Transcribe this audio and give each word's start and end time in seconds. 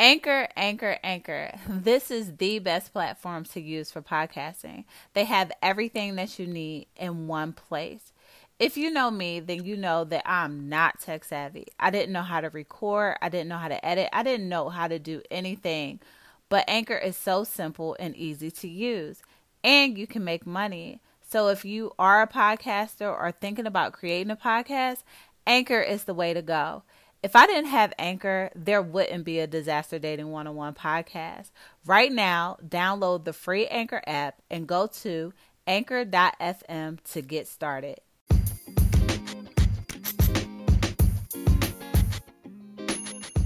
Anchor, 0.00 0.48
Anchor, 0.56 0.96
Anchor. 1.04 1.52
This 1.68 2.10
is 2.10 2.36
the 2.38 2.58
best 2.58 2.90
platform 2.90 3.44
to 3.44 3.60
use 3.60 3.90
for 3.90 4.00
podcasting. 4.00 4.84
They 5.12 5.24
have 5.24 5.52
everything 5.60 6.16
that 6.16 6.38
you 6.38 6.46
need 6.46 6.86
in 6.96 7.26
one 7.26 7.52
place. 7.52 8.14
If 8.58 8.78
you 8.78 8.90
know 8.90 9.10
me, 9.10 9.40
then 9.40 9.66
you 9.66 9.76
know 9.76 10.04
that 10.04 10.22
I'm 10.24 10.70
not 10.70 11.00
tech 11.00 11.22
savvy. 11.24 11.66
I 11.78 11.90
didn't 11.90 12.14
know 12.14 12.22
how 12.22 12.40
to 12.40 12.48
record, 12.48 13.18
I 13.20 13.28
didn't 13.28 13.48
know 13.48 13.58
how 13.58 13.68
to 13.68 13.84
edit, 13.84 14.08
I 14.10 14.22
didn't 14.22 14.48
know 14.48 14.70
how 14.70 14.88
to 14.88 14.98
do 14.98 15.20
anything. 15.30 16.00
But 16.48 16.64
Anchor 16.66 16.96
is 16.96 17.18
so 17.18 17.44
simple 17.44 17.94
and 18.00 18.16
easy 18.16 18.50
to 18.52 18.68
use, 18.68 19.20
and 19.62 19.98
you 19.98 20.06
can 20.06 20.24
make 20.24 20.46
money. 20.46 21.00
So 21.28 21.48
if 21.48 21.62
you 21.66 21.92
are 21.98 22.22
a 22.22 22.26
podcaster 22.26 23.06
or 23.06 23.32
thinking 23.32 23.66
about 23.66 23.92
creating 23.92 24.30
a 24.30 24.36
podcast, 24.36 25.02
Anchor 25.46 25.82
is 25.82 26.04
the 26.04 26.14
way 26.14 26.32
to 26.32 26.40
go. 26.40 26.84
If 27.22 27.36
I 27.36 27.46
didn't 27.46 27.66
have 27.66 27.92
Anchor, 27.98 28.50
there 28.54 28.80
wouldn't 28.80 29.24
be 29.24 29.40
a 29.40 29.46
Disaster 29.46 29.98
Dating 29.98 30.30
101 30.30 30.72
podcast. 30.72 31.50
Right 31.84 32.10
now, 32.10 32.56
download 32.66 33.24
the 33.24 33.34
free 33.34 33.66
Anchor 33.66 34.00
app 34.06 34.40
and 34.50 34.66
go 34.66 34.86
to 34.86 35.34
anchor.fm 35.66 36.98
to 37.12 37.20
get 37.20 37.46
started. 37.46 38.00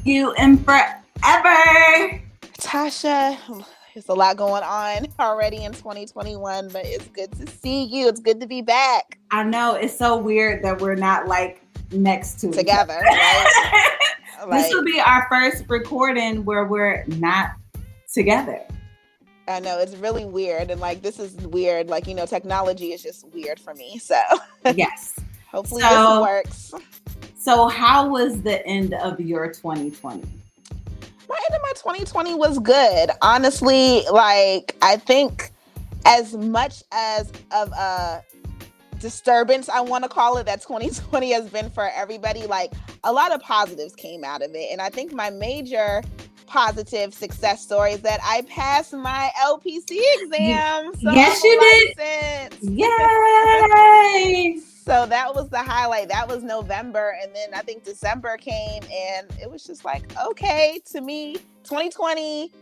You 0.04 0.32
and 0.34 0.65
forever. 0.65 2.23
Tasha, 2.60 3.65
there's 3.93 4.09
a 4.09 4.15
lot 4.15 4.37
going 4.37 4.62
on 4.62 5.09
already 5.18 5.65
in 5.65 5.73
2021, 5.73 6.68
but 6.68 6.87
it's 6.87 7.09
good 7.09 7.32
to 7.32 7.51
see 7.51 7.82
you. 7.82 8.06
It's 8.06 8.20
good 8.20 8.41
to 8.41 8.46
be 8.46 8.62
back. 8.62 9.18
I 9.32 9.43
know 9.43 9.74
it's 9.74 9.98
so 9.98 10.16
weird 10.16 10.62
that 10.62 10.80
we're 10.80 10.95
not 10.95 11.27
like 11.27 11.63
next 11.93 12.41
to 12.41 12.51
together. 12.51 12.98
Right? 13.02 13.91
this 14.51 14.73
will 14.73 14.84
be 14.84 15.01
our 15.01 15.27
first 15.29 15.65
recording 15.69 16.45
where 16.45 16.65
we're 16.65 17.05
not 17.07 17.52
together. 18.12 18.60
I 19.46 19.60
know 19.60 19.79
it's 19.79 19.95
really 19.96 20.24
weird, 20.24 20.71
and 20.71 20.80
like 20.80 21.02
this 21.02 21.18
is 21.18 21.35
weird. 21.49 21.88
Like 21.88 22.07
you 22.07 22.15
know, 22.15 22.27
technology 22.27 22.93
is 22.93 23.02
just 23.02 23.29
weird 23.29 23.60
for 23.60 23.74
me. 23.74 23.99
So 23.99 24.18
yes, 24.74 25.18
hopefully 25.51 25.82
so, 25.82 25.88
this 25.88 26.21
works. 26.21 26.74
So, 27.38 27.68
how 27.68 28.09
was 28.09 28.40
the 28.40 28.66
end 28.66 28.95
of 28.95 29.21
your 29.21 29.49
2020? 29.49 30.23
My 31.29 31.40
end 31.51 31.57
of 31.57 31.62
my 31.62 31.73
2020 31.74 32.35
was 32.35 32.59
good. 32.59 33.10
Honestly, 33.21 34.02
like 34.10 34.77
I 34.80 34.96
think 34.96 35.51
as 36.07 36.35
much 36.35 36.82
as 36.93 37.30
of 37.51 37.71
a 37.73 38.23
disturbance 39.05 39.69
I 39.69 39.83
want 39.83 40.02
to 40.05 40.09
call 40.09 40.38
it 40.38 40.47
that 40.47 40.63
2020 40.63 41.30
has 41.33 41.51
been 41.51 41.69
for 41.69 41.91
everybody 41.91 42.47
like 42.47 42.73
a 43.05 43.13
lot 43.13 43.33
of 43.33 43.43
positives 43.43 43.95
came 43.95 44.24
out 44.24 44.41
of 44.41 44.55
it 44.55 44.71
and 44.73 44.80
I 44.80 44.88
think 44.88 45.13
my 45.13 45.29
major 45.29 46.02
positive 46.46 47.13
success 47.13 47.61
story 47.63 47.93
is 47.93 48.01
that 48.01 48.19
I 48.23 48.43
passed 48.43 48.95
my 48.95 49.30
LPC 49.43 50.01
exam. 50.23 50.93
So 50.95 51.11
yes, 51.11 51.43
you 51.45 51.93
did. 51.99 52.55
Yay! 52.63 54.59
so 54.87 55.05
that 55.05 55.35
was 55.35 55.51
the 55.51 55.59
highlight. 55.59 56.09
That 56.09 56.29
was 56.29 56.43
November, 56.43 57.16
and 57.23 57.35
then 57.35 57.49
I 57.55 57.61
think 57.63 57.85
December 57.85 58.37
came, 58.37 58.83
and 58.85 59.30
it 59.43 59.51
was 59.51 59.65
just 59.65 59.85
like, 59.85 60.05
okay, 60.24 60.80
to 60.93 61.01
me, 61.01 61.35
2020 61.65 62.52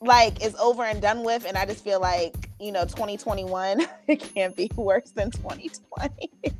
like 0.00 0.42
is 0.42 0.54
over 0.56 0.82
and 0.82 1.02
done 1.02 1.22
with 1.22 1.44
and 1.44 1.58
i 1.58 1.66
just 1.66 1.84
feel 1.84 2.00
like 2.00 2.48
you 2.58 2.72
know 2.72 2.84
2021 2.84 3.86
it 4.08 4.16
can't 4.16 4.56
be 4.56 4.70
worse 4.76 5.10
than 5.10 5.30
2020 5.30 6.30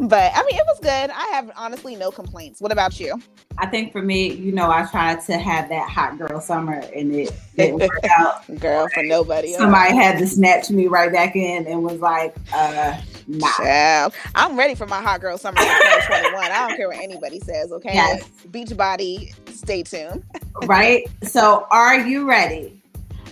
but 0.00 0.32
i 0.34 0.42
mean 0.44 0.56
it 0.56 0.64
was 0.66 0.78
good. 0.80 1.10
I 1.10 1.26
have 1.32 1.50
honestly 1.56 1.96
no 1.96 2.10
complaints. 2.10 2.60
What 2.60 2.72
about 2.72 2.98
you? 3.00 3.20
I 3.58 3.66
think 3.66 3.92
for 3.92 4.00
me 4.00 4.32
you 4.32 4.52
know 4.52 4.70
i 4.70 4.86
tried 4.86 5.20
to 5.26 5.36
have 5.36 5.68
that 5.68 5.90
hot 5.90 6.16
girl 6.18 6.40
summer 6.40 6.80
and 6.94 7.14
it 7.14 7.32
didn't 7.56 7.80
work 7.80 8.04
out. 8.18 8.46
Girl 8.60 8.86
for 8.94 9.02
nobody 9.02 9.52
somebody 9.52 9.94
had 9.94 10.18
to 10.18 10.26
snatch 10.26 10.70
me 10.70 10.86
right 10.86 11.12
back 11.12 11.36
in 11.36 11.66
and 11.66 11.82
was 11.82 12.00
like 12.00 12.34
uh 12.54 12.98
nah. 13.28 13.46
Child. 13.56 14.14
i'm 14.34 14.58
ready 14.58 14.74
for 14.74 14.86
my 14.86 15.00
hot 15.00 15.20
girl 15.20 15.38
summer 15.38 15.58
2021 15.58 16.34
i 16.44 16.66
don't 16.66 16.76
care 16.76 16.88
what 16.88 16.98
anybody 16.98 17.38
says 17.40 17.70
okay 17.70 17.94
yes. 17.94 18.28
beach 18.50 18.76
body 18.76 19.32
stay 19.52 19.82
tuned 19.82 20.24
right? 20.66 21.06
So, 21.22 21.66
are 21.70 21.98
you 22.00 22.28
ready? 22.28 22.82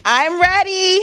I'm 0.05 0.41
ready. 0.41 1.01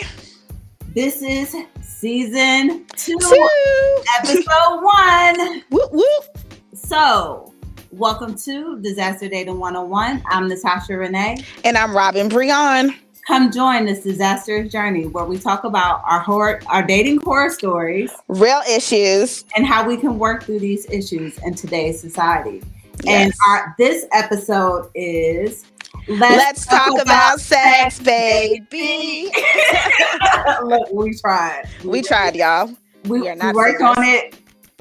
This 0.93 1.21
is 1.21 1.55
season 1.81 2.85
two, 2.95 3.17
two. 3.19 4.03
episode 4.19 4.81
one. 4.81 5.63
Whoop, 5.69 5.91
whoop. 5.91 6.37
So, 6.73 7.53
welcome 7.91 8.35
to 8.39 8.79
Disaster 8.81 9.27
Dating 9.27 9.59
101. 9.59 10.23
I'm 10.27 10.47
Natasha 10.47 10.95
Renee. 10.97 11.37
And 11.65 11.77
I'm 11.77 11.91
Robyn 11.91 12.29
Breon. 12.29 12.95
Come 13.27 13.51
join 13.51 13.85
this 13.85 14.03
disastrous 14.03 14.69
journey 14.69 15.07
where 15.07 15.23
we 15.23 15.37
talk 15.37 15.63
about 15.63 16.01
our 16.03 16.19
horror, 16.19 16.61
our 16.67 16.83
dating 16.83 17.21
horror 17.21 17.49
stories, 17.49 18.11
real 18.27 18.61
issues, 18.69 19.45
and 19.55 19.65
how 19.65 19.87
we 19.87 19.95
can 19.95 20.19
work 20.19 20.43
through 20.43 20.59
these 20.59 20.89
issues 20.89 21.37
in 21.39 21.53
today's 21.53 22.01
society. 22.01 22.61
Yes. 23.05 23.25
And 23.25 23.33
our 23.47 23.75
this 23.77 24.05
episode 24.11 24.89
is 24.93 25.65
Let's, 26.09 26.19
Let's 26.19 26.65
talk, 26.65 26.87
talk, 26.87 27.01
about, 27.01 27.03
about 27.03 27.39
sex, 27.39 27.97
baby. 27.99 29.31
Look, 30.63 30.91
we 30.91 31.17
tried. 31.17 31.63
We, 31.81 31.89
we 31.89 32.01
tried, 32.01 32.35
y'all. 32.35 32.67
We, 33.05 33.21
we, 33.21 33.31
we 33.31 33.51
worked 33.53 33.79
serious. 33.79 33.97
on 33.97 34.03
it. 34.03 34.35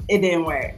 It 0.09 0.19
didn't 0.19 0.43
work. 0.43 0.75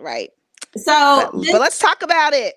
Right. 0.00 0.30
So, 0.76 1.30
but, 1.32 1.40
this, 1.40 1.50
but 1.50 1.60
let's 1.60 1.78
talk 1.80 2.02
about 2.02 2.34
it. 2.34 2.54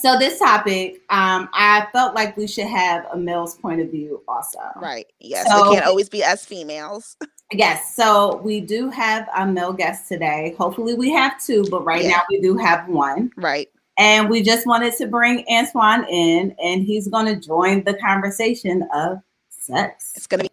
So 0.00 0.18
this 0.18 0.38
topic, 0.38 1.02
um, 1.10 1.48
I 1.52 1.86
felt 1.92 2.14
like 2.14 2.36
we 2.36 2.46
should 2.46 2.66
have 2.66 3.06
a 3.12 3.16
male's 3.16 3.56
point 3.56 3.80
of 3.80 3.90
view 3.90 4.22
also. 4.26 4.58
Right. 4.76 5.06
Yes. 5.20 5.46
So, 5.50 5.70
it 5.70 5.74
can't 5.74 5.86
always 5.86 6.08
be 6.08 6.24
us 6.24 6.44
females. 6.44 7.16
Yes. 7.54 7.94
So 7.94 8.36
we 8.36 8.62
do 8.62 8.88
have 8.88 9.28
a 9.36 9.46
male 9.46 9.74
guest 9.74 10.08
today. 10.08 10.54
Hopefully 10.58 10.94
we 10.94 11.10
have 11.10 11.38
two, 11.38 11.66
but 11.70 11.84
right 11.84 12.02
yeah. 12.02 12.10
now 12.10 12.22
we 12.30 12.40
do 12.40 12.56
have 12.56 12.88
one. 12.88 13.30
Right. 13.36 13.68
And 13.98 14.30
we 14.30 14.42
just 14.42 14.66
wanted 14.66 14.94
to 14.96 15.06
bring 15.06 15.44
Antoine 15.50 16.04
in, 16.08 16.56
and 16.62 16.82
he's 16.82 17.08
going 17.08 17.26
to 17.26 17.36
join 17.36 17.84
the 17.84 17.92
conversation 17.94 18.88
of 18.94 19.18
sex. 19.50 20.12
It's 20.16 20.26
going 20.26 20.44
to 20.44 20.50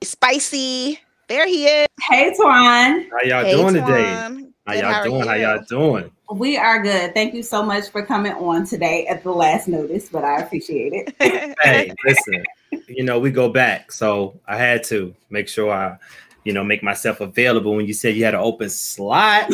be 0.00 0.06
spicy. 0.06 0.98
There 1.28 1.46
he 1.46 1.66
is. 1.66 1.86
Hey, 2.08 2.34
Twan. 2.36 3.08
How 3.10 3.20
y'all 3.22 3.44
hey, 3.44 3.52
doing 3.52 3.74
Twan. 3.76 4.34
today? 4.38 4.49
How 4.70 4.76
y'all 4.76 4.92
how 4.92 5.02
doing? 5.02 5.26
How 5.26 5.34
y'all 5.34 5.64
doing? 5.68 6.12
We 6.32 6.56
are 6.56 6.80
good. 6.80 7.12
Thank 7.12 7.34
you 7.34 7.42
so 7.42 7.60
much 7.60 7.90
for 7.90 8.06
coming 8.06 8.32
on 8.34 8.64
today 8.64 9.04
at 9.08 9.24
the 9.24 9.32
last 9.32 9.66
notice, 9.66 10.08
but 10.08 10.24
I 10.24 10.38
appreciate 10.38 10.92
it. 10.92 11.14
hey, 11.60 11.92
listen, 12.04 12.44
you 12.86 13.02
know, 13.02 13.18
we 13.18 13.32
go 13.32 13.48
back. 13.48 13.90
So 13.90 14.38
I 14.46 14.56
had 14.56 14.84
to 14.84 15.12
make 15.28 15.48
sure 15.48 15.72
I 15.72 15.98
you 16.44 16.52
know, 16.52 16.64
make 16.64 16.82
myself 16.82 17.20
available 17.20 17.74
when 17.74 17.86
you 17.86 17.92
said 17.92 18.14
you 18.14 18.24
had 18.24 18.34
an 18.34 18.40
open 18.40 18.70
slot. 18.70 19.50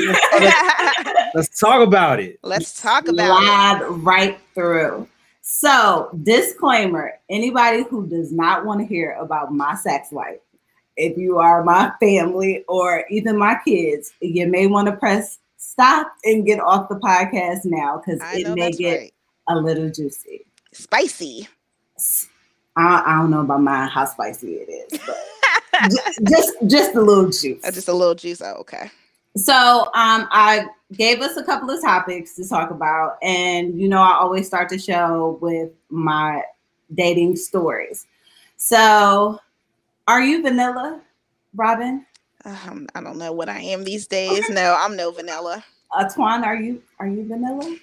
Let's, 1.34 1.58
talk 1.58 1.80
about 1.80 2.20
it. 2.20 2.38
Let's 2.42 2.80
talk 2.80 3.08
about 3.08 3.42
Slide 3.42 3.80
it. 3.82 3.88
right 3.88 4.38
through. 4.54 5.08
So, 5.40 6.10
disclaimer 6.22 7.14
anybody 7.28 7.84
who 7.88 8.06
does 8.06 8.32
not 8.32 8.64
want 8.64 8.80
to 8.80 8.86
hear 8.86 9.16
about 9.18 9.52
my 9.52 9.74
sex 9.74 10.12
life, 10.12 10.38
if 10.96 11.16
you 11.16 11.38
are 11.38 11.62
my 11.64 11.92
family 12.00 12.64
or 12.68 13.04
even 13.10 13.38
my 13.38 13.58
kids, 13.64 14.12
you 14.20 14.46
may 14.46 14.66
want 14.66 14.86
to 14.88 14.96
press 14.96 15.38
stop 15.56 16.12
and 16.24 16.46
get 16.46 16.60
off 16.60 16.88
the 16.88 16.96
podcast 16.96 17.64
now 17.64 17.98
because 17.98 18.20
it 18.34 18.54
may 18.54 18.70
get 18.70 18.98
right. 18.98 19.14
a 19.48 19.56
little 19.56 19.90
juicy. 19.90 20.46
Spicy. 20.72 21.48
I, 22.76 23.02
I, 23.06 23.18
don't 23.20 23.30
know 23.30 23.40
about 23.40 23.62
mine 23.62 23.88
how 23.88 24.04
spicy 24.04 24.56
it 24.56 24.92
is, 24.92 25.00
but 25.06 25.92
just 26.28 26.54
just 26.66 26.94
a 26.94 27.00
little 27.00 27.30
juice. 27.30 27.62
Oh, 27.64 27.70
just 27.70 27.88
a 27.88 27.92
little 27.92 28.14
juice. 28.14 28.42
Oh, 28.42 28.54
okay. 28.60 28.90
So 29.36 29.54
um, 29.94 30.28
I 30.30 30.66
gave 30.92 31.20
us 31.20 31.36
a 31.36 31.44
couple 31.44 31.70
of 31.70 31.80
topics 31.82 32.36
to 32.36 32.48
talk 32.48 32.70
about, 32.70 33.16
and 33.22 33.80
you 33.80 33.88
know 33.88 34.00
I 34.00 34.14
always 34.14 34.46
start 34.46 34.68
the 34.68 34.78
show 34.78 35.38
with 35.40 35.70
my 35.88 36.42
dating 36.94 37.36
stories. 37.36 38.06
So, 38.58 39.38
are 40.06 40.22
you 40.22 40.42
vanilla, 40.42 41.00
Robyn? 41.54 42.04
Um, 42.44 42.86
I 42.94 43.00
don't 43.00 43.18
know 43.18 43.32
what 43.32 43.48
I 43.48 43.60
am 43.60 43.84
these 43.84 44.06
days. 44.06 44.44
Okay. 44.44 44.54
No, 44.54 44.76
I'm 44.78 44.96
no 44.96 45.10
vanilla. 45.10 45.64
Uh, 45.96 46.04
Twan, 46.04 46.44
are 46.44 46.56
you 46.56 46.82
are 46.98 47.08
you 47.08 47.26
vanilla? 47.26 47.76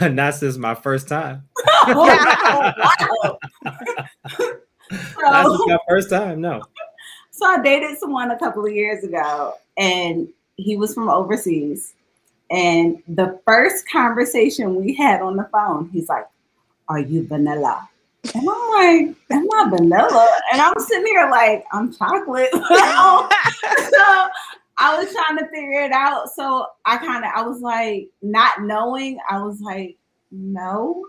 Not 0.10 0.34
since 0.34 0.56
my 0.56 0.74
first 0.74 1.08
time. 1.08 1.44
oh, 1.86 1.94
wow. 1.94 2.74
so, 3.18 3.38
Not 5.18 5.46
since 5.46 5.66
my 5.66 5.78
first 5.88 6.10
time. 6.10 6.40
No. 6.40 6.62
So 7.30 7.46
I 7.46 7.62
dated 7.62 7.98
someone 7.98 8.30
a 8.30 8.38
couple 8.38 8.66
of 8.66 8.72
years 8.72 9.04
ago, 9.04 9.54
and 9.76 10.28
he 10.56 10.76
was 10.76 10.94
from 10.94 11.08
overseas. 11.08 11.94
And 12.50 13.02
the 13.08 13.40
first 13.46 13.88
conversation 13.90 14.76
we 14.76 14.94
had 14.94 15.20
on 15.20 15.36
the 15.36 15.48
phone, 15.52 15.88
he's 15.92 16.08
like, 16.08 16.26
Are 16.88 16.98
you 16.98 17.26
vanilla? 17.26 17.88
And 18.34 18.48
I'm 18.48 18.70
like, 18.70 19.16
I'm 19.30 19.50
I 19.50 19.70
vanilla? 19.70 20.28
And 20.52 20.60
I'm 20.60 20.78
sitting 20.80 21.06
here 21.06 21.28
like, 21.30 21.64
I'm 21.72 21.92
chocolate. 21.92 22.50
so 22.52 22.60
I 24.78 24.98
was 24.98 25.12
trying 25.12 25.38
to 25.38 25.48
figure 25.52 25.80
it 25.80 25.92
out. 25.92 26.30
So 26.30 26.66
I 26.84 26.98
kind 26.98 27.24
of, 27.24 27.30
I 27.34 27.42
was 27.42 27.60
like, 27.60 28.08
not 28.22 28.62
knowing, 28.62 29.18
I 29.30 29.42
was 29.42 29.60
like, 29.60 29.96
no. 30.30 31.06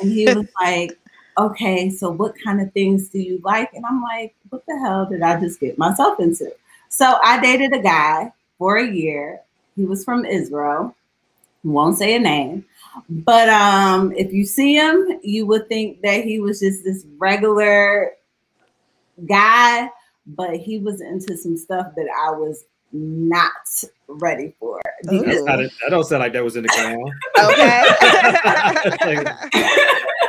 And 0.00 0.10
he 0.10 0.26
was 0.26 0.46
like, 0.60 0.98
okay, 1.38 1.90
so 1.90 2.10
what 2.10 2.34
kind 2.42 2.60
of 2.60 2.72
things 2.72 3.08
do 3.08 3.18
you 3.18 3.40
like? 3.44 3.72
And 3.74 3.84
I'm 3.84 4.02
like, 4.02 4.34
what 4.50 4.64
the 4.66 4.78
hell 4.78 5.06
did 5.06 5.22
I 5.22 5.40
just 5.40 5.60
get 5.60 5.78
myself 5.78 6.20
into? 6.20 6.52
So 6.88 7.18
I 7.22 7.40
dated 7.40 7.72
a 7.72 7.82
guy 7.82 8.32
for 8.58 8.76
a 8.76 8.86
year. 8.86 9.40
He 9.76 9.84
was 9.84 10.04
from 10.04 10.24
Israel. 10.24 10.94
Won't 11.64 11.98
say 11.98 12.16
a 12.16 12.18
name. 12.18 12.64
But 13.08 13.48
um, 13.48 14.12
if 14.12 14.32
you 14.32 14.44
see 14.44 14.74
him, 14.74 15.20
you 15.22 15.46
would 15.46 15.68
think 15.68 16.02
that 16.02 16.24
he 16.24 16.40
was 16.40 16.60
just 16.60 16.84
this 16.84 17.06
regular 17.18 18.12
guy, 19.26 19.88
but 20.26 20.56
he 20.56 20.78
was 20.78 21.00
into 21.00 21.36
some 21.36 21.56
stuff 21.56 21.94
that 21.96 22.06
I 22.24 22.30
was 22.32 22.64
not 22.92 23.52
ready 24.08 24.54
for. 24.58 24.80
Because, 25.02 25.44
not 25.44 25.60
a, 25.60 25.64
that 25.64 25.90
don't 25.90 26.04
sound 26.04 26.20
like 26.20 26.32
that 26.32 26.44
was 26.44 26.56
in 26.56 26.64
the 26.64 26.68
ground. 26.68 27.12
Okay. 27.38 27.84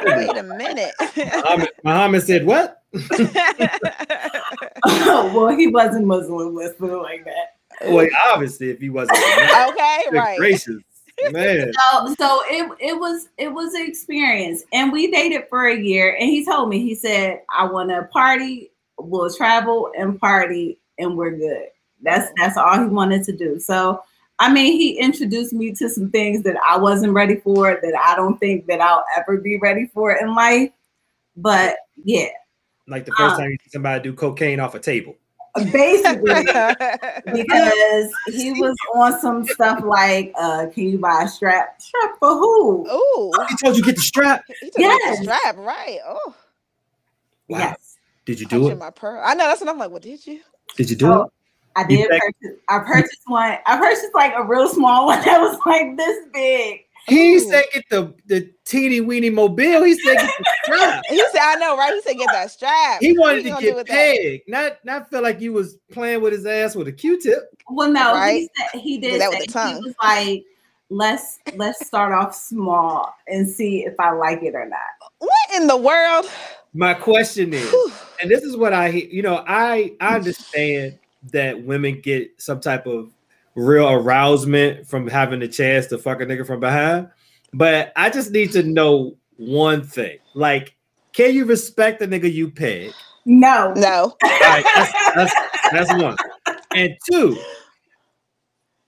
Wait 0.27 0.37
a 0.37 0.43
minute. 0.43 0.93
Muhammad, 1.17 1.69
Muhammad 1.83 2.23
said 2.23 2.45
what? 2.45 2.83
well, 4.85 5.49
he 5.49 5.67
wasn't 5.67 6.05
Muslim, 6.05 6.55
let's 6.55 6.75
put 6.75 6.91
it 6.91 6.97
like 6.97 7.25
that. 7.25 7.55
Well, 7.91 8.07
obviously, 8.27 8.69
if 8.69 8.79
he 8.79 8.89
wasn't, 8.89 9.17
okay, 9.17 10.03
right? 10.11 10.37
Gracious, 10.37 10.83
man. 11.29 11.71
So, 11.91 12.15
so 12.17 12.41
it 12.45 12.71
it 12.79 12.99
was 12.99 13.29
it 13.37 13.51
was 13.53 13.73
an 13.73 13.85
experience, 13.85 14.63
and 14.73 14.91
we 14.91 15.11
dated 15.11 15.43
for 15.49 15.67
a 15.67 15.77
year. 15.77 16.15
And 16.19 16.29
he 16.29 16.45
told 16.45 16.69
me, 16.69 16.79
he 16.79 16.95
said, 16.95 17.41
"I 17.49 17.65
want 17.65 17.89
to 17.89 18.03
party, 18.11 18.71
we'll 18.97 19.33
travel 19.33 19.91
and 19.97 20.19
party, 20.19 20.79
and 20.97 21.17
we're 21.17 21.35
good." 21.35 21.67
That's 22.01 22.31
that's 22.37 22.57
all 22.57 22.79
he 22.79 22.85
wanted 22.85 23.23
to 23.25 23.35
do. 23.35 23.59
So, 23.59 24.01
I 24.39 24.51
mean, 24.51 24.73
he 24.73 24.99
introduced 24.99 25.53
me 25.53 25.71
to 25.73 25.89
some 25.89 26.11
things 26.11 26.43
that 26.43 26.57
I 26.67 26.77
wasn't 26.77 27.13
ready 27.13 27.37
for, 27.37 27.79
that 27.81 27.95
I 28.03 28.15
don't 28.15 28.37
think 28.39 28.67
that 28.67 28.81
I'll 28.81 29.05
ever 29.17 29.37
be 29.37 29.57
ready 29.57 29.89
for 29.93 30.13
in 30.13 30.33
life. 30.33 30.71
But 31.35 31.77
yeah, 32.03 32.29
like 32.87 33.05
the 33.05 33.11
first 33.13 33.35
um, 33.35 33.41
time 33.41 33.51
you 33.51 33.57
see 33.63 33.69
somebody 33.69 34.03
do 34.03 34.13
cocaine 34.13 34.59
off 34.59 34.75
a 34.75 34.79
table 34.79 35.15
basically 35.71 36.43
because 37.25 38.11
he 38.27 38.51
was 38.53 38.75
on 38.95 39.19
some 39.19 39.45
stuff 39.45 39.83
like 39.83 40.33
uh 40.37 40.67
can 40.73 40.89
you 40.89 40.97
buy 40.97 41.23
a 41.23 41.27
strap? 41.27 41.81
Strap 41.81 42.17
for 42.19 42.29
who? 42.29 42.85
Oh 42.89 43.45
he 43.49 43.55
told 43.57 43.77
you 43.77 43.83
get 43.83 43.95
the 43.95 44.01
strap. 44.01 44.43
Yes 44.77 45.19
the 45.19 45.23
strap 45.23 45.57
right. 45.57 45.99
Oh. 46.05 46.35
Wow. 47.47 47.57
yes. 47.59 47.97
Did 48.25 48.39
you 48.39 48.45
do 48.45 48.69
it? 48.69 48.77
my 48.77 48.91
pearl. 48.91 49.21
I 49.23 49.33
know 49.33 49.47
that's 49.47 49.61
what 49.61 49.69
i'm 49.69 49.77
like 49.77 49.91
what 49.91 50.01
did 50.01 50.25
you? 50.25 50.41
Did 50.77 50.89
you 50.89 50.95
do 50.95 51.05
so, 51.05 51.23
it? 51.23 51.29
I 51.75 51.83
did 51.85 52.09
purchase. 52.09 52.59
I 52.69 52.79
purchased 52.79 53.21
one. 53.27 53.57
I 53.65 53.77
purchased 53.77 54.13
like 54.13 54.33
a 54.35 54.43
real 54.43 54.67
small 54.67 55.05
one 55.07 55.23
that 55.23 55.39
was 55.39 55.57
like 55.65 55.97
this 55.97 56.25
big. 56.33 56.85
He 57.07 57.35
Ooh. 57.35 57.39
said 57.39 57.63
get 57.73 57.83
the 57.89 58.13
the 58.27 58.51
teeny 58.65 59.01
weeny 59.01 59.29
mobile. 59.29 59.83
He 59.83 59.95
said 59.95 60.17
get 60.17 60.31
the 60.37 60.45
strap. 60.63 61.03
he 61.09 61.23
said 61.31 61.41
I 61.41 61.55
know, 61.55 61.77
right? 61.77 61.93
He 61.93 62.01
said 62.01 62.17
get 62.17 62.31
that 62.31 62.51
strap. 62.51 63.01
He 63.01 63.17
wanted 63.17 63.43
to 63.43 63.57
get 63.59 63.87
pegged, 63.87 64.43
not 64.47 64.77
not 64.85 65.09
feel 65.09 65.21
like 65.21 65.41
you 65.41 65.53
was 65.53 65.77
playing 65.91 66.21
with 66.21 66.33
his 66.33 66.45
ass 66.45 66.75
with 66.75 66.87
a 66.87 66.91
Q-tip. 66.91 67.43
Well, 67.69 67.91
no, 67.91 68.13
right? 68.13 68.35
he 68.35 68.49
said 68.55 68.79
he 68.79 68.97
did. 68.97 69.21
That 69.21 69.31
with 69.31 69.39
the 69.39 69.47
tongue. 69.47 69.75
He 69.75 69.81
was 69.81 69.95
like, 70.03 70.43
let's 70.89 71.39
let's 71.55 71.85
start 71.85 72.13
off 72.13 72.35
small 72.35 73.13
and 73.27 73.47
see 73.47 73.85
if 73.85 73.99
I 73.99 74.11
like 74.11 74.43
it 74.43 74.53
or 74.53 74.67
not. 74.67 74.79
What 75.19 75.55
in 75.55 75.67
the 75.67 75.77
world? 75.77 76.29
My 76.73 76.93
question 76.93 77.53
is, 77.53 77.73
and 78.21 78.29
this 78.29 78.43
is 78.43 78.55
what 78.55 78.73
I 78.73 78.89
you 78.89 79.21
know, 79.21 79.43
I 79.47 79.93
I 79.99 80.15
understand 80.15 80.99
that 81.31 81.63
women 81.63 82.01
get 82.01 82.29
some 82.41 82.59
type 82.59 82.87
of 82.87 83.11
real 83.55 83.89
arousement 83.89 84.87
from 84.87 85.07
having 85.07 85.39
the 85.39 85.47
chance 85.47 85.87
to 85.87 85.97
fuck 85.97 86.21
a 86.21 86.25
nigga 86.25 86.45
from 86.45 86.59
behind. 86.59 87.09
But 87.53 87.91
I 87.95 88.09
just 88.09 88.31
need 88.31 88.51
to 88.53 88.63
know 88.63 89.17
one 89.37 89.83
thing. 89.83 90.19
Like, 90.33 90.75
can 91.13 91.33
you 91.33 91.45
respect 91.45 91.99
the 91.99 92.07
nigga 92.07 92.31
you 92.31 92.49
peg? 92.49 92.91
No. 93.25 93.73
No. 93.75 94.15
All 94.23 94.39
right, 94.39 94.65
that's, 94.75 94.93
that's, 95.15 95.33
that's 95.71 95.93
one. 96.01 96.15
And 96.73 96.95
two, 97.09 97.37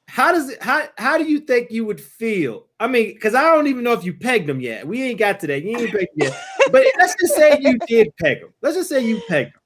how 0.07 0.31
does 0.31 0.49
it 0.49 0.61
how 0.61 0.83
how 0.97 1.17
do 1.17 1.25
you 1.25 1.39
think 1.39 1.71
you 1.71 1.85
would 1.85 1.99
feel? 1.99 2.67
I 2.79 2.87
mean, 2.87 3.13
because 3.13 3.35
I 3.35 3.41
don't 3.43 3.67
even 3.67 3.83
know 3.83 3.93
if 3.93 4.03
you 4.03 4.13
pegged 4.13 4.49
him 4.49 4.61
yet. 4.61 4.87
We 4.87 5.01
ain't 5.01 5.19
got 5.19 5.39
to 5.41 5.47
that. 5.47 5.63
You 5.63 5.77
ain't 5.77 5.91
pegged 5.91 6.11
yet. 6.15 6.39
But 6.71 6.85
let's 6.97 7.15
just 7.19 7.35
say 7.35 7.57
you 7.59 7.77
did 7.87 8.15
peg 8.17 8.37
him. 8.37 8.53
Let's 8.61 8.75
just 8.75 8.89
say 8.89 9.03
you 9.03 9.21
pegged 9.27 9.55
him. 9.55 9.61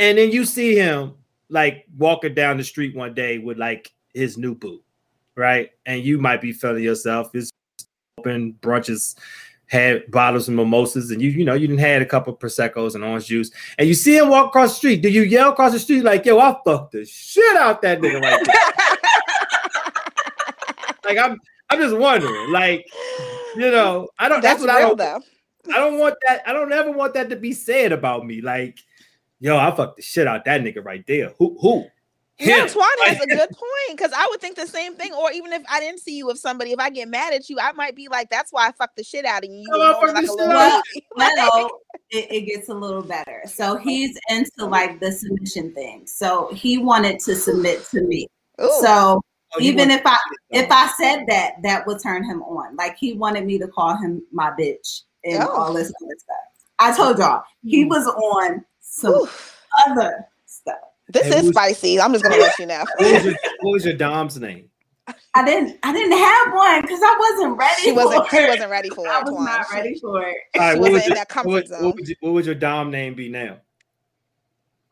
And 0.00 0.18
then 0.18 0.32
you 0.32 0.44
see 0.44 0.74
him 0.74 1.14
like 1.52 1.84
walking 1.96 2.34
down 2.34 2.56
the 2.56 2.64
street 2.64 2.96
one 2.96 3.14
day 3.14 3.38
with 3.38 3.58
like 3.58 3.92
his 4.14 4.38
new 4.38 4.54
boo, 4.54 4.82
right? 5.36 5.70
And 5.86 6.02
you 6.02 6.18
might 6.18 6.40
be 6.40 6.52
feeling 6.52 6.82
yourself. 6.82 7.32
His 7.32 7.50
open 8.18 8.54
brunches 8.60 9.16
had 9.66 10.10
bottles 10.10 10.48
of 10.48 10.54
mimosas, 10.54 11.10
and 11.10 11.22
you 11.22 11.30
you 11.30 11.44
know 11.44 11.54
you 11.54 11.66
didn't 11.66 11.80
had 11.80 12.02
a 12.02 12.06
couple 12.06 12.36
proseccos 12.36 12.94
and 12.94 13.04
orange 13.04 13.26
juice, 13.26 13.50
and 13.78 13.86
you 13.86 13.94
see 13.94 14.16
him 14.16 14.28
walk 14.28 14.48
across 14.48 14.70
the 14.70 14.76
street. 14.76 15.02
Do 15.02 15.08
you 15.08 15.22
yell 15.22 15.50
across 15.50 15.72
the 15.72 15.78
street 15.78 16.02
like, 16.02 16.24
"Yo, 16.24 16.38
I 16.38 16.56
fucked 16.64 16.92
the 16.92 17.04
shit 17.04 17.56
out 17.56 17.82
that 17.82 18.00
nigga"? 18.00 18.20
Like, 18.22 18.46
like 21.04 21.18
I'm 21.18 21.38
I'm 21.70 21.78
just 21.80 21.96
wondering, 21.96 22.52
like, 22.52 22.86
you 23.56 23.70
know, 23.70 24.08
I 24.18 24.28
don't. 24.28 24.42
That's, 24.42 24.62
that's 24.62 24.66
what 24.66 24.76
real, 24.76 24.86
I 24.86 24.88
don't. 24.88 24.98
Though. 24.98 25.22
I 25.74 25.78
don't 25.78 25.98
want 25.98 26.16
that. 26.26 26.42
I 26.46 26.52
don't 26.52 26.72
ever 26.72 26.90
want 26.90 27.14
that 27.14 27.30
to 27.30 27.36
be 27.36 27.52
said 27.52 27.92
about 27.92 28.26
me. 28.26 28.40
Like, 28.40 28.78
yo, 29.42 29.58
I 29.58 29.74
fucked 29.74 29.96
the 29.96 30.02
shit 30.02 30.26
out 30.26 30.44
that 30.44 30.62
nigga 30.62 30.82
right 30.82 31.04
there. 31.06 31.34
Who 31.38 31.58
who? 31.60 31.84
Yeah, 32.38 32.66
Twan 32.66 32.86
has 33.04 33.20
a 33.20 33.26
good 33.26 33.50
point 33.50 33.96
because 33.96 34.12
I 34.16 34.26
would 34.30 34.40
think 34.40 34.56
the 34.56 34.66
same 34.66 34.94
thing. 34.94 35.12
Or 35.12 35.30
even 35.32 35.52
if 35.52 35.62
I 35.70 35.80
didn't 35.80 36.00
see 36.00 36.16
you 36.16 36.26
with 36.26 36.38
somebody, 36.38 36.72
if 36.72 36.78
I 36.78 36.90
get 36.90 37.08
mad 37.08 37.34
at 37.34 37.50
you, 37.50 37.58
I 37.60 37.72
might 37.72 37.94
be 37.94 38.08
like, 38.08 38.30
"That's 38.30 38.52
why 38.52 38.68
I 38.68 38.72
fucked 38.72 38.96
the 38.96 39.04
shit 39.04 39.24
out 39.24 39.44
of 39.44 39.50
you." 39.50 39.68
Oh, 39.72 40.00
like 40.14 40.26
well, 40.36 40.82
well 41.16 41.70
it, 42.10 42.32
it, 42.32 42.40
gets 42.46 42.68
a 42.68 42.74
little 42.74 43.02
better. 43.02 43.42
So 43.46 43.76
he's 43.76 44.18
into 44.30 44.64
like 44.64 45.00
the 45.00 45.12
submission 45.12 45.74
thing. 45.74 46.06
So 46.06 46.52
he 46.54 46.78
wanted 46.78 47.18
to 47.20 47.36
submit 47.36 47.84
to 47.90 48.02
me. 48.02 48.28
Ooh. 48.60 48.70
So 48.80 49.20
oh, 49.20 49.60
even 49.60 49.90
if 49.90 50.02
I 50.04 50.16
if 50.50 50.70
I 50.70 50.88
said 50.98 51.24
that, 51.28 51.54
that 51.62 51.86
would 51.86 52.02
turn 52.02 52.24
him 52.24 52.42
on. 52.42 52.76
Like 52.76 52.96
he 52.96 53.12
wanted 53.14 53.44
me 53.44 53.58
to 53.58 53.68
call 53.68 53.96
him 53.96 54.22
my 54.32 54.52
bitch 54.58 55.02
and 55.24 55.42
oh. 55.42 55.48
all 55.48 55.72
this 55.72 55.92
other 56.02 56.16
stuff. 56.18 56.36
I 56.78 56.96
told 56.96 57.18
y'all 57.18 57.42
he 57.62 57.82
hmm. 57.82 57.90
was 57.90 58.06
on 58.06 58.64
some 58.92 59.14
Ooh. 59.14 59.28
other 59.86 60.28
stuff. 60.44 60.76
This 61.08 61.26
hey, 61.26 61.40
is 61.40 61.48
spicy. 61.48 62.00
I'm 62.00 62.12
just 62.12 62.22
gonna 62.22 62.36
let 62.36 62.58
you 62.58 62.66
know. 62.66 62.84
What 62.96 63.12
was 63.12 63.24
your, 63.24 63.34
what 63.60 63.72
was 63.72 63.84
your 63.84 63.94
dom's 63.94 64.38
name? 64.38 64.68
I 65.34 65.44
didn't. 65.44 65.78
I 65.82 65.92
didn't 65.92 66.16
have 66.16 66.54
one 66.54 66.82
because 66.82 67.00
I 67.02 67.16
wasn't 67.18 67.58
ready. 67.58 67.82
She 67.82 67.92
wasn't. 67.92 68.28
She 68.28 68.46
wasn't 68.46 68.70
ready 68.70 68.90
for 68.90 69.06
it. 69.06 69.10
I 69.10 69.22
was 69.22 69.32
not 69.32 69.66
ready 69.72 69.98
for 69.98 70.22
it. 70.22 70.36
All 70.54 70.60
right, 70.60 70.78
what, 70.78 70.92
was 70.92 71.06
your, 71.06 71.16
what, 71.16 71.68
what, 71.70 71.96
would 71.96 72.08
you, 72.08 72.14
what 72.20 72.32
would 72.34 72.46
your 72.46 72.54
dom 72.54 72.90
name 72.90 73.14
be 73.14 73.28
now? 73.28 73.56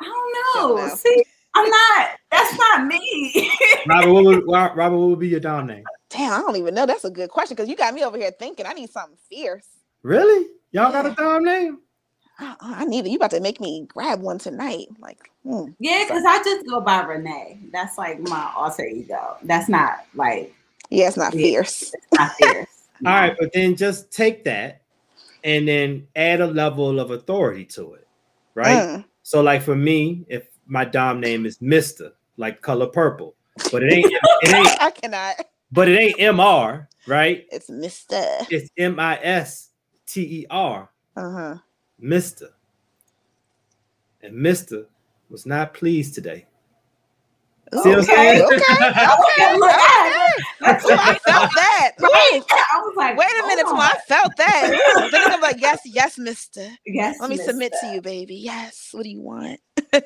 I 0.01 0.05
don't 0.05 0.67
know. 0.67 0.77
Don't 0.77 0.89
know. 0.89 0.95
See, 0.95 1.25
I'm 1.55 1.69
not. 1.69 2.09
That's 2.31 2.59
not 2.59 2.87
me. 2.87 3.53
Robert, 3.87 4.13
what 4.13 4.25
would 4.25 4.45
Robert? 4.49 4.77
What 4.97 5.09
would 5.11 5.19
be 5.19 5.29
your 5.29 5.41
dom 5.41 5.67
name? 5.67 5.85
Damn, 6.09 6.33
I 6.33 6.39
don't 6.39 6.57
even 6.57 6.75
know. 6.75 6.87
That's 6.87 7.05
a 7.05 7.11
good 7.11 7.31
question 7.31 7.55
because 7.55 7.69
you 7.69 7.77
got 7.77 7.95
me 7.95 8.03
over 8.03 8.17
here 8.17 8.33
thinking. 8.33 8.67
I 8.67 8.73
need 8.73 8.91
something 8.91 9.19
fierce. 9.29 9.69
Really? 10.03 10.47
Y'all 10.73 10.91
yeah. 10.91 11.03
got 11.03 11.07
a 11.07 11.15
dom 11.15 11.45
name? 11.45 11.79
I 12.41 12.85
need 12.85 13.07
it. 13.07 13.11
You 13.11 13.17
about 13.17 13.31
to 13.33 13.41
make 13.41 13.61
me 13.61 13.87
grab 13.89 14.21
one 14.21 14.39
tonight. 14.39 14.89
Like, 14.99 15.31
hmm. 15.45 15.71
yeah, 15.79 16.05
because 16.07 16.25
I 16.27 16.43
just 16.43 16.67
go 16.67 16.81
by 16.81 17.03
Renee. 17.03 17.61
That's 17.73 17.99
like 17.99 18.21
my 18.21 18.53
alter 18.57 18.85
ego. 18.85 19.37
That's 19.43 19.69
not 19.69 20.07
like, 20.15 20.55
yeah, 20.91 21.09
it's 21.09 21.17
not 21.17 21.33
fierce. 21.33 21.93
It's 21.95 22.07
not 22.13 22.33
fierce. 22.33 22.69
All 23.07 23.13
right, 23.13 23.37
but 23.39 23.53
then 23.53 23.77
just 23.77 24.11
take 24.11 24.45
that 24.45 24.83
and 25.45 25.67
then 25.67 26.07
add 26.17 26.41
a 26.41 26.47
level 26.47 27.01
of 27.01 27.11
authority 27.11 27.65
to 27.65 27.95
it, 27.95 28.07
right? 28.55 28.87
Mm. 28.87 29.05
So, 29.23 29.41
like 29.43 29.63
for 29.63 29.77
me, 29.77 30.25
if 30.29 30.49
my 30.67 30.85
dom 30.85 31.21
name 31.21 31.47
is 31.47 31.61
Mister, 31.61 32.13
like 32.37 32.61
color 32.61 32.87
purple, 32.87 33.35
but 33.71 33.83
it 33.83 33.93
ain't, 33.93 34.13
it 34.43 34.55
ain't. 34.55 34.83
I 34.83 34.91
cannot. 34.91 35.47
But 35.73 35.89
it 35.89 35.99
ain't 35.99 36.21
Mr. 36.21 36.41
Right? 37.07 37.47
It's 37.51 37.71
Mister. 37.71 38.23
It's 38.51 38.71
M 38.77 39.01
I 39.01 39.19
S 39.23 39.71
T 40.07 40.43
E 40.43 40.47
R. 40.51 40.91
Uh 41.17 41.31
huh. 41.31 41.57
Mr. 42.03 42.49
And 44.23 44.35
Mr. 44.35 44.87
was 45.29 45.47
not 45.47 45.75
pleased 45.75 46.15
today. 46.15 46.47
See 47.73 47.95
okay, 47.95 48.43
okay, 48.43 48.57
okay, 48.57 49.55
okay. 49.55 50.21
That's 50.61 50.85
I 50.85 51.19
felt 51.25 51.51
that. 51.55 51.93
Right. 52.01 52.43
I 52.51 52.81
was 52.81 52.95
like, 52.97 53.17
wait 53.17 53.29
a 53.29 53.47
minute, 53.47 53.65
oh. 53.69 53.77
I 53.77 53.97
felt 54.09 54.37
that. 54.37 55.09
then 55.13 55.23
I'm 55.33 55.41
like, 55.41 55.61
yes, 55.61 55.81
yes, 55.85 56.19
Mister. 56.19 56.67
Yes. 56.85 57.19
Let 57.21 57.31
me 57.31 57.37
mister. 57.37 57.53
submit 57.53 57.73
to 57.81 57.87
you, 57.89 58.01
baby. 58.01 58.37
Yes. 58.37 58.89
What 58.91 59.05
do 59.05 59.09
you 59.09 59.21
want? 59.21 59.61
oh, 59.93 60.01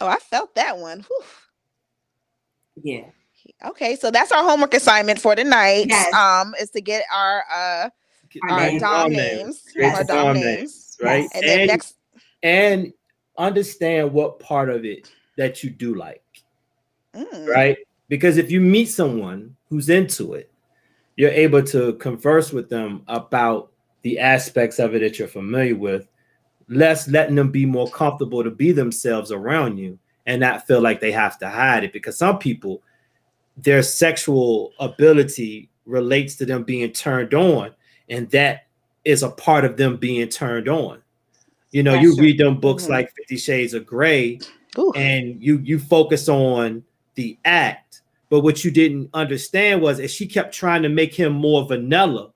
I 0.00 0.16
felt 0.16 0.54
that 0.54 0.78
one. 0.78 1.00
Whew. 1.00 1.24
Yeah. 2.82 3.04
Okay, 3.64 3.96
so 3.96 4.10
that's 4.10 4.32
our 4.32 4.42
homework 4.42 4.72
assignment 4.72 5.20
for 5.20 5.34
tonight. 5.34 5.86
Yes. 5.88 6.14
Um, 6.14 6.54
is 6.60 6.70
to 6.70 6.80
get 6.80 7.04
our 7.14 7.44
uh 7.52 7.90
our, 8.42 8.60
our 8.60 8.78
dom 8.78 9.12
names, 9.12 9.64
names. 9.76 9.94
our 9.94 10.04
dom 10.04 10.34
names, 10.34 10.46
names 10.46 10.98
right? 11.00 11.28
And, 11.34 11.44
and 11.44 11.66
next, 11.66 11.96
and 12.42 12.92
understand 13.36 14.12
what 14.12 14.40
part 14.40 14.68
of 14.68 14.84
it 14.84 15.10
that 15.36 15.62
you 15.62 15.70
do 15.70 15.94
like. 15.94 16.22
Mm. 17.14 17.48
right? 17.48 17.78
Because 18.08 18.36
if 18.36 18.50
you 18.50 18.60
meet 18.60 18.86
someone 18.86 19.56
who's 19.68 19.88
into 19.88 20.34
it, 20.34 20.50
you're 21.16 21.30
able 21.30 21.62
to 21.64 21.94
converse 21.94 22.52
with 22.52 22.68
them 22.68 23.02
about 23.08 23.72
the 24.02 24.18
aspects 24.18 24.78
of 24.78 24.94
it 24.94 25.00
that 25.00 25.18
you're 25.18 25.28
familiar 25.28 25.74
with, 25.74 26.08
less 26.68 27.08
letting 27.08 27.34
them 27.34 27.50
be 27.50 27.66
more 27.66 27.90
comfortable 27.90 28.44
to 28.44 28.50
be 28.50 28.72
themselves 28.72 29.32
around 29.32 29.78
you 29.78 29.98
and 30.26 30.40
not 30.40 30.66
feel 30.66 30.80
like 30.80 31.00
they 31.00 31.10
have 31.10 31.38
to 31.38 31.48
hide 31.48 31.84
it. 31.84 31.92
Because 31.92 32.16
some 32.16 32.38
people, 32.38 32.82
their 33.56 33.82
sexual 33.82 34.72
ability 34.78 35.70
relates 35.86 36.36
to 36.36 36.46
them 36.46 36.62
being 36.62 36.92
turned 36.92 37.34
on, 37.34 37.74
and 38.10 38.28
that 38.30 38.66
is 39.04 39.22
a 39.22 39.30
part 39.30 39.64
of 39.64 39.76
them 39.76 39.96
being 39.96 40.28
turned 40.28 40.68
on. 40.68 41.00
You 41.70 41.82
know, 41.82 41.92
That's 41.92 42.02
you 42.02 42.14
true. 42.14 42.24
read 42.24 42.38
them 42.38 42.58
books 42.60 42.86
Mhm. 42.86 42.90
like 42.90 43.12
Fifty 43.14 43.36
Shades 43.36 43.74
of 43.74 43.86
Grey, 43.86 44.38
Ooh. 44.78 44.92
and 44.94 45.42
you 45.42 45.58
you 45.58 45.78
focus 45.78 46.28
on 46.28 46.84
the 47.14 47.36
act 47.44 48.02
but 48.30 48.40
what 48.40 48.62
you 48.64 48.70
didn't 48.70 49.08
understand 49.14 49.80
was 49.80 49.98
as 49.98 50.12
she 50.12 50.26
kept 50.26 50.54
trying 50.54 50.82
to 50.82 50.88
make 50.88 51.12
him 51.14 51.32
more 51.32 51.66
vanilla 51.66 52.30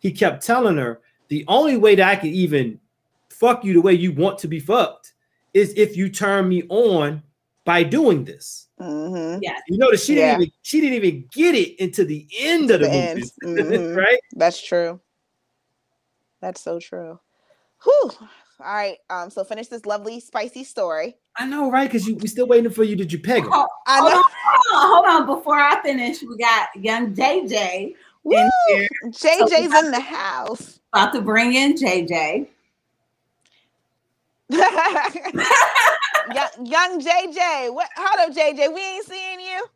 he 0.00 0.10
kept 0.10 0.44
telling 0.44 0.76
her 0.76 1.00
the 1.28 1.44
only 1.46 1.76
way 1.76 1.94
that 1.94 2.08
i 2.08 2.16
can 2.16 2.30
even 2.30 2.80
fuck 3.28 3.64
you 3.64 3.72
the 3.74 3.80
way 3.80 3.92
you 3.92 4.10
want 4.10 4.36
to 4.38 4.48
be 4.48 4.58
fucked 4.58 5.12
is 5.52 5.72
if 5.76 5.96
you 5.96 6.08
turn 6.08 6.48
me 6.48 6.64
on 6.68 7.22
by 7.64 7.82
doing 7.84 8.24
this 8.24 8.66
Mhm. 8.80 9.38
Yes. 9.40 9.60
you 9.68 9.78
notice 9.78 10.04
she 10.04 10.16
Yeah. 10.16 10.30
didn't 10.32 10.40
even 10.42 10.52
she 10.62 10.80
didn't 10.80 10.94
even 10.96 11.24
get 11.32 11.54
it 11.54 11.78
into 11.78 12.04
the 12.04 12.26
end 12.36 12.72
of 12.72 12.80
the, 12.80 12.86
The 12.88 12.92
end. 12.92 13.22
movie 13.42 13.76
Mhm. 13.76 13.96
right 13.96 14.18
That's 14.34 14.60
true. 14.60 14.98
That's 16.44 16.60
so 16.60 16.78
true. 16.78 17.18
Whew. 17.84 18.10
All 18.20 18.26
right. 18.60 18.98
Um. 19.08 19.30
So 19.30 19.44
finish 19.44 19.68
this 19.68 19.86
lovely 19.86 20.20
spicy 20.20 20.62
story. 20.62 21.16
i 21.38 21.46
know 21.46 21.70
right 21.70 21.88
because 21.90 22.06
you 22.06 22.16
we 22.16 22.28
still 22.28 22.46
waiting 22.46 22.70
for 22.70 22.84
you 22.84 22.94
did 22.96 23.10
you 23.10 23.18
peg 23.18 23.44
him 23.44 23.50
Hold, 23.50 23.66
I 23.86 24.00
hold 24.00 24.12
know. 24.12 24.18
on, 24.18 24.24
hold 24.44 24.74
on, 24.74 24.90
hold 24.92 25.06
on. 25.30 25.38
Before 25.38 25.58
I 25.58 25.80
finish, 25.82 26.22
we 26.22 26.36
got 26.36 26.68
young 26.76 27.14
JJ 27.14 27.94
Woo! 28.24 28.36
in 28.36 28.50
here 28.66 28.88
JJ's 29.06 29.74
in 29.74 29.90
the 29.90 30.00
house. 30.00 30.80
about 30.92 31.14
to 31.14 31.22
bring 31.22 31.54
in 31.54 31.74
JJ. 31.76 32.46
young, 34.50 34.62
young 36.66 37.00
JJ. 37.00 37.74
What? 37.74 37.88
Hold 37.96 38.30
up, 38.30 38.36
JJ. 38.36 38.74
We 38.74 38.80
ain't 38.82 39.06
seeing 39.06 39.40
you. 39.40 39.66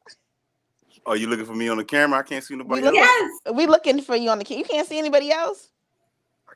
Are 1.06 1.16
you 1.16 1.28
looking 1.28 1.46
for 1.46 1.54
me 1.54 1.68
on 1.70 1.78
the 1.78 1.84
camera? 1.84 2.18
I 2.18 2.22
can't 2.24 2.44
see 2.44 2.56
nobody 2.56 2.82
look- 2.82 2.94
else. 2.94 2.94
Yes. 2.94 3.54
We 3.54 3.66
looking 3.66 4.02
for 4.02 4.16
you 4.16 4.28
on 4.30 4.38
the 4.38 4.44
camera. 4.44 4.58
You 4.60 4.64
can't 4.68 4.86
see 4.86 4.98
anybody 4.98 5.32
else. 5.32 5.70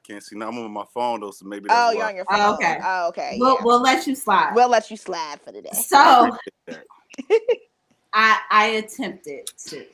I 0.04 0.12
can't 0.12 0.23
see. 0.23 0.37
Now 0.37 0.49
I'm 0.49 0.59
on 0.59 0.71
my 0.71 0.85
phone 0.92 1.21
though, 1.21 1.30
so 1.30 1.47
maybe 1.47 1.68
that's 1.68 1.78
Oh, 1.78 1.87
why. 1.87 1.92
you're 1.92 2.09
on 2.09 2.16
your 2.16 2.25
Oh, 2.30 2.37
phone. 2.37 2.54
okay. 2.54 2.78
Oh, 2.82 3.09
okay. 3.09 3.37
We'll, 3.38 3.54
yeah. 3.54 3.64
we'll 3.64 3.80
let 3.82 4.06
you 4.06 4.14
slide. 4.14 4.52
We'll 4.54 4.68
let 4.68 4.90
you 4.90 4.97
slide 4.97 5.40
for 5.44 5.52
today. 5.52 5.71
so 5.73 6.30
I 8.14 8.38
I 8.50 8.66
attempted 8.76 9.47
to, 9.68 9.87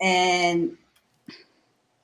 and 0.00 0.76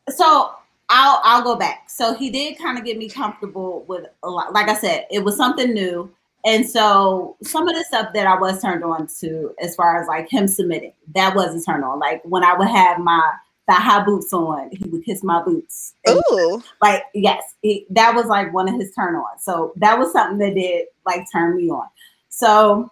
so 0.09 0.53
I'll 0.89 1.21
I'll 1.23 1.43
go 1.43 1.57
back. 1.57 1.89
So 1.91 2.15
he 2.15 2.31
did 2.31 2.59
kind 2.59 2.79
of 2.79 2.85
get 2.85 2.99
me 2.99 3.09
comfortable 3.09 3.85
with 3.87 4.07
a 4.23 4.29
lot. 4.31 4.53
Like 4.53 4.69
I 4.69 4.75
said, 4.75 5.07
it 5.11 5.23
was 5.23 5.37
something 5.37 5.73
new, 5.73 6.11
and 6.45 6.69
so 6.69 7.37
some 7.43 7.69
of 7.69 7.77
the 7.77 7.85
stuff 7.85 8.13
that 8.15 8.27
I 8.27 8.37
was 8.39 8.61
turned 8.63 8.83
on 8.83 9.07
to, 9.21 9.55
as 9.63 9.77
far 9.77 10.01
as 10.01 10.09
like 10.09 10.29
him 10.31 10.49
submitting, 10.49 10.93
that 11.15 11.35
wasn't 11.37 11.65
turned 11.65 11.85
on. 11.85 11.99
Like 12.01 12.23
when 12.25 12.43
I 12.43 12.55
would 12.57 12.69
have 12.69 12.99
my 12.99 13.33
thigh 13.71 13.81
high 13.81 14.05
boots 14.05 14.33
on, 14.33 14.71
he 14.73 14.89
would 14.89 15.05
kiss 15.05 15.23
my 15.23 15.43
boots. 15.43 15.95
And, 16.07 16.21
Ooh. 16.33 16.63
like 16.83 17.05
yes, 17.15 17.43
he, 17.63 17.87
that 17.91 18.15
was 18.15 18.27
like 18.27 18.53
one 18.53 18.69
of 18.69 18.75
his 18.81 18.93
turn 18.95 19.15
ons. 19.15 19.45
So 19.45 19.73
that 19.77 19.99
was 19.99 20.13
something 20.13 20.39
that 20.39 20.55
did 20.55 20.87
like 21.07 21.27
turn 21.33 21.57
me 21.57 21.71
on. 21.71 21.87
So 22.29 22.91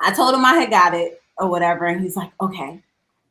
I 0.00 0.12
told 0.12 0.34
him 0.34 0.44
I 0.44 0.54
had 0.54 0.70
got 0.70 0.94
it 0.94 1.20
or 1.38 1.48
whatever, 1.48 1.84
and 1.86 2.00
he's 2.02 2.16
like, 2.16 2.30
okay. 2.40 2.82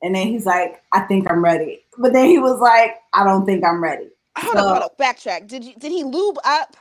And 0.01 0.15
then 0.15 0.27
he's 0.27 0.45
like, 0.45 0.81
I 0.93 1.01
think 1.01 1.29
I'm 1.29 1.43
ready. 1.43 1.81
But 1.97 2.13
then 2.13 2.27
he 2.27 2.37
was 2.39 2.59
like, 2.59 2.95
I 3.13 3.23
don't 3.25 3.45
think 3.45 3.65
I'm 3.65 3.81
ready. 3.83 4.07
Hold 4.37 4.55
So- 4.57 4.63
on, 4.63 4.67
hold 4.81 4.83
on. 4.83 4.89
Backtrack. 4.99 5.47
Did 5.47 5.63
you? 5.65 5.73
Did 5.75 5.91
he 5.91 6.03
lube 6.03 6.37
up? 6.45 6.77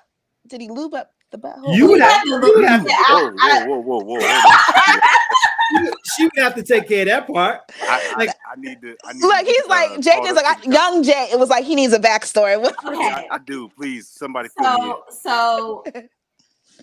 Did 0.47 0.61
he 0.61 0.68
lube 0.68 0.95
up 0.95 1.11
the 1.30 1.38
butthole? 1.38 1.75
You 1.75 1.87
would 1.88 1.95
We 1.95 2.00
have- 2.00 2.23
to 2.23 2.28
you 2.28 2.38
look- 2.38 2.64
have 2.64 2.85
to- 2.87 2.92
I- 2.92 3.04
Whoa, 3.09 3.37
I- 3.40 3.66
whoa, 3.66 3.78
whoa, 3.80 3.99
whoa, 4.00 4.18
whoa! 4.21 5.80
she 6.16 6.25
would 6.25 6.33
have 6.38 6.54
to 6.54 6.62
take 6.62 6.88
care 6.88 7.02
of 7.02 7.09
that 7.09 7.26
part 7.33 7.61
I, 7.83 8.12
I, 8.14 8.18
Like- 8.18 8.30
I 8.50 8.55
need 8.57 8.81
to. 8.83 8.97
I 9.05 9.12
need 9.12 9.23
Look, 9.23 9.38
to, 9.40 9.45
he's 9.45 9.67
like 9.67 9.90
uh, 9.90 9.97
JJ's 9.97 10.26
call 10.26 10.35
like 10.35 10.67
I, 10.67 10.71
young 10.71 11.02
Jay. 11.02 11.28
It 11.33 11.38
was 11.38 11.49
like 11.49 11.64
he 11.64 11.75
needs 11.75 11.93
a 11.93 11.99
backstory. 11.99 12.61
What- 12.61 12.75
Okay. 12.85 12.97
I, 12.97 13.26
I 13.33 13.38
do. 13.38 13.69
Please, 13.76 14.09
somebody 14.09 14.49
fill 14.59 14.78
me. 14.78 14.95
So, 15.11 15.83
so 15.83 15.85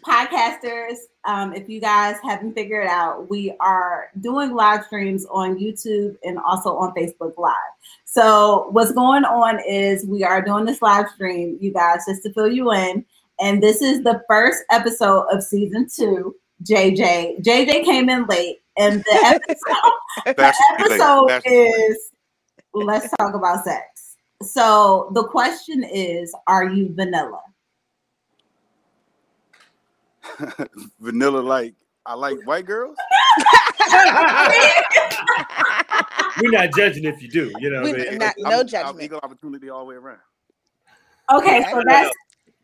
podcasters, 0.06 0.98
um, 1.24 1.54
if 1.54 1.68
you 1.68 1.82
guys 1.82 2.18
haven't 2.24 2.54
figured 2.54 2.88
out, 2.88 3.30
we 3.30 3.56
are 3.60 4.10
doing 4.22 4.54
live 4.54 4.86
streams 4.86 5.26
on 5.32 5.58
YouTube 5.58 6.16
and 6.24 6.38
also 6.46 6.76
on 6.76 6.94
Facebook 6.94 7.38
Live. 7.38 7.54
So, 8.06 8.68
what's 8.72 8.92
going 8.92 9.26
on 9.26 9.60
is 9.68 10.06
we 10.06 10.24
are 10.24 10.42
doing 10.42 10.66
this 10.66 10.82
live 10.82 11.10
stream, 11.10 11.58
you 11.60 11.74
guys, 11.74 12.06
just 12.08 12.24
to 12.24 12.34
fill 12.34 12.52
you 12.52 12.72
in. 12.72 13.06
And 13.40 13.62
this 13.62 13.82
is 13.82 14.04
the 14.04 14.22
first 14.30 14.64
episode 14.72 15.26
of 15.32 15.44
season 15.44 15.88
two. 15.94 16.36
JJ, 16.64 17.44
JJ 17.44 17.84
came 17.84 18.10
in 18.10 18.26
late, 18.28 18.62
and 18.78 19.00
the 19.04 19.20
episode, 19.26 19.94
the 20.26 20.54
episode 20.80 21.42
is 21.46 22.12
let's 22.74 23.10
talk 23.18 23.34
about 23.36 23.64
sex. 23.64 24.16
So 24.42 25.12
the 25.14 25.24
question 25.28 25.84
is, 25.84 26.34
are 26.48 26.66
you 26.66 26.94
vanilla? 26.94 27.40
Vanilla, 31.00 31.40
like 31.40 31.74
I 32.06 32.14
like 32.16 32.38
white 32.46 32.66
girls. 32.66 32.98
we're 36.42 36.52
not 36.52 36.70
judging 36.76 37.06
if 37.06 37.22
you 37.22 37.30
do 37.30 37.52
you 37.60 37.70
know 37.70 37.82
We- 37.84 37.92
what 37.94 38.02
I 38.02 38.10
mean? 38.10 38.18
not- 38.20 38.36
I'm- 38.44 38.50
no 38.52 38.60
I'm 38.62 38.68
judgment. 38.68 39.02
equal 39.04 39.20
opportunity 39.24 39.70
all 39.70 39.82
the 39.86 39.90
way 39.92 39.96
around. 39.96 40.20
Okay, 41.34 41.62
Okay. 41.62 41.72
so 41.72 41.82
that's 41.88 42.10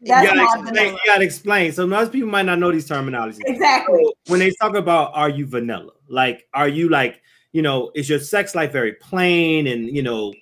you 0.01 0.07
gotta, 0.07 0.61
explain, 0.61 0.93
you 0.93 0.99
gotta 1.05 1.23
explain. 1.23 1.71
So 1.71 1.85
most 1.85 2.11
people 2.11 2.29
might 2.29 2.45
not 2.47 2.57
know 2.57 2.71
these 2.71 2.89
terminologies. 2.89 3.39
Exactly. 3.45 4.03
When 4.27 4.39
they 4.39 4.51
talk 4.51 4.75
about 4.75 5.11
are 5.13 5.29
you 5.29 5.45
vanilla? 5.45 5.91
Like, 6.07 6.47
are 6.53 6.67
you 6.67 6.89
like, 6.89 7.21
you 7.51 7.61
know, 7.61 7.91
is 7.93 8.09
your 8.09 8.19
sex 8.19 8.55
life 8.55 8.71
very 8.71 8.93
plain 8.93 9.67
and 9.67 9.87
you 9.87 10.01
know, 10.01 10.33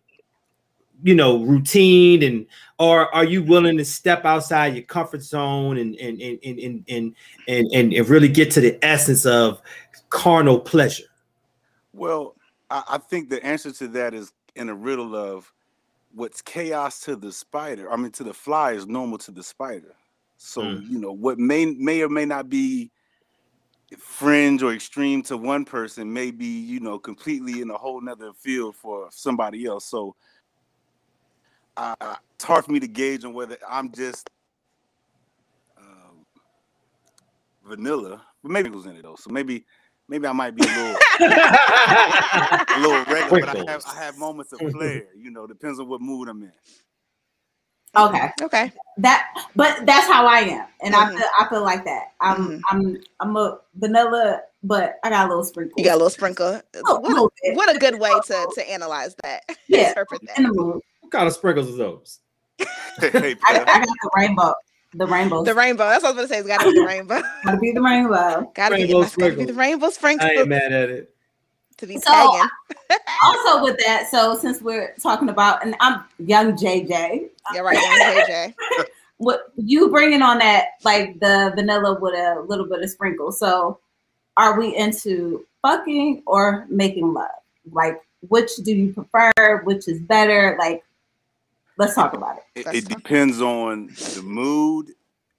you 1.03 1.13
know, 1.13 1.43
routine 1.43 2.23
and 2.23 2.45
or 2.77 3.13
are 3.13 3.25
you 3.25 3.43
willing 3.43 3.77
to 3.77 3.85
step 3.85 4.23
outside 4.23 4.75
your 4.75 4.83
comfort 4.83 5.21
zone 5.21 5.77
and 5.77 5.95
and 5.97 6.21
and 6.21 6.39
and 6.43 6.59
and 6.59 6.85
and, 6.87 7.15
and, 7.47 7.67
and, 7.73 7.93
and 7.93 8.09
really 8.09 8.29
get 8.29 8.51
to 8.51 8.61
the 8.61 8.83
essence 8.83 9.25
of 9.25 9.61
carnal 10.09 10.59
pleasure? 10.59 11.03
Well, 11.91 12.35
I, 12.69 12.83
I 12.91 12.97
think 12.97 13.29
the 13.29 13.43
answer 13.45 13.73
to 13.73 13.87
that 13.89 14.13
is 14.13 14.31
in 14.55 14.69
a 14.69 14.75
riddle 14.75 15.15
of 15.15 15.51
what's 16.13 16.41
chaos 16.41 17.01
to 17.01 17.15
the 17.15 17.31
spider. 17.31 17.91
I 17.91 17.95
mean, 17.95 18.11
to 18.13 18.23
the 18.23 18.33
fly 18.33 18.73
is 18.73 18.87
normal 18.87 19.17
to 19.19 19.31
the 19.31 19.43
spider. 19.43 19.95
So 20.37 20.61
Mm. 20.63 20.89
you 20.89 20.99
know 20.99 21.11
what 21.11 21.37
may 21.39 21.65
may 21.65 22.01
or 22.01 22.09
may 22.09 22.25
not 22.25 22.49
be 22.49 22.91
fringe 23.97 24.61
or 24.63 24.73
extreme 24.73 25.23
to 25.23 25.35
one 25.37 25.65
person 25.65 26.11
may 26.13 26.31
be 26.31 26.45
you 26.45 26.79
know 26.79 26.99
completely 26.99 27.61
in 27.61 27.69
a 27.71 27.77
whole 27.77 28.01
nother 28.01 28.31
field 28.33 28.75
for 28.75 29.09
somebody 29.11 29.65
else. 29.65 29.85
So 29.85 30.15
uh, 31.77 32.15
it's 32.35 32.45
hard 32.45 32.65
for 32.65 32.71
me 32.71 32.79
to 32.79 32.87
gauge 32.87 33.23
on 33.25 33.33
whether 33.33 33.57
I'm 33.67 33.91
just 33.91 34.29
um, 35.77 36.25
vanilla, 37.65 38.25
but 38.43 38.51
maybe 38.51 38.69
it 38.69 38.75
was 38.75 38.85
in 38.85 38.95
it 38.95 39.03
though. 39.03 39.15
So 39.17 39.29
maybe 39.29 39.65
maybe 40.09 40.27
I 40.27 40.31
might 40.33 40.55
be 40.55 40.63
a 40.63 40.65
little 40.65 40.95
a 41.21 42.79
little 42.79 43.05
regular, 43.13 43.41
but 43.45 43.67
I 43.67 43.71
have 43.71 43.83
I 43.87 43.95
have 44.03 44.17
moments 44.17 44.51
of 44.53 44.59
flair. 44.71 45.03
You 45.15 45.31
know, 45.31 45.47
depends 45.47 45.79
on 45.79 45.87
what 45.87 46.01
mood 46.01 46.27
I'm 46.27 46.41
in. 46.43 46.51
Okay. 47.97 48.29
okay. 48.41 48.71
That 48.97 49.27
but 49.55 49.85
that's 49.85 50.05
how 50.07 50.27
I 50.27 50.39
am. 50.39 50.65
And 50.81 50.93
Mhm. 50.93 50.97
I 50.97 51.09
feel 51.15 51.27
I 51.39 51.49
feel 51.49 51.63
like 51.63 51.85
that. 51.85 52.11
I'm 52.21 52.37
Mhm. 52.49 52.61
I'm 52.69 52.97
I'm 53.19 53.35
a 53.37 53.59
vanilla, 53.75 54.41
but 54.63 54.99
I 55.03 55.09
got 55.09 55.25
a 55.25 55.29
little 55.29 55.43
sprinkle. 55.43 55.73
You 55.77 55.85
got 55.85 55.93
a 55.93 55.97
little 55.97 56.09
sprinkle. 56.09 56.61
Oh, 56.85 56.99
What, 56.99 57.09
little 57.09 57.31
what 57.53 57.75
a 57.75 57.79
good 57.79 57.99
way 57.99 58.11
to 58.27 58.47
to 58.55 58.69
analyze 58.69 59.15
that. 59.23 59.43
Yeah. 59.67 59.89
Interpret 59.89 60.21
that. 60.27 60.81
what 61.01 61.11
kind 61.11 61.27
of 61.27 61.33
sprinkles 61.33 61.67
is 61.69 61.77
those? 61.77 62.19
hey, 62.99 63.35
I, 63.47 63.53
I 63.53 63.79
got 63.79 63.87
the 63.87 64.09
rainbow. 64.15 64.53
The 64.93 65.05
rainbow. 65.05 65.43
The 65.43 65.53
rainbow. 65.53 65.85
That's 65.87 66.03
what 66.03 66.15
I 66.15 66.21
was 66.21 66.27
gonna 66.27 66.27
say. 66.27 66.39
It's 66.39 66.47
gotta 66.47 66.71
be 66.71 66.79
the 66.79 66.85
rainbow. 66.85 67.21
gotta 67.45 67.57
be 67.57 67.71
the 67.71 67.81
rainbow. 67.81 68.51
gotta, 68.55 68.75
be, 68.75 68.81
Rainbow 68.83 68.97
it 68.97 69.01
must 69.01 69.17
gotta 69.17 69.29
be 69.35 69.35
sprinkles. 69.35 69.47
the 69.47 69.53
rainbow 69.53 70.25
I 70.25 70.31
ain't 70.31 70.47
mad 70.47 70.71
at 70.71 70.89
it. 70.89 71.13
to 71.77 71.87
be 71.87 71.97
So, 71.99 72.11
pagan. 72.11 72.49
Uh, 72.89 72.95
also 73.23 73.63
with 73.63 73.77
that, 73.85 74.07
so 74.09 74.35
since 74.35 74.61
we're 74.61 74.95
talking 75.01 75.29
about 75.29 75.63
and 75.63 75.75
I'm 75.79 76.03
young 76.17 76.53
JJ, 76.53 77.29
Yeah, 77.53 77.59
right. 77.59 77.75
Young 77.75 78.25
JJ. 78.25 78.55
what 79.17 79.51
you 79.57 79.89
bringing 79.89 80.21
on 80.23 80.39
that 80.39 80.69
like 80.83 81.19
the 81.19 81.51
vanilla 81.55 81.99
with 81.99 82.15
a 82.15 82.43
little 82.47 82.65
bit 82.65 82.81
of 82.81 82.89
sprinkle. 82.89 83.31
So 83.31 83.79
are 84.37 84.57
we 84.57 84.75
into 84.75 85.45
fucking 85.61 86.23
or 86.25 86.65
making 86.69 87.13
love? 87.13 87.27
Like 87.71 88.01
which 88.27 88.55
do 88.63 88.73
you 88.73 88.93
prefer? 88.93 89.61
Which 89.65 89.87
is 89.87 89.99
better? 89.99 90.55
Like 90.57 90.83
let's 91.79 91.95
talk 91.95 92.13
about 92.13 92.37
it. 92.37 92.43
it, 92.55 92.67
it 92.67 92.83
fine. 92.85 92.97
depends 92.97 93.41
on 93.41 93.87
the 94.13 94.21
mood 94.21 94.91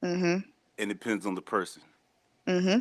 Mm-hmm. 0.03 0.39
and 0.79 0.91
it 0.91 0.99
depends 0.99 1.27
on 1.27 1.35
the 1.35 1.43
person. 1.43 1.83
Mm-hmm. 2.49 2.79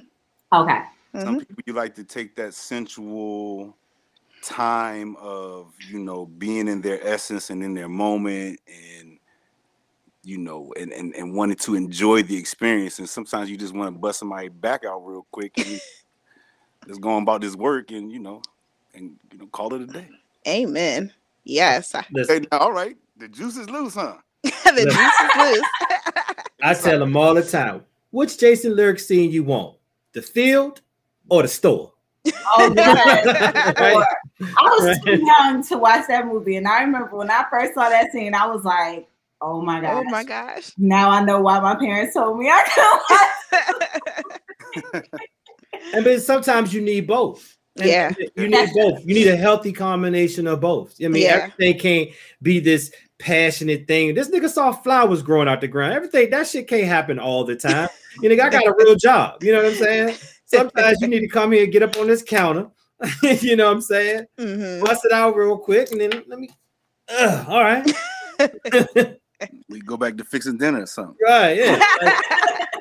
Okay. 0.58 0.82
Some 1.16 1.36
Mhm. 1.36 1.40
people 1.40 1.64
you 1.66 1.74
like 1.74 1.94
to 1.96 2.04
take 2.04 2.36
that 2.38 2.54
sensual 2.54 3.76
time 4.42 5.18
of 5.18 5.74
you 5.92 6.00
know 6.00 6.26
being 6.26 6.70
in 6.70 6.82
their 6.82 7.06
essence 7.06 7.50
and 7.50 7.62
in 7.62 7.74
their 7.74 7.90
moment 7.90 8.58
and 8.68 9.20
you 10.24 10.38
know 10.38 10.72
and 10.80 10.94
and, 10.94 11.14
and 11.16 11.34
wanting 11.36 11.58
to 11.58 11.76
enjoy 11.76 12.24
the 12.24 12.38
experience 12.38 13.00
and 13.00 13.10
sometimes 13.10 13.50
you 13.50 13.58
just 13.58 13.74
want 13.76 13.94
to 13.94 14.00
bust 14.00 14.20
somebody 14.20 14.48
back 14.48 14.86
out 14.86 15.00
real 15.06 15.28
quick 15.32 15.58
and 15.58 15.82
just 16.88 17.02
going 17.02 17.24
about 17.24 17.42
this 17.42 17.56
work 17.58 17.92
and 17.92 18.12
you 18.14 18.20
know 18.20 18.42
and 18.94 19.18
you 19.32 19.40
know 19.40 19.48
call 19.48 19.74
it 19.74 19.82
a 19.82 19.86
day 19.88 20.08
Amen. 20.48 21.12
Yes. 21.44 21.94
I- 21.96 22.06
Listen, 22.14 22.44
hey, 22.44 22.48
now, 22.52 22.60
all 22.60 22.72
right 22.72 22.96
the 23.20 23.28
juice 23.28 23.58
is 23.58 23.70
loose 23.70 23.94
huh 23.96 24.16
the 24.44 24.52
juice 24.86 24.96
is 24.96 25.58
loose. 25.58 25.68
I 26.64 26.74
tell 26.74 27.00
them 27.00 27.16
all 27.18 27.34
the 27.34 27.44
time, 27.44 27.84
which 28.12 28.38
Jason 28.38 28.76
lyric 28.76 29.00
scene 29.00 29.32
you 29.32 29.44
want? 29.44 29.76
The 30.14 30.22
field 30.22 30.82
or 31.30 31.42
the 31.42 31.48
store? 31.50 31.92
Oh, 32.26 32.74
yes. 32.78 33.26
Right? 33.78 34.06
I 34.42 34.64
was 34.64 35.00
too 35.06 35.24
young 35.24 35.64
to 35.68 35.78
watch 35.78 36.08
that 36.08 36.26
movie, 36.28 36.56
and 36.56 36.68
I 36.68 36.82
remember 36.82 37.16
when 37.16 37.30
I 37.30 37.46
first 37.50 37.74
saw 37.74 37.90
that 37.90 38.12
scene, 38.12 38.34
I 38.34 38.48
was 38.48 38.64
like, 38.64 39.08
"Oh 39.42 39.62
my 39.62 39.82
god!" 39.82 40.06
oh 40.06 40.10
my 40.10 40.24
gosh. 40.24 40.72
Now 40.78 41.10
I 41.10 41.22
know 41.24 41.42
why 41.42 41.60
my 41.60 41.76
parents 41.76 42.14
told 42.14 42.40
me 42.40 42.50
I 42.50 42.64
couldn't 44.74 44.94
watch. 44.94 45.22
And 45.94 46.06
then 46.06 46.20
sometimes 46.20 46.74
you 46.74 46.82
need 46.82 47.08
both. 47.08 47.58
And 47.78 47.88
Yeah. 47.90 48.14
You 48.36 48.48
need 48.48 48.70
both. 48.74 49.06
You 49.06 49.14
need 49.14 49.28
a 49.28 49.38
healthy 49.38 49.72
combination 49.72 50.48
of 50.48 50.60
both. 50.60 50.96
I 51.04 51.08
mean, 51.08 51.24
Yeah. 51.24 51.50
everything 51.54 51.80
can't 51.80 52.10
be 52.42 52.60
this 52.60 52.92
passionate 53.20 53.88
thing. 53.88 54.16
This 54.16 54.30
nigga 54.30 54.50
saw 54.50 54.72
flowers 54.72 55.22
growing 55.22 55.48
out 55.48 55.62
the 55.62 55.68
ground. 55.68 55.94
Everything 55.94 56.30
that 56.32 56.48
shit 56.48 56.68
can't 56.68 56.88
happen 56.88 57.20
all 57.20 57.44
the 57.44 57.56
time. 57.56 57.90
You 58.22 58.30
know, 58.30 58.44
I 58.44 58.50
got 58.50 58.66
a 58.66 58.74
real 58.78 58.96
job. 58.96 59.44
You 59.44 59.52
know 59.52 59.64
what 59.64 59.74
I'm 59.74 59.78
saying? 59.78 60.18
Sometimes 60.46 61.00
you 61.02 61.08
need 61.08 61.20
to 61.20 61.28
come 61.28 61.52
here 61.52 61.68
get 61.68 61.84
up 61.84 61.98
on 61.98 62.08
this 62.08 62.24
counter. 62.24 62.68
you 63.24 63.56
know 63.56 63.68
what 63.68 63.76
I'm 63.76 63.82
saying? 63.82 64.26
Mhm. 64.38 64.84
Bust 64.84 65.06
it 65.06 65.12
out 65.12 65.36
real 65.36 65.58
quick 65.58 65.92
and 65.92 66.02
then 66.02 66.12
let 66.28 66.40
me. 66.40 66.50
Ugh, 67.10 67.46
all 67.48 67.64
right. 67.64 67.86
we 69.70 69.80
go 69.82 69.98
back 69.98 70.16
to 70.18 70.24
fixing 70.24 70.58
dinner 70.58 70.84
or 70.84 70.86
something 70.86 71.16
Right. 71.22 71.58
Yeah. 71.58 71.84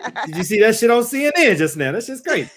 Like, 0.01 0.27
did 0.27 0.37
you 0.37 0.45
see 0.45 0.61
that 0.61 0.77
shit 0.77 0.91
on 0.91 1.03
CNN 1.03 1.57
just 1.57 1.77
now? 1.77 1.91
That's 1.91 2.07
just 2.07 2.25
crazy. 2.25 2.51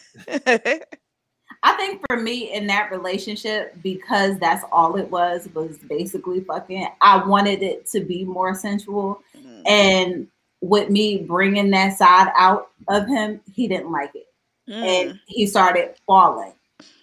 I 1.63 1.73
think 1.73 2.01
for 2.07 2.17
me 2.17 2.53
in 2.53 2.65
that 2.67 2.91
relationship, 2.91 3.75
because 3.83 4.39
that's 4.39 4.63
all 4.71 4.95
it 4.95 5.09
was, 5.11 5.47
was 5.53 5.77
basically 5.77 6.41
fucking. 6.41 6.87
I 7.01 7.23
wanted 7.23 7.61
it 7.61 7.85
to 7.91 7.99
be 8.01 8.23
more 8.25 8.55
sensual, 8.55 9.21
Mm. 9.37 9.67
and 9.67 10.27
with 10.61 10.89
me 10.89 11.17
bringing 11.19 11.69
that 11.71 11.97
side 11.97 12.31
out 12.37 12.69
of 12.87 13.07
him, 13.07 13.41
he 13.53 13.67
didn't 13.67 13.91
like 13.91 14.15
it. 14.15 14.27
Mm. 14.69 14.73
and 14.83 15.19
he 15.25 15.47
started 15.47 15.95
falling. 16.05 16.53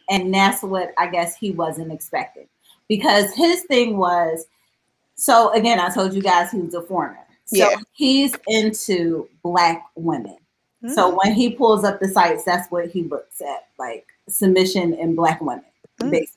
And 0.09 0.33
that's 0.33 0.63
what 0.63 0.93
I 0.97 1.09
guess 1.09 1.37
he 1.37 1.51
wasn't 1.51 1.93
expecting. 1.93 2.47
Because 2.89 3.35
his 3.35 3.63
thing 3.65 3.99
was 3.99 4.47
so 5.17 5.53
again, 5.53 5.81
I 5.81 5.91
told 5.93 6.15
you 6.15 6.23
guys 6.23 6.53
he 6.53 6.61
was 6.61 6.75
a 6.75 6.83
foreigner. 6.83 7.27
So 7.47 7.57
Yeah. 7.57 7.77
he's 7.93 8.35
into 8.47 9.29
black 9.43 9.85
women. 9.97 10.37
So 10.95 11.11
Mm. 11.11 11.19
when 11.23 11.35
he 11.35 11.51
pulls 11.51 11.83
up 11.85 11.99
the 11.99 12.09
sites, 12.09 12.45
that's 12.45 12.71
what 12.71 12.89
he 12.89 13.03
looks 13.03 13.41
at, 13.43 13.67
like 13.79 14.07
submission 14.29 14.95
in 14.95 15.15
black 15.15 15.41
women, 15.41 15.65
Mm. 16.01 16.11
basically. 16.11 16.35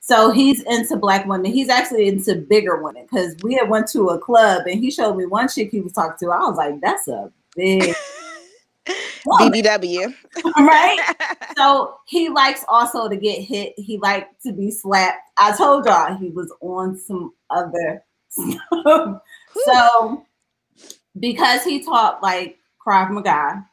So 0.00 0.30
he's 0.30 0.62
into 0.62 0.96
black 0.96 1.26
women. 1.26 1.50
He's 1.52 1.68
actually 1.68 2.06
into 2.08 2.36
bigger 2.36 2.80
women 2.80 3.02
because 3.10 3.34
we 3.42 3.54
had 3.54 3.68
went 3.68 3.88
to 3.88 4.10
a 4.10 4.18
club 4.18 4.66
and 4.66 4.78
he 4.78 4.90
showed 4.90 5.14
me 5.16 5.26
one 5.26 5.48
chick 5.48 5.70
he 5.72 5.80
was 5.80 5.92
talking 5.92 6.16
to. 6.20 6.32
I 6.32 6.38
was 6.48 6.56
like, 6.56 6.80
that's 6.80 7.08
a 7.08 7.32
big 7.56 7.92
BBW. 9.40 10.14
right? 10.58 11.14
So 11.56 11.96
he 12.06 12.28
likes 12.28 12.64
also 12.68 13.08
to 13.08 13.16
get 13.16 13.40
hit. 13.40 13.72
He 13.78 13.96
liked 13.96 14.42
to 14.42 14.52
be 14.52 14.70
slapped. 14.70 15.18
I 15.38 15.56
told 15.56 15.86
y'all 15.86 16.14
he 16.14 16.28
was 16.28 16.52
on 16.60 16.98
some 16.98 17.32
other 17.48 18.04
stuff. 18.28 19.22
so 19.64 20.26
because 21.18 21.64
he 21.64 21.82
taught 21.82 22.22
like 22.22 22.58
Krav 22.84 23.10
Maga, 23.10 23.66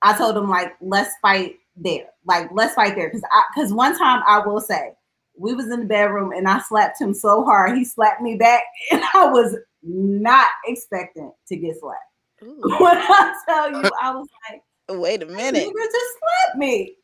I 0.00 0.16
told 0.16 0.36
him 0.36 0.48
like 0.48 0.76
let's 0.80 1.12
fight 1.20 1.58
there. 1.76 2.06
Like 2.24 2.50
let's 2.52 2.74
fight 2.74 2.94
there. 2.94 3.10
Cause 3.10 3.22
I 3.32 3.44
cause 3.54 3.72
one 3.72 3.96
time 3.98 4.22
I 4.26 4.44
will 4.46 4.60
say 4.60 4.92
we 5.36 5.54
was 5.54 5.70
in 5.70 5.80
the 5.80 5.86
bedroom 5.86 6.32
and 6.32 6.48
I 6.48 6.60
slapped 6.60 7.00
him 7.00 7.12
so 7.12 7.44
hard 7.44 7.76
he 7.76 7.84
slapped 7.84 8.22
me 8.22 8.36
back 8.36 8.62
and 8.92 9.02
I 9.14 9.26
was 9.26 9.56
not 9.82 10.48
expecting 10.66 11.32
to 11.48 11.56
get 11.56 11.76
slapped. 11.78 12.00
Ooh, 12.42 12.60
When 12.80 12.96
I 12.96 13.34
tell 13.48 13.70
you, 13.70 13.90
I 14.02 14.14
was 14.14 14.28
like, 14.50 14.62
wait 14.98 15.22
a 15.22 15.26
minute. 15.26 15.66
nigga 15.66 15.84
just 15.84 16.18
slapped 16.18 16.58
me. 16.58 16.96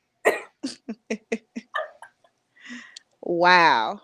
Wow. 3.23 4.01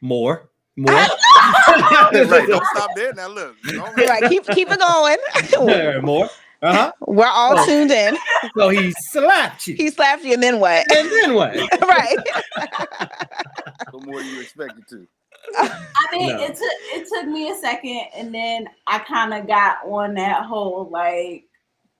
More. 0.00 0.50
More. 0.76 0.92
right 0.92 2.48
don't 2.48 2.66
stop 2.74 2.90
there 2.96 3.12
now 3.12 3.28
look 3.28 3.54
All 3.78 3.86
All 3.86 3.92
right, 3.94 4.28
keep 4.28 4.44
keep 4.48 4.68
it 4.68 4.80
going. 4.80 6.02
More. 6.02 6.28
Uh-huh. 6.64 6.92
We're 7.06 7.26
all 7.26 7.58
Oh. 7.58 7.66
tuned 7.66 7.90
in. 7.90 8.16
So 8.56 8.68
he 8.70 8.92
slapped 9.10 9.66
you. 9.66 9.74
He 9.74 9.90
slapped 9.90 10.24
you, 10.24 10.32
and 10.34 10.42
then 10.42 10.58
what? 10.60 10.84
and 10.92 11.08
then 11.10 11.34
what? 11.34 11.54
right. 11.82 12.16
what 13.90 14.06
more 14.06 14.20
you 14.22 14.40
expected 14.40 14.86
to 14.88 15.06
I 15.56 16.08
mean, 16.12 16.28
No. 16.28 16.42
it 16.42 16.48
took 16.48 16.58
it 16.62 17.06
took 17.12 17.26
me 17.28 17.50
a 17.50 17.54
second, 17.56 18.06
and 18.16 18.34
then 18.34 18.66
I 18.86 18.98
kind 19.00 19.34
of 19.34 19.46
got 19.46 19.78
on 19.84 20.14
that 20.14 20.44
whole 20.44 20.88
like, 20.90 21.44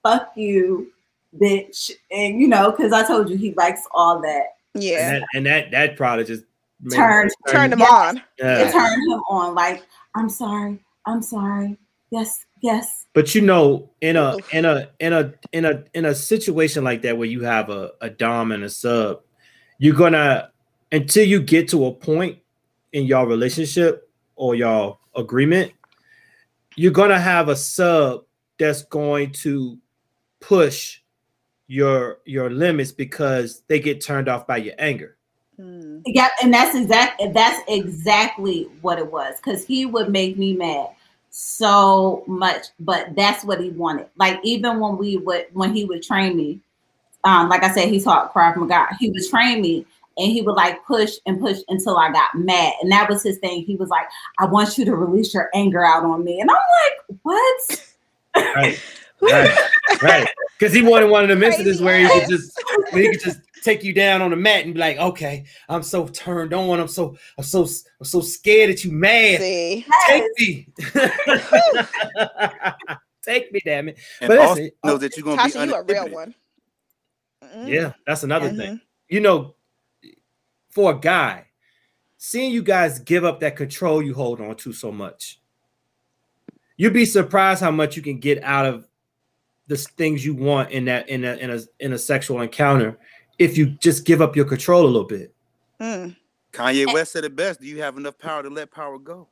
"fuck 0.02 0.32
you, 0.34 0.90
bitch," 1.38 1.90
and 2.10 2.40
you 2.40 2.48
know, 2.48 2.70
because 2.70 2.92
I 2.92 3.06
told 3.06 3.28
you 3.28 3.36
he 3.36 3.52
likes 3.54 3.82
all 3.92 4.20
that. 4.22 4.54
Yeah. 4.74 4.98
And 5.10 5.16
that, 5.22 5.28
and 5.34 5.46
that 5.46 5.70
that 5.72 5.96
probably 5.96 6.24
just 6.24 6.44
made- 6.80 6.96
Turned- 6.96 7.30
Turn 7.48 7.68
them 7.70 7.80
Yes. 7.80 7.90
on. 7.92 8.22
Yeah. 8.38 8.58
It 8.60 8.72
turned 8.72 9.12
him 9.12 9.20
on. 9.28 9.54
Like, 9.54 9.82
I'm 10.14 10.30
sorry, 10.30 10.78
I'm 11.06 11.20
sorry. 11.20 11.76
Yes, 12.10 12.46
yes. 12.64 13.06
But 13.12 13.34
you 13.34 13.42
know, 13.42 13.90
in 14.00 14.16
a 14.16 14.36
in 14.50 14.64
a 14.64 14.88
in 14.98 15.12
a 15.12 15.34
in 15.52 15.64
a 15.64 15.84
in 15.94 16.04
a 16.04 16.14
situation 16.14 16.82
like 16.82 17.02
that 17.02 17.16
where 17.16 17.28
you 17.28 17.42
have 17.42 17.70
a, 17.70 17.92
a 18.00 18.10
dom 18.10 18.50
and 18.50 18.64
a 18.64 18.70
sub, 18.70 19.20
you're 19.78 19.94
gonna 19.94 20.50
until 20.90 21.26
you 21.26 21.40
get 21.40 21.68
to 21.68 21.86
a 21.86 21.92
point 21.92 22.38
in 22.92 23.04
your 23.04 23.26
relationship 23.26 24.10
or 24.34 24.54
your 24.54 24.98
agreement, 25.14 25.72
you're 26.74 26.92
gonna 26.92 27.20
have 27.20 27.48
a 27.48 27.56
sub 27.56 28.24
that's 28.58 28.82
going 28.82 29.30
to 29.32 29.78
push 30.40 31.00
your 31.66 32.18
your 32.24 32.50
limits 32.50 32.92
because 32.92 33.62
they 33.68 33.78
get 33.78 34.04
turned 34.04 34.28
off 34.28 34.46
by 34.46 34.56
your 34.56 34.74
anger. 34.78 35.16
Mm. 35.58 36.02
Yeah, 36.06 36.28
and 36.42 36.52
that's 36.52 36.74
exact. 36.74 37.22
That's 37.32 37.62
exactly 37.68 38.64
what 38.80 38.98
it 38.98 39.10
was. 39.12 39.36
Because 39.36 39.64
he 39.64 39.86
would 39.86 40.10
make 40.10 40.36
me 40.36 40.54
mad 40.54 40.88
so 41.36 42.22
much, 42.28 42.66
but 42.78 43.16
that's 43.16 43.44
what 43.44 43.60
he 43.60 43.70
wanted. 43.70 44.06
Like 44.16 44.38
even 44.44 44.78
when 44.78 44.96
we 44.96 45.16
would, 45.16 45.46
when 45.52 45.74
he 45.74 45.84
would 45.84 46.04
train 46.04 46.36
me, 46.36 46.60
um, 47.24 47.48
like 47.48 47.64
I 47.64 47.72
said, 47.72 47.88
he 47.88 48.00
taught 48.00 48.32
Krav 48.32 48.56
Maga. 48.56 48.86
He 49.00 49.10
would 49.10 49.28
train 49.28 49.60
me, 49.60 49.84
and 50.16 50.30
he 50.30 50.42
would 50.42 50.54
like 50.54 50.86
push 50.86 51.14
and 51.26 51.40
push 51.40 51.58
until 51.68 51.96
I 51.96 52.12
got 52.12 52.36
mad, 52.36 52.74
and 52.80 52.92
that 52.92 53.08
was 53.10 53.24
his 53.24 53.38
thing. 53.38 53.64
He 53.64 53.74
was 53.74 53.88
like, 53.88 54.06
"I 54.38 54.44
want 54.44 54.78
you 54.78 54.84
to 54.84 54.94
release 54.94 55.34
your 55.34 55.50
anger 55.54 55.84
out 55.84 56.04
on 56.04 56.22
me," 56.22 56.40
and 56.40 56.48
I'm 56.48 56.56
like, 56.56 57.18
"What?" 57.22 57.84
Right. 58.36 58.80
right. 59.20 59.58
Right. 60.02 60.28
Because 60.56 60.72
he 60.72 60.82
wanted 60.82 61.10
one 61.10 61.24
of 61.24 61.28
them 61.28 61.42
incidents 61.42 61.80
where 61.80 61.98
he 61.98 62.20
could 62.20 62.28
just 62.28 62.62
where 62.90 63.02
he 63.02 63.10
could 63.10 63.22
just 63.22 63.40
take 63.64 63.82
you 63.82 63.94
down 63.94 64.20
on 64.20 64.30
the 64.30 64.36
mat 64.36 64.64
and 64.64 64.74
be 64.74 64.80
like, 64.80 64.98
okay, 64.98 65.46
I'm 65.68 65.82
so 65.82 66.06
turned 66.06 66.52
on. 66.52 66.78
I'm 66.78 66.86
so 66.88 67.16
I'm 67.38 67.44
so 67.44 67.62
I'm 67.64 68.04
so 68.04 68.20
scared 68.20 68.70
that 68.70 68.84
you 68.84 68.92
mad. 68.92 69.40
See. 69.40 69.86
Take 70.06 70.24
me. 70.38 70.68
Take 73.22 73.50
me, 73.52 73.60
damn 73.64 73.88
it. 73.88 73.98
and 74.20 74.28
But 74.28 74.38
also 74.38 74.54
listen, 74.60 74.72
know 74.84 74.98
that 74.98 75.16
you're 75.16 75.24
gonna 75.24 75.42
be 75.50 75.58
you 75.58 75.74
a 75.74 75.82
real 75.82 76.08
one. 76.10 76.34
Mm. 77.42 77.68
Yeah, 77.68 77.92
that's 78.06 78.22
another 78.22 78.50
Mhm. 78.50 78.56
thing. 78.56 78.80
You 79.08 79.20
know, 79.20 79.54
for 80.68 80.92
a 80.92 80.98
guy, 81.00 81.46
seeing 82.18 82.52
you 82.52 82.62
guys 82.62 82.98
give 82.98 83.24
up 83.24 83.40
that 83.40 83.56
control 83.56 84.02
you 84.02 84.12
hold 84.12 84.42
on 84.42 84.56
to 84.56 84.74
so 84.74 84.92
much, 84.92 85.40
you'd 86.76 86.92
be 86.92 87.06
surprised 87.06 87.62
how 87.62 87.70
much 87.70 87.96
you 87.96 88.02
can 88.02 88.18
get 88.18 88.42
out 88.42 88.66
of 88.66 88.86
the 89.68 89.76
things 89.78 90.22
you 90.22 90.34
want 90.34 90.70
in 90.70 90.84
that 90.84 91.08
in 91.08 91.24
a 91.24 91.34
in 91.36 91.50
a 91.50 91.60
in 91.80 91.92
a 91.94 91.98
sexual 91.98 92.42
encounter 92.42 92.98
if 93.38 93.58
you 93.58 93.66
just 93.66 94.04
give 94.04 94.22
up 94.22 94.36
your 94.36 94.44
control 94.44 94.84
a 94.84 94.86
little 94.86 95.04
bit. 95.04 95.34
Mm. 95.80 96.16
Kanye 96.52 96.92
West 96.92 97.12
said 97.12 97.24
it 97.24 97.34
best. 97.34 97.60
Do 97.60 97.66
you 97.66 97.82
have 97.82 97.96
enough 97.96 98.18
power 98.18 98.42
to 98.42 98.48
let 98.48 98.70
power 98.70 98.98
go? 98.98 99.28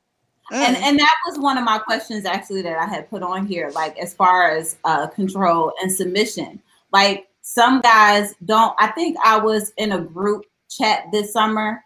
and 0.50 0.76
Mm. 0.76 0.82
and 0.82 0.98
that 0.98 1.14
was 1.26 1.38
one 1.38 1.56
of 1.56 1.64
my 1.64 1.78
questions 1.78 2.26
actually 2.26 2.62
that 2.62 2.76
I 2.76 2.86
had 2.86 3.08
put 3.08 3.22
on 3.22 3.46
here, 3.46 3.70
like 3.74 3.96
as 3.98 4.12
far 4.12 4.50
as 4.50 4.76
uh, 4.84 5.06
control 5.06 5.72
and 5.80 5.90
submission. 5.90 6.60
Like 6.92 7.28
some 7.42 7.80
guys 7.80 8.34
don't. 8.44 8.74
I 8.78 8.88
think 8.88 9.16
I 9.24 9.38
was 9.38 9.72
in 9.76 9.92
a 9.92 10.00
group 10.00 10.44
chat 10.68 11.06
this 11.12 11.32
summer, 11.32 11.82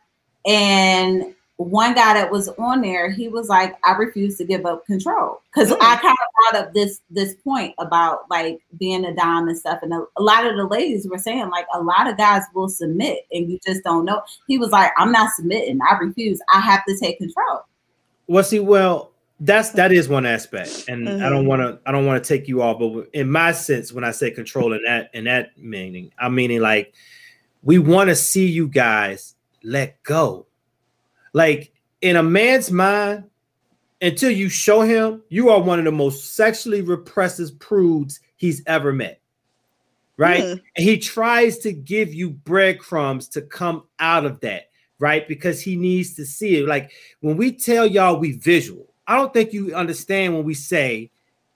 and 0.47 1.35
one 1.59 1.95
guy 1.95 2.13
that 2.15 2.31
was 2.31 2.49
on 2.59 2.83
there, 2.83 3.11
he 3.11 3.29
was 3.29 3.49
like, 3.49 3.77
I 3.83 3.93
refuse 3.93 4.37
to 4.39 4.45
give 4.45 4.67
up 4.67 4.85
control. 4.87 5.41
Because 5.55 5.71
Mm. 5.71 5.79
I 5.81 5.97
kind 5.97 6.13
of 6.13 6.53
brought 6.53 6.63
up 6.67 6.75
this 6.75 7.01
this 7.11 7.35
point 7.37 7.75
about 7.79 8.29
like 8.31 8.61
being 8.79 9.05
a 9.07 9.15
dom 9.15 9.49
and 9.49 9.57
stuff. 9.57 9.79
And 9.83 9.93
a, 9.95 10.05
a 10.17 10.23
lot 10.23 10.47
of 10.47 10.57
the 10.57 10.65
ladies 10.67 11.09
were 11.09 11.17
saying, 11.19 11.49
like, 11.49 11.67
a 11.73 11.81
lot 11.83 12.09
of 12.09 12.19
guys 12.19 12.43
will 12.55 12.69
submit 12.69 13.27
and 13.33 13.51
you 13.51 13.59
just 13.67 13.83
don't 13.85 14.05
know. 14.05 14.23
He 14.47 14.59
was 14.59 14.71
like, 14.71 14.93
I'm 14.99 15.11
not 15.13 15.33
submitting. 15.35 15.79
I 15.89 15.97
refuse. 15.97 16.41
I 16.53 16.61
have 16.61 16.85
to 16.87 16.97
take 16.99 17.19
control. 17.19 17.63
Well, 18.27 18.45
see, 18.45 18.61
well, 18.61 19.13
that's 19.41 19.71
that 19.71 19.93
is 19.93 20.09
one 20.09 20.25
aspect, 20.27 20.87
and 20.89 21.09
I 21.09 21.29
don't 21.29 21.45
Mhm. 21.45 21.49
want 21.49 21.61
to 21.63 21.79
I 21.87 21.93
don't 21.93 22.07
want 22.07 22.23
to 22.23 22.27
take 22.29 22.49
you 22.49 22.63
off, 22.63 22.79
but 22.79 23.09
in 23.13 23.31
my 23.31 23.53
sense, 23.53 23.93
when 23.93 24.03
I 24.03 24.11
say 24.11 24.31
control 24.31 24.73
in 24.73 24.83
that 24.85 25.11
in 25.15 25.25
that 25.25 25.57
meaning, 25.59 26.11
I'm 26.19 26.35
meaning 26.35 26.61
like 26.61 26.93
we 27.63 27.79
want 27.79 28.09
to 28.09 28.17
see 28.17 28.47
you 28.47 28.67
guys 28.67 29.35
let 29.63 30.03
go. 30.05 30.47
Like 31.37 31.71
in 32.01 32.17
a 32.17 32.23
man's 32.23 32.71
mind, 32.71 33.25
until 34.01 34.31
you 34.31 34.49
show 34.49 34.81
him, 34.81 35.23
you 35.29 35.51
are 35.51 35.61
one 35.61 35.79
of 35.79 35.85
the 35.85 35.93
most 35.93 36.35
sexually 36.35 36.81
repressive 36.81 37.59
prudes 37.59 38.21
he's 38.37 38.63
ever 38.67 38.91
met. 38.91 39.21
Right? 40.17 40.43
Mm. 40.43 40.63
And 40.77 40.87
he 40.87 40.97
tries 40.97 41.59
to 41.59 41.75
give 41.75 42.15
you 42.15 42.31
breadcrumbs 42.31 43.29
to 43.29 43.43
come 43.43 43.85
out 43.99 44.25
of 44.25 44.41
that, 44.41 44.71
right? 44.99 45.29
Because 45.29 45.61
he 45.61 45.77
needs 45.77 46.15
to 46.15 46.25
see 46.25 46.57
it. 46.57 46.67
Like 46.67 46.91
when 47.21 47.37
we 47.37 47.53
tell 47.53 47.87
y'all 47.87 48.19
we 48.19 48.33
visual, 48.33 48.87
I 49.07 49.19
don't 49.19 49.35
think 49.35 49.53
you 49.53 49.75
understand 49.75 50.35
when 50.35 50.45
we 50.45 50.55
say 50.55 51.11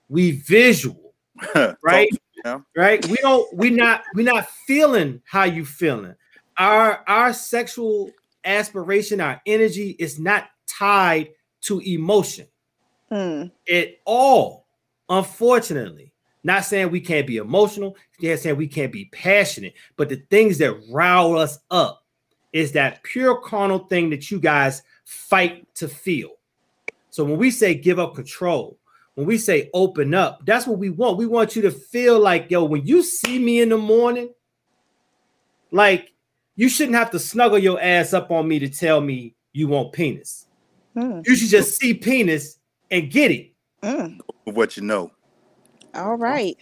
we 0.09 0.33
visual, 0.33 1.11
right? 1.83 2.07
yeah. 2.45 2.59
Right? 2.75 3.03
We 3.07 3.17
don't 3.17 3.51
we 3.57 3.71
not 3.71 4.03
we 4.13 4.21
not 4.21 4.47
feeling 4.67 5.23
how 5.25 5.45
you 5.45 5.65
feeling. 5.65 6.13
Our 6.55 7.03
our 7.07 7.33
sexual 7.33 8.11
aspiration, 8.45 9.21
our 9.21 9.41
energy 9.45 9.95
is 9.99 10.19
not 10.19 10.49
tied 10.67 11.29
to 11.61 11.79
emotion 11.81 12.47
Mm. 13.11 13.51
at 13.69 13.89
all. 14.05 14.65
Unfortunately, 15.09 16.13
not 16.43 16.63
saying 16.63 16.89
we 16.89 17.01
can't 17.01 17.27
be 17.27 17.37
emotional, 17.37 17.95
yeah, 18.19 18.35
saying 18.35 18.55
we 18.55 18.67
can't 18.67 18.91
be 18.91 19.05
passionate, 19.05 19.73
but 19.97 20.09
the 20.09 20.23
things 20.29 20.57
that 20.59 20.81
rile 20.89 21.37
us 21.37 21.59
up 21.69 22.05
is 22.53 22.71
that 22.71 23.03
pure 23.03 23.35
carnal 23.41 23.79
thing 23.79 24.09
that 24.09 24.31
you 24.31 24.39
guys 24.39 24.81
fight 25.03 25.67
to 25.75 25.87
feel. 25.87 26.31
So 27.09 27.23
when 27.25 27.37
we 27.37 27.51
say 27.51 27.75
give 27.75 27.99
up 27.99 28.15
control, 28.15 28.77
when 29.15 29.27
we 29.27 29.37
say 29.37 29.69
open 29.73 30.13
up, 30.13 30.45
that's 30.45 30.65
what 30.65 30.79
we 30.79 30.89
want. 30.89 31.17
We 31.17 31.27
want 31.27 31.55
you 31.55 31.61
to 31.63 31.71
feel 31.71 32.19
like, 32.19 32.49
yo, 32.49 32.63
when 32.63 32.85
you 32.87 33.03
see 33.03 33.37
me 33.37 33.61
in 33.61 33.69
the 33.69 33.77
morning, 33.77 34.29
like 35.71 36.10
you 36.55 36.69
shouldn't 36.69 36.97
have 36.97 37.11
to 37.11 37.19
snuggle 37.19 37.57
your 37.57 37.81
ass 37.81 38.13
up 38.13 38.31
on 38.31 38.47
me 38.47 38.59
to 38.59 38.69
tell 38.69 39.01
me 39.01 39.35
you 39.53 39.67
want 39.67 39.93
penis. 39.93 40.47
Mm. 40.95 41.25
You 41.25 41.35
should 41.35 41.49
just 41.49 41.79
see 41.79 41.93
penis 41.93 42.59
and 42.89 43.09
get 43.09 43.31
it. 43.31 43.51
Mm. 43.83 44.19
What 44.45 44.75
you 44.77 44.83
know. 44.83 45.11
All 45.93 46.15
right. 46.17 46.57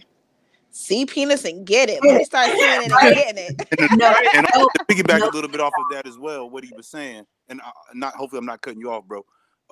See 0.72 1.06
penis 1.06 1.46
and 1.46 1.66
get 1.66 1.90
it. 1.90 2.00
Let 2.04 2.18
me 2.18 2.24
start 2.26 2.48
seeing 2.52 2.82
it 2.84 2.92
and 2.92 3.16
getting 3.16 3.46
it. 3.50 3.90
No, 3.98 4.14
And 4.34 4.48
no, 4.56 4.70
to 4.78 4.86
piggyback 4.86 5.20
no. 5.20 5.30
a 5.30 5.32
little 5.34 5.50
bit 5.50 5.60
off 5.60 5.74
of 5.78 5.86
that 5.92 6.08
as 6.08 6.18
well, 6.18 6.50
what 6.50 6.64
he 6.64 6.72
was 6.76 6.88
saying, 6.88 7.26
and 7.50 7.60
uh, 7.62 7.72
not 7.94 8.14
hopefully 8.14 8.40
I'm 8.40 8.46
not 8.46 8.62
cutting 8.62 8.80
you 8.80 8.92
off, 8.92 9.06
bro. 9.06 9.26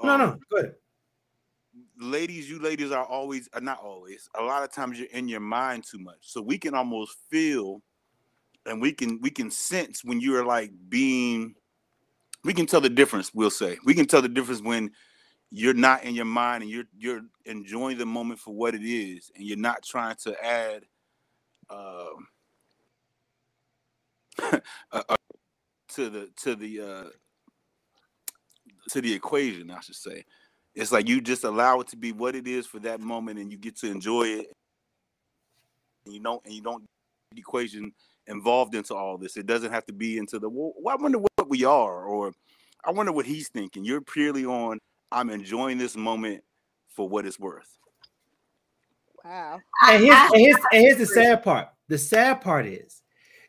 No, 0.03 0.13
Um, 0.13 0.19
no, 0.19 0.37
go 0.51 0.57
ahead. 0.57 0.73
ladies, 1.99 2.49
you 2.49 2.59
ladies 2.59 2.91
are 2.91 3.05
always, 3.05 3.47
uh, 3.53 3.59
not 3.59 3.79
always. 3.83 4.27
A 4.37 4.43
lot 4.43 4.63
of 4.63 4.71
times 4.71 4.97
you're 4.99 5.07
in 5.09 5.27
your 5.27 5.39
mind 5.39 5.83
too 5.89 5.99
much, 5.99 6.17
so 6.21 6.41
we 6.41 6.57
can 6.57 6.73
almost 6.73 7.15
feel, 7.29 7.81
and 8.67 8.81
we 8.81 8.91
can 8.91 9.19
we 9.21 9.29
can 9.29 9.49
sense 9.49 10.03
when 10.03 10.19
you 10.19 10.35
are 10.37 10.45
like 10.45 10.71
being. 10.89 11.55
We 12.43 12.53
can 12.53 12.65
tell 12.65 12.81
the 12.81 12.89
difference. 12.89 13.33
We'll 13.33 13.49
say 13.49 13.77
we 13.83 13.93
can 13.93 14.05
tell 14.05 14.21
the 14.21 14.29
difference 14.29 14.61
when 14.61 14.91
you're 15.49 15.73
not 15.73 16.03
in 16.03 16.13
your 16.13 16.25
mind 16.25 16.63
and 16.63 16.71
you're 16.71 16.85
you're 16.97 17.21
enjoying 17.45 17.97
the 17.97 18.05
moment 18.05 18.39
for 18.39 18.53
what 18.53 18.75
it 18.75 18.83
is, 18.83 19.31
and 19.35 19.45
you're 19.45 19.57
not 19.57 19.83
trying 19.83 20.15
to 20.23 20.45
add. 20.45 20.83
Uh, 24.91 25.15
to 25.89 26.09
the 26.11 26.29
to 26.37 26.55
the 26.55 26.79
uh 26.79 27.09
to 28.89 29.01
the 29.01 29.13
equation, 29.13 29.71
I 29.71 29.79
should 29.79 29.95
say. 29.95 30.23
It's 30.75 30.91
like 30.91 31.07
you 31.07 31.21
just 31.21 31.43
allow 31.43 31.79
it 31.79 31.87
to 31.87 31.97
be 31.97 32.11
what 32.11 32.35
it 32.35 32.47
is 32.47 32.67
for 32.67 32.79
that 32.81 33.01
moment, 33.01 33.39
and 33.39 33.51
you 33.51 33.57
get 33.57 33.75
to 33.77 33.89
enjoy 33.89 34.23
it. 34.23 34.47
And 36.05 36.13
you 36.13 36.21
don't, 36.21 36.43
and 36.45 36.53
you 36.53 36.61
don't 36.61 36.85
the 37.31 37.39
equation 37.39 37.91
involved 38.27 38.75
into 38.75 38.95
all 38.95 39.17
this. 39.17 39.37
It 39.37 39.45
doesn't 39.45 39.71
have 39.71 39.85
to 39.85 39.93
be 39.93 40.17
into 40.17 40.39
the. 40.39 40.49
Well, 40.49 40.73
I 40.89 40.95
wonder 40.95 41.19
what 41.19 41.49
we 41.49 41.63
are, 41.63 42.03
or 42.05 42.31
I 42.85 42.91
wonder 42.91 43.11
what 43.11 43.25
he's 43.25 43.49
thinking. 43.49 43.83
You're 43.83 44.01
purely 44.01 44.45
on. 44.45 44.79
I'm 45.11 45.29
enjoying 45.29 45.77
this 45.77 45.95
moment 45.95 46.43
for 46.89 47.07
what 47.07 47.25
it's 47.25 47.39
worth. 47.39 47.77
Wow. 49.23 49.59
And 49.83 50.03
here's, 50.03 50.31
and 50.31 50.41
here's, 50.41 50.57
and 50.71 50.81
here's 50.81 50.97
the 50.97 51.05
sad 51.05 51.43
part. 51.43 51.67
The 51.87 51.97
sad 51.97 52.41
part 52.41 52.65
is 52.65 53.01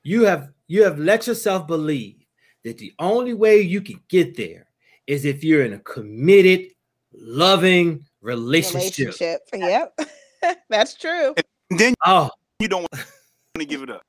you 0.03 0.25
have 0.25 0.51
you 0.67 0.85
have 0.85 0.99
let 0.99 1.27
yourself 1.27 1.67
believe 1.67 2.25
that 2.65 2.79
the 2.79 2.93
only 2.99 3.35
way 3.35 3.61
you 3.61 3.81
can 3.81 4.01
get 4.09 4.37
there 4.37 4.67
is 5.07 5.25
if 5.25 5.43
you're 5.43 5.65
in 5.65 5.73
a 5.73 5.79
committed, 5.81 6.71
loving 7.15 8.05
relationship. 8.21 9.19
Relationship. 9.21 9.41
Yep. 9.55 9.99
That's 10.69 10.95
true. 10.95 11.35
And 11.71 11.79
then 11.81 11.95
Oh, 12.05 12.31
you 12.61 12.69
don't 12.69 12.87
want 12.93 13.07
to 13.59 13.65
give 13.65 13.83
it 13.83 13.91
up. 13.91 14.03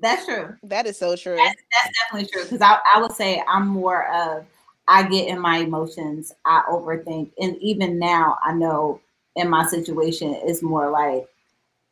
That's 0.00 0.24
true. 0.24 0.56
That 0.62 0.86
is 0.86 0.98
so 0.98 1.16
true. 1.16 1.36
That's, 1.36 1.60
that's 1.72 1.98
definitely 1.98 2.28
true. 2.32 2.44
Because 2.44 2.62
I, 2.62 2.78
I 2.94 3.00
would 3.00 3.12
say 3.12 3.42
I'm 3.48 3.66
more 3.66 4.08
of 4.12 4.46
I 4.88 5.04
get 5.08 5.28
in 5.28 5.38
my 5.38 5.58
emotions, 5.58 6.32
I 6.44 6.62
overthink, 6.68 7.30
and 7.38 7.56
even 7.58 7.98
now 7.98 8.38
I 8.44 8.52
know 8.52 9.00
in 9.36 9.48
my 9.48 9.64
situation 9.66 10.34
it's 10.42 10.62
more 10.62 10.90
like 10.90 11.28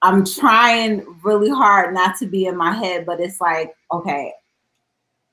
I'm 0.03 0.25
trying 0.25 1.05
really 1.23 1.51
hard 1.51 1.95
not 1.95 2.17
to 2.19 2.27
be 2.27 2.47
in 2.47 2.57
my 2.57 2.73
head, 2.73 3.05
but 3.05 3.21
it's 3.21 3.41
like, 3.41 3.75
okay, 3.93 4.33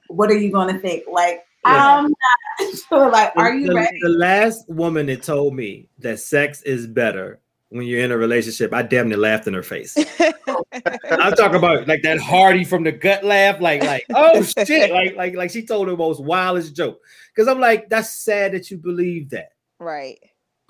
what 0.07 0.29
are 0.29 0.37
you 0.37 0.51
going 0.51 0.73
to 0.73 0.79
think? 0.79 1.03
Like, 1.11 1.45
Yeah. 1.65 1.99
I'm 1.99 2.03
not 2.59 2.75
sure. 2.89 3.09
Like, 3.11 3.33
are 3.35 3.53
you 3.53 3.67
the, 3.67 3.75
ready? 3.75 3.99
The 4.01 4.09
last 4.09 4.67
woman 4.69 5.05
that 5.07 5.23
told 5.23 5.53
me 5.53 5.87
that 5.99 6.19
sex 6.19 6.61
is 6.63 6.87
better 6.87 7.39
when 7.75 7.85
you're 7.85 7.99
in 7.99 8.11
a 8.11 8.17
relationship, 8.17 8.73
I 8.73 8.83
damn 8.83 9.09
near 9.09 9.17
laughed 9.17 9.47
in 9.47 9.53
her 9.53 9.63
face. 9.63 9.97
I'm 10.47 11.33
talking 11.33 11.57
about 11.57 11.87
like 11.87 12.03
that 12.03 12.19
Hardy 12.19 12.63
from 12.63 12.85
the 12.85 12.91
gut 12.93 13.23
laugh, 13.25 13.59
like 13.59 13.83
like 13.83 14.05
oh 14.15 14.41
shit, 14.43 14.91
like 14.91 15.15
like 15.17 15.35
like 15.35 15.51
she 15.51 15.65
told 15.65 15.89
the 15.89 15.97
most 15.97 16.23
wildest 16.23 16.73
joke. 16.73 17.01
Because 17.33 17.49
I'm 17.49 17.59
like, 17.59 17.89
that's 17.89 18.09
sad 18.09 18.53
that 18.53 18.71
you 18.71 18.77
believe 18.77 19.29
that. 19.31 19.49
right. 19.79 20.17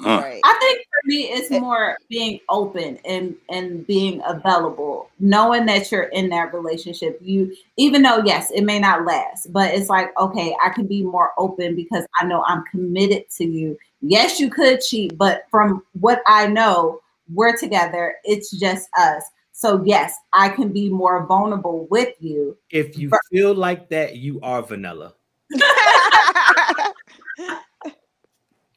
Uh, 0.04 0.20
Right. 0.22 0.42
I 0.44 0.58
think 0.60 0.80
for 0.80 1.08
me, 1.08 1.22
it's 1.32 1.50
more 1.52 1.96
being 2.10 2.42
open 2.50 3.00
and 3.06 3.34
and 3.50 3.88
being 3.88 4.22
available, 4.26 5.10
knowing 5.20 5.66
that 5.68 5.90
you're 5.90 6.04
in 6.04 6.28
that 6.30 6.54
relationship. 6.54 7.18
You, 7.22 7.56
even 7.78 8.02
though 8.02 8.22
yes, 8.26 8.52
it 8.52 8.64
may 8.64 8.78
not 8.78 9.06
last, 9.06 9.54
but 9.54 9.74
it's 9.74 9.90
like 9.90 10.10
okay, 10.20 10.54
I 10.62 10.70
can 10.70 10.86
be 10.86 11.04
more 11.04 11.32
open 11.38 11.76
because 11.76 12.06
I 12.20 12.26
know 12.26 12.44
I'm 12.46 12.66
committed 12.66 13.30
to 13.38 13.46
you. 13.46 13.78
Yes, 14.08 14.40
you 14.40 14.52
could 14.52 14.82
cheat, 14.82 15.18
but 15.18 15.46
from 15.50 15.84
what 16.00 16.22
I 16.28 16.46
know, 16.48 17.02
we're 17.34 17.58
together. 17.58 18.16
It's 18.24 18.52
just 18.52 18.88
us. 18.98 19.24
So 19.52 19.82
yes, 19.84 20.14
I 20.32 20.50
can 20.50 20.72
be 20.72 20.90
more 20.90 21.26
vulnerable 21.26 21.88
with 21.90 22.14
you. 22.20 22.56
If 22.70 23.00
you 23.00 23.10
feel 23.32 23.56
like 23.56 23.90
that, 23.90 24.18
you 24.18 24.40
are 24.42 24.62
vanilla. 24.62 25.16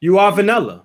You 0.00 0.18
are 0.18 0.30
vanilla. 0.30 0.84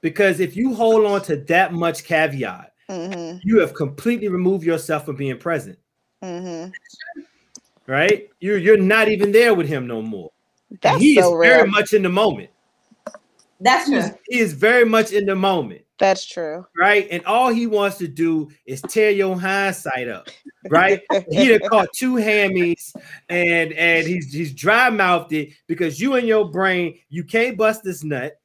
Because 0.00 0.38
if 0.38 0.56
you 0.56 0.72
hold 0.72 1.04
on 1.04 1.20
to 1.22 1.36
that 1.36 1.72
much 1.72 2.04
caveat, 2.04 2.72
hmm 2.88 3.38
you 3.42 3.58
have 3.58 3.74
completely 3.74 4.28
removed 4.28 4.64
yourself 4.64 5.04
from 5.04 5.16
being 5.16 5.36
present, 5.36 5.78
hmm 6.22 6.66
right? 7.88 8.28
You're 8.38 8.58
you're 8.58 8.76
not 8.76 9.08
even 9.08 9.32
there 9.32 9.52
with 9.52 9.66
him 9.66 9.88
no 9.88 10.00
more. 10.02 10.30
That's 10.80 10.98
he 10.98 11.16
so 11.16 11.34
is 11.34 11.48
very 11.50 11.68
much 11.68 11.92
in 11.92 12.02
the 12.02 12.08
moment. 12.08 12.50
That's 13.60 13.86
He 13.88 13.92
true. 13.94 14.00
is, 14.00 14.12
he 14.28 14.38
is 14.38 14.52
very 14.52 14.84
much 14.84 15.12
in 15.12 15.24
the 15.26 15.34
moment, 15.34 15.82
That's 15.98 16.24
true. 16.26 16.66
right? 16.76 17.08
And 17.10 17.24
all 17.24 17.48
he 17.50 17.66
wants 17.66 17.96
to 17.98 18.08
do 18.08 18.50
is 18.66 18.82
tear 18.82 19.10
your 19.10 19.38
hindsight 19.38 20.08
up, 20.08 20.28
right? 20.68 21.00
he 21.30 21.48
done 21.48 21.68
caught 21.68 21.88
two 21.94 22.14
hammies 22.14 22.94
and 23.28 23.72
and 23.72 24.06
he's 24.06 24.32
he's 24.32 24.52
dry 24.52 24.90
mouthed 24.90 25.32
it 25.32 25.50
because 25.66 26.00
you 26.00 26.14
and 26.16 26.26
your 26.28 26.50
brain 26.50 26.98
you 27.08 27.24
can't 27.24 27.56
bust 27.56 27.82
this 27.82 28.04
nut. 28.04 28.38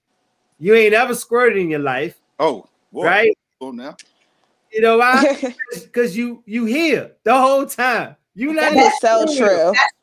You 0.60 0.76
ain't 0.76 0.94
ever 0.94 1.16
squirted 1.16 1.58
in 1.58 1.70
your 1.70 1.80
life, 1.80 2.20
oh, 2.40 2.68
boy. 2.94 3.04
right? 3.06 3.38
Oh, 3.60 3.72
now. 3.72 3.96
You 4.72 4.82
know 4.82 4.98
why? 4.98 5.56
Because 5.74 6.16
you 6.16 6.44
you 6.46 6.66
here 6.66 7.12
the 7.24 7.38
whole 7.38 7.66
time. 7.66 8.16
You 8.36 8.54
not 8.54 8.74
that 8.74 8.78
is 8.78 9.00
so 9.00 9.26
true. 9.38 9.74
That's 9.74 9.94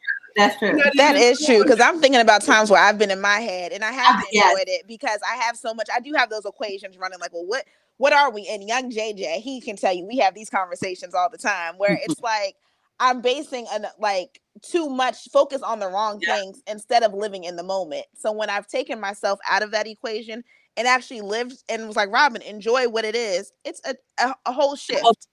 true. 0.59 0.73
you're 0.73 0.93
That 0.97 1.17
even 1.17 1.23
true 1.45 1.61
because 1.65 1.81
I'm 1.81 2.01
thinking 2.01 2.21
about 2.21 2.43
times 2.43 2.71
where 2.71 2.83
I've 2.83 2.99
been 2.99 3.11
in 3.11 3.21
my 3.21 3.41
head 3.41 3.73
and 3.73 3.85
I 3.85 3.93
have 3.93 4.17
ah, 4.17 4.23
Yes. 4.33 4.55
enjoyed 4.55 4.69
it 4.69 4.87
because 4.89 5.21
I 5.29 5.37
have 5.37 5.57
so 5.57 5.75
much. 5.75 5.89
I 5.95 6.01
do 6.01 6.13
have 6.15 6.31
those 6.31 6.45
equations 6.47 6.99
running. 6.99 7.19
Like, 7.21 7.33
well, 7.33 7.47
what 7.47 7.65
what 7.99 8.13
are 8.13 8.31
we? 8.31 8.49
And 8.51 8.67
young 8.69 8.91
JJ, 8.91 9.37
he 9.41 9.61
can 9.61 9.77
tell 9.77 9.95
you 9.95 10.07
we 10.07 10.19
have 10.19 10.35
these 10.35 10.51
conversations 10.51 11.15
all 11.15 11.31
the 11.31 11.39
time 11.39 11.77
where 11.79 11.99
it's 12.03 12.21
like 12.21 12.57
I'm 13.01 13.21
basing 13.23 13.67
an 13.73 13.87
like 13.99 14.41
too 14.63 14.89
much 14.91 15.29
focus 15.33 15.63
on 15.63 15.81
the 15.81 15.89
wrong 15.89 16.21
Yeah. 16.21 16.37
things 16.37 16.63
instead 16.69 17.03
of 17.03 17.15
living 17.15 17.45
in 17.45 17.57
the 17.57 17.63
moment. 17.65 18.07
So 18.15 18.33
when 18.33 18.51
I've 18.51 18.67
taken 18.69 19.01
myself 19.01 19.39
out 19.49 19.63
of 19.63 19.73
that 19.73 19.87
equation 19.87 20.45
and 20.77 20.89
actually 20.89 21.23
lived 21.23 21.63
and 21.69 21.87
was 21.87 21.97
like, 21.97 22.11
Robyn, 22.13 22.43
enjoy 22.43 22.89
what 22.89 23.05
it 23.05 23.15
is, 23.17 23.53
it's 23.65 23.81
a, 23.87 23.95
a, 24.19 24.35
a 24.47 24.53
whole 24.53 24.77
shift. 24.77 25.29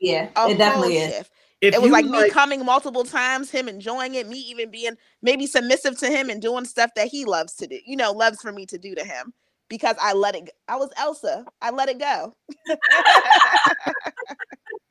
Yeah, 0.00 0.30
A 0.36 0.50
it 0.50 0.56
definitely 0.58 0.96
is. 0.98 1.14
shift. 1.18 1.30
If 1.60 1.74
it 1.74 1.80
was 1.80 1.88
you 1.88 1.92
like, 1.92 2.06
me 2.06 2.30
coming 2.30 2.64
multiple 2.64 3.04
times, 3.04 3.50
him 3.50 3.68
enjoying 3.68 4.14
it, 4.14 4.28
me 4.28 4.38
even 4.38 4.70
being 4.70 4.96
maybe 5.20 5.46
submissive 5.46 5.98
to 5.98 6.06
him 6.06 6.30
and 6.30 6.40
doing 6.40 6.64
stuff 6.64 6.90
that 6.96 7.08
he 7.08 7.24
loves 7.26 7.54
to 7.56 7.66
do, 7.66 7.78
you 7.84 7.96
know, 7.96 8.12
loves 8.12 8.40
for 8.40 8.50
me 8.50 8.64
to 8.66 8.78
do 8.78 8.94
to 8.94 9.04
him 9.04 9.34
because 9.68 9.96
I 10.00 10.14
let 10.14 10.34
it. 10.34 10.46
g- 10.46 10.52
I 10.68 10.76
was 10.76 10.90
Elsa. 10.96 11.44
I 11.60 11.70
let 11.70 11.90
it 11.90 11.98
go. 11.98 12.34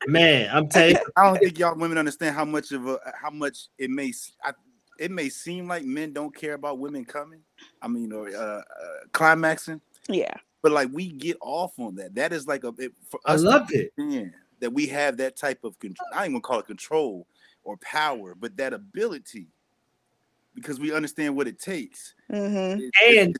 man, 0.06 0.48
I'm 0.52 0.68
telling 0.68 0.94
you, 0.96 1.00
I 1.16 1.26
don't 1.26 1.38
think 1.38 1.58
y'all 1.58 1.76
women 1.76 1.98
understand 1.98 2.36
how 2.36 2.44
much 2.44 2.70
of 2.70 2.86
a 2.86 2.98
how 3.20 3.30
much 3.30 3.68
it 3.76 3.90
may 3.90 4.10
s- 4.10 4.32
I, 4.44 4.52
it 4.98 5.10
may 5.10 5.28
seem 5.28 5.66
like 5.66 5.84
men 5.84 6.12
don't 6.12 6.34
care 6.34 6.54
about 6.54 6.78
women 6.78 7.04
coming. 7.04 7.40
I 7.82 7.88
mean, 7.88 8.12
or 8.12 8.28
uh, 8.28 8.40
uh, 8.60 8.62
climaxing, 9.12 9.80
yeah. 10.08 10.34
but 10.62 10.72
like 10.72 10.88
we 10.92 11.10
get 11.10 11.36
off 11.40 11.78
on 11.78 11.96
that. 11.96 12.14
That 12.14 12.32
is 12.32 12.46
like 12.46 12.62
a 12.62 12.72
it, 12.78 12.92
for 13.08 13.18
us 13.24 13.42
to 13.42 13.48
loved 13.48 13.74
it. 13.74 13.92
understand 13.98 14.32
that 14.60 14.72
we 14.72 14.86
have 14.88 15.16
that 15.18 15.36
type 15.36 15.64
of 15.64 15.78
control. 15.78 16.06
I 16.14 16.20
don't 16.22 16.30
even 16.30 16.40
call 16.42 16.60
it 16.60 16.66
control 16.66 17.26
or 17.64 17.76
power, 17.78 18.34
but 18.34 18.56
that 18.56 18.72
ability 18.72 19.48
because 20.54 20.80
we 20.80 20.92
understand 20.92 21.36
what 21.36 21.46
it 21.48 21.58
takes. 21.60 22.14
Mm-hmm. 22.30 22.80
It- 23.02 23.18
And 23.18 23.36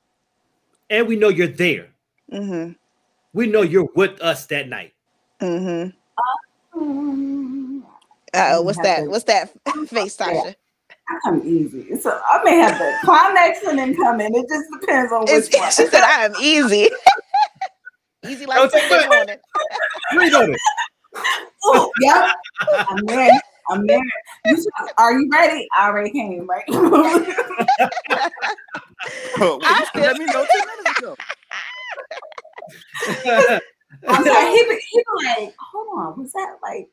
and 0.91 1.07
we 1.07 1.17
know 1.17 1.29
you're 1.29 1.47
there. 1.47 1.89
Mm-hmm. 2.33 2.73
We 3.33 3.47
know 3.47 3.63
you're 3.63 3.89
with 3.95 4.21
us 4.21 4.47
that 4.47 4.69
night. 4.69 4.93
Mm-hmm. 5.41 5.97
Mm, 6.81 7.83
Uh 8.35 8.51
oh, 8.55 8.63
what's 8.63 8.79
that? 8.79 9.03
to- 9.05 9.09
What's 9.11 9.25
that 9.25 9.51
face, 9.89 10.17
Tasha? 10.17 10.55
I 11.09 11.19
come 11.25 11.43
easy, 11.45 11.97
so 12.01 12.21
I 12.29 12.43
may 12.45 12.57
have 12.59 12.79
the 12.79 12.93
climax 13.05 13.61
and 13.67 13.79
then 13.79 13.97
come 13.97 14.21
in. 14.21 14.33
It 14.35 14.47
just 14.49 14.67
depends 14.81 15.13
on 15.13 15.25
It's, 15.29 15.57
one. 15.57 15.71
she 15.73 15.87
said, 15.87 16.03
I 16.05 16.25
am 16.27 16.35
easy. 16.41 16.89
easy 18.29 18.47
like 18.47 18.59
Don't 18.59 18.71
Sunday 18.71 19.09
morning. 19.09 19.37
We 20.17 20.31
know 20.31 20.43
it. 20.43 20.61
Ooh, 21.17 21.91
yep, 22.01 22.31
I'm 22.89 23.05
there. 23.07 23.31
I'm 23.71 23.87
there. 23.87 24.01
You 24.47 24.57
should- 24.57 24.71
are 24.99 25.13
you 25.13 25.29
ready? 25.33 25.67
I 25.77 25.89
already 25.89 26.11
came, 26.11 26.47
right? 26.47 26.65
Oh, 29.43 29.57
wait, 29.57 29.63
I 29.65 29.85
feel- 29.95 30.03
let 30.03 30.19
me 30.19 30.27
know 30.27 30.45
ten 30.51 30.67
minutes 30.67 30.99
ago. 30.99 31.17
I'm 34.09 34.25
sorry. 34.25 34.51
He 34.53 34.63
be, 34.65 34.81
he 34.91 34.99
be 34.99 35.05
like, 35.27 35.55
hold 35.59 35.89
on, 35.99 36.21
was 36.21 36.33
that 36.33 36.57
like 36.63 36.89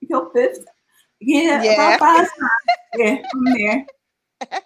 your 0.00 0.30
fifth? 0.32 0.64
Yeah, 1.20 1.62
Yeah. 1.62 1.72
about 1.72 1.98
five 1.98 2.18
times. 2.18 2.30
Yeah, 2.96 3.16
I'm 3.34 3.44
there. 3.54 3.86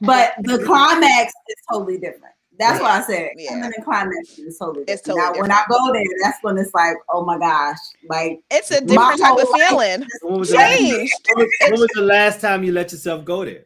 But 0.02 0.34
the 0.42 0.62
climax 0.66 1.32
is 1.48 1.56
totally 1.70 1.96
different. 1.98 2.34
That's 2.62 2.80
why 2.80 2.98
I 2.98 3.02
said 3.02 3.30
Yeah. 3.36 3.50
coming 3.50 3.72
in 3.76 3.84
climax 3.84 4.38
is 4.38 4.58
totally 4.58 4.84
different. 4.84 4.88
It's 4.88 5.02
totally 5.02 5.22
now, 5.34 5.40
when 5.40 5.50
I 5.52 5.62
go 5.68 5.92
there, 5.92 6.02
that's 6.22 6.38
when 6.42 6.56
it's 6.58 6.72
like, 6.74 6.96
oh 7.12 7.24
my 7.24 7.38
gosh, 7.38 7.78
like 8.08 8.40
It's 8.50 8.70
a 8.70 8.80
different 8.80 9.20
type 9.20 9.32
of 9.38 9.48
feeling. 9.48 10.06
when, 10.22 10.38
was 10.38 10.50
the 10.50 10.56
last, 10.56 10.78
Changed. 10.78 11.14
when 11.34 11.44
was- 11.46 11.52
when 11.70 11.80
was 11.80 11.90
the 11.94 12.02
last 12.02 12.40
time 12.40 12.64
you 12.64 12.72
let 12.72 12.92
yourself 12.92 13.24
go 13.24 13.44
there? 13.44 13.64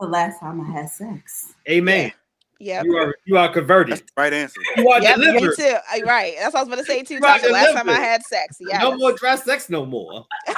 the 0.00 0.08
last 0.08 0.40
time 0.40 0.60
I 0.60 0.64
had 0.80 0.90
sex. 0.90 1.52
Amen. 1.70 2.10
Yep. 2.58 2.84
You 2.86 2.96
are 2.96 3.14
you 3.24 3.36
are 3.38 3.48
converted. 3.52 3.92
That's 3.92 4.02
the 4.02 4.12
right 4.20 4.32
answer. 4.32 4.60
You 4.76 4.88
are 4.88 5.00
Yep, 5.00 5.18
me 5.18 5.26
delivered. 5.26 5.56
too. 5.56 5.62
Uh, 5.64 6.04
Right. 6.04 6.34
That's 6.38 6.54
what 6.54 6.60
I 6.60 6.62
was 6.64 6.68
gonna 6.70 6.84
say 6.84 7.02
too. 7.04 7.14
You 7.14 7.20
Tasha. 7.20 7.50
Last 7.50 7.72
time 7.74 7.88
I 7.88 7.94
had 8.00 8.22
sex. 8.24 8.56
Yeah. 8.60 8.78
No 8.78 8.96
more 8.96 9.12
dry 9.12 9.36
sex, 9.36 9.68
no 9.70 9.84
more. 9.86 10.26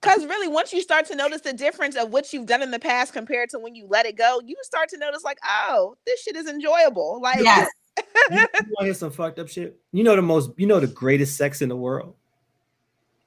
Because 0.03 0.25
really, 0.25 0.49
once 0.49 0.73
you 0.73 0.81
start 0.81 1.05
to 1.05 1.15
notice 1.15 1.41
the 1.41 1.53
difference 1.53 1.95
of 1.95 2.11
what 2.11 2.33
you've 2.33 2.45
done 2.45 2.61
in 2.61 2.71
the 2.71 2.79
past 2.79 3.13
compared 3.13 3.49
to 3.51 3.59
when 3.59 3.73
you 3.73 3.87
let 3.87 4.05
it 4.05 4.17
go, 4.17 4.41
you 4.45 4.55
start 4.61 4.89
to 4.89 4.97
notice 4.97 5.23
like, 5.23 5.37
oh, 5.47 5.95
this 6.05 6.21
shit 6.21 6.35
is 6.35 6.47
enjoyable. 6.47 7.21
Like, 7.21 7.39
Yes. 7.39 7.69
you, 8.31 8.37
you 8.37 8.37
want 8.39 8.79
to 8.79 8.85
hear 8.85 8.93
some 8.93 9.11
fucked 9.11 9.39
up 9.39 9.47
shit? 9.47 9.79
You 9.91 10.03
know 10.03 10.15
the 10.15 10.21
most, 10.21 10.51
you 10.57 10.67
know 10.67 10.79
the 10.79 10.87
greatest 10.87 11.37
sex 11.37 11.61
in 11.61 11.69
the 11.69 11.75
world? 11.75 12.15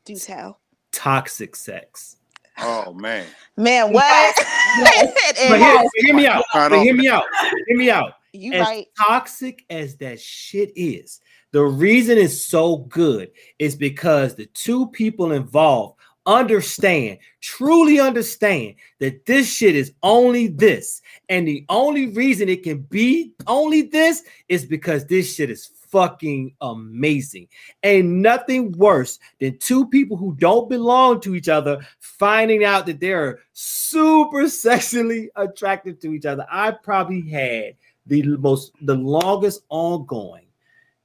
do 0.06 0.16
tell. 0.16 0.60
Toxic 0.92 1.54
sex. 1.54 2.16
Oh 2.58 2.94
man. 2.94 3.26
Man, 3.58 3.92
what? 3.92 4.34
Yes. 4.78 5.12
But 5.50 5.58
hear, 5.58 5.84
hear 5.96 6.14
me 6.14 6.26
out. 6.26 6.44
But 6.54 6.72
hear 6.80 6.94
me 6.94 7.08
out. 7.08 7.24
Hear 7.66 7.76
me 7.76 7.90
out. 7.90 8.12
you 8.32 8.54
as 8.54 8.66
right. 8.66 8.86
toxic 8.96 9.64
as 9.68 9.96
that 9.96 10.18
shit 10.18 10.72
is, 10.74 11.20
the 11.52 11.62
reason 11.62 12.16
it's 12.16 12.40
so 12.40 12.78
good 12.78 13.30
is 13.58 13.76
because 13.76 14.34
the 14.34 14.46
two 14.46 14.86
people 14.88 15.32
involved 15.32 15.95
understand, 16.26 17.18
truly 17.40 18.00
understand 18.00 18.74
that 18.98 19.24
this 19.26 19.52
shit 19.52 19.76
is 19.76 19.92
only 20.02 20.48
this. 20.48 21.00
And 21.28 21.46
the 21.46 21.64
only 21.68 22.08
reason 22.08 22.48
it 22.48 22.62
can 22.62 22.82
be 22.82 23.32
only 23.46 23.82
this 23.82 24.24
is 24.48 24.64
because 24.64 25.06
this 25.06 25.34
shit 25.34 25.50
is 25.50 25.70
fucking 25.88 26.54
amazing. 26.60 27.48
Ain't 27.82 28.08
nothing 28.08 28.72
worse 28.72 29.18
than 29.40 29.58
two 29.58 29.86
people 29.86 30.16
who 30.16 30.34
don't 30.38 30.68
belong 30.68 31.20
to 31.20 31.34
each 31.34 31.48
other 31.48 31.80
finding 32.00 32.64
out 32.64 32.86
that 32.86 33.00
they're 33.00 33.40
super 33.52 34.48
sexually 34.48 35.30
attracted 35.36 36.00
to 36.02 36.12
each 36.12 36.26
other. 36.26 36.46
I 36.50 36.72
probably 36.72 37.28
had 37.28 37.74
the 38.06 38.22
most 38.36 38.72
the 38.82 38.94
longest 38.94 39.62
ongoing 39.68 40.46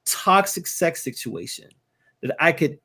toxic 0.05 0.67
sex 0.67 1.03
situation 1.03 1.69
that 2.21 2.35
I 2.39 2.51
could 2.51 2.79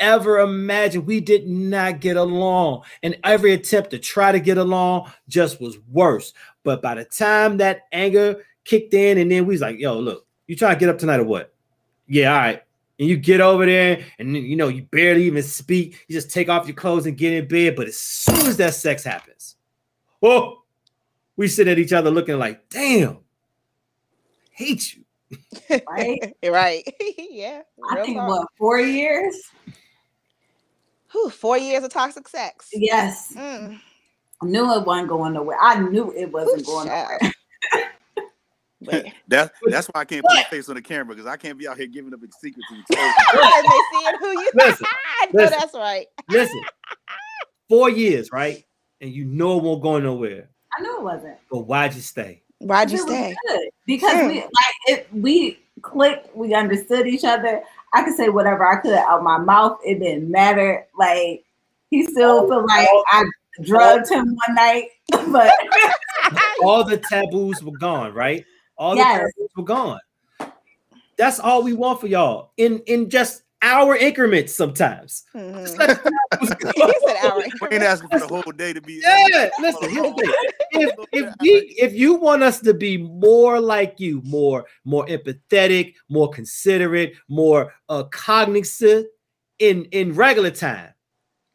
ever 0.00 0.40
imagine. 0.40 1.06
We 1.06 1.20
did 1.20 1.46
not 1.46 2.00
get 2.00 2.16
along, 2.16 2.82
and 3.02 3.16
every 3.22 3.52
attempt 3.52 3.90
to 3.90 3.98
try 3.98 4.32
to 4.32 4.40
get 4.40 4.58
along 4.58 5.12
just 5.28 5.60
was 5.60 5.78
worse. 5.90 6.32
But 6.64 6.82
by 6.82 6.94
the 6.94 7.04
time 7.04 7.58
that 7.58 7.82
anger 7.92 8.44
kicked 8.64 8.94
in, 8.94 9.18
and 9.18 9.30
then 9.30 9.46
we 9.46 9.54
was 9.54 9.60
like, 9.60 9.78
"Yo, 9.78 9.98
look, 9.98 10.26
you 10.46 10.56
trying 10.56 10.74
to 10.74 10.80
get 10.80 10.88
up 10.88 10.98
tonight 10.98 11.20
or 11.20 11.24
what?" 11.24 11.54
Yeah, 12.08 12.32
all 12.32 12.38
right. 12.40 12.62
And 12.98 13.08
you 13.08 13.16
get 13.16 13.40
over 13.40 13.64
there, 13.64 14.04
and 14.18 14.36
you 14.36 14.56
know 14.56 14.68
you 14.68 14.82
barely 14.82 15.24
even 15.24 15.42
speak. 15.42 16.04
You 16.08 16.14
just 16.14 16.30
take 16.30 16.48
off 16.48 16.66
your 16.66 16.76
clothes 16.76 17.06
and 17.06 17.16
get 17.16 17.32
in 17.32 17.46
bed. 17.46 17.76
But 17.76 17.88
as 17.88 17.98
soon 17.98 18.46
as 18.46 18.56
that 18.56 18.74
sex 18.74 19.04
happens, 19.04 19.56
oh, 20.22 20.64
we 21.36 21.48
sit 21.48 21.68
at 21.68 21.78
each 21.78 21.92
other 21.92 22.10
looking 22.10 22.38
like, 22.38 22.68
"Damn, 22.68 23.18
hate 24.50 24.94
you." 24.94 25.04
Right? 25.88 26.34
right. 26.48 26.94
yeah. 27.18 27.62
I 27.90 28.02
think 28.02 28.16
talk. 28.16 28.28
what 28.28 28.48
four 28.58 28.80
years? 28.80 29.40
Whew, 31.12 31.30
four 31.30 31.58
years 31.58 31.82
of 31.84 31.90
toxic 31.92 32.28
sex. 32.28 32.68
Yes. 32.72 33.32
Mm. 33.36 33.80
I 34.42 34.46
knew 34.46 34.72
it 34.74 34.86
wasn't 34.86 35.08
going 35.08 35.32
nowhere. 35.34 35.58
I 35.60 35.80
knew 35.80 36.12
it 36.12 36.30
wasn't 36.32 36.62
Ooh, 36.62 36.64
going 36.64 36.88
child. 36.88 37.08
nowhere. 37.20 37.32
But 38.82 39.04
That's 39.28 39.50
that's 39.66 39.86
why 39.88 40.00
I 40.00 40.04
can't 40.06 40.24
put 40.24 40.34
my 40.34 40.42
face 40.44 40.68
on 40.70 40.74
the 40.76 40.80
camera 40.82 41.14
because 41.14 41.26
I 41.26 41.36
can't 41.36 41.58
be 41.58 41.68
out 41.68 41.76
here 41.76 41.86
giving 41.86 42.14
up 42.14 42.20
secrets 42.40 42.70
and 42.70 42.80
exposing. 42.88 43.12
Because 43.30 43.62
they 43.62 43.98
seeing 43.98 44.18
who 44.18 44.40
you 44.40 44.50
Listen, 44.54 44.86
I 45.20 45.26
know 45.26 45.42
listen. 45.42 45.58
that's 45.58 45.74
right. 45.74 46.06
Listen, 46.30 46.62
four 47.68 47.90
years, 47.90 48.30
right? 48.32 48.64
And 49.02 49.10
you 49.12 49.26
know 49.26 49.58
it 49.58 49.64
won't 49.64 49.82
go 49.82 49.98
nowhere. 49.98 50.48
I 50.78 50.82
knew 50.82 50.96
it 50.96 51.02
wasn't. 51.02 51.36
But 51.50 51.60
why'd 51.66 51.94
you 51.94 52.00
stay? 52.00 52.42
Why'd 52.58 52.90
you 52.90 52.98
stay? 52.98 53.36
Because 53.86 54.18
Hmm. 54.18 54.28
we 54.28 54.34
like 54.40 54.48
it. 54.86 55.08
We 55.12 55.58
clicked. 55.82 56.34
We 56.34 56.54
understood 56.54 57.06
each 57.06 57.24
other. 57.24 57.62
I 57.92 58.04
could 58.04 58.14
say 58.14 58.28
whatever 58.28 58.66
I 58.66 58.80
could 58.80 58.92
out 58.94 59.22
my 59.22 59.38
mouth. 59.38 59.78
It 59.84 60.00
didn't 60.00 60.30
matter. 60.30 60.86
Like 60.98 61.44
he 61.90 62.04
still 62.04 62.40
oh, 62.44 62.48
feel 62.48 62.66
like 62.66 62.88
oh. 62.90 63.04
I 63.08 63.24
drugged 63.62 64.10
him 64.10 64.36
one 64.46 64.54
night, 64.54 64.88
but 65.10 65.52
All 66.62 66.84
the 66.84 66.98
taboos 66.98 67.62
were 67.62 67.76
gone, 67.78 68.12
right? 68.14 68.44
All 68.76 68.92
the 68.92 68.98
Yes. 68.98 69.18
taboos 69.18 69.50
were 69.56 69.64
gone. 69.64 70.00
That's 71.16 71.40
all 71.40 71.62
we 71.62 71.72
want 71.74 72.00
for 72.00 72.06
y'all 72.06 72.52
in 72.56 72.80
in 72.86 73.10
just 73.10 73.42
hour 73.62 73.96
increments 73.96 74.54
sometimes. 74.54 75.24
Mhm. 75.34 75.60
Just 75.60 75.78
let 75.78 76.02
the. 76.02 76.12
He 76.74 76.94
said 77.06 77.16
hour 77.22 77.44
We 77.60 77.68
ain't 77.72 77.82
asking 77.82 78.08
for 78.10 78.20
the 78.20 78.28
whole 78.28 78.52
day 78.52 78.72
to 78.72 78.80
be. 78.80 79.00
Yeah, 79.02 79.50
listen, 79.58 79.90
here's 79.90 80.14
the 80.14 80.14
thing. 80.14 80.34
if, 80.72 80.94
if 81.12 81.34
we 81.40 81.48
if 81.78 81.92
you 81.92 82.14
want 82.14 82.42
us 82.42 82.60
to 82.60 82.74
be 82.74 82.96
more 82.96 83.60
like 83.60 83.98
you, 83.98 84.22
more 84.24 84.66
more 84.84 85.06
empathetic, 85.06 85.94
more 86.08 86.30
considerate, 86.30 87.14
more 87.28 87.72
uh 87.88 88.04
cognizant 88.04 89.06
in 89.58 89.84
in 89.86 90.14
regular 90.14 90.50
time, 90.50 90.94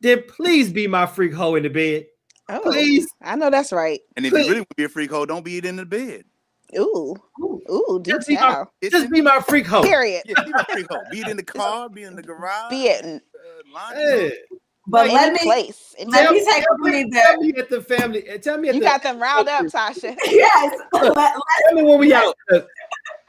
then 0.02 0.24
please 0.28 0.72
be 0.72 0.88
my 0.88 1.06
freak 1.06 1.34
hoe 1.34 1.56
in 1.56 1.63
the 1.63 1.70
bed. 1.70 2.06
Oh, 2.48 2.60
Please. 2.60 3.08
I 3.24 3.36
know 3.36 3.50
that's 3.50 3.72
right. 3.72 4.00
And 4.15 4.26
if 4.26 4.32
you 4.32 4.38
really 4.38 4.56
want 4.56 4.70
to 4.70 4.76
be 4.76 4.84
a 4.84 4.89
freak 4.89 5.10
hole, 5.10 5.26
don't 5.26 5.44
be 5.44 5.58
it 5.58 5.65
in 5.65 5.76
the 5.78 5.86
bed. 5.86 6.26
Ooh, 6.78 7.15
Ooh. 7.41 7.62
ooh, 7.69 8.01
Just 8.04 8.28
be 8.28 8.36
my- 8.36 8.65
Just 8.84 9.10
be 9.10 9.21
my 9.21 9.39
freak 9.39 9.65
hoe. 9.67 9.84
Period. 9.84 10.23
yeah, 10.25 10.43
be 10.43 10.51
my 10.51 10.63
freak 10.71 10.88
hole. 10.91 11.04
Be 11.12 11.21
it 11.21 11.28
in 11.28 11.38
the 11.38 11.43
car, 11.43 11.89
be 11.89 12.04
in 12.04 12.15
the 12.15 12.23
garage, 12.23 12.69
Be 12.69 12.88
it 12.88 13.04
in 13.06 13.15
uh, 13.15 13.73
laundry. 13.73 14.34
But 14.88 15.06
any 15.06 15.13
let 15.15 15.34
me 15.34 15.39
place. 15.39 15.95
Any- 15.97 16.12
let 16.12 16.23
Tell 16.23 16.34
me 16.34 16.39
me, 16.39 16.45
take 16.45 16.63
tell 16.63 16.75
a 16.75 16.78
me, 16.78 16.91
breather. 17.10 17.25
tell 17.25 17.38
me 17.38 17.54
at 17.58 17.69
the 17.69 17.82
family. 17.82 18.21
Tell 18.41 18.58
me 18.58 18.69
at 18.69 18.75
you 18.75 18.82
the, 18.82 18.86
got 18.86 19.01
them 19.04 19.19
riled 19.19 19.47
up, 19.47 19.65
Tasha. 19.65 20.15
yes. 20.25 20.80
Let, 20.93 21.13
Tell 21.15 21.73
me 21.75 21.84
when 21.84 21.99
we 21.99 22.13
out. 22.13 22.36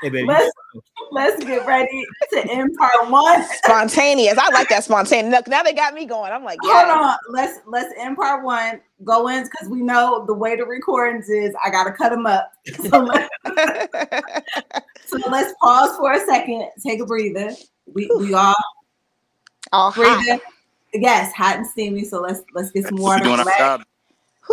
Hey, 0.02 0.10
baby. 0.10 0.26
Let's 0.26 0.50
let's 1.10 1.42
get 1.44 1.66
ready 1.66 2.04
to 2.32 2.50
end 2.50 2.76
part 2.76 3.10
one. 3.10 3.42
Spontaneous. 3.64 4.36
I 4.36 4.50
like 4.50 4.68
that 4.68 4.84
spontaneous. 4.84 5.32
Look, 5.32 5.48
now 5.48 5.62
they 5.62 5.72
got 5.72 5.94
me 5.94 6.04
going. 6.04 6.32
I'm 6.32 6.44
like, 6.44 6.58
Hold 6.62 6.74
yeah. 6.86 6.94
on. 7.12 7.16
Let's 7.30 7.60
let's 7.66 7.94
end 7.98 8.16
part 8.16 8.44
one. 8.44 8.80
Go 9.04 9.28
in 9.28 9.44
because 9.44 9.68
we 9.68 9.80
know 9.80 10.24
the 10.26 10.34
way 10.34 10.54
the 10.56 10.64
recordings 10.66 11.28
is. 11.30 11.54
I 11.64 11.70
gotta 11.70 11.92
cut 11.92 12.10
them 12.10 12.26
up. 12.26 12.52
So, 12.90 12.98
let, 12.98 13.30
so 15.06 15.18
let's 15.30 15.54
pause 15.62 15.96
for 15.96 16.12
a 16.12 16.20
second. 16.26 16.68
Take 16.84 17.00
a 17.00 17.06
breather. 17.06 17.54
We 17.86 18.10
we 18.18 18.34
all 18.34 18.54
All 19.72 19.90
hot. 19.90 20.18
breathing. 20.18 20.40
Yes, 20.92 21.32
hot 21.32 21.56
and 21.56 21.66
steamy. 21.66 22.04
So 22.04 22.20
let's 22.20 22.42
let's 22.54 22.70
get 22.70 22.84
some 22.86 22.96
We 22.96 23.02
water. 23.02 23.24
doing 23.24 23.40
our 23.40 23.46
job. 23.58 23.82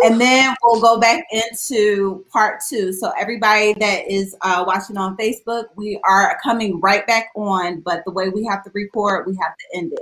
And 0.02 0.20
then 0.20 0.54
we'll 0.62 0.80
go 0.80 0.98
back 0.98 1.24
into 1.30 2.24
part 2.32 2.60
two. 2.68 2.92
So 2.92 3.12
everybody 3.18 3.74
that 3.74 4.10
is 4.10 4.34
uh, 4.42 4.64
watching 4.66 4.96
on 4.96 5.16
Facebook, 5.16 5.66
we 5.76 6.00
are 6.04 6.38
coming 6.42 6.80
right 6.80 7.06
back 7.06 7.30
on, 7.36 7.80
but 7.80 8.04
the 8.04 8.10
way 8.10 8.28
we 8.28 8.44
have 8.44 8.64
to 8.64 8.70
record, 8.74 9.26
we 9.26 9.36
have 9.36 9.54
to 9.56 9.78
end 9.78 9.92
it 9.92 10.00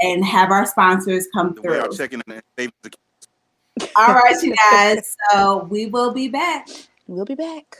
and 0.00 0.24
have 0.24 0.50
our 0.50 0.66
sponsors 0.66 1.26
come 1.34 1.54
The 1.54 1.62
way 1.62 1.80
I'm 1.80 1.84
through. 1.86 1.96
checking 1.96 2.22
in. 2.28 2.70
All 3.96 4.14
right, 4.14 4.42
you 4.42 4.54
guys. 4.70 5.16
So 5.30 5.64
we 5.70 5.86
will 5.86 6.12
be 6.12 6.28
back. 6.28 6.68
We'll 7.06 7.24
be 7.24 7.34
back. 7.34 7.76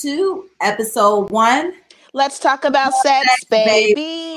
To 0.00 0.48
episode 0.60 1.30
one. 1.30 1.72
Let's 2.12 2.38
talk 2.38 2.64
about 2.64 2.92
sex, 2.94 3.28
sex, 3.28 3.44
baby. 3.44 4.35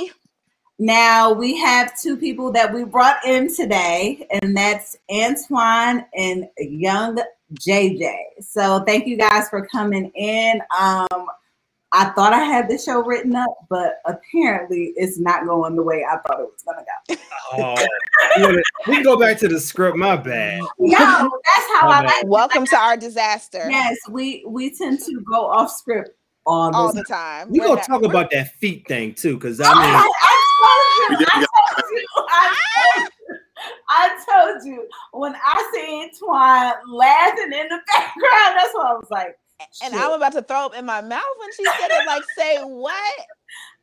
Baby. 0.80 0.88
Now 0.88 1.32
we 1.32 1.58
have 1.58 2.00
two 2.00 2.18
people 2.18 2.52
that 2.54 2.74
we 2.74 2.84
brought 2.84 3.24
in 3.26 3.54
today, 3.54 4.28
and 4.32 4.56
that's 4.56 4.98
Antoine 5.12 6.06
and 6.16 6.48
Young 6.58 7.20
JJ. 7.54 8.16
So 8.42 8.84
thank 8.86 9.08
you 9.08 9.18
guys 9.18 9.50
for 9.50 9.66
coming 9.68 10.12
in. 10.16 10.62
Um, 10.80 11.28
I 11.92 12.06
thought 12.12 12.34
I 12.34 12.44
had 12.44 12.70
the 12.70 12.78
show 12.78 13.04
written 13.04 13.36
up, 13.36 13.50
but 13.68 14.00
apparently 14.06 14.94
it's 14.96 15.18
not 15.18 15.46
going 15.48 15.76
the 15.76 15.82
way 15.82 16.06
I 16.06 16.18
thought 16.18 16.40
it 16.40 16.48
was 16.48 16.64
gonna 16.64 16.86
go. 16.86 17.16
Oh, 17.52 17.88
we 18.88 18.94
can 18.96 19.04
go 19.04 19.18
back 19.20 19.40
to 19.40 19.48
the 19.48 19.60
script. 19.60 19.98
My 19.98 20.16
bad. 20.16 20.62
No, 20.78 20.98
that's 20.98 21.68
how 21.74 21.90
I 21.90 22.02
like. 22.04 22.28
Welcome 22.28 22.68
to 22.68 22.78
our 22.78 22.96
disaster. 22.96 23.68
Yes, 23.70 23.98
we 24.08 24.44
we 24.48 24.70
tend 24.70 25.00
to 25.00 25.20
go 25.22 25.48
off 25.48 25.72
script 25.72 26.12
all, 26.50 26.76
All 26.76 26.94
the 26.94 27.02
the 27.02 27.06
time. 27.06 27.50
We 27.52 27.60
We're 27.60 27.68
gonna 27.68 27.82
talk 27.84 28.04
about 28.04 28.32
that 28.32 28.54
feet 28.56 28.88
thing 28.88 29.14
too, 29.14 29.36
because 29.36 29.60
I 29.62 29.68
oh 29.68 29.74
I, 29.76 29.82
mean, 29.82 29.96
I 29.96 31.08
told 31.08 31.20
you, 31.22 31.28
I 31.32 31.46
told 31.46 31.92
you, 31.92 32.08
I 32.30 32.56
told 32.66 33.06
you, 33.30 33.38
I 33.90 34.26
told 34.28 34.66
you. 34.66 34.88
When 35.14 35.36
I 35.36 35.72
see 35.74 36.12
Twan 36.20 36.74
laughing 36.88 37.54
in 37.54 37.68
the 37.70 37.80
background, 37.94 38.58
that's 38.58 38.74
what 38.74 38.88
I 38.88 38.94
was 38.94 39.08
like. 39.12 39.38
and. 39.84 39.94
I'm 39.96 40.14
about 40.14 40.32
to 40.34 40.42
throw 40.42 40.66
up 40.68 40.76
in 40.76 40.86
my 40.86 41.02
mouth 41.02 41.24
when 41.40 41.52
she 41.54 41.66
said 41.66 41.92
it. 41.92 42.06
Like, 42.06 42.24
say 42.38 42.60
what? 42.62 43.26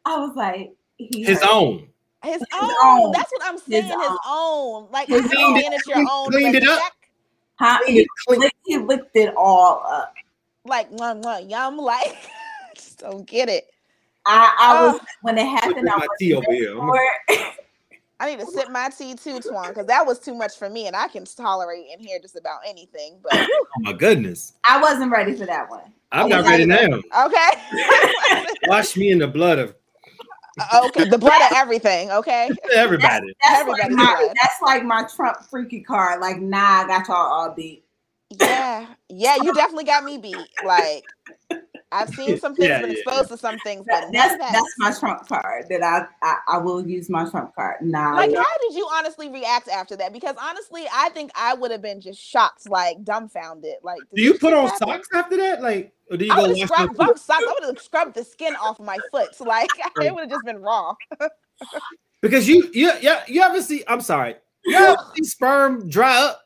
I 0.04 0.18
was 0.18 0.34
like, 0.36 0.70
his 0.98 1.40
own. 1.42 1.88
His 2.24 2.34
His 2.34 2.42
own. 2.60 2.72
own. 2.82 3.12
That's 3.12 3.30
what 3.30 3.42
I'm 3.44 3.58
saying. 3.58 3.84
His, 3.84 3.92
own. 3.92 4.18
own. 4.26 4.88
Like, 4.90 5.08
His 5.08 5.20
I'm 5.38 5.44
own. 5.50 5.56
saying 5.60 5.72
it's 5.72 5.86
your 5.86 5.98
He 5.98 6.06
own. 6.10 6.30
cleaned 6.32 6.54
but 6.54 6.62
it 6.62 6.68
up. 6.68 6.78
check- 6.80 6.92
Huh? 7.58 7.78
He, 7.86 8.06
licked, 8.28 8.54
he 8.66 8.76
licked 8.78 9.16
it 9.16 9.34
all 9.36 9.82
up. 9.88 10.12
Like, 10.66 10.90
mwah, 10.92 11.22
mwah, 11.22 11.48
yum. 11.48 11.76
Like, 11.78 12.14
I 12.14 12.16
just 12.96 13.10
don't 13.10 13.26
get 13.26 13.48
it. 13.48 13.66
I, 14.24 14.54
I 14.58 14.86
was 14.86 15.00
Oh. 15.00 15.06
when 15.22 15.38
it 15.38 15.46
happened. 15.46 15.88
I 15.88 15.96
my 15.98 16.06
tea 16.18 16.34
over 16.34 16.52
here. 16.52 16.70
I'm- 16.76 16.88
for 16.88 17.00
it. 17.28 17.52
I 18.18 18.30
need 18.30 18.40
to 18.40 18.46
sip 18.46 18.70
my 18.70 18.88
tea 18.88 19.14
too, 19.14 19.40
Twan, 19.40 19.68
because 19.68 19.86
that 19.88 20.06
was 20.06 20.18
too 20.18 20.34
much 20.34 20.56
for 20.56 20.70
me, 20.70 20.86
and 20.86 20.96
I 20.96 21.06
can 21.06 21.26
tolerate 21.26 21.84
in 21.92 22.00
here 22.00 22.18
just 22.18 22.34
about 22.34 22.60
anything. 22.66 23.18
But 23.22 23.34
Oh 23.50 23.80
my 23.80 23.92
goodness, 23.92 24.54
I 24.66 24.80
wasn't 24.80 25.12
ready 25.12 25.34
for 25.34 25.44
that 25.44 25.68
one. 25.68 25.92
I'm 26.12 26.30
not 26.30 26.46
ready 26.46 26.64
now. 26.64 27.02
okay, 27.26 27.50
Wash 28.62 28.96
me 28.96 29.10
in 29.10 29.18
the 29.18 29.26
blood 29.28 29.58
of 29.58 29.74
uh, 30.58 30.86
okay, 30.86 31.04
the 31.04 31.18
blood 31.18 31.42
of 31.42 31.54
everything. 31.54 32.10
Okay, 32.10 32.50
everybody. 32.74 33.34
That's 33.42 33.68
like, 33.68 33.90
my, 33.90 34.28
that's 34.40 34.62
like 34.62 34.82
my 34.82 35.06
Trump 35.14 35.42
freaky 35.50 35.80
card. 35.80 36.22
Like, 36.22 36.40
nah, 36.40 36.84
I 36.84 36.86
got 36.86 37.08
y'all 37.08 37.16
all 37.16 37.52
beat. 37.54 37.84
yeah, 38.30 38.86
yeah, 39.10 39.36
you 39.36 39.52
definitely 39.52 39.84
got 39.84 40.04
me 40.04 40.16
beat. 40.16 40.48
Like, 40.64 41.04
I've 41.96 42.10
seen 42.10 42.36
some 42.40 42.54
things, 42.54 42.68
Yeah, 42.68 42.80
been 42.80 42.90
yeah, 42.90 42.96
exposed 42.96 43.28
to 43.30 43.36
some 43.36 43.58
things, 43.60 43.86
but 43.88 44.04
that's 44.12 44.36
that. 44.36 44.52
that's 44.52 44.74
my 44.78 44.92
Trump 44.92 45.26
card 45.28 45.66
that 45.70 45.82
I, 45.82 46.06
I 46.22 46.56
I 46.56 46.58
will 46.58 46.86
use 46.86 47.08
my 47.08 47.28
Trump 47.28 47.54
card. 47.54 47.76
Nah, 47.82 48.12
Like, 48.14 48.34
how 48.34 48.58
did 48.62 48.74
you 48.74 48.88
honestly 48.92 49.28
react 49.30 49.68
after 49.68 49.96
that? 49.96 50.12
Because 50.12 50.36
honestly, 50.40 50.84
I 50.92 51.08
think 51.10 51.30
I 51.34 51.54
would 51.54 51.70
have 51.70 51.82
been 51.82 52.00
just 52.00 52.20
shocked, 52.20 52.68
like 52.68 53.02
dumbfounded. 53.04 53.76
Like, 53.82 54.02
Do 54.14 54.22
you 54.22 54.34
put 54.34 54.52
on 54.52 54.66
happen? 54.66 54.88
socks 54.88 55.08
after 55.14 55.36
that? 55.38 55.62
Like, 55.62 55.92
or 56.10 56.16
do 56.16 56.24
you 56.24 56.30
I 56.32 56.36
go 56.36 56.42
would 56.42 56.50
wash 56.50 56.58
have 56.60 56.68
your 56.68 56.68
scrubbed 56.68 56.96
foot? 56.96 57.06
bump 57.06 57.18
socks. 57.18 57.44
I 57.46 57.52
would 57.60 57.64
have 57.74 57.80
scrubbed 57.82 58.14
the 58.14 58.24
skin 58.24 58.54
off 58.56 58.78
my 58.78 59.00
foot. 59.10 59.34
So 59.34 59.44
like 59.56 59.72
it 59.96 60.14
would 60.14 60.20
have 60.20 60.30
just 60.30 60.44
been 60.44 60.58
raw. 60.58 60.94
Because 62.22 62.48
you, 62.48 62.70
you, 62.72 62.90
yeah, 63.00 63.22
you 63.28 63.40
ever 63.42 63.60
see? 63.62 63.84
I'm 63.86 64.00
sorry. 64.00 64.36
You 64.64 64.76
ever 64.76 64.96
see 65.14 65.24
sperm 65.24 65.88
dry 65.88 66.16
up 66.16 66.40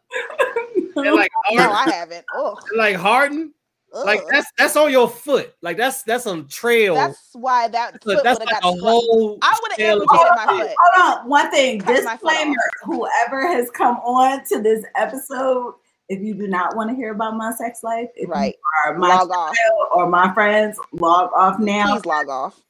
and 0.96 1.14
like 1.14 1.30
No, 1.52 1.70
I 1.72 1.90
haven't. 1.90 2.24
Oh, 2.34 2.58
like 2.76 2.96
harden? 2.96 3.54
Like 3.92 4.22
that's 4.30 4.46
that's 4.56 4.76
on 4.76 4.90
your 4.92 5.08
foot. 5.08 5.54
Like 5.62 5.76
that's 5.76 6.02
that's 6.04 6.26
a 6.26 6.42
trail. 6.44 6.94
that's 6.94 7.18
why 7.32 7.68
that 7.68 7.94
Look, 8.04 8.18
foot 8.18 8.24
that's 8.24 8.38
would 8.38 8.46
like 8.46 8.54
have 8.62 8.72
a 8.72 8.76
got 8.76 8.80
whole. 8.80 9.38
I 9.42 9.58
would 9.62 9.72
have 9.72 9.78
trail 9.78 9.96
of 9.96 10.02
amputated 10.02 10.36
my 10.36 10.46
foot. 10.46 10.76
Hold 10.78 11.18
on, 11.18 11.28
one 11.28 11.50
thing. 11.50 11.80
Cut 11.80 11.96
Disclaimer: 11.96 12.54
Whoever 12.84 13.48
has 13.48 13.70
come 13.70 13.96
on 13.96 14.44
to 14.46 14.62
this 14.62 14.84
episode, 14.96 15.74
if 16.08 16.20
you 16.20 16.34
do 16.34 16.46
not 16.46 16.76
want 16.76 16.90
to 16.90 16.94
hear 16.96 17.12
about 17.12 17.36
my 17.36 17.52
sex 17.52 17.82
life, 17.82 18.08
if 18.14 18.28
Right. 18.28 18.54
you 18.86 18.90
are 18.92 18.96
my 18.98 19.08
Log 19.08 19.30
off. 19.32 19.56
or 19.94 20.08
my 20.08 20.32
friends, 20.34 20.78
log 20.92 21.30
off 21.34 21.58
now. 21.58 21.94
Please 21.96 22.06
log 22.06 22.28
off. 22.28 22.60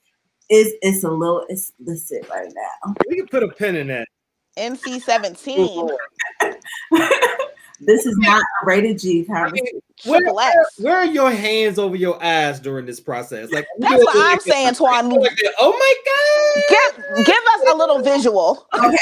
It's 0.49 0.71
it's 0.83 1.05
a 1.05 1.11
little 1.11 1.45
explicit 1.51 2.27
right 2.31 2.51
now. 2.55 2.95
We 3.09 3.17
can 3.17 3.27
put 3.29 3.43
a 3.43 3.49
pin 3.49 3.77
in 3.77 3.89
that. 3.89 4.09
NC 4.57 5.01
seventeen. 5.03 5.57
Oh, 6.41 6.59
This 7.81 8.05
is 8.07 8.17
not 8.19 8.41
a 8.41 8.67
rated 8.67 8.99
G 8.99 9.25
conversation. 9.25 9.65
mean, 9.73 9.83
where, 10.05 10.35
where, 10.35 10.67
where 10.79 10.97
are 10.99 11.07
your 11.07 11.31
hands 11.31 11.79
over 11.79 11.97
your 11.97 12.23
eyes 12.23 12.61
during 12.61 12.87
this 12.87 13.01
process? 13.01 13.51
Like 13.53 13.67
That's 13.79 14.03
what 14.05 14.17
I'm 14.17 14.23
like 14.33 14.41
saying, 14.43 14.69
this. 14.69 14.79
Twan. 14.81 15.13
Like 15.13 15.37
this. 15.37 15.53
Oh 15.59 15.73
my 15.73 15.95
god! 16.07 17.17
Give 17.17 17.27
give 17.27 17.37
us 17.37 17.73
a 17.73 17.77
little 17.77 18.01
visual. 18.03 18.67
Okay! 18.75 18.97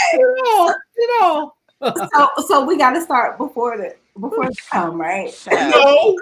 You 0.96 1.20
know, 1.20 1.54
so 1.82 2.28
so 2.46 2.64
we 2.64 2.76
got 2.78 2.90
to 2.90 3.00
start 3.00 3.36
before 3.38 3.76
the 3.76 3.94
before 4.20 4.46
the 4.46 4.56
come 4.70 5.00
right. 5.00 5.32
No, 5.52 6.16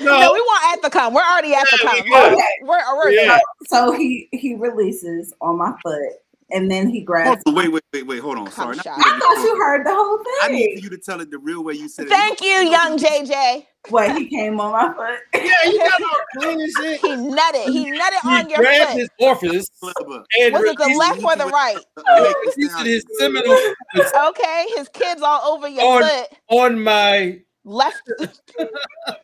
No, 0.00 0.20
no. 0.20 0.32
we 0.32 0.40
want 0.40 0.76
at 0.76 0.82
the 0.82 0.90
come. 0.90 1.14
We're 1.14 1.22
already 1.22 1.54
at 1.54 1.64
the 1.70 1.78
Yeah, 1.84 1.90
come. 1.90 2.04
we. 2.04 2.16
Okay. 2.36 2.44
We're, 2.62 2.96
we're 2.96 3.10
Yeah. 3.10 3.38
So 3.68 3.92
he 3.92 4.28
he 4.32 4.54
releases 4.56 5.32
on 5.40 5.58
my 5.58 5.72
foot, 5.82 6.12
and 6.50 6.70
then 6.70 6.88
he 6.88 7.00
grabs. 7.02 7.42
Hold 7.46 7.58
on, 7.58 7.62
wait, 7.64 7.72
wait, 7.72 7.82
wait, 7.92 8.06
wait. 8.06 8.18
Hold 8.20 8.38
on. 8.38 8.50
Sorry. 8.50 8.76
Shot. 8.76 8.86
I 8.98 9.18
thought 9.18 9.42
you 9.42 9.48
you 9.48 9.56
heard 9.56 9.86
the 9.86 9.94
whole 9.94 10.18
thing. 10.18 10.34
I 10.42 10.48
need 10.48 10.78
for 10.78 10.84
you 10.84 10.90
to 10.90 10.98
tell 10.98 11.20
it 11.20 11.30
the 11.30 11.38
real 11.38 11.62
way 11.64 11.74
you 11.74 11.88
said 11.88 12.06
it. 12.06 12.10
Thank 12.10 12.40
you, 12.40 12.48
young 12.48 12.98
JJ. 12.98 13.66
What 13.90 14.16
he 14.16 14.26
came 14.28 14.60
on 14.60 14.72
my 14.72 14.92
foot. 14.94 15.20
Yeah, 15.34 15.70
you 15.70 15.78
got 15.78 16.02
all 16.02 16.08
clean 16.36 16.60
and 16.60 16.72
shit. 16.72 17.00
He 17.00 17.08
nutted. 17.08 17.64
He 17.72 17.90
nutted 17.90 18.20
He 18.22 18.28
on 18.28 18.50
your 18.50 18.58
grabbed 18.58 18.90
foot. 18.92 18.98
his 19.00 19.08
orifice 19.20 19.70
and 19.82 20.52
Was 20.52 20.62
it 20.64 20.76
the 20.78 20.94
left 20.98 21.22
or 21.24 21.36
the 21.36 21.46
right? 21.46 21.76
Make 22.22 22.36
it 22.56 22.86
his 22.86 23.04
seminal 23.18 23.56
Okay, 24.28 24.66
his 24.76 24.88
kids 24.88 25.22
all 25.22 25.54
over 25.54 25.68
your 25.68 25.84
On- 25.84 26.02
foot. 26.02 26.28
on 26.50 26.82
my 26.82 27.40
Left 27.64 28.00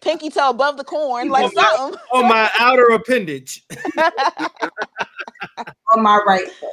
pinky 0.02 0.28
toe 0.28 0.50
above 0.50 0.76
the 0.76 0.84
corn, 0.84 1.30
like 1.30 1.50
something. 1.52 1.98
on 2.12 2.28
my 2.28 2.50
outer 2.58 2.86
appendage. 2.88 3.64
on 5.92 6.02
my 6.02 6.20
right 6.26 6.48
foot. 6.50 6.68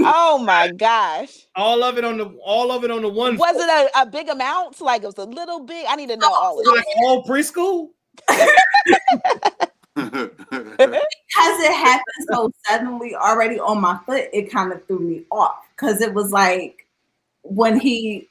Oh 0.00 0.38
my 0.38 0.72
gosh. 0.72 1.46
All 1.56 1.82
of 1.82 1.98
it 1.98 2.04
on 2.04 2.18
the 2.18 2.26
all 2.44 2.72
of 2.72 2.84
it 2.84 2.90
on 2.90 3.02
the 3.02 3.08
one. 3.08 3.36
Was 3.36 3.56
foot. 3.56 3.62
it 3.62 3.90
a, 3.94 4.02
a 4.02 4.06
big 4.06 4.28
amount? 4.28 4.80
Like 4.80 5.02
it 5.02 5.06
was 5.06 5.18
a 5.18 5.24
little 5.24 5.60
big? 5.60 5.84
I 5.88 5.96
need 5.96 6.08
to 6.08 6.16
know 6.16 6.32
all 6.32 6.58
of 6.58 6.64
Was 6.64 6.66
it 6.66 6.70
it. 6.70 6.86
like 6.86 6.96
all 7.04 7.24
preschool? 7.24 7.90
because 9.94 11.60
it 11.60 11.72
happened 11.72 12.26
so 12.30 12.50
suddenly 12.66 13.14
already 13.14 13.60
on 13.60 13.80
my 13.80 13.98
foot, 14.06 14.28
it 14.32 14.50
kind 14.50 14.72
of 14.72 14.86
threw 14.86 14.98
me 15.00 15.24
off 15.30 15.56
because 15.76 16.00
it 16.00 16.14
was 16.14 16.32
like 16.32 16.86
when 17.42 17.78
he 17.78 18.28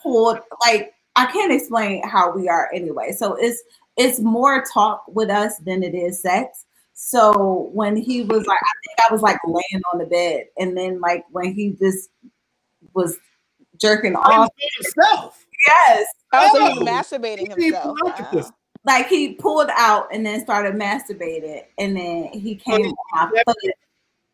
pulled 0.00 0.38
like 0.64 0.94
I 1.16 1.26
can't 1.26 1.52
explain 1.52 2.06
how 2.06 2.30
we 2.30 2.48
are 2.48 2.70
anyway. 2.72 3.12
So 3.12 3.34
it's 3.34 3.62
it's 3.96 4.20
more 4.20 4.64
talk 4.72 5.04
with 5.08 5.30
us 5.30 5.58
than 5.58 5.82
it 5.82 5.94
is 5.94 6.22
sex. 6.22 6.66
So 7.02 7.70
when 7.72 7.96
he 7.96 8.22
was 8.24 8.46
like, 8.46 8.58
I 8.62 8.72
think 8.84 9.08
I 9.08 9.12
was 9.12 9.22
like 9.22 9.38
laying 9.46 9.82
on 9.90 10.00
the 10.00 10.04
bed, 10.04 10.48
and 10.58 10.76
then 10.76 11.00
like 11.00 11.24
when 11.30 11.54
he 11.54 11.70
just 11.80 12.10
was 12.92 13.18
jerking 13.80 14.14
off 14.14 14.50
himself. 14.76 15.46
Yes. 15.66 16.06
Oh, 16.34 16.50
so 16.52 16.60
he's 16.60 16.76
masturbating 16.86 17.58
He 17.58 17.70
himself. 17.70 17.96
pulled 17.98 17.98
out 18.06 18.30
the 18.30 18.36
Wow. 18.42 18.50
Like 18.84 19.08
he 19.08 19.32
pulled 19.32 19.70
out 19.74 20.08
and 20.12 20.24
then 20.26 20.42
started 20.42 20.74
masturbating, 20.74 21.62
and 21.78 21.96
then 21.96 22.24
he 22.34 22.54
came 22.54 22.84
on 22.84 22.94
my 23.14 23.30
Yeah. 23.34 23.42
foot. 23.44 23.74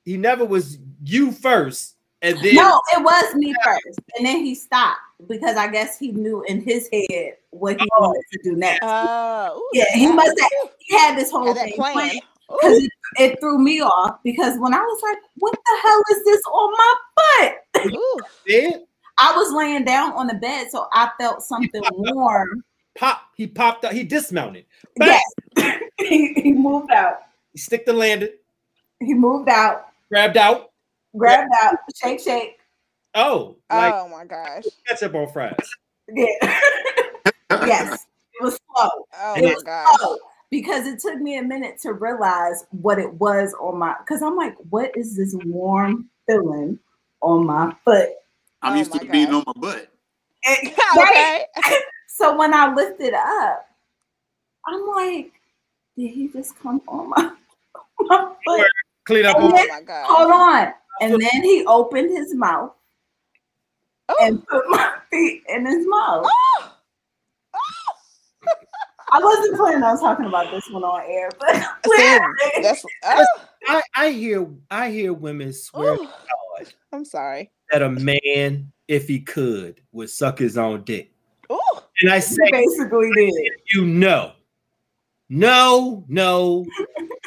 He 0.04 0.16
never 0.16 0.44
was 0.44 0.80
you 1.04 1.30
first, 1.30 1.94
and 2.20 2.36
then 2.42 2.56
No, 2.56 2.80
it 2.96 3.02
was 3.02 3.32
me 3.36 3.54
first, 3.64 4.00
and 4.18 4.26
then 4.26 4.44
he 4.44 4.56
stopped 4.56 4.98
because 5.28 5.56
I 5.56 5.68
guess 5.68 6.00
he 6.00 6.10
knew 6.10 6.42
in 6.48 6.62
his 6.62 6.88
head 6.92 7.36
what 7.50 7.80
he 7.80 7.88
Oh. 7.96 8.08
wanted 8.08 8.22
to 8.32 8.38
do 8.42 8.56
next. 8.56 8.80
Oh, 8.82 9.56
ooh, 9.56 9.70
yeah, 9.72 9.84
he 9.94 10.08
must 10.08 10.36
have. 10.36 10.70
He 10.80 10.98
had 10.98 11.16
this 11.16 11.30
whole 11.30 11.54
had 11.54 11.58
thing 11.58 11.74
plan. 11.74 11.92
planned 11.92 12.16
Ooh. 12.16 12.35
Because 12.48 12.78
oh. 12.78 12.84
it, 12.84 12.90
it 13.32 13.40
threw 13.40 13.58
me 13.58 13.80
off. 13.80 14.18
Because 14.24 14.58
when 14.58 14.74
I 14.74 14.78
was 14.80 15.00
like, 15.02 15.18
"What 15.36 15.52
the 15.54 15.78
hell 15.82 16.02
is 16.12 16.24
this 16.24 16.42
on 16.52 16.72
my 16.72 16.94
butt? 17.16 17.92
Ooh. 17.94 18.80
I 19.18 19.34
was 19.34 19.50
laying 19.54 19.84
down 19.84 20.12
on 20.12 20.26
the 20.26 20.34
bed, 20.34 20.68
so 20.70 20.88
I 20.92 21.10
felt 21.18 21.42
something 21.42 21.82
warm. 21.92 22.62
pop. 22.98 23.22
He 23.36 23.46
popped 23.46 23.84
out. 23.84 23.92
He 23.94 24.04
dismounted. 24.04 24.66
Bang! 24.96 25.18
Yes, 25.56 25.80
he, 25.98 26.34
he 26.34 26.52
moved 26.52 26.90
out. 26.90 27.20
He 27.52 27.58
stick 27.58 27.86
the 27.86 27.94
landing, 27.94 28.28
He 29.00 29.14
moved 29.14 29.48
out, 29.48 29.86
grabbed 30.10 30.36
out. 30.36 30.72
grabbed 31.16 31.50
out, 31.62 31.76
shake, 32.02 32.20
shake. 32.20 32.58
Oh, 33.14 33.56
like 33.70 33.94
oh 33.94 34.08
my 34.08 34.26
gosh. 34.26 34.64
ketchup 34.86 35.14
on 35.14 35.32
fries. 35.32 35.56
Yeah. 36.12 36.26
yes, 37.50 38.06
it 38.34 38.42
was 38.42 38.58
slow. 38.74 38.88
Oh 39.18 39.34
And 39.36 39.44
my 39.44 39.50
it's- 39.52 39.62
gosh. 39.62 39.96
Oh, 40.00 40.15
because 40.50 40.86
it 40.86 41.00
took 41.00 41.18
me 41.20 41.38
a 41.38 41.42
minute 41.42 41.78
to 41.82 41.92
realize 41.92 42.64
what 42.70 42.98
it 42.98 43.12
was 43.14 43.54
on 43.60 43.78
my 43.78 43.94
because 44.00 44.22
I'm 44.22 44.36
like, 44.36 44.56
what 44.70 44.96
is 44.96 45.16
this 45.16 45.34
warm 45.44 46.08
feeling 46.26 46.78
on 47.22 47.46
my 47.46 47.74
foot? 47.84 48.10
I'm 48.62 48.74
Oh 48.74 48.76
used 48.76 48.92
to 48.92 49.04
my 49.04 49.10
being 49.10 49.32
on 49.34 49.44
my 49.46 49.52
butt. 49.56 49.88
And- 50.46 50.72
right? 50.96 51.44
okay. 51.58 51.76
So 52.08 52.34
when 52.34 52.54
I 52.54 52.72
lifted 52.72 53.12
up, 53.12 53.66
I'm 54.66 54.86
like, 54.86 55.32
did 55.98 56.08
he 56.12 56.28
just 56.28 56.58
come 56.58 56.80
on 56.88 57.10
my, 57.10 57.30
my 58.00 58.32
foot? 58.42 58.66
Clean 59.04 59.26
up. 59.26 59.36
And 59.38 59.52
then- 59.54 59.66
Oh 59.70 59.74
my 59.74 59.82
god. 59.82 60.06
Hold 60.08 60.32
on. 60.32 60.72
And 61.02 61.12
then 61.12 61.42
he 61.42 61.66
opened 61.66 62.16
his 62.16 62.34
mouth 62.34 62.72
Oh. 64.08 64.16
and 64.22 64.46
put 64.46 64.64
my 64.70 64.94
feet 65.10 65.42
in 65.48 65.66
his 65.66 65.86
mouth. 65.86 66.24
Oh. 66.26 66.55
I 69.12 69.20
wasn't 69.20 69.56
planning 69.56 69.82
on 69.82 69.98
talking 70.00 70.26
about 70.26 70.50
this 70.50 70.68
one 70.70 70.82
on 70.84 71.02
air, 71.08 71.30
but 71.38 71.54
See, 71.96 72.18
that's 72.62 72.84
oh. 73.04 73.24
I, 73.68 73.82
I 73.94 74.10
hear 74.10 74.46
I 74.70 74.90
hear 74.90 75.12
women 75.12 75.52
swear 75.52 75.94
Ooh. 75.94 75.98
to 75.98 76.04
God 76.04 76.72
I'm 76.92 77.04
sorry. 77.04 77.50
that 77.70 77.82
a 77.82 77.90
man, 77.90 78.72
if 78.88 79.06
he 79.08 79.20
could, 79.20 79.80
would 79.92 80.10
suck 80.10 80.38
his 80.38 80.56
own 80.58 80.82
dick. 80.84 81.12
Ooh. 81.52 81.58
And 82.02 82.10
I 82.12 82.18
say, 82.18 82.50
basically 82.50 83.12
did. 83.12 83.32
you 83.72 83.84
know, 83.86 84.32
no, 85.28 86.04
no, 86.08 86.64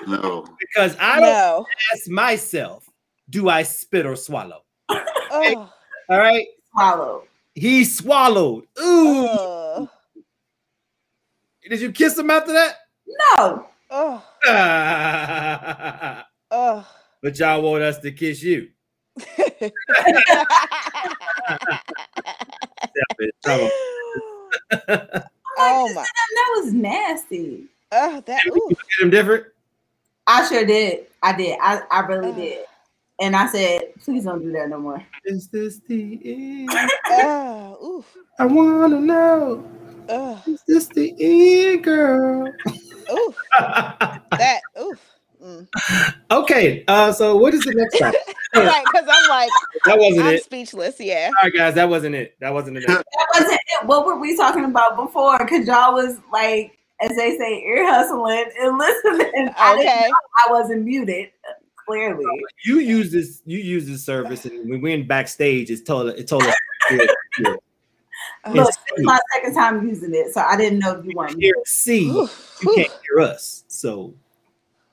No. 0.08 0.46
because 0.60 0.96
I 1.00 1.20
don't 1.20 1.30
No. 1.30 1.66
ask 1.94 2.10
myself, 2.10 2.88
do 3.30 3.50
I 3.50 3.64
spit 3.64 4.06
or 4.06 4.16
swallow? 4.16 4.64
Oh. 4.90 5.70
All 6.10 6.18
right, 6.18 6.46
Swallow. 6.72 7.24
he 7.56 7.84
swallowed. 7.86 8.64
Ooh, 8.80 9.28
Oh. 9.28 9.59
Did 11.70 11.82
you 11.82 11.92
kiss 11.92 12.18
him 12.18 12.32
after 12.32 12.54
that? 12.54 12.76
No. 13.08 13.68
Oh. 13.92 14.24
oh. 16.52 16.88
but 17.22 17.40
Oh. 17.42 17.46
y'all 17.46 17.62
want 17.62 17.84
us 17.84 18.00
to 18.00 18.12
kiss 18.12 18.44
you. 18.44 18.70
oh 25.58 25.94
my. 25.94 26.04
That 26.04 26.62
was 26.64 26.74
nasty. 26.74 27.66
Oh, 27.92 28.22
that. 28.26 28.46
Ooh. 28.48 28.54
Look 28.70 28.80
at 29.00 29.04
him 29.04 29.10
different. 29.10 29.46
I 30.28 30.48
sure 30.48 30.66
did. 30.66 31.08
I 31.24 31.36
did. 31.36 31.58
I, 31.62 31.82
I 31.92 32.00
really 32.02 32.30
Ugh. 32.30 32.36
did. 32.36 32.66
And 33.22 33.36
I 33.36 33.48
said, 33.48 33.82
please 34.04 34.24
don't 34.26 34.42
do 34.42 34.52
that 34.54 34.70
no 34.70 34.80
more. 34.80 35.04
Is 35.26 35.48
this 35.50 35.80
the 35.88 36.20
end? 36.24 36.70
Oh. 37.12 37.78
Ooh. 37.84 38.06
I 38.40 38.46
wanna 38.46 39.00
know. 39.02 39.66
Oh. 40.10 40.44
Is 40.48 40.64
this 40.68 40.88
the 40.88 41.14
end, 41.20 41.84
girl? 41.84 42.54
Ooh. 43.12 43.36
That. 43.60 44.62
oof. 44.82 45.00
Mm. 45.44 45.68
okay, 46.32 46.84
uh, 46.88 47.12
so 47.14 47.38
what 47.38 47.54
is 47.54 47.64
the 47.64 47.74
next 47.74 47.98
topic? 48.00 48.20
Right, 48.56 48.88
because 48.92 49.08
I'm 49.08 49.28
like, 49.28 49.52
That 49.86 50.00
wasn't 50.00 50.26
I'm 50.26 50.34
it. 50.34 50.44
speechless. 50.44 51.00
Yeah. 51.00 51.28
All 51.28 51.44
right, 51.44 51.54
guys, 51.56 51.76
that 51.76 51.88
wasn't 51.88 52.16
it. 52.16 52.36
That 52.42 52.52
wasn't 52.52 52.78
it. 52.78 52.88
That 52.88 53.04
wasn't 53.36 53.54
it. 53.54 53.86
What 53.86 54.08
were 54.08 54.18
we 54.18 54.36
talking 54.36 54.66
about 54.66 54.98
before? 54.98 55.38
Because 55.38 55.68
y'all 55.68 55.94
was 55.94 56.18
like, 56.34 56.76
as 57.00 57.16
they 57.16 57.38
say, 57.38 57.60
ear 57.62 57.88
hustling 57.88 58.52
and 58.60 58.78
listening. 58.80 59.54
I, 59.56 59.76
didn't 59.76 59.88
Okay. 59.88 60.10
know 60.10 60.16
I 60.48 60.52
wasn't 60.52 60.84
muted, 60.84 61.30
clearly. 61.88 62.26
You 62.66 62.80
use 62.80 63.12
this. 63.12 63.44
You 63.46 63.60
use 63.60 63.86
this 63.88 64.04
service, 64.04 64.46
and 64.46 64.68
when 64.68 64.82
we 64.82 64.90
went 64.98 65.08
backstage, 65.08 65.70
it 65.70 65.86
told 65.86 66.10
it 66.10 66.28
told 66.28 66.44
us. 66.44 66.56
Oh, 68.46 68.54
Look, 68.54 68.70
it's 68.70 69.04
my 69.04 69.20
second 69.34 69.54
time 69.54 69.88
using 69.88 70.14
it, 70.14 70.34
so 70.34 70.42
I 70.42 70.56
didn't 70.56 70.80
know 70.80 71.02
you 71.02 71.12
weren't 71.16 71.32
hear 71.32 71.54
muted. 71.56 71.68
C, 71.68 72.10
Ooh, 72.10 72.30
you 72.62 72.74
can't 72.76 72.92
hear 73.04 73.20
us. 73.22 73.64
So 73.68 74.14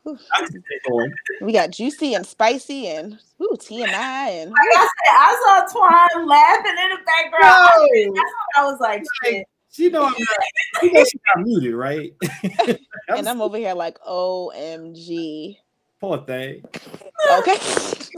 ooh. 0.07 0.19
I'm 0.35 0.45
just 0.45 0.57
going. 0.89 1.13
We 1.41 1.53
got 1.53 1.71
juicy 1.71 2.15
and 2.15 2.27
spicy 2.27 2.89
and 2.89 3.19
ooh, 3.41 3.57
TMI 3.57 4.43
and 4.43 4.51
Like 4.51 4.69
I 4.75 4.89
said, 5.05 5.13
I 5.13 5.65
saw 5.71 5.79
Twan 5.79 6.27
laughing 6.27 6.77
in 6.85 6.91
the 6.91 7.05
background. 7.05 7.89
No. 7.93 8.15
That's 8.15 8.33
what 8.33 8.57
I 8.57 8.65
was 8.65 8.81
like, 8.81 9.05
shit. 9.25 9.47
She 9.71 9.91
know 9.91 10.05
I'm 10.05 10.13
not. 10.13 10.81
She 10.81 10.91
know 10.91 11.05
she's 11.05 11.21
not 11.35 11.45
muted, 11.45 11.75
right? 11.75 12.15
and 13.09 13.29
I'm 13.29 13.43
over 13.43 13.59
here 13.59 13.75
like 13.75 13.99
OMG. 14.01 15.59
Poor 16.01 16.19
thing. 16.19 16.63
Okay. 17.39 17.57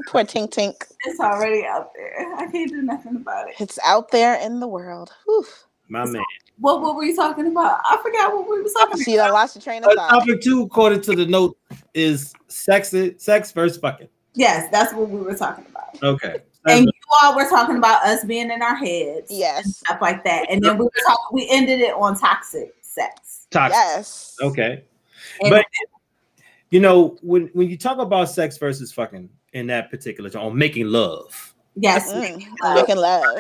Poor 0.07 0.23
Tink 0.23 0.51
Tink. 0.51 0.75
It's 1.07 1.19
already 1.21 1.67
out 1.67 1.91
there. 1.95 2.33
I 2.37 2.47
can't 2.47 2.71
do 2.71 2.83
nothing 2.83 3.17
about 3.17 3.49
it. 3.49 3.57
It's 3.59 3.79
out 3.85 4.11
there 4.11 4.35
in 4.41 4.61
the 4.61 4.67
world. 4.69 5.13
Whew. 5.27 5.45
My 5.89 6.05
man. 6.07 6.23
What, 6.61 6.81
what 6.83 6.95
were 6.95 7.05
you 7.05 7.15
talking 7.17 7.47
about? 7.49 7.81
I 7.85 7.99
forgot 8.03 8.33
what 8.33 8.49
we 8.49 8.63
were 8.63 8.69
talking 8.69 8.95
about. 8.95 9.05
She 9.05 9.17
done 9.17 9.33
lost 9.33 9.57
your 9.57 9.63
train 9.63 9.83
of 9.85 9.91
Uh, 9.91 9.95
thought. 9.97 10.11
topic 10.11 10.41
two, 10.41 10.63
according 10.63 11.01
to 11.03 11.15
the 11.17 11.27
note, 11.27 11.59
is 11.95 12.33
sex. 12.47 12.95
Sex 13.19 13.53
versus 13.53 13.79
fucking. 13.79 14.09
Yes, 14.35 14.69
that's 14.71 14.95
what 14.95 15.09
we 15.11 15.21
were 15.21 15.35
talking 15.35 15.67
about. 15.69 16.01
Okay. 16.03 16.37
And 16.67 16.85
you 16.87 16.93
all 17.23 17.35
were 17.35 17.49
talking 17.49 17.77
about 17.77 18.05
us 18.05 18.25
being 18.25 18.51
in 18.51 18.63
our 18.63 18.77
heads. 18.77 19.31
Yes. 19.31 19.79
Stuff 19.79 20.01
like 20.01 20.23
that. 20.25 20.47
And 20.51 20.63
then 20.63 20.79
we 20.79 20.85
were 20.85 20.91
talking, 21.07 21.25
we 21.33 21.49
ended 21.51 21.81
it 21.81 21.95
on 21.95 22.17
toxic 22.19 22.75
sex. 22.83 23.47
Toxic. 23.51 23.75
Yes. 23.75 24.37
Okay. 24.43 24.85
And 25.41 25.51
But 25.51 25.65
you 26.71 26.81
know, 26.81 27.17
when 27.23 27.49
when 27.55 27.69
you 27.69 27.77
talk 27.77 27.99
about 27.99 28.29
sex 28.31 28.59
versus 28.59 28.93
fucking 28.93 29.29
in 29.53 29.67
that 29.69 29.91
particular 29.91 30.31
on 30.39 30.57
making 30.57 30.87
love, 30.87 31.55
yes, 31.77 32.13
Mm, 32.13 32.45
making 32.75 32.97
love. 32.99 33.39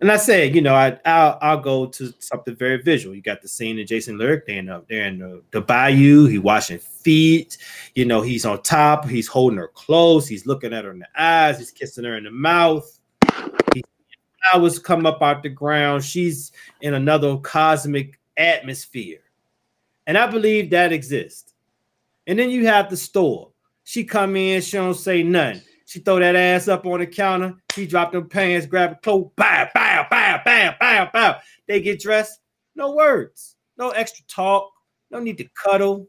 and 0.00 0.12
I 0.12 0.16
said, 0.16 0.54
you 0.54 0.60
know, 0.60 0.74
I 0.74 0.98
I'll, 1.06 1.38
I'll 1.40 1.60
go 1.60 1.86
to 1.86 2.12
something 2.18 2.54
very 2.54 2.82
visual. 2.82 3.14
You 3.14 3.22
got 3.22 3.40
the 3.42 3.48
scene 3.48 3.78
of 3.80 3.86
Jason 3.86 4.18
Lyric 4.18 4.46
there 4.46 4.58
in 4.58 4.66
the, 4.66 4.84
there 4.88 5.06
in 5.06 5.18
the, 5.18 5.42
the 5.52 5.60
bayou. 5.62 6.26
He 6.26 6.38
washing 6.38 6.78
feet. 6.78 7.56
You 7.94 8.04
know, 8.04 8.20
he's 8.20 8.44
on 8.44 8.62
top. 8.62 9.08
He's 9.08 9.26
holding 9.28 9.58
her 9.58 9.68
close. 9.68 10.26
He's 10.28 10.46
looking 10.46 10.72
at 10.74 10.84
her 10.84 10.90
in 10.90 10.98
the 10.98 11.08
eyes. 11.16 11.58
He's 11.58 11.70
kissing 11.70 12.04
her 12.04 12.16
in 12.16 12.24
the 12.24 12.30
mouth. 12.30 12.98
He, 13.74 13.82
flowers 14.52 14.78
come 14.78 15.06
up 15.06 15.22
out 15.22 15.42
the 15.42 15.48
ground. 15.48 16.04
She's 16.04 16.52
in 16.82 16.94
another 16.94 17.36
cosmic 17.38 18.18
atmosphere, 18.36 19.20
and 20.06 20.16
I 20.18 20.26
believe 20.26 20.70
that 20.70 20.92
exists. 20.92 21.49
And 22.30 22.38
then 22.38 22.48
you 22.48 22.64
have 22.68 22.88
the 22.88 22.96
store. 22.96 23.50
She 23.82 24.04
come 24.04 24.36
in, 24.36 24.62
she 24.62 24.76
don't 24.76 24.94
say 24.94 25.24
nothing. 25.24 25.62
She 25.84 25.98
throw 25.98 26.20
that 26.20 26.36
ass 26.36 26.68
up 26.68 26.86
on 26.86 27.00
the 27.00 27.06
counter. 27.08 27.56
She 27.74 27.88
drop 27.88 28.12
them 28.12 28.28
pants, 28.28 28.66
grab 28.66 28.92
a 28.92 28.94
clothes, 28.94 29.32
bow, 29.34 29.68
bow, 29.74 30.06
bow, 30.08 30.40
bow, 30.44 30.76
bow, 30.78 31.10
bow. 31.12 31.38
They 31.66 31.80
get 31.80 31.98
dressed. 31.98 32.38
No 32.76 32.94
words, 32.94 33.56
no 33.76 33.90
extra 33.90 34.24
talk, 34.26 34.70
no 35.10 35.18
need 35.18 35.38
to 35.38 35.48
cuddle. 35.60 36.06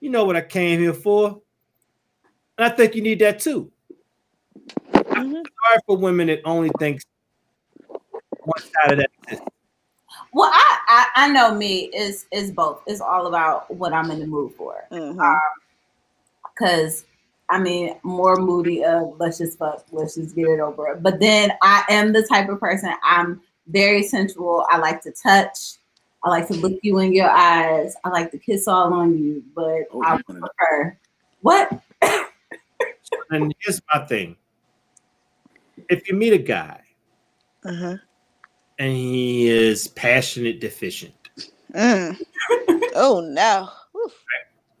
You 0.00 0.10
know 0.10 0.26
what 0.26 0.36
I 0.36 0.42
came 0.42 0.78
here 0.78 0.92
for. 0.92 1.40
And 2.58 2.66
I 2.66 2.68
think 2.68 2.94
you 2.94 3.00
need 3.00 3.20
that 3.20 3.40
too. 3.40 3.72
Mhm. 4.92 5.42
Hard 5.62 5.80
for 5.86 5.96
women 5.96 6.26
that 6.26 6.42
only 6.44 6.70
thinks 6.78 7.02
one 8.44 8.60
side 8.60 8.92
of 8.92 8.98
that 8.98 9.10
exists. 9.22 9.46
Well, 10.34 10.50
I, 10.52 10.78
I 10.86 11.06
I 11.24 11.28
know 11.30 11.54
me 11.54 11.84
is 11.94 12.26
is 12.30 12.50
both. 12.50 12.82
It's 12.86 13.00
all 13.00 13.26
about 13.26 13.74
what 13.74 13.94
I'm 13.94 14.10
in 14.10 14.20
the 14.20 14.26
mood 14.26 14.52
for. 14.54 14.84
Mhm. 14.90 15.16
Cause 16.58 17.04
I 17.48 17.58
mean, 17.58 17.96
more 18.02 18.36
moody 18.36 18.84
of 18.84 19.14
let's 19.18 19.38
just 19.38 19.58
fuck, 19.58 19.84
let's 19.92 20.14
just 20.14 20.34
get 20.34 20.46
it 20.48 20.60
over. 20.60 20.96
But 21.00 21.20
then 21.20 21.52
I 21.62 21.84
am 21.88 22.12
the 22.12 22.22
type 22.22 22.48
of 22.48 22.58
person. 22.60 22.92
I'm 23.04 23.40
very 23.68 24.02
sensual. 24.02 24.64
I 24.70 24.78
like 24.78 25.02
to 25.02 25.12
touch. 25.12 25.74
I 26.24 26.30
like 26.30 26.46
to 26.48 26.54
look 26.54 26.78
you 26.82 26.98
in 27.00 27.12
your 27.12 27.28
eyes. 27.30 27.94
I 28.04 28.08
like 28.10 28.30
to 28.30 28.38
kiss 28.38 28.68
all 28.68 28.92
on 28.94 29.18
you. 29.18 29.42
But 29.54 29.82
Oh, 29.92 30.02
I 30.02 30.14
you 30.16 30.22
would 30.28 30.40
wanna- 30.40 30.48
prefer 30.56 30.98
what? 31.40 31.82
And 33.30 33.54
here's 33.60 33.80
my 33.92 34.04
thing: 34.06 34.36
if 35.88 36.08
you 36.08 36.14
meet 36.14 36.32
a 36.32 36.38
guy 36.38 36.80
uh-huh. 37.64 37.96
and 38.78 38.92
he 38.92 39.48
is 39.48 39.88
passionate 39.88 40.60
deficient, 40.60 41.14
Mm. 41.74 42.18
oh 42.94 43.20
no, 43.20 43.68
Oof, 43.96 44.12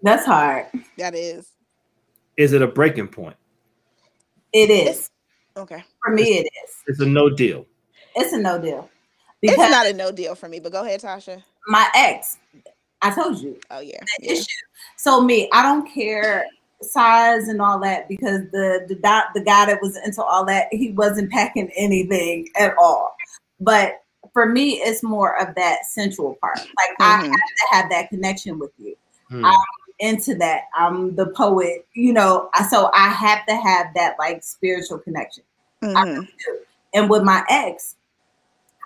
That's 0.02 0.24
hard. 0.26 0.66
that 0.98 1.14
is 1.14 1.48
is 2.36 2.52
it 2.52 2.62
a 2.62 2.66
breaking 2.66 3.08
point? 3.08 3.36
It 4.52 4.70
is. 4.70 5.10
okay. 5.56 5.82
For 6.04 6.12
me, 6.12 6.38
it 6.38 6.44
is. 6.64 6.74
It's 6.86 7.00
a 7.00 7.06
no 7.06 7.30
deal. 7.30 7.66
It's 8.14 8.32
a 8.32 8.38
no 8.38 8.60
deal. 8.60 8.88
It's 9.40 9.56
not 9.56 9.86
a 9.86 9.92
no 9.92 10.12
deal 10.12 10.34
for 10.34 10.48
me. 10.48 10.60
But 10.60 10.72
go 10.72 10.84
ahead, 10.84 11.00
Tasha. 11.00 11.42
my 11.66 11.88
ex, 11.94 12.38
I 13.00 13.10
told 13.14 13.38
you, 13.40 13.58
Oh 13.70 13.80
yeah, 13.80 13.98
the 14.20 14.26
yeah. 14.26 14.32
issue. 14.32 14.46
So 14.96 15.20
me, 15.20 15.48
I 15.52 15.62
don't 15.62 15.92
care 15.92 16.46
size 16.82 17.48
and 17.48 17.60
all 17.60 17.78
that 17.80 18.08
because 18.08 18.42
the 18.52 18.84
the 18.88 18.94
guy, 18.96 19.22
the 19.34 19.42
guy 19.42 19.66
that 19.66 19.80
was 19.82 19.96
into 20.04 20.22
all 20.22 20.44
that, 20.46 20.66
he 20.70 20.92
wasn't 20.92 21.30
packing 21.30 21.70
anything 21.76 22.48
at 22.56 22.74
all. 22.78 23.14
But 23.60 24.00
for 24.32 24.46
me, 24.46 24.74
it's 24.74 25.02
more 25.02 25.40
of 25.40 25.54
that 25.56 25.86
sensual 25.86 26.36
part. 26.40 26.58
Like 26.58 26.96
I 27.00 27.16
have 27.16 27.30
to 27.32 27.66
have 27.70 27.90
that 27.90 28.08
connection 28.10 28.58
with 28.58 28.70
you. 28.78 28.94
Hmm. 29.28 29.44
I'm 29.44 29.54
into 29.98 30.34
that. 30.36 30.64
I'm 30.74 31.14
the 31.16 31.26
poet, 31.26 31.86
you 31.94 32.12
know. 32.12 32.50
So 32.70 32.90
I 32.92 33.08
have 33.08 33.46
to 33.46 33.56
have 33.56 33.88
that 33.94 34.16
like 34.18 34.42
spiritual 34.42 34.98
connection. 34.98 35.44
Mhm. 35.82 36.28
And 36.94 37.10
with 37.10 37.22
my 37.22 37.44
ex, 37.48 37.96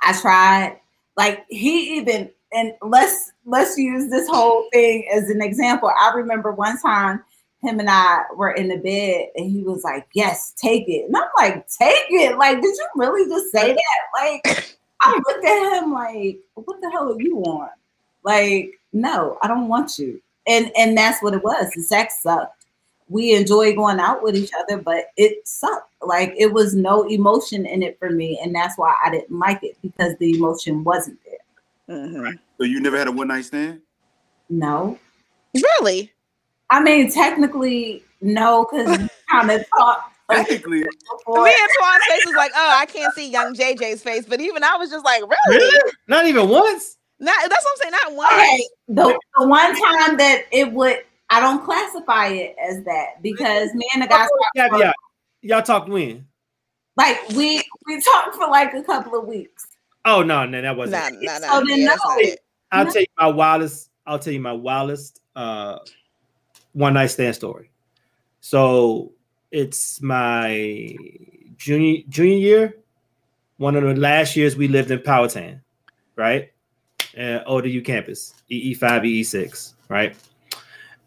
I 0.03 0.19
tried. 0.19 0.81
Like 1.17 1.47
he 1.49 1.97
even 1.97 2.31
and 2.53 2.73
let's 2.83 3.33
let's 3.45 3.77
use 3.79 4.11
this 4.11 4.29
whole 4.29 4.69
thing 4.73 5.09
as 5.13 5.31
an 5.31 5.41
example. 5.41 5.91
I 5.99 6.13
remember 6.15 6.53
one 6.53 6.79
time 6.79 7.23
him 7.63 7.81
and 7.81 7.91
I 7.91 8.23
were 8.35 8.53
in 8.53 8.69
the 8.69 8.77
bed 8.77 9.29
and 9.37 9.51
he 9.51 9.63
was 9.63 9.83
like, 9.83 10.07
Yes, 10.15 10.53
take 10.57 10.89
it. 10.89 11.07
And 11.07 11.17
I'm 11.17 11.29
like, 11.37 11.67
take 11.69 12.07
it. 12.11 12.39
Like, 12.39 12.61
did 12.61 12.75
you 12.75 12.89
really 12.97 13.29
just 13.29 13.51
say 13.51 13.73
that? 13.75 14.11
Like, 14.15 14.77
I 15.01 15.21
looked 15.27 15.45
at 15.45 15.83
him 15.83 15.93
like, 15.93 16.39
what 16.55 16.81
the 16.81 16.91
hell 16.91 17.15
do 17.15 17.23
you 17.23 17.37
want? 17.37 17.73
Like, 18.23 18.79
no, 18.93 19.39
I 19.43 19.49
don't 19.49 19.69
want 19.69 19.99
you. 19.99 20.21
And 20.47 20.71
and 20.77 20.97
that's 20.97 21.23
what 21.23 21.35
it 21.35 21.43
was. 21.43 21.71
The 21.75 21.83
sex 21.83 22.23
sucked. 22.23 22.67
We 23.09 23.35
enjoyed 23.35 23.77
going 23.77 24.01
out 24.01 24.23
with 24.23 24.37
each 24.37 24.51
other, 24.59 24.81
but 24.81 25.07
it 25.17 25.47
sucked. 25.47 25.93
Like 26.03 26.35
it 26.37 26.53
was 26.53 26.75
no 26.75 27.03
emotion 27.09 27.67
in 27.67 27.83
it 27.83 27.99
for 27.99 28.11
me, 28.11 28.41
and 28.43 28.55
that's 28.55 28.77
why 28.77 28.95
I 29.05 29.11
didn't 29.11 29.39
like 29.39 29.63
it 29.63 29.77
because 29.83 30.17
the 30.19 30.37
emotion 30.37 30.85
wasn't 30.85 31.19
there. 31.25 31.97
Mhm. 31.97 32.39
So 32.59 32.65
you 32.65 32.81
never 32.81 32.99
had 32.99 33.09
a 33.09 33.13
one 33.13 33.29
night 33.29 33.45
stand? 33.45 33.81
No, 34.49 34.99
Really? 35.55 36.13
I 36.71 36.83
mean 36.83 37.11
technically 37.11 38.05
no, 38.21 38.67
because 38.71 38.99
we 38.99 39.09
kind 39.31 39.51
of 39.51 39.65
talked 39.77 40.13
Technically. 40.29 40.81
Me 40.81 40.85
and 40.85 41.71
Twan's 41.79 42.05
face 42.09 42.27
was 42.27 42.35
like, 42.37 42.51
oh, 42.57 42.77
I 42.77 42.87
can't 42.87 43.15
see 43.15 43.31
young 43.31 43.55
JJ's 43.55 44.03
face, 44.03 44.25
but 44.27 44.41
even 44.41 44.65
I 44.65 44.77
was 44.77 44.91
just 44.91 45.05
like, 45.05 45.23
really? 45.23 45.59
Really? 45.59 45.93
Not 46.09 46.27
even 46.27 46.49
once. 46.49 46.97
Not 47.19 47.35
that's 47.49 47.65
what 47.65 47.73
I'm 47.73 47.77
saying. 47.79 47.93
Not 47.93 48.15
once. 48.15 48.33
Okay, 48.33 48.69
the, 48.89 49.21
the 49.39 49.49
one 49.49 49.75
time 49.75 50.17
that 50.19 50.43
it 50.53 50.73
would, 50.73 50.99
I 51.31 51.41
don't 51.41 51.65
classify 51.65 52.29
it 52.29 52.57
as 52.63 52.83
that 52.85 53.23
because 53.23 53.73
me 53.75 53.89
and 53.95 54.03
the 54.03 54.07
guy, 54.07 54.27
Yeah, 54.55 54.69
yeah. 54.77 54.93
Y'all 55.43 55.63
talked 55.63 55.89
when? 55.89 56.27
like 56.97 57.29
we 57.31 57.63
we 57.87 58.01
talked 58.01 58.35
for 58.37 58.49
like 58.49 58.75
a 58.75 58.83
couple 58.83 59.19
of 59.19 59.27
weeks. 59.27 59.67
Oh 60.05 60.23
no, 60.23 60.47
no, 60.47 60.61
that 60.63 60.77
wasn't. 60.77 61.03
Nah, 61.03 61.09
it. 61.21 61.25
nah, 61.25 61.39
nah. 61.39 61.59
So 61.61 61.65
then 61.67 61.81
Yeah, 61.81 61.87
that's 61.87 62.03
no. 62.07 62.15
not 62.15 62.25
it. 62.25 62.41
I'll 62.73 62.85
No. 62.85 62.91
tell 62.91 63.03
you 63.03 63.09
my 63.19 63.27
wildest. 63.29 63.91
I'll 64.07 64.19
tell 64.19 64.33
you 64.33 64.41
my 64.41 64.53
wildest 64.53 65.21
uh, 65.35 65.79
one 66.73 66.95
night 66.95 67.09
stand 67.09 67.35
story. 67.35 67.71
So 68.41 69.13
it's 69.51 70.01
my 70.01 70.97
junior 71.57 72.03
junior 72.09 72.39
year. 72.39 72.77
One 73.59 73.75
of 73.77 73.83
the 73.83 73.95
last 73.95 74.37
years 74.37 74.57
we 74.57 74.69
lived 74.69 74.91
in 74.91 75.01
Powhatan, 75.01 75.63
right? 76.15 76.53
Uh, 77.19 77.41
ODU 77.47 77.81
campus, 77.83 78.35
EE 78.51 78.75
five, 78.75 79.05
EE 79.05 79.25
six, 79.25 79.75
right? 79.89 80.15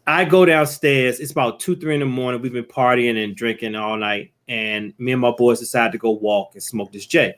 I 0.06 0.24
go 0.24 0.44
downstairs. 0.44 1.20
It's 1.20 1.30
about 1.30 1.60
two, 1.60 1.76
three 1.76 1.94
in 1.94 2.00
the 2.00 2.06
morning. 2.06 2.42
We've 2.42 2.52
been 2.52 2.64
partying 2.64 3.22
and 3.22 3.36
drinking 3.36 3.76
all 3.76 3.96
night, 3.96 4.32
and 4.48 4.92
me 4.98 5.12
and 5.12 5.20
my 5.20 5.30
boys 5.30 5.60
decide 5.60 5.92
to 5.92 5.98
go 5.98 6.10
walk 6.10 6.54
and 6.54 6.62
smoke 6.62 6.92
this 6.92 7.06
J. 7.06 7.34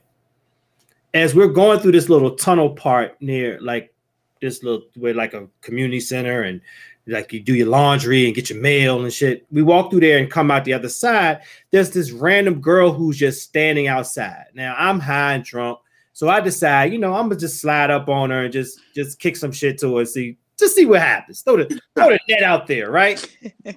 As 1.13 1.35
we're 1.35 1.49
going 1.49 1.81
through 1.81 1.93
this 1.93 2.09
little 2.09 2.35
tunnel 2.35 2.71
part 2.71 3.21
near, 3.21 3.61
like 3.61 3.93
this 4.41 4.63
little 4.63 4.83
where 4.97 5.15
like 5.15 5.35
a 5.35 5.49
community 5.61 6.01
center 6.01 6.43
and 6.43 6.61
like 7.07 7.33
you 7.33 7.41
do 7.41 7.55
your 7.55 7.69
laundry 7.69 8.27
and 8.27 8.35
get 8.35 8.51
your 8.51 8.61
mail 8.61 9.03
and 9.03 9.13
shit. 9.13 9.47
We 9.51 9.63
walk 9.63 9.91
through 9.91 10.01
there 10.01 10.19
and 10.19 10.31
come 10.31 10.51
out 10.51 10.65
the 10.65 10.73
other 10.73 10.89
side. 10.89 11.41
There's 11.71 11.91
this 11.91 12.13
random 12.13 12.61
girl 12.61 12.93
who's 12.93 13.19
just 13.19 13.43
standing 13.43 13.89
outside. 13.89 14.47
Now 14.55 14.75
I'm 14.79 15.01
high 15.01 15.35
and 15.35 15.45
drunk, 15.45 15.81
so 16.13 16.29
I 16.29 16.41
decide, 16.41 16.93
you 16.93 16.99
know, 16.99 17.15
I'm 17.15 17.29
gonna 17.29 17.41
just 17.41 17.61
slide 17.61 17.91
up 17.91 18.09
on 18.09 18.31
her 18.31 18.45
and 18.45 18.53
just 18.53 18.81
just 18.95 19.19
kick 19.19 19.37
some 19.37 19.53
shit 19.53 19.79
to 19.79 19.97
her, 19.97 20.05
see 20.05 20.37
just 20.59 20.77
see 20.77 20.87
what 20.87 21.01
happens. 21.01 21.41
Throw 21.41 21.57
the 21.57 21.81
throw 21.95 22.11
the 22.11 22.21
net 22.29 22.43
out 22.43 22.67
there, 22.67 22.91
right? 22.91 23.25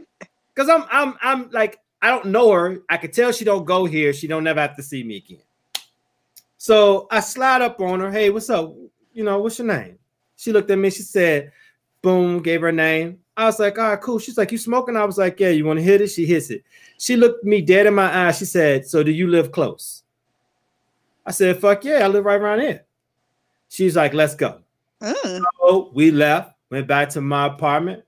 Because 0.54 0.70
I'm 0.70 0.86
I'm 0.90 1.18
I'm 1.22 1.50
like 1.52 1.80
I 2.02 2.08
don't 2.08 2.28
know 2.28 2.50
her. 2.54 2.82
I 2.88 2.96
could 2.96 3.12
tell 3.12 3.34
she 3.34 3.44
don't 3.44 3.66
go 3.66 3.84
here. 3.84 4.14
She 4.14 4.26
don't 4.26 4.46
never 4.46 4.62
have 4.62 4.78
to 4.78 4.84
see 4.84 5.04
me 5.04 5.18
again. 5.18 5.42
So 6.58 7.08
I 7.12 7.20
slide 7.20 7.62
up 7.62 7.82
on 7.82 8.00
her. 8.00 8.10
Hey, 8.10 8.30
what's 8.30 8.50
up? 8.50 8.74
You 9.12 9.26
know, 9.26 9.40
what's 9.40 9.60
your 9.60 9.68
name? 9.68 10.00
She 10.38 10.54
looked 10.54 10.72
at 10.72 10.78
me. 10.78 10.92
She 10.92 11.02
said, 11.02 11.52
boom, 12.02 12.42
gave 12.42 12.62
her 12.62 12.72
name. 12.72 13.20
I 13.36 13.46
was 13.46 13.60
like, 13.60 13.78
all 13.78 13.90
right, 13.90 14.00
cool. 14.00 14.20
She's 14.20 14.38
like, 14.38 14.54
you 14.54 14.58
smoking? 14.58 14.96
I 14.96 15.04
was 15.04 15.18
like, 15.18 15.40
yeah, 15.42 15.50
you 15.50 15.66
want 15.66 15.80
to 15.80 15.84
hit 15.84 16.00
it? 16.00 16.08
She 16.08 16.26
hits 16.26 16.50
it. 16.52 16.64
She 17.00 17.18
looked 17.18 17.44
me 17.44 17.62
dead 17.62 17.86
in 17.86 17.94
my 17.94 18.28
eyes. 18.28 18.38
She 18.38 18.46
said, 18.46 18.88
so 18.88 19.04
do 19.04 19.12
you 19.12 19.28
live 19.28 19.52
close? 19.52 20.04
I 21.26 21.32
said, 21.32 21.59
fuck 21.59 21.84
yeah, 21.84 22.05
I 22.05 22.07
live 22.07 22.26
right 22.26 22.39
around 22.39 22.61
here. 22.61 22.86
She's 23.69 23.95
like, 23.95 24.13
let's 24.13 24.36
go. 24.36 24.59
Mm. 25.01 25.41
So 25.59 25.91
we 25.93 26.11
left, 26.11 26.51
went 26.69 26.88
back 26.88 27.09
to 27.09 27.21
my 27.21 27.47
apartment, 27.47 28.03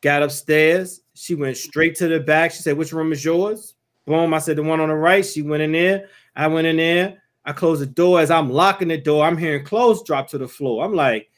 got 0.00 0.22
upstairs. 0.22 1.00
She 1.14 1.34
went 1.34 1.56
straight 1.56 1.96
to 1.96 2.08
the 2.08 2.20
back. 2.20 2.52
She 2.52 2.62
said, 2.62 2.76
which 2.76 2.92
room 2.92 3.12
is 3.12 3.24
yours? 3.24 3.74
Boom. 4.06 4.34
I 4.34 4.38
said, 4.38 4.56
the 4.56 4.62
one 4.62 4.80
on 4.80 4.88
the 4.88 4.94
right. 4.94 5.24
She 5.24 5.42
went 5.42 5.62
in 5.62 5.72
there. 5.72 6.08
I 6.36 6.46
went 6.46 6.66
in 6.66 6.76
there. 6.76 7.22
I 7.44 7.52
closed 7.52 7.82
the 7.82 7.86
door. 7.86 8.20
As 8.20 8.30
I'm 8.30 8.50
locking 8.50 8.88
the 8.88 8.98
door, 8.98 9.24
I'm 9.24 9.36
hearing 9.36 9.64
clothes 9.64 10.02
drop 10.02 10.28
to 10.30 10.38
the 10.38 10.48
floor. 10.48 10.84
I'm 10.84 10.94
like, 10.94 11.30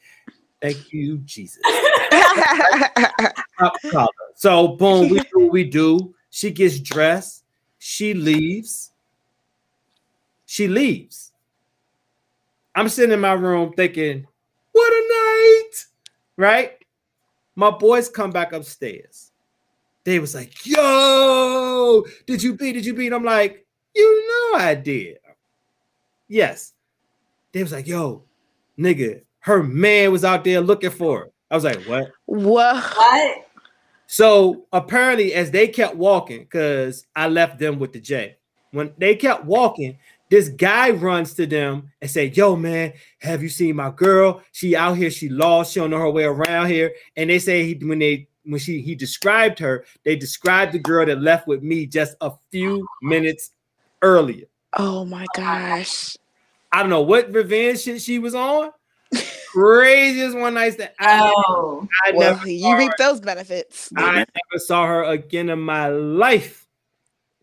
thank 0.61 0.91
you, 0.93 1.17
Jesus. 1.19 1.61
So 4.35 4.69
boom, 4.69 5.09
we 5.09 5.19
do 5.19 5.29
what 5.33 5.51
we 5.51 5.63
do. 5.63 6.13
She 6.29 6.51
gets 6.51 6.79
dressed. 6.79 7.43
She 7.79 8.13
leaves. 8.13 8.91
She 10.47 10.67
leaves. 10.67 11.33
I'm 12.73 12.87
sitting 12.89 13.11
in 13.11 13.19
my 13.19 13.33
room 13.33 13.73
thinking, 13.73 14.25
what 14.71 14.93
a 14.93 15.07
night, 15.09 15.85
right? 16.37 16.71
My 17.55 17.69
boys 17.69 18.07
come 18.07 18.31
back 18.31 18.53
upstairs. 18.53 19.31
They 20.05 20.19
was 20.19 20.33
like, 20.33 20.65
yo, 20.65 22.05
did 22.25 22.41
you 22.41 22.53
beat? 22.55 22.73
Did 22.73 22.85
you 22.85 22.93
beat? 22.93 23.11
I'm 23.11 23.25
like, 23.25 23.65
you 23.93 24.27
know 24.53 24.59
I 24.59 24.73
did. 24.73 25.17
Yes. 26.29 26.73
They 27.51 27.61
was 27.61 27.73
like, 27.73 27.87
yo, 27.87 28.23
nigga, 28.79 29.23
her 29.39 29.61
man 29.63 30.13
was 30.13 30.23
out 30.23 30.45
there 30.45 30.61
looking 30.61 30.91
for 30.91 31.19
her. 31.19 31.31
I 31.51 31.55
was 31.55 31.65
like, 31.65 31.83
what? 31.83 32.11
What? 32.25 33.47
So 34.05 34.65
apparently, 34.71 35.33
as 35.33 35.51
they 35.51 35.67
kept 35.67 35.95
walking, 35.95 36.39
because 36.39 37.05
I 37.15 37.27
left 37.27 37.59
them 37.59 37.79
with 37.79 37.91
the 37.91 37.99
J, 37.99 38.37
when 38.71 38.93
they 38.97 39.15
kept 39.15 39.43
walking, 39.43 39.97
this 40.29 40.49
guy 40.49 40.89
runs 40.91 41.33
to 41.35 41.45
them 41.45 41.91
and 42.01 42.09
say, 42.09 42.25
"Yo, 42.25 42.55
man, 42.55 42.93
have 43.19 43.41
you 43.43 43.49
seen 43.49 43.75
my 43.75 43.91
girl? 43.91 44.41
She 44.51 44.75
out 44.75 44.97
here. 44.97 45.09
She 45.11 45.29
lost. 45.29 45.73
She 45.73 45.79
don't 45.79 45.89
know 45.91 45.99
her 45.99 46.09
way 46.09 46.23
around 46.25 46.67
here." 46.69 46.93
And 47.15 47.29
they 47.29 47.39
say 47.39 47.63
he, 47.73 47.85
when 47.85 47.99
they 47.99 48.27
when 48.43 48.59
she 48.59 48.81
he 48.81 48.95
described 48.95 49.59
her, 49.59 49.85
they 50.03 50.15
described 50.15 50.73
the 50.73 50.79
girl 50.79 51.05
that 51.05 51.21
left 51.21 51.47
with 51.47 51.63
me 51.63 51.85
just 51.85 52.15
a 52.21 52.31
few 52.51 52.85
minutes 53.01 53.51
earlier. 54.01 54.45
Oh 54.77 55.05
my 55.05 55.25
gosh. 55.35 56.15
I 56.71 56.81
don't 56.81 56.89
know 56.89 57.01
what 57.01 57.31
revenge 57.33 57.81
shit 57.81 58.01
she 58.01 58.19
was 58.19 58.35
on. 58.35 58.71
Craziest 59.51 60.37
one 60.37 60.53
night 60.55 60.77
that 60.77 60.93
I, 60.99 61.31
Oh, 61.47 61.87
I 62.05 62.11
Well, 62.11 62.35
never 62.35 62.49
you 62.49 62.77
reap 62.77 62.91
her. 62.91 62.95
those 62.97 63.21
benefits. 63.21 63.89
I 63.95 64.17
never 64.17 64.59
saw 64.59 64.85
her 64.85 65.03
again 65.05 65.49
in 65.49 65.59
my 65.59 65.87
life. 65.87 66.67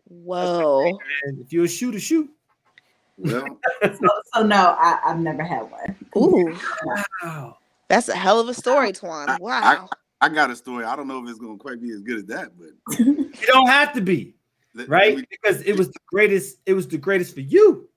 Whoa. 0.07 0.97
And 1.23 1.39
if 1.41 1.51
you're 1.51 1.65
a 1.65 1.67
shooter, 1.67 1.99
shoot. 1.99 2.29
Well, 3.17 3.45
So, 3.83 4.09
so 4.33 4.43
no, 4.43 4.75
I, 4.79 4.99
I've 5.05 5.19
never 5.19 5.43
had 5.43 5.63
one. 5.71 5.95
Ooh, 6.17 6.57
Wow. 7.23 7.57
that's 7.87 8.09
a 8.09 8.15
hell 8.15 8.39
of 8.39 8.49
a 8.49 8.53
story, 8.53 8.91
Twan. 8.91 9.39
Wow. 9.39 9.89
I 10.21 10.29
got 10.29 10.49
a 10.49 10.55
story. 10.55 10.85
I 10.85 10.95
don't 10.95 11.07
know 11.07 11.23
if 11.23 11.29
it's 11.29 11.39
gonna 11.39 11.57
quite 11.57 11.81
be 11.81 11.91
as 11.91 12.01
good 12.01 12.17
as 12.17 12.25
that, 12.25 12.51
but 12.57 12.99
You 12.99 13.31
don't 13.47 13.67
have 13.69 13.93
to 13.93 14.01
be 14.01 14.35
right 14.87 15.15
let 15.15 15.17
me- 15.17 15.25
because 15.29 15.61
it 15.61 15.77
was 15.77 15.87
the 15.89 15.99
greatest. 16.07 16.57
It 16.65 16.73
was 16.73 16.87
the 16.87 16.97
greatest 16.97 17.33
for 17.33 17.41
you. 17.41 17.87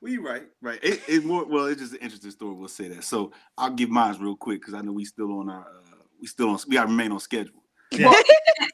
Well, 0.00 0.12
you 0.12 0.24
right, 0.24 0.44
right. 0.62 0.78
It, 0.82 1.00
it's 1.08 1.24
more 1.24 1.44
well. 1.44 1.66
It's 1.66 1.80
just 1.80 1.92
an 1.94 1.98
interesting 2.00 2.30
story. 2.30 2.54
We'll 2.54 2.68
say 2.68 2.86
that. 2.88 3.02
So 3.02 3.32
I'll 3.56 3.70
give 3.70 3.90
mine 3.90 4.16
real 4.20 4.36
quick 4.36 4.60
because 4.60 4.74
I 4.74 4.80
know 4.80 4.92
we 4.92 5.04
still 5.04 5.32
on 5.40 5.48
our 5.50 5.62
uh, 5.62 5.96
we 6.20 6.26
still 6.28 6.50
on 6.50 6.58
we 6.68 6.74
got 6.74 6.82
to 6.84 6.88
remain 6.90 7.10
on 7.12 7.18
schedule. 7.20 7.62
Yeah. 7.92 8.12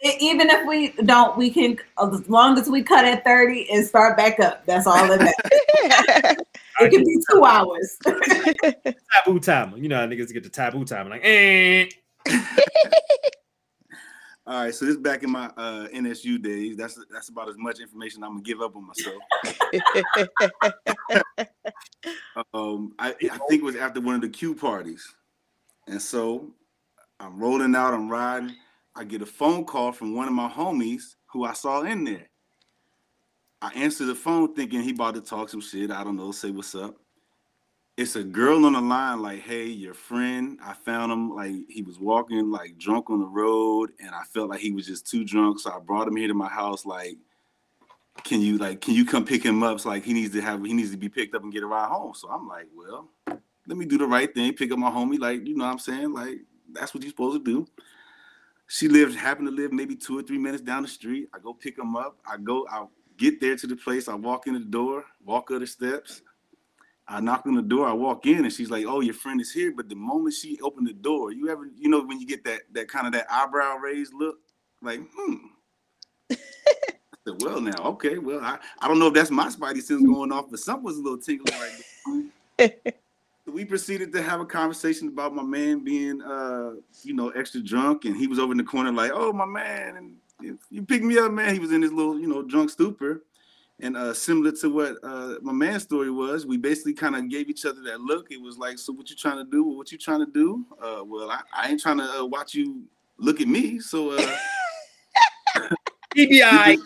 E- 0.04 0.16
Even 0.20 0.50
if 0.50 0.66
we 0.66 0.90
don't, 1.04 1.36
we 1.36 1.50
can 1.50 1.78
as 2.00 2.28
long 2.28 2.58
as 2.58 2.68
we 2.68 2.82
cut 2.82 3.04
at 3.04 3.24
30 3.24 3.70
and 3.70 3.86
start 3.86 4.16
back 4.16 4.40
up. 4.40 4.66
That's 4.66 4.86
all 4.86 5.06
that 5.08 5.20
matters. 5.20 6.36
It 6.80 6.90
can 6.90 7.04
be 7.04 7.18
two 7.30 7.44
hours. 7.44 7.96
taboo 9.14 9.38
time. 9.38 9.76
You 9.76 9.88
know 9.88 9.98
how 9.98 10.06
niggas 10.06 10.32
get 10.32 10.42
the 10.42 10.48
taboo 10.48 10.84
time. 10.84 11.08
Like, 11.08 11.20
eh. 11.22 11.86
All 14.46 14.64
right, 14.64 14.74
so 14.74 14.84
this 14.84 14.98
back 14.98 15.22
in 15.22 15.30
my 15.30 15.46
uh, 15.56 15.88
NSU 15.88 16.42
days. 16.42 16.76
That's 16.76 16.98
that's 17.10 17.30
about 17.30 17.48
as 17.48 17.56
much 17.56 17.80
information 17.80 18.22
I'm 18.22 18.32
gonna 18.32 18.42
give 18.42 18.60
up 18.60 18.76
on 18.76 18.86
myself. 18.86 19.22
Um, 22.52 22.92
I, 22.98 23.10
I 23.10 23.38
think 23.48 23.62
it 23.62 23.64
was 23.64 23.76
after 23.76 24.02
one 24.02 24.16
of 24.16 24.20
the 24.20 24.28
Q 24.28 24.54
parties, 24.54 25.14
and 25.86 26.02
so 26.02 26.50
I'm 27.20 27.38
rolling 27.38 27.74
out. 27.74 27.94
I'm 27.94 28.10
riding. 28.10 28.54
I 28.96 29.04
get 29.04 29.22
a 29.22 29.26
phone 29.26 29.64
call 29.64 29.92
from 29.92 30.14
one 30.14 30.28
of 30.28 30.34
my 30.34 30.48
homies 30.48 31.16
who 31.26 31.44
I 31.44 31.52
saw 31.52 31.82
in 31.82 32.04
there. 32.04 32.28
I 33.60 33.72
answer 33.74 34.04
the 34.04 34.14
phone 34.14 34.54
thinking 34.54 34.82
he 34.82 34.90
about 34.90 35.14
to 35.14 35.20
talk 35.20 35.48
some 35.48 35.60
shit. 35.60 35.90
I 35.90 36.04
don't 36.04 36.16
know, 36.16 36.32
say 36.32 36.50
what's 36.50 36.74
up. 36.74 36.96
It's 37.96 38.16
a 38.16 38.24
girl 38.24 38.66
on 38.66 38.72
the 38.72 38.80
line, 38.80 39.22
like, 39.22 39.40
hey, 39.40 39.66
your 39.66 39.94
friend. 39.94 40.58
I 40.62 40.74
found 40.74 41.12
him 41.12 41.34
like 41.34 41.54
he 41.68 41.82
was 41.82 41.98
walking 41.98 42.50
like 42.50 42.76
drunk 42.76 43.08
on 43.08 43.20
the 43.20 43.26
road, 43.26 43.90
and 44.00 44.10
I 44.10 44.22
felt 44.24 44.50
like 44.50 44.60
he 44.60 44.72
was 44.72 44.86
just 44.86 45.08
too 45.08 45.24
drunk. 45.24 45.60
So 45.60 45.72
I 45.72 45.78
brought 45.78 46.08
him 46.08 46.16
here 46.16 46.28
to 46.28 46.34
my 46.34 46.48
house, 46.48 46.84
like, 46.84 47.16
can 48.22 48.40
you 48.40 48.58
like 48.58 48.80
can 48.80 48.94
you 48.94 49.04
come 49.04 49.24
pick 49.24 49.44
him 49.44 49.62
up? 49.62 49.76
It's 49.76 49.86
like 49.86 50.04
he 50.04 50.12
needs 50.12 50.32
to 50.34 50.40
have 50.40 50.64
he 50.64 50.72
needs 50.72 50.90
to 50.90 50.96
be 50.96 51.08
picked 51.08 51.34
up 51.34 51.42
and 51.42 51.52
get 51.52 51.62
a 51.62 51.66
ride 51.66 51.88
home. 51.88 52.14
So 52.14 52.28
I'm 52.28 52.46
like, 52.46 52.66
well, 52.74 53.08
let 53.66 53.78
me 53.78 53.86
do 53.86 53.98
the 53.98 54.06
right 54.06 54.32
thing, 54.32 54.52
pick 54.54 54.72
up 54.72 54.78
my 54.78 54.90
homie, 54.90 55.18
like, 55.18 55.46
you 55.46 55.56
know 55.56 55.64
what 55.64 55.72
I'm 55.72 55.78
saying? 55.78 56.12
Like, 56.12 56.40
that's 56.72 56.94
what 56.94 57.02
you're 57.02 57.10
supposed 57.10 57.44
to 57.44 57.50
do. 57.50 57.66
She 58.66 58.88
lived, 58.88 59.14
happened 59.14 59.48
to 59.48 59.54
live 59.54 59.72
maybe 59.72 59.94
two 59.94 60.18
or 60.18 60.22
three 60.22 60.38
minutes 60.38 60.62
down 60.62 60.82
the 60.82 60.88
street. 60.88 61.28
I 61.34 61.38
go 61.38 61.52
pick 61.52 61.76
them 61.76 61.96
up. 61.96 62.18
I 62.26 62.38
go, 62.38 62.66
I 62.70 62.86
get 63.16 63.40
there 63.40 63.56
to 63.56 63.66
the 63.66 63.76
place. 63.76 64.08
I 64.08 64.14
walk 64.14 64.46
in 64.46 64.54
the 64.54 64.60
door, 64.60 65.04
walk 65.24 65.50
up 65.50 65.60
the 65.60 65.66
steps. 65.66 66.22
I 67.06 67.20
knock 67.20 67.46
on 67.46 67.54
the 67.54 67.62
door. 67.62 67.86
I 67.86 67.92
walk 67.92 68.24
in, 68.26 68.44
and 68.44 68.52
she's 68.52 68.70
like, 68.70 68.86
"Oh, 68.86 69.00
your 69.00 69.12
friend 69.12 69.38
is 69.38 69.52
here." 69.52 69.72
But 69.76 69.90
the 69.90 69.94
moment 69.94 70.34
she 70.34 70.58
opened 70.62 70.86
the 70.86 70.94
door, 70.94 71.32
you 71.32 71.50
ever, 71.50 71.68
you 71.76 71.90
know, 71.90 72.02
when 72.02 72.18
you 72.18 72.26
get 72.26 72.44
that 72.44 72.62
that 72.72 72.88
kind 72.88 73.06
of 73.06 73.12
that 73.12 73.26
eyebrow 73.30 73.76
raised 73.76 74.14
look, 74.14 74.38
like, 74.80 75.00
hmm. 75.14 75.34
I 76.30 76.36
said, 77.26 77.42
well, 77.42 77.60
now, 77.60 77.76
okay, 77.84 78.18
well, 78.18 78.40
I, 78.40 78.58
I 78.80 78.88
don't 78.88 78.98
know 78.98 79.08
if 79.08 79.14
that's 79.14 79.30
my 79.30 79.48
spidey 79.48 79.82
sense 79.82 80.02
going 80.02 80.32
off, 80.32 80.46
but 80.50 80.60
something 80.60 80.84
was 80.84 80.96
a 80.96 81.02
little 81.02 81.18
tingling 81.18 81.58
right 81.60 82.30
there. 82.58 82.92
We 83.54 83.64
proceeded 83.64 84.12
to 84.14 84.22
have 84.22 84.40
a 84.40 84.44
conversation 84.44 85.06
about 85.06 85.32
my 85.32 85.44
man 85.44 85.84
being, 85.84 86.20
uh, 86.20 86.72
you 87.04 87.14
know, 87.14 87.28
extra 87.30 87.60
drunk, 87.60 88.04
and 88.04 88.16
he 88.16 88.26
was 88.26 88.40
over 88.40 88.50
in 88.50 88.58
the 88.58 88.64
corner 88.64 88.90
like, 88.90 89.12
"Oh, 89.14 89.32
my 89.32 89.46
man, 89.46 89.96
and 89.96 90.16
you- 90.40 90.58
you 90.70 90.82
picked 90.82 91.04
me 91.04 91.18
up, 91.18 91.30
man." 91.30 91.54
He 91.54 91.60
was 91.60 91.70
in 91.70 91.80
his 91.80 91.92
little, 91.92 92.18
you 92.18 92.26
know, 92.26 92.42
drunk 92.42 92.70
stupor, 92.70 93.24
and 93.78 93.96
uh, 93.96 94.12
similar 94.12 94.50
to 94.50 94.70
what 94.70 94.96
uh, 95.04 95.36
my 95.40 95.52
man's 95.52 95.84
story 95.84 96.10
was, 96.10 96.44
we 96.46 96.56
basically 96.56 96.94
kind 96.94 97.14
of 97.14 97.28
gave 97.28 97.48
each 97.48 97.64
other 97.64 97.80
that 97.82 98.00
look. 98.00 98.32
It 98.32 98.42
was 98.42 98.58
like, 98.58 98.76
"So 98.76 98.92
what 98.92 99.08
you 99.08 99.14
trying 99.14 99.38
to 99.38 99.48
do? 99.48 99.62
What 99.62 99.92
you 99.92 99.98
trying 99.98 100.26
to 100.26 100.32
do?" 100.32 100.66
Uh, 100.82 101.04
well, 101.04 101.30
I, 101.30 101.40
I 101.52 101.68
ain't 101.68 101.80
trying 101.80 101.98
to 101.98 102.10
uh, 102.22 102.24
watch 102.24 102.54
you 102.54 102.82
look 103.18 103.40
at 103.40 103.46
me, 103.46 103.78
so. 103.78 104.10
Uh, 104.10 104.36
TBI. 106.16 106.76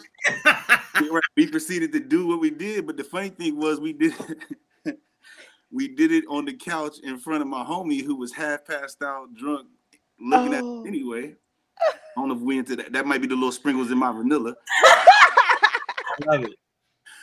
we 1.36 1.46
proceeded 1.46 1.92
to 1.92 2.00
do 2.00 2.26
what 2.26 2.40
we 2.40 2.50
did, 2.50 2.86
but 2.86 2.98
the 2.98 3.04
funny 3.04 3.30
thing 3.30 3.56
was 3.56 3.80
we 3.80 3.94
did 3.94 4.12
we 5.70 5.88
did 5.88 6.12
it 6.12 6.24
on 6.28 6.44
the 6.44 6.54
couch 6.54 6.98
in 7.02 7.18
front 7.18 7.42
of 7.42 7.48
my 7.48 7.64
homie 7.64 8.02
who 8.02 8.16
was 8.16 8.32
half 8.32 8.64
passed 8.64 9.02
out, 9.02 9.34
drunk, 9.34 9.68
looking 10.20 10.54
at 10.54 10.62
Oh. 10.62 10.84
it 10.84 10.88
anyway. 10.88 11.34
I 11.80 11.92
don't 12.20 12.28
know 12.28 12.34
if 12.34 12.40
we 12.40 12.58
into 12.58 12.74
that. 12.76 12.92
That 12.92 13.06
might 13.06 13.20
be 13.20 13.28
the 13.28 13.34
little 13.34 13.52
sprinkles 13.52 13.90
in 13.90 13.98
my 13.98 14.10
vanilla. 14.10 14.54
I 14.84 15.06
love 16.26 16.44
it. 16.44 16.54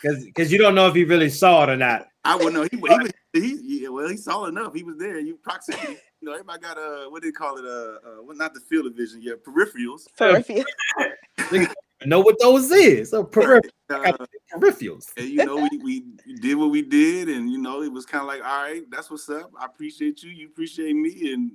Because 0.01 0.23
because 0.25 0.51
you 0.51 0.57
don't 0.57 0.75
know 0.75 0.87
if 0.87 0.95
he 0.95 1.03
really 1.03 1.29
saw 1.29 1.63
it 1.63 1.69
or 1.69 1.75
not. 1.75 2.07
I 2.23 2.35
would 2.35 2.53
know 2.53 2.63
he, 2.63 2.69
he 2.71 2.77
was 2.77 3.11
he 3.33 3.59
yeah, 3.81 3.89
well 3.89 4.07
he 4.07 4.17
saw 4.17 4.45
enough. 4.45 4.73
He 4.73 4.83
was 4.83 4.97
there. 4.97 5.19
You 5.19 5.35
proximity. 5.37 5.97
You 6.21 6.29
know, 6.29 6.33
everybody 6.33 6.61
got 6.61 6.77
uh 6.77 7.09
what 7.09 7.21
do 7.21 7.29
they 7.29 7.33
call 7.33 7.57
it? 7.57 7.65
Uh, 7.65 7.97
uh 8.07 8.23
well, 8.23 8.37
not 8.37 8.53
the 8.53 8.59
field 8.61 8.85
of 8.85 8.93
vision, 8.95 9.21
yeah, 9.21 9.33
peripherals. 9.33 10.07
Peripheral. 10.17 10.63
Know 12.03 12.19
what 12.19 12.37
those 12.39 12.71
is. 12.71 13.11
So 13.11 13.23
peripher- 13.23 13.69
Uh, 13.89 14.11
peripherals. 14.53 15.07
and 15.17 15.29
you 15.29 15.45
know, 15.45 15.55
we, 15.71 15.77
we 15.83 16.03
did 16.41 16.55
what 16.55 16.69
we 16.71 16.81
did, 16.81 17.29
and 17.29 17.49
you 17.51 17.57
know, 17.57 17.81
it 17.83 17.91
was 17.91 18.05
kind 18.05 18.21
of 18.21 18.27
like, 18.27 18.43
all 18.43 18.63
right, 18.63 18.83
that's 18.91 19.09
what's 19.09 19.29
up. 19.29 19.51
I 19.59 19.65
appreciate 19.65 20.21
you, 20.23 20.31
you 20.31 20.47
appreciate 20.47 20.93
me, 20.95 21.33
and 21.33 21.51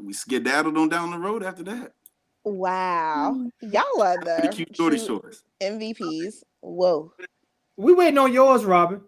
we 0.00 0.12
skedaddled 0.12 0.76
on 0.78 0.88
down 0.88 1.10
the 1.10 1.18
road 1.18 1.42
after 1.42 1.62
that. 1.64 1.92
Wow. 2.44 3.44
Y'all 3.60 4.02
are 4.02 4.18
The 4.18 4.40
the 4.42 4.48
cute 4.48 4.74
shorty 4.76 4.98
shorts. 4.98 5.42
MVPs. 5.60 6.42
Whoa. 6.60 7.12
We 7.76 7.92
waiting 7.92 8.18
on 8.18 8.32
yours, 8.32 8.64
Robyn. 8.64 9.00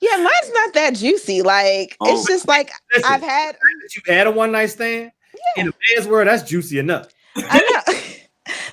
Yeah, 0.00 0.16
mine's 0.16 0.52
not 0.52 0.74
that 0.74 0.94
juicy. 0.94 1.42
Like 1.42 1.96
Oh. 2.00 2.14
it's 2.14 2.26
just 2.28 2.46
like 2.46 2.70
Listen, 2.94 3.12
I've 3.12 3.22
had 3.22 3.56
you 3.94 4.02
had 4.06 4.26
a 4.28 4.30
one 4.30 4.52
night 4.52 4.66
stand. 4.66 5.10
In 5.56 5.68
a 5.68 5.72
man's 5.96 6.06
world, 6.08 6.28
that's 6.28 6.48
juicy 6.48 6.78
enough. 6.78 7.08
I 7.36 7.58
know. 7.58 7.94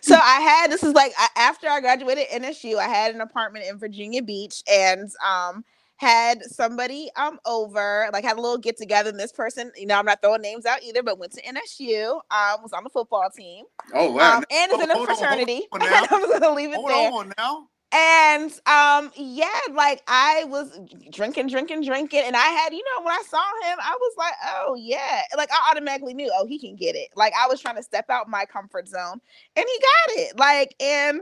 so 0.05 0.15
I 0.17 0.41
had 0.41 0.71
this 0.71 0.83
is 0.83 0.93
like 0.93 1.13
after 1.37 1.69
I 1.69 1.81
graduated 1.81 2.27
NSU, 2.29 2.77
I 2.77 2.87
had 2.89 3.15
an 3.15 3.21
apartment 3.21 3.65
in 3.69 3.79
Virginia 3.79 4.23
Beach 4.23 4.63
and 4.71 5.09
um 5.25 5.65
had 5.97 6.43
somebody 6.43 7.09
um 7.17 7.39
over, 7.45 8.09
like 8.13 8.23
had 8.25 8.37
a 8.37 8.41
little 8.41 8.59
get 8.59 8.77
together. 8.77 9.11
And 9.11 9.19
this 9.19 9.33
person, 9.33 9.71
you 9.77 9.87
know, 9.87 9.99
I'm 9.99 10.05
not 10.05 10.21
throwing 10.21 10.43
names 10.43 10.65
out 10.67 10.83
either, 10.83 11.03
but 11.03 11.19
went 11.19 11.33
to 11.33 11.43
NSU, 11.43 12.13
um, 12.31 12.63
was 12.63 12.73
on 12.73 12.83
the 12.85 12.91
football 12.91 13.29
team, 13.35 13.65
Oh 13.93 14.19
um, 14.19 14.45
and 14.51 14.71
is 14.73 14.81
in 14.81 14.91
a 14.91 14.97
Hold 14.97 15.09
on, 15.11 15.27
hold 15.29 15.43
fraternity. 15.43 15.63
on 15.71 15.83
now. 15.83 16.07
I'm 16.11 16.29
gonna 16.31 16.55
leave 16.55 16.73
it 16.73 16.81
Hold 16.81 16.87
there. 16.87 17.11
on 17.13 17.33
now. 17.37 17.69
And 17.95 18.51
um, 18.65 19.09
yeah, 19.15 19.47
like 19.71 20.03
I 20.05 20.43
was 20.49 20.77
drinking, 21.11 21.47
drinking, 21.47 21.85
drinking, 21.85 22.23
and 22.25 22.35
I 22.35 22.47
had, 22.47 22.73
you 22.73 22.83
know, 22.83 23.05
when 23.05 23.13
I 23.13 23.23
saw 23.25 23.37
him, 23.63 23.77
I 23.81 23.95
was 23.97 24.13
like, 24.17 24.33
oh 24.47 24.75
yeah, 24.77 25.21
like 25.37 25.49
I 25.49 25.71
automatically 25.71 26.13
knew, 26.13 26.29
oh, 26.37 26.45
he 26.45 26.59
can 26.59 26.75
get 26.75 26.97
it. 26.97 27.07
Like 27.15 27.31
I 27.41 27.47
was 27.47 27.61
trying 27.61 27.77
to 27.77 27.83
step 27.83 28.09
out 28.09 28.27
my 28.27 28.43
comfort 28.43 28.89
zone, 28.89 29.21
and 29.55 29.65
he 29.65 29.79
got 29.79 30.17
it. 30.17 30.37
Like, 30.37 30.75
and 30.81 31.21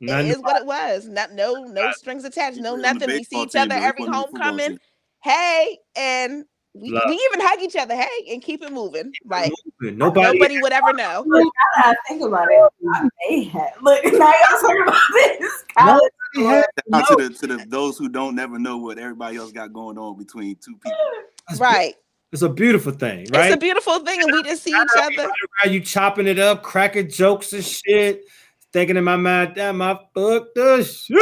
it 0.00 0.18
is 0.26 0.38
what 0.38 0.60
it 0.60 0.66
was. 0.66 1.06
Not 1.06 1.34
no, 1.34 1.62
no 1.62 1.92
strings 1.92 2.24
attached, 2.24 2.58
no 2.58 2.74
You 2.74 2.80
were 2.82 2.88
on 2.88 2.98
the 2.98 3.06
nothing. 3.06 3.10
We 3.12 3.22
see 3.22 3.42
each 3.42 3.54
other 3.54 3.74
every 3.76 4.00
wasn't 4.00 4.16
on 4.16 4.22
the 4.22 4.28
football 4.28 4.58
homecoming. 4.58 4.78
Hey, 5.22 5.78
and 5.94 6.46
we, 6.74 6.90
Love. 6.90 7.02
we 7.08 7.14
even 7.14 7.40
hug 7.46 7.60
each 7.60 7.76
other. 7.76 7.96
Hey, 7.96 8.08
and 8.32 8.40
keep 8.42 8.62
it 8.62 8.72
moving. 8.72 9.12
Like 9.24 9.52
Nobody. 9.80 10.32
nobody 10.32 10.62
would 10.62 10.72
ever 10.72 10.92
know. 10.92 11.24
Look, 11.26 11.44
now 11.44 11.82
that 11.82 11.96
I 11.96 12.08
think 12.08 12.22
about 12.22 12.48
it, 12.50 12.72
I 12.92 13.08
may 13.28 13.44
have. 13.44 13.70
Look, 13.82 14.04
now 14.04 14.10
y'all 14.12 14.60
talking 14.60 14.82
about 14.82 15.00
this. 15.14 15.64
College, 15.76 16.02
had- 16.36 16.64
Shout 16.92 17.10
out 17.10 17.18
to 17.18 17.28
the 17.28 17.34
to 17.34 17.46
the 17.58 17.66
those 17.68 17.98
who 17.98 18.08
don't 18.08 18.34
never 18.36 18.58
know 18.58 18.76
what 18.76 18.98
everybody 18.98 19.36
else 19.36 19.50
got 19.52 19.72
going 19.72 19.98
on 19.98 20.16
between 20.16 20.56
two 20.56 20.76
people. 20.76 20.98
That's 21.48 21.60
Right. 21.60 21.94
It's 22.32 22.42
a 22.42 22.48
beautiful 22.48 22.92
thing, 22.92 23.26
right? 23.32 23.46
It's 23.46 23.56
a 23.56 23.58
beautiful 23.58 23.98
thing, 24.04 24.22
and 24.22 24.30
we 24.32 24.44
just 24.44 24.62
see 24.62 24.70
each 24.70 24.88
other. 24.96 25.28
Are 25.64 25.68
you 25.68 25.80
chopping 25.80 26.28
it 26.28 26.38
up, 26.38 26.62
cracking 26.62 27.10
jokes 27.10 27.52
and 27.52 27.64
shit? 27.64 28.24
Thinking 28.72 28.96
in 28.96 29.04
my 29.04 29.16
mind, 29.16 29.54
damn, 29.56 29.82
I 29.82 29.94
fucked 30.14 30.54
the 30.54 30.82
shit. 30.84 31.18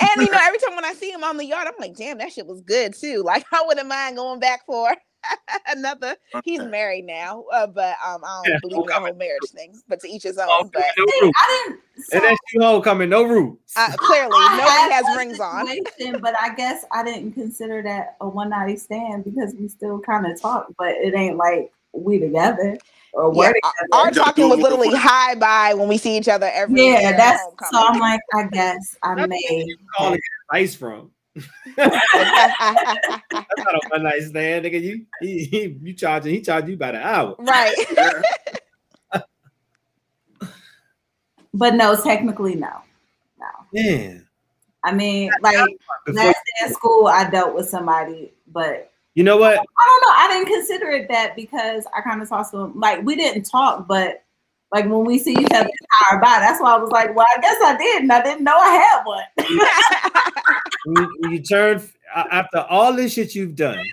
And 0.00 0.22
you 0.22 0.30
know, 0.30 0.38
every 0.42 0.58
time 0.58 0.76
when 0.76 0.84
I 0.84 0.92
see 0.92 1.10
him 1.10 1.24
on 1.24 1.36
the 1.36 1.44
yard, 1.44 1.66
I'm 1.66 1.74
like, 1.80 1.96
damn, 1.96 2.18
that 2.18 2.32
shit 2.32 2.46
was 2.46 2.60
good 2.62 2.94
too. 2.94 3.22
Like 3.24 3.44
I 3.52 3.62
wouldn't 3.66 3.88
mind 3.88 4.16
going 4.16 4.38
back 4.40 4.64
for 4.66 4.94
another. 5.68 6.16
He's 6.44 6.60
married 6.64 7.06
now, 7.06 7.44
uh, 7.52 7.66
but 7.66 7.96
um, 8.04 8.22
I 8.24 8.42
don't 8.42 8.48
Yeah, 8.52 8.58
believe 8.60 8.80
in 8.82 8.86
the 8.86 8.94
whole 9.00 9.14
marriage 9.14 9.48
thing. 9.48 9.74
But 9.88 10.00
to 10.00 10.08
each 10.08 10.22
his 10.22 10.38
own. 10.38 10.46
Oh, 10.48 10.70
But 10.72 10.84
no 10.96 11.04
See, 11.06 11.20
roots. 11.22 11.38
I 11.40 11.64
didn't. 11.66 11.80
so- 12.04 12.16
And 12.16 12.24
that's 12.24 12.40
you 12.52 12.60
homecoming, 12.62 13.08
no 13.08 13.24
roots. 13.24 13.74
uh, 13.76 13.96
clearly, 13.96 14.36
I 14.48 14.56
nobody 14.56 14.92
has 14.92 15.16
rings 15.16 15.40
on. 15.40 15.66
But 16.20 16.38
I 16.38 16.54
guess 16.54 16.84
I 16.92 17.02
didn't 17.02 17.32
consider 17.32 17.82
that 17.82 18.16
a 18.20 18.28
one 18.28 18.50
night 18.50 18.78
stand 18.78 19.24
because 19.24 19.54
we 19.58 19.68
still 19.68 19.98
kind 20.00 20.26
of 20.26 20.40
talk, 20.40 20.66
but 20.78 20.90
it 20.92 21.14
ain't 21.14 21.36
like 21.36 21.72
we 21.92 22.18
together 22.18 22.78
or 23.14 23.32
Yeah, 23.34 23.40
our- 23.40 23.52
together. 23.52 23.72
our 23.92 24.10
Just 24.10 24.24
talking 24.26 24.48
was 24.48 24.58
doing 24.58 24.62
what 24.62 24.70
the 24.70 24.76
literally 24.76 24.90
fuck- 24.90 25.10
high 25.10 25.34
bye 25.36 25.74
when 25.74 25.88
we 25.88 25.96
see 25.98 26.16
each 26.16 26.28
other 26.28 26.50
every 26.52 26.80
year 26.80 26.98
yeah, 27.00 27.16
that's 27.16 27.42
so. 27.70 27.78
I'm 27.78 27.98
like, 28.00 28.20
I 28.34 28.44
guess 28.48 28.96
I 29.02 29.14
That's 29.14 29.28
may. 29.28 29.66
calling 29.96 30.20
advice 30.50 30.74
from. 30.74 31.10
That's 31.76 31.96
not 33.30 33.74
a 33.74 33.80
one 33.90 34.02
night 34.04 34.22
stand, 34.22 34.64
nigga. 34.64 34.80
You 34.80 35.04
he, 35.20 35.44
he 35.44 35.78
you 35.82 35.92
charging 35.94 36.32
he 36.34 36.40
charged 36.40 36.68
you 36.68 36.76
by 36.76 36.92
the 36.92 37.04
hour. 37.06 37.34
right. 37.40 37.74
But 41.56 41.74
no, 41.76 41.94
technically, 42.00 42.56
no, 42.56 42.68
no. 43.38 43.46
Man, 43.72 44.26
I 44.82 44.92
mean, 44.92 45.30
like 45.40 45.56
last 46.08 46.34
day 46.34 46.66
of 46.66 46.72
school, 46.72 47.06
I 47.06 47.30
dealt 47.30 47.54
with 47.54 47.68
somebody, 47.68 48.32
but 48.52 48.90
you 49.14 49.24
know 49.24 49.36
what? 49.36 49.52
I 49.52 49.56
don't 49.56 50.00
know. 50.00 50.14
I 50.14 50.28
didn't 50.30 50.52
consider 50.52 50.90
it 50.90 51.08
that 51.08 51.36
because 51.36 51.86
I 51.96 52.00
kind 52.00 52.20
of 52.20 52.28
talked 52.28 52.50
to 52.52 52.58
him. 52.58 52.78
Like 52.78 53.04
we 53.04 53.16
didn't 53.16 53.44
talk, 53.44 53.86
but 53.86 54.24
like 54.72 54.86
when 54.86 55.04
we 55.04 55.18
see 55.18 55.32
each 55.32 55.52
other 55.52 55.68
hour 56.10 56.20
by, 56.20 56.38
that's 56.40 56.60
why 56.60 56.74
I 56.74 56.78
was 56.78 56.90
like, 56.90 57.14
well, 57.14 57.26
I 57.36 57.40
guess 57.40 57.56
I 57.62 57.76
did, 57.76 58.02
and 58.02 58.12
I 58.12 58.22
didn't 58.22 58.44
know 58.44 58.56
I 58.56 58.70
had 58.74 59.04
one. 59.04 59.24
You, 60.86 61.30
you 61.30 61.42
turn 61.42 61.82
after 62.14 62.58
all 62.68 62.92
this 62.92 63.12
shit 63.14 63.34
you've 63.34 63.54
done, 63.54 63.84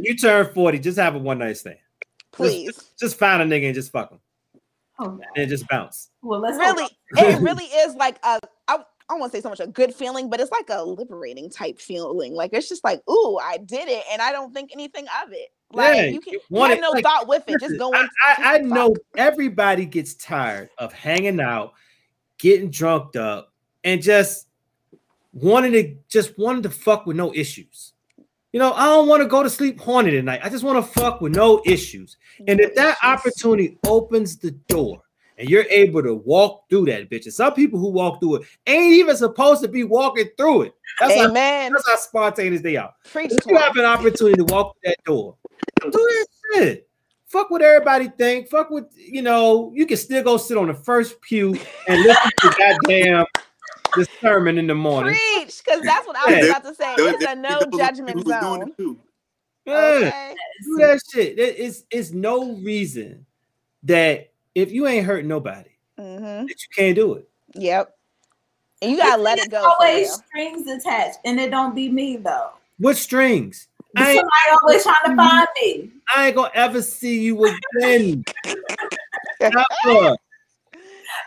you 0.00 0.16
turn 0.16 0.52
40, 0.52 0.78
just 0.78 0.98
have 0.98 1.14
a 1.14 1.18
one 1.18 1.38
night 1.38 1.56
stand. 1.56 1.78
Please. 2.32 2.92
Just 2.98 3.16
find 3.16 3.42
a 3.42 3.44
nigga 3.44 3.66
and 3.66 3.74
just 3.74 3.92
fuck 3.92 4.10
him. 4.10 4.18
Oh, 4.98 5.08
God. 5.10 5.24
And 5.36 5.48
just 5.48 5.66
bounce. 5.68 6.10
well, 6.22 6.40
let's 6.40 6.58
really 6.58 6.88
it 7.16 7.40
really 7.40 7.64
is 7.64 7.94
like 7.96 8.18
a 8.22 8.40
I, 8.68 8.78
I 9.08 9.14
won't 9.14 9.32
say 9.32 9.40
so 9.40 9.50
much 9.50 9.60
a 9.60 9.66
good 9.66 9.94
feeling, 9.94 10.30
but 10.30 10.40
it's 10.40 10.50
like 10.50 10.70
a 10.70 10.82
liberating 10.82 11.50
type 11.50 11.78
feeling. 11.78 12.32
Like 12.32 12.54
it's 12.54 12.68
just 12.68 12.82
like, 12.84 13.02
ooh, 13.08 13.38
I 13.42 13.58
did 13.58 13.88
it, 13.88 14.02
and 14.10 14.22
I 14.22 14.32
don't 14.32 14.54
think 14.54 14.70
anything 14.72 15.06
of 15.22 15.32
it. 15.32 15.50
Like 15.72 15.96
Yeah, 15.96 16.04
you 16.04 16.20
can 16.20 16.32
you 16.32 16.40
you 16.48 16.56
want 16.56 16.72
have 16.72 16.80
no 16.80 16.90
like, 16.90 17.04
thought 17.04 17.28
with 17.28 17.44
it. 17.48 17.60
Just 17.60 17.78
going. 17.78 17.94
I. 18.26 18.34
I, 18.38 18.54
I 18.54 18.58
know 18.58 18.94
everybody 19.16 19.84
gets 19.84 20.14
tired 20.14 20.70
of 20.78 20.92
hanging 20.92 21.40
out, 21.40 21.74
getting 22.38 22.70
drunked 22.70 23.16
up, 23.16 23.52
and 23.82 24.00
just 24.00 24.46
wanting 25.34 25.72
to 25.72 25.96
just 26.08 26.38
wanting 26.38 26.62
to 26.62 26.70
fuck 26.70 27.06
with 27.06 27.16
no 27.16 27.34
issues. 27.34 27.92
You 28.52 28.60
know, 28.60 28.72
I 28.72 28.86
don't 28.86 29.08
want 29.08 29.20
to 29.20 29.28
go 29.28 29.42
to 29.42 29.50
sleep 29.50 29.80
horny 29.80 30.12
tonight. 30.12 30.40
I 30.42 30.48
just 30.48 30.64
want 30.64 30.78
to 30.78 30.92
fuck 31.00 31.20
with 31.20 31.34
no 31.34 31.60
issues. 31.66 32.16
And 32.46 32.60
if 32.60 32.74
that 32.76 32.96
opportunity 33.02 33.78
opens 33.84 34.36
the 34.36 34.52
door 34.52 35.02
and 35.38 35.48
you're 35.48 35.64
able 35.70 36.02
to 36.02 36.14
walk 36.14 36.68
through 36.68 36.86
that 36.86 37.10
bitch, 37.10 37.24
and 37.24 37.34
some 37.34 37.54
people 37.54 37.78
who 37.78 37.90
walk 37.90 38.20
through 38.20 38.36
it 38.36 38.42
ain't 38.66 38.94
even 38.94 39.16
supposed 39.16 39.62
to 39.62 39.68
be 39.68 39.84
walking 39.84 40.28
through 40.36 40.62
it. 40.62 40.74
That's 41.00 41.14
how, 41.14 41.28
Amen. 41.28 41.72
that's 41.72 41.88
how 41.88 41.96
spontaneous 41.96 42.62
they 42.62 42.76
are. 42.76 42.94
Preach 43.10 43.32
If 43.32 43.46
you 43.46 43.56
have 43.56 43.76
an 43.76 43.84
opportunity 43.84 44.36
to 44.36 44.44
walk 44.44 44.74
through 44.74 44.90
that 44.90 45.04
door, 45.04 45.36
do 45.82 45.90
that 45.90 46.26
shit. 46.54 46.88
Fuck 47.26 47.50
what 47.50 47.62
everybody 47.62 48.08
think. 48.16 48.48
Fuck 48.48 48.70
what 48.70 48.90
you 48.96 49.22
know. 49.22 49.72
You 49.74 49.86
can 49.86 49.96
still 49.96 50.22
go 50.22 50.36
sit 50.36 50.56
on 50.56 50.68
the 50.68 50.74
first 50.74 51.20
pew 51.20 51.58
and 51.88 52.02
listen 52.02 52.30
to 52.42 52.54
goddamn 52.58 53.24
the 53.96 54.06
sermon 54.22 54.58
in 54.58 54.68
the 54.68 54.74
morning. 54.74 55.16
Preach, 55.34 55.62
because 55.64 55.82
that's 55.82 56.06
what 56.06 56.16
I 56.16 56.26
was 56.26 56.44
Yeah. 56.44 56.50
about 56.50 56.64
to 56.64 56.74
say. 56.74 56.94
It's 56.96 57.24
a 57.24 57.34
no 57.34 57.64
judgment 57.76 58.18
people 58.18 58.22
who 58.22 58.30
was 58.30 58.74
doing 58.74 58.74
zone. 58.78 58.98
Yeah, 59.66 59.74
Okay. 59.74 60.34
do 60.62 60.76
that 60.78 61.00
shit. 61.10 61.36
There 61.36 61.48
is 61.48 61.84
it's 61.90 62.10
no 62.12 62.52
reason 62.56 63.26
that 63.84 64.30
if 64.54 64.72
you 64.72 64.86
ain't 64.86 65.06
hurt 65.06 65.24
nobody, 65.24 65.70
hmm 65.98 66.46
that 66.46 66.48
you 66.48 66.68
can't 66.76 66.96
do 66.96 67.14
it. 67.14 67.28
Yep. 67.54 67.94
And 68.82 68.90
you 68.90 68.96
gotta 68.96 69.22
let 69.22 69.38
it 69.38 69.50
go. 69.50 69.62
for 69.62 69.84
always 69.86 70.12
strings 70.28 70.66
attached, 70.68 71.18
and 71.24 71.40
it 71.40 71.50
don't 71.50 71.74
be 71.74 71.88
me 71.88 72.16
though. 72.16 72.50
What 72.78 72.96
strings? 72.96 73.68
I 73.96 74.14
Somebody 74.14 74.28
ain't, 74.50 74.58
always 74.62 74.82
trying 74.82 74.94
to 75.04 75.16
find 75.16 75.48
me. 75.62 75.90
I 76.14 76.26
ain't 76.26 76.36
gonna 76.36 76.50
ever 76.54 76.82
see 76.82 77.20
you 77.22 77.44
again. 77.44 78.24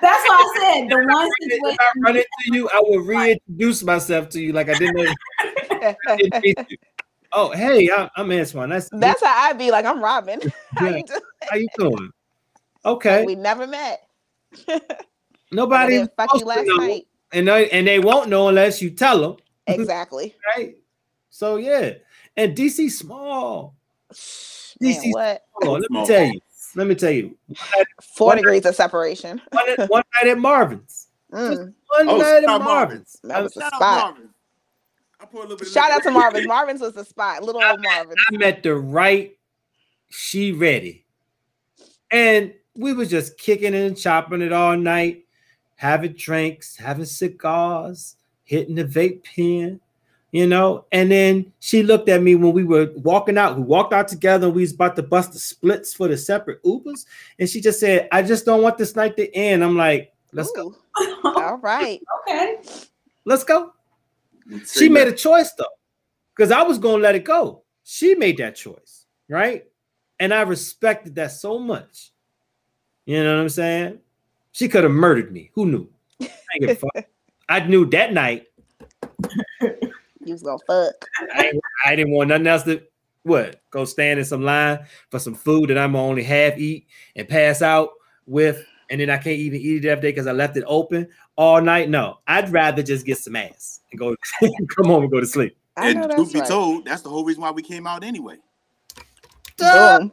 That's 0.01 0.23
why 0.28 0.43
I 0.43 0.59
said 0.59 0.89
the 0.89 0.97
one 0.97 1.30
If. 1.41 1.78
I 1.80 1.99
run 2.03 2.15
into 2.17 2.28
you, 2.45 2.69
I 2.69 2.80
will 2.82 2.99
reintroduce 3.05 3.84
myself 3.84 4.30
to 4.30 4.41
you 4.41 4.53
like 4.53 4.69
I 4.69 4.75
didn't 4.75 4.95
know. 4.95 5.95
didn't. 6.41 6.67
Oh, 7.34 7.51
hey, 7.51 7.89
I'm, 7.91 8.09
I'm 8.15 8.32
Antoine. 8.32 8.69
That's 8.69 8.89
That's 8.91 9.23
how 9.23 9.49
I 9.49 9.53
be 9.53 9.71
like, 9.71 9.86
I'm 9.86 10.01
Robyn. 10.01 10.41
How 10.75 10.88
you 10.89 11.03
doing? 11.05 11.21
how 11.49 11.57
you 11.57 11.67
doing? 11.78 12.09
Okay, 12.88 13.25
We 13.25 13.35
never 13.35 13.67
met. 13.67 14.07
Nobody 15.51 15.97
didn't 15.97 16.11
fuck 16.15 16.29
you 16.33 16.45
last 16.45 16.65
night. 16.77 17.07
and 17.33 17.47
they, 17.47 17.69
and 17.69 17.85
they 17.88 17.99
won't 17.99 18.29
know 18.29 18.47
unless 18.47 18.81
you 18.81 18.89
tell 18.89 19.21
them, 19.21 19.38
Exactly. 19.67 20.35
right? 20.55 20.75
So 21.29 21.57
yeah, 21.57 21.93
and 22.35 22.55
DC 22.55 22.89
small. 22.91 23.75
Man, 24.79 24.93
DC 24.93 25.11
what? 25.13 25.43
Hold 25.53 25.75
on, 25.77 25.81
let 25.81 25.91
me 25.91 26.05
tell 26.05 26.25
you. 26.25 26.39
Let 26.75 26.88
me 26.88 26.95
tell 26.95 27.11
you. 27.11 27.38
Four 28.15 28.27
What- 28.27 28.35
degrees 28.38 28.65
of 28.65 28.75
separation. 28.75 29.41
One, 29.51 29.88
one 29.88 30.03
night 30.21 30.31
at 30.31 30.38
Marvin's. 30.38 31.07
Mm, 31.33 31.73
One 31.88 32.09
Oh, 32.09 32.17
night 32.17 32.19
shout 32.23 32.43
at 32.43 32.49
out 32.49 32.61
Marvin's. 32.63 33.17
that 33.23 33.43
was 33.43 33.53
the 33.53 33.61
Shout 33.61 33.73
out 33.73 33.77
spot. 33.79 34.03
Marvin. 34.13 34.29
I 35.19 35.25
pour 35.25 35.39
a 35.41 35.43
little 35.43 35.57
bit 35.57 35.67
Shout 35.67 35.91
out 35.91 36.03
to 36.03 36.11
Marvin's. 36.11 36.47
Marvin's 36.47 36.81
was 36.81 36.93
the 36.93 37.03
spot. 37.03 37.43
Little 37.43 37.61
old 37.63 37.81
Marvin's. 37.81 38.15
I 38.31 38.38
met 38.38 38.63
the 38.63 38.75
right 38.75 39.35
she 40.09 40.51
ready. 40.53 41.05
And 42.11 42.53
we 42.78 42.93
was 42.93 43.09
just 43.09 43.38
kicking 43.38 43.73
it 43.73 43.86
and 43.88 43.97
chopping 43.97 44.41
it 44.41 44.53
all 44.53 44.78
night, 44.78 45.25
having 45.75 46.13
drinks, 46.13 46.75
having 46.78 47.05
cigars, 47.05 48.15
hitting 48.43 48.75
the 48.75 48.86
vape 48.86 49.23
pen, 49.23 49.80
you 50.32 50.47
know. 50.47 50.86
And 50.91 51.11
then 51.11 51.51
she 51.59 51.84
looked 51.84 52.09
at 52.09 52.21
me 52.21 52.36
when 52.36 52.53
we 52.53 52.63
were 52.63 52.91
walking 52.95 53.38
out. 53.38 53.57
We 53.57 53.63
walked 53.63 53.93
out 53.93 54.07
together 54.07 54.47
and 54.47 54.55
we 54.55 54.61
was 54.61 54.73
about 54.73 54.95
to 54.95 55.03
bust 55.03 55.34
the 55.34 55.39
splits 55.39 55.93
for 55.93 56.07
the 56.07 56.17
separate 56.17 56.63
Ubers. 56.63 57.05
And 57.39 57.49
she 57.49 57.61
just 57.61 57.80
said, 57.80 58.07
I 58.11 58.21
just 58.21 58.45
don't 58.45 58.61
want 58.61 58.78
this 58.78 58.95
night 58.95 59.17
to 59.17 59.34
end. 59.36 59.63
I'm 59.63 59.75
like, 59.78 60.13
let's 60.32 60.51
go. 60.51 60.75
All 61.23 61.57
right. 61.57 62.01
okay. 62.28 62.57
Let's 63.25 63.43
go. 63.43 63.73
Say 64.63 64.82
She 64.86 64.89
made 64.89 65.07
that. 65.07 65.13
a 65.13 65.17
choice 65.17 65.51
though, 65.57 65.65
because 66.36 66.51
I 66.51 66.61
was 66.63 66.78
gonna 66.78 67.03
let 67.03 67.15
it 67.15 67.25
go. 67.25 67.63
She 67.84 68.15
made 68.15 68.38
that 68.38 68.55
choice, 68.55 69.05
right? 69.30 69.65
And 70.19 70.34
I 70.34 70.41
respected 70.41 71.15
that 71.15 71.32
so 71.32 71.59
much. 71.59 72.11
You 73.08 73.24
know 73.24 73.36
what 73.36 73.41
I'm 73.41 73.49
saying? 73.49 73.99
She 74.51 74.68
could 74.68 74.84
have 74.84 74.91
murdered 74.91 75.32
me. 75.32 75.49
Who 75.53 75.66
knew? 75.66 75.88
I, 76.22 76.30
ain't 76.62 76.78
fuck. 76.78 77.05
I 77.49 77.62
knew 77.62 77.86
that 77.91 78.12
night. 78.12 78.47
You 79.62 80.34
was 80.34 80.43
gonna 80.43 80.58
fuck. 80.68 81.05
I, 81.34 81.53
I 81.86 81.95
didn't 81.95 82.12
want 82.12 82.28
nothing 82.30 82.47
else 82.47 82.64
to 82.64 82.84
what 83.24 83.62
go 83.72 83.86
stand 83.86 84.20
in 84.20 84.26
some 84.26 84.43
line 84.43 84.86
for 85.10 85.20
some 85.20 85.36
food 85.36 85.70
that 85.70 85.78
I'm 85.78 85.93
gonna 85.93 86.03
only 86.03 86.24
half 86.24 86.58
eat 86.58 86.88
and 87.16 87.30
pass 87.30 87.62
out 87.62 87.91
with, 88.26 88.66
and 88.89 88.99
then 88.99 89.10
I 89.10 89.16
can't 89.16 89.39
even 89.39 89.62
eat 89.62 89.86
it 89.86 89.88
that 89.88 90.01
day 90.01 90.10
because 90.10 90.28
I 90.28 90.34
left 90.34 90.58
it 90.58 90.66
open 90.68 91.08
all 91.38 91.62
night. 91.62 91.89
No, 91.89 92.20
I'd 92.28 92.51
rather 92.51 92.84
just 92.84 93.05
get 93.05 93.20
some 93.20 93.38
ass 93.38 93.80
and 93.91 93.99
go 93.99 94.18
come 94.41 94.88
home 94.88 95.03
and 95.03 95.12
go 95.12 95.22
to 95.22 95.26
sleep. 95.26 95.55
I 95.78 95.91
And 95.91 96.03
that's 96.03 96.16
truth 96.16 96.34
be 96.34 96.39
right. 96.41 96.49
told, 96.49 96.84
that's 96.86 97.03
the 97.03 97.10
whole 97.10 97.24
reason 97.24 97.41
why 97.41 97.51
we 97.51 97.62
came 97.62 97.88
out 97.88 98.03
anyway. 98.03 98.36
Boom. 99.58 100.12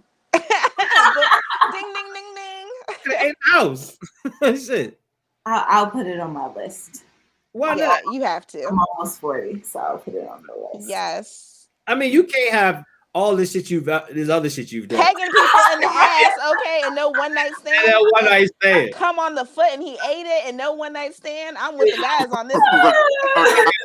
In 3.12 3.34
the 3.46 3.52
house. 3.52 3.96
Shit. 4.66 4.98
I'll, 5.46 5.64
I'll 5.68 5.90
put 5.90 6.07
it 6.07 6.20
on 6.20 6.32
my 6.32 6.52
list. 6.55 7.05
Why 7.52 7.74
Yeah, 7.76 7.86
not? 7.88 8.14
you 8.14 8.22
have 8.22 8.46
to. 8.48 8.66
I'm 8.66 8.78
almost 8.78 9.20
40, 9.20 9.62
so 9.62 9.78
I'll 9.78 9.98
put 9.98 10.14
it 10.14 10.26
on 10.28 10.42
the 10.46 10.55
list. 10.78 10.88
Yes. 10.88 11.68
I 11.86 11.94
mean, 11.94 12.12
you 12.12 12.24
can't 12.24 12.52
have 12.52 12.84
all 13.12 13.36
this 13.36 13.52
shit 13.52 13.70
you've 13.70 13.88
uh, 13.88 14.05
this 14.11 14.28
other 14.28 14.50
shit 14.50 14.72
you've 14.72 14.88
done. 14.88 15.00
Pegging 15.05 15.26
people 15.32 15.61
in 15.74 15.80
the 15.80 15.86
ass, 15.86 16.32
okay, 16.52 16.82
and 16.86 16.94
no 16.96 17.11
one 17.11 17.32
night 17.34 17.55
stand. 17.61 17.86
that 17.86 18.09
one 18.11 18.24
night 18.24 18.48
stand. 18.61 18.92
Come 18.94 19.20
on 19.20 19.36
the 19.36 19.44
foot 19.44 19.68
and 19.72 19.82
he 19.82 19.92
ate 19.92 20.26
it, 20.26 20.46
and 20.48 20.57
no 20.57 20.72
one 20.72 20.94
night 20.94 21.14
stand. 21.14 21.57
I'm 21.59 21.78
with 21.78 21.90
the 21.92 21.98
guys 21.98 22.32
on 22.32 22.48
this 22.48 22.59
one. 22.70 22.82
Right. 22.82 23.68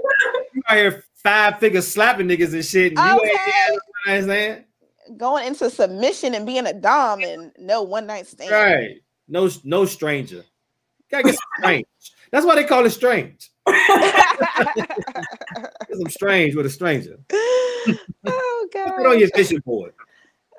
You 0.51 0.63
out 0.67 0.77
here 0.77 1.03
five 1.23 1.59
figure 1.59 1.81
slapping 1.81 2.27
niggas 2.27 2.53
and 2.53 2.65
shit. 2.65 2.93
And 2.97 2.97
you 3.05 3.11
ain't 3.11 3.21
Okay. 3.21 3.37
getting 3.45 3.79
one 4.05 4.07
night 4.07 4.23
stand. 4.23 5.17
Going 5.19 5.45
into 5.47 5.69
submission 5.69 6.33
and 6.33 6.43
being 6.45 6.65
a 6.65 6.73
dom 6.73 7.21
and 7.23 7.51
no 7.59 7.83
one 7.83 8.07
night 8.07 8.25
stand. 8.25 8.51
Right. 8.51 8.97
No, 9.29 9.49
no 9.63 9.85
stranger. 9.85 10.43
Gotta 11.11 11.23
get 11.23 11.35
some 11.35 11.43
strange. 11.59 11.85
That's 12.31 12.45
why 12.45 12.55
they 12.55 12.63
call 12.65 12.85
it 12.85 12.89
strange. 12.91 13.49
Get 13.65 14.87
some 15.97 16.09
strange 16.09 16.55
with 16.55 16.65
a 16.65 16.69
stranger. 16.69 17.17
oh 17.31 18.67
god. 18.73 18.89
Put 18.95 19.01
it 19.01 19.07
on 19.07 19.19
your 19.19 19.29
god. 19.29 19.37
vision 19.37 19.61
board. 19.65 19.93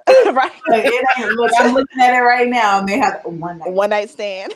right. 0.08 0.50
Like, 0.68 0.84
it 0.86 1.04
ain't- 1.18 1.30
look, 1.32 1.50
I'm 1.58 1.74
looking 1.74 2.00
at 2.00 2.14
it 2.16 2.20
right 2.22 2.48
now, 2.48 2.78
and 2.80 2.88
they 2.88 2.98
have 2.98 3.20
one 3.24 3.58
night. 3.58 3.70
One 3.72 3.90
night 3.90 4.10
stand. 4.10 4.54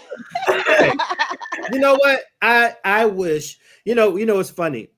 You 1.73 1.79
know 1.79 1.95
what? 1.95 2.23
I 2.43 2.75
I 2.85 3.07
wish. 3.07 3.59
You 3.85 3.95
know. 3.95 4.17
You 4.17 4.27
know. 4.27 4.41
It's 4.41 4.51
funny. 4.51 4.89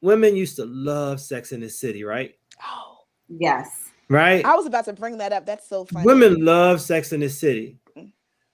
Women 0.00 0.34
used 0.34 0.56
to 0.56 0.64
love 0.64 1.20
Sex 1.20 1.52
in 1.52 1.60
the 1.60 1.70
City, 1.70 2.02
right? 2.02 2.34
oh, 2.64 3.04
Yes. 3.28 3.90
Right. 4.08 4.44
I 4.44 4.56
was 4.56 4.66
about 4.66 4.84
to 4.86 4.92
bring 4.92 5.18
that 5.18 5.32
up. 5.32 5.46
That's 5.46 5.68
so 5.68 5.84
funny. 5.84 6.04
Women 6.04 6.44
love 6.44 6.80
Sex 6.80 7.12
in 7.12 7.20
the 7.20 7.28
City, 7.30 7.78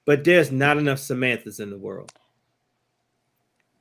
but 0.09 0.25
there's 0.25 0.51
not 0.51 0.79
enough 0.79 0.97
Samanthas 0.97 1.61
in 1.61 1.69
the 1.69 1.77
world. 1.77 2.11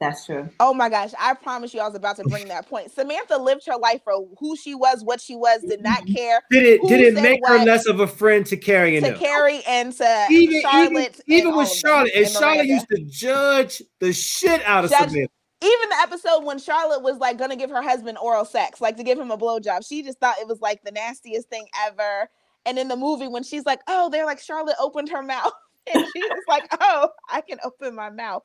That's 0.02 0.26
true. 0.26 0.50
Oh 0.60 0.74
my 0.74 0.90
gosh, 0.90 1.12
I 1.18 1.34
promise 1.36 1.74
you 1.74 1.80
I 1.80 1.86
was 1.86 1.96
about 1.96 2.18
to 2.18 2.24
bring 2.26 2.50
that 2.50 2.68
point. 2.68 2.92
Samantha 2.92 3.38
lived 3.38 3.66
her 3.66 3.78
life 3.78 4.02
for 4.04 4.28
who 4.38 4.58
she 4.58 4.76
was, 4.76 5.06
what 5.06 5.22
she 5.22 5.38
was, 5.38 5.62
did 5.62 5.82
not 5.82 6.00
mm-hmm. 6.00 6.16
care 6.16 6.42
Did 6.52 6.64
it? 6.64 6.82
Did 6.86 7.00
it 7.00 7.16
said 7.16 7.24
make 7.24 7.40
her 7.48 7.64
less 7.64 7.88
of 7.88 8.02
a 8.02 8.08
friend 8.08 8.46
to 8.48 8.58
Carrie 8.58 8.98
and 8.98 9.06
to 9.06 9.12
them? 9.12 9.20
Carrie 9.22 9.62
and 9.66 9.94
to 9.94 10.28
Even 10.30 10.62
Charlotte. 10.62 10.92
even, 10.92 11.14
even 11.28 11.56
with 11.56 11.68
of 11.68 11.70
them, 11.70 11.78
Charlotte, 11.78 12.12
and 12.14 12.26
and 12.26 12.34
Charlotte 12.34 12.66
used 12.66 12.90
to 12.90 13.06
judge 13.06 13.82
the 14.02 14.12
shit 14.12 14.62
out 14.66 14.84
of 14.84 14.92
Judge- 14.92 15.12
Samantha. 15.12 15.32
even 15.64 15.90
the 15.90 15.98
episode 16.02 16.44
when 16.44 16.60
Charlotte 16.60 17.04
was 17.04 17.20
like 17.20 17.38
gonna 17.38 17.56
give 17.56 17.70
her 17.70 17.82
husband 17.82 18.18
oral 18.18 18.44
sex, 18.44 18.82
like 18.82 18.98
to 18.98 19.04
give 19.04 19.18
him 19.18 19.32
a 19.32 19.38
blowjob, 19.38 19.88
she 19.88 20.04
just 20.04 20.20
thought 20.20 20.36
it 20.42 20.48
was 20.50 20.60
like 20.60 20.84
the 20.84 20.92
nastiest 20.92 21.48
thing 21.48 21.68
ever. 21.88 22.30
And 22.66 22.78
in 22.78 22.90
the 22.90 22.98
movie, 22.98 23.30
when 23.30 23.44
she's 23.44 23.66
like, 23.66 23.80
"Oh, 23.88 24.10
they're 24.10 24.26
like 24.26 24.42
Charlotte 24.42 24.76
opened 24.78 25.08
her 25.08 25.24
mouth," 25.24 25.54
and 25.94 26.06
she 26.14 26.22
was 26.22 26.44
like, 26.48 26.68
"Oh, 26.82 27.10
I 27.32 27.42
can 27.42 27.60
open 27.64 27.96
my 27.96 28.10
mouth." 28.10 28.44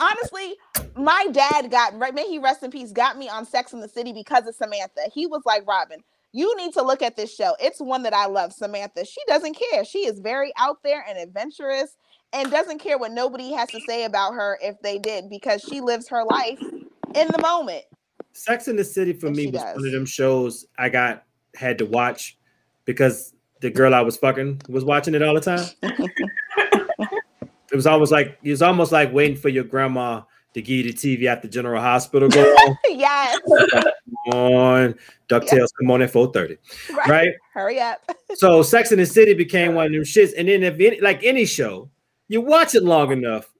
honestly, 0.00 0.56
my 0.96 1.26
dad 1.32 1.70
got 1.70 1.98
right. 1.98 2.14
May 2.14 2.26
he 2.28 2.38
rest 2.38 2.62
in 2.62 2.70
peace. 2.70 2.92
Got 2.92 3.18
me 3.18 3.28
on 3.28 3.44
Sex 3.46 3.72
in 3.72 3.80
the 3.80 3.88
City 3.88 4.12
because 4.12 4.46
of 4.46 4.54
Samantha. 4.54 5.02
He 5.12 5.26
was 5.26 5.42
like, 5.44 5.66
Robyn, 5.66 6.02
you 6.32 6.56
need 6.56 6.72
to 6.74 6.82
look 6.82 7.02
at 7.02 7.16
this 7.16 7.34
show. 7.34 7.54
It's 7.60 7.80
one 7.80 8.02
that 8.04 8.14
I 8.14 8.26
love. 8.26 8.52
Samantha. 8.52 9.04
She 9.04 9.20
doesn't 9.26 9.54
care. 9.54 9.84
She 9.84 10.00
is 10.00 10.20
very 10.20 10.52
out 10.58 10.78
there 10.82 11.04
and 11.08 11.18
adventurous, 11.18 11.96
and 12.32 12.50
doesn't 12.50 12.78
care 12.78 12.98
what 12.98 13.12
nobody 13.12 13.52
has 13.52 13.68
to 13.70 13.80
say 13.86 14.04
about 14.04 14.34
her 14.34 14.58
if 14.62 14.80
they 14.82 14.98
did 14.98 15.28
because 15.30 15.62
she 15.62 15.80
lives 15.80 16.08
her 16.08 16.24
life 16.24 16.60
in 16.60 17.28
the 17.28 17.38
moment. 17.42 17.84
Sex 18.32 18.68
in 18.68 18.76
the 18.76 18.84
City 18.84 19.12
for 19.12 19.26
And 19.26 19.36
me 19.36 19.46
was 19.48 19.62
does. 19.62 19.76
one 19.76 19.86
of 19.86 19.92
them 19.92 20.06
shows 20.06 20.66
I 20.78 20.88
got 20.88 21.24
had 21.54 21.78
to 21.78 21.86
watch 21.86 22.38
because 22.86 23.31
the 23.62 23.70
girl 23.70 23.94
I 23.94 24.02
was 24.02 24.16
fucking 24.18 24.60
was 24.68 24.84
watching 24.84 25.14
it 25.14 25.22
all 25.22 25.34
the 25.34 25.40
time. 25.40 25.66
it 25.82 27.74
was 27.76 27.86
almost 27.86 28.12
like 28.12 28.38
it 28.42 28.50
was 28.50 28.60
almost 28.62 28.92
like 28.92 29.12
waiting 29.12 29.36
for 29.36 29.48
your 29.48 29.64
grandma 29.64 30.22
to 30.54 30.60
give 30.60 30.84
you 30.84 30.92
the 30.92 30.92
TV 30.92 31.24
at 31.26 31.40
the 31.40 31.48
General 31.48 31.80
Hospital. 31.80 32.28
Go 32.28 32.42
on, 32.42 32.76
yes. 32.90 33.38
come 33.46 34.34
on, 34.34 34.94
Ducktales, 35.30 35.68
come 35.80 35.90
on 35.90 36.02
at 36.02 36.10
four 36.10 36.30
thirty, 36.32 36.58
Right. 36.92 37.08
right? 37.08 37.32
Hurry 37.54 37.80
up. 37.80 38.02
So 38.34 38.62
Sex 38.62 38.92
in 38.92 38.98
the 38.98 39.04
City 39.04 39.34
became 39.34 39.74
one 39.74 39.86
of 39.86 39.92
them 39.92 40.02
shits, 40.02 40.32
and 40.36 40.48
then 40.48 40.62
if 40.62 40.74
any, 40.80 41.00
like 41.02 41.22
any 41.22 41.44
show, 41.44 41.90
you 42.28 42.40
watch 42.40 42.74
it 42.74 42.82
long 42.82 43.12
enough, 43.12 43.52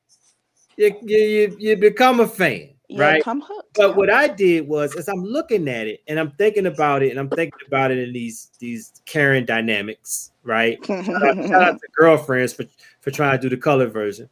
you 0.79 0.99
you 1.03 1.19
you, 1.19 1.57
you 1.59 1.77
become 1.77 2.21
a 2.21 2.27
fan, 2.27 2.71
Right? 2.99 3.23
Come 3.23 3.41
hooked. 3.41 3.75
But 3.75 3.97
what 3.97 4.11
I 4.11 4.29
did 4.29 4.67
was, 4.69 4.95
as 4.97 5.09
I'm 5.09 5.25
looking 5.25 5.69
at 5.69 5.87
it 5.87 6.03
and 6.07 6.19
I'm 6.19 6.33
thinking 6.33 6.67
about 6.67 7.03
it, 7.03 7.11
and 7.11 7.19
I'm 7.19 7.31
thinking 7.31 7.59
about 7.67 7.91
it 7.91 7.99
in 7.99 8.13
these 8.13 8.51
these 8.59 8.93
Karen 9.07 9.45
dynamics, 9.45 10.33
right? 10.43 10.79
Shout 10.87 11.09
out, 11.23 11.37
shout 11.37 11.63
out 11.63 11.81
to 11.81 11.89
girlfriends 11.97 12.53
for 12.53 12.65
for 13.01 13.11
trying 13.11 13.39
to 13.39 13.43
do 13.43 13.49
the 13.55 13.61
color 13.61 13.87
version. 13.87 14.29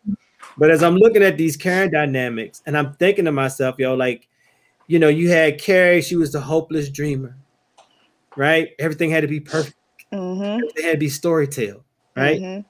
But 0.59 0.71
as 0.71 0.83
I'm 0.83 0.97
looking 0.97 1.23
at 1.23 1.37
these 1.39 1.57
Karen 1.57 1.91
dynamics, 1.91 2.63
and 2.67 2.77
I'm 2.77 2.95
thinking 2.95 3.25
to 3.27 3.33
myself, 3.33 3.77
yo, 3.79 3.95
like, 3.95 4.29
you 4.89 4.99
know, 4.99 5.09
you 5.09 5.31
had 5.31 5.61
Carrie, 5.61 6.03
she 6.03 6.17
was 6.17 6.33
the 6.33 6.41
hopeless 6.41 6.89
dreamer, 6.91 7.37
right? 8.37 8.71
Everything 8.79 9.11
had 9.11 9.21
to 9.23 9.29
be 9.29 9.41
perfect. 9.41 9.77
Mhm, 10.13 10.61
It 10.77 10.85
had 10.85 10.93
to 10.93 10.99
be 10.99 11.07
storytell, 11.07 11.83
right? 12.17 12.41
mhm. 12.41 12.65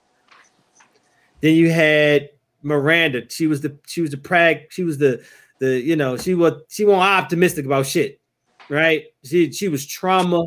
Then 1.41 1.55
you 1.55 1.71
had 1.71 2.31
Miranda. 2.63 3.23
She 3.31 3.47
was 3.47 3.61
the 3.61 3.77
she 3.87 4.03
was 4.03 4.11
the 4.11 4.19
prag. 4.19 4.67
She 4.71 4.85
was 4.85 4.99
the 4.99 5.25
the 5.61 5.79
you 5.81 5.95
know 5.97 6.17
she 6.17 6.35
was 6.35 6.55
she 6.69 6.85
wasn't 6.85 7.03
optimistic 7.03 7.65
about 7.67 7.87
shit, 7.87 8.21
right? 8.69 9.05
She 9.25 9.53
she 9.53 9.69
was 9.69 9.87
trauma. 9.87 10.47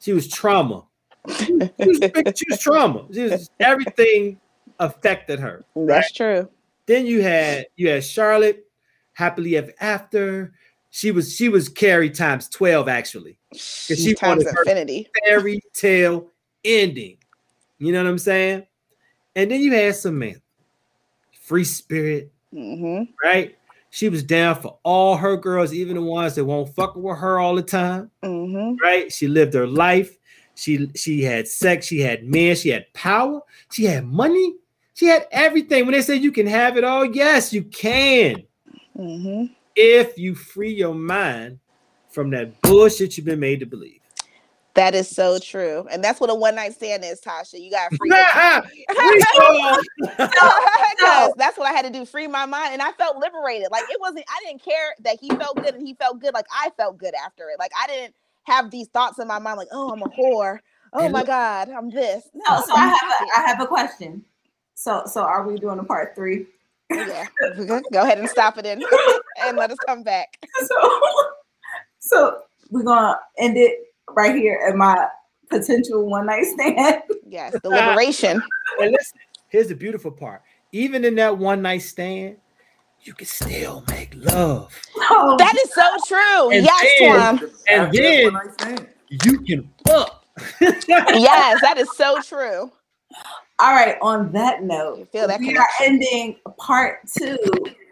She 0.00 0.12
was 0.12 0.28
trauma. 0.28 0.84
She 1.28 1.52
was, 1.52 1.98
she 2.34 2.44
was 2.48 2.58
trauma. 2.60 3.06
She 3.12 3.22
was 3.22 3.50
everything 3.58 4.38
affected 4.78 5.38
her. 5.40 5.64
That's 5.74 6.12
true. 6.12 6.48
Then 6.86 7.06
you 7.06 7.22
had 7.22 7.66
you 7.76 7.88
had 7.88 8.04
Charlotte, 8.04 8.64
happily 9.12 9.56
ever 9.56 9.72
after. 9.80 10.52
She 10.90 11.10
was 11.10 11.34
she 11.34 11.48
was 11.48 11.68
Carrie 11.68 12.10
times 12.10 12.48
twelve 12.48 12.88
actually. 12.88 13.38
she 13.54 14.14
times 14.14 14.44
wanted 14.44 14.46
her- 14.54 14.62
infinity. 14.62 15.08
Fairy 15.26 15.60
tale 15.72 16.28
ending. 16.64 17.16
You 17.78 17.92
know 17.92 18.02
what 18.02 18.10
I'm 18.10 18.18
saying? 18.18 18.66
And 19.36 19.50
then 19.50 19.60
you 19.60 19.72
had 19.72 19.94
Samantha, 19.94 20.40
free 21.42 21.64
spirit, 21.64 22.32
hmm 22.52 23.02
right? 23.22 23.56
She 23.90 24.08
was 24.08 24.22
down 24.22 24.60
for 24.60 24.78
all 24.84 25.16
her 25.16 25.36
girls, 25.36 25.72
even 25.74 25.96
the 25.96 26.02
ones 26.02 26.36
that 26.36 26.44
won't 26.44 26.74
fuck 26.74 26.94
with 26.96 27.18
her 27.18 27.38
all 27.40 27.56
the 27.56 27.62
time, 27.62 28.10
hmm 28.22 28.74
right? 28.82 29.12
She 29.12 29.26
lived 29.28 29.54
her 29.54 29.66
life. 29.66 30.16
She 30.54 30.88
she 30.94 31.22
had 31.22 31.48
sex, 31.48 31.86
she 31.86 32.00
had 32.00 32.24
men, 32.24 32.54
she 32.54 32.68
had 32.68 32.92
power, 32.92 33.40
she 33.72 33.84
had 33.84 34.06
money, 34.06 34.54
she 34.94 35.06
had 35.06 35.26
everything. 35.32 35.86
When 35.86 35.94
they 35.94 36.02
say 36.02 36.16
you 36.16 36.32
can 36.32 36.46
have 36.46 36.76
it 36.76 36.84
all, 36.84 37.04
yes, 37.04 37.52
you 37.52 37.64
can. 37.64 38.44
hmm 38.94 39.46
If 39.74 40.18
you 40.18 40.34
free 40.34 40.72
your 40.72 40.94
mind 40.94 41.58
from 42.10 42.30
that 42.30 42.60
bullshit 42.62 43.16
you've 43.16 43.26
been 43.26 43.40
made 43.40 43.60
to 43.60 43.66
believe. 43.66 43.99
That 44.80 44.94
is 44.94 45.10
so 45.14 45.38
true, 45.38 45.86
and 45.90 46.02
that's 46.02 46.20
what 46.20 46.30
a 46.30 46.34
one 46.34 46.54
night 46.54 46.72
stand 46.72 47.04
is, 47.04 47.20
Tasha. 47.20 47.60
You 47.60 47.70
got 47.70 47.94
free. 47.94 48.08
Free 48.08 48.16
your- 49.34 49.78
because 50.96 51.34
that's 51.36 51.58
what 51.58 51.68
I 51.68 51.72
had 51.72 51.82
to 51.84 51.90
do, 51.90 52.06
free 52.06 52.26
my 52.26 52.46
mind, 52.46 52.72
and 52.72 52.80
I 52.80 52.90
felt 52.92 53.18
liberated. 53.18 53.68
Like 53.70 53.84
it 53.90 54.00
wasn't, 54.00 54.24
I 54.30 54.40
didn't 54.46 54.64
care 54.64 54.94
that 55.00 55.18
he 55.20 55.28
felt 55.28 55.62
good 55.62 55.74
and 55.74 55.86
he 55.86 55.92
felt 55.92 56.18
good. 56.18 56.32
Like 56.32 56.46
I 56.50 56.70
felt 56.78 56.96
good 56.96 57.12
after 57.14 57.50
it. 57.50 57.58
Like 57.58 57.72
I 57.78 57.88
didn't 57.88 58.14
have 58.44 58.70
these 58.70 58.88
thoughts 58.88 59.18
in 59.18 59.28
my 59.28 59.38
mind, 59.38 59.58
like, 59.58 59.68
oh, 59.70 59.92
I'm 59.92 60.00
a 60.00 60.08
whore. 60.08 60.60
Oh 60.94 61.10
my 61.10 61.24
God, 61.24 61.68
I'm 61.68 61.90
this. 61.90 62.30
No, 62.32 62.42
Oh, 62.48 62.64
so 62.66 62.74
I 62.74 62.86
have 62.86 62.96
fuck 63.00 63.20
a, 63.20 63.38
I 63.38 63.46
have 63.48 63.60
a 63.60 63.66
question. 63.66 64.24
So 64.76 65.02
so 65.04 65.20
are 65.20 65.46
we 65.46 65.58
doing 65.58 65.78
a 65.78 65.84
part 65.84 66.14
three? 66.14 66.46
yeah. 66.90 67.26
Go 67.92 68.00
ahead 68.02 68.18
and 68.18 68.30
stop 68.30 68.56
it 68.56 68.64
in 68.64 68.82
and 69.44 69.58
let 69.58 69.70
us 69.70 69.78
come 69.86 70.02
back. 70.02 70.38
So 70.66 71.10
so 71.98 72.38
we're 72.70 72.82
gonna 72.82 73.20
end 73.36 73.58
it 73.58 73.89
right 74.14 74.34
here 74.34 74.60
at 74.68 74.76
my 74.76 75.06
potential 75.48 76.06
one 76.08 76.26
night 76.26 76.44
stand. 76.44 77.02
Yes, 77.26 77.54
the 77.62 77.68
liberation. 77.68 78.40
And 78.80 78.92
listen, 78.92 79.18
here's 79.48 79.68
the 79.68 79.74
beautiful 79.74 80.10
part. 80.12 80.42
Even 80.72 81.04
in 81.04 81.16
that 81.16 81.36
one 81.36 81.60
night 81.60 81.82
stand, 81.82 82.36
you 83.02 83.12
can 83.14 83.26
still 83.26 83.82
make 83.88 84.12
love. 84.14 84.72
Oh, 85.10 85.36
That 85.38 85.56
is 85.64 85.72
so 85.74 85.82
true. 86.06 86.50
And 86.50 86.64
yes, 86.64 86.86
then- 87.00 87.38
Twan. 87.38 87.50
And 87.68 87.92
then- 87.92 88.24
one 88.24 88.34
night 88.46 88.52
stand. 88.60 88.86
You 89.08 89.40
can 89.40 89.70
fuck. 89.86 90.24
Yes, 90.60 91.60
that 91.62 91.76
is 91.78 91.88
so 91.96 92.20
true. 92.22 92.70
All 93.58 93.74
right, 93.74 93.96
on 94.00 94.30
that 94.32 94.62
note, 94.62 94.98
You 95.00 95.04
feel 95.06 95.26
that 95.28 95.40
we 95.40 95.56
are 95.58 95.66
ending 95.82 96.36
part 96.58 97.00
two, 97.18 97.36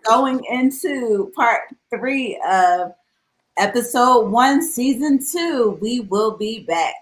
going 0.06 0.40
into 0.48 1.32
part 1.36 1.62
three 1.94 2.40
of 2.48 2.92
episode 3.58 4.30
one, 4.30 4.62
season 4.62 5.18
two. 5.18 5.78
We 5.80 6.00
will 6.00 6.36
be 6.36 6.60
back. 6.60 6.94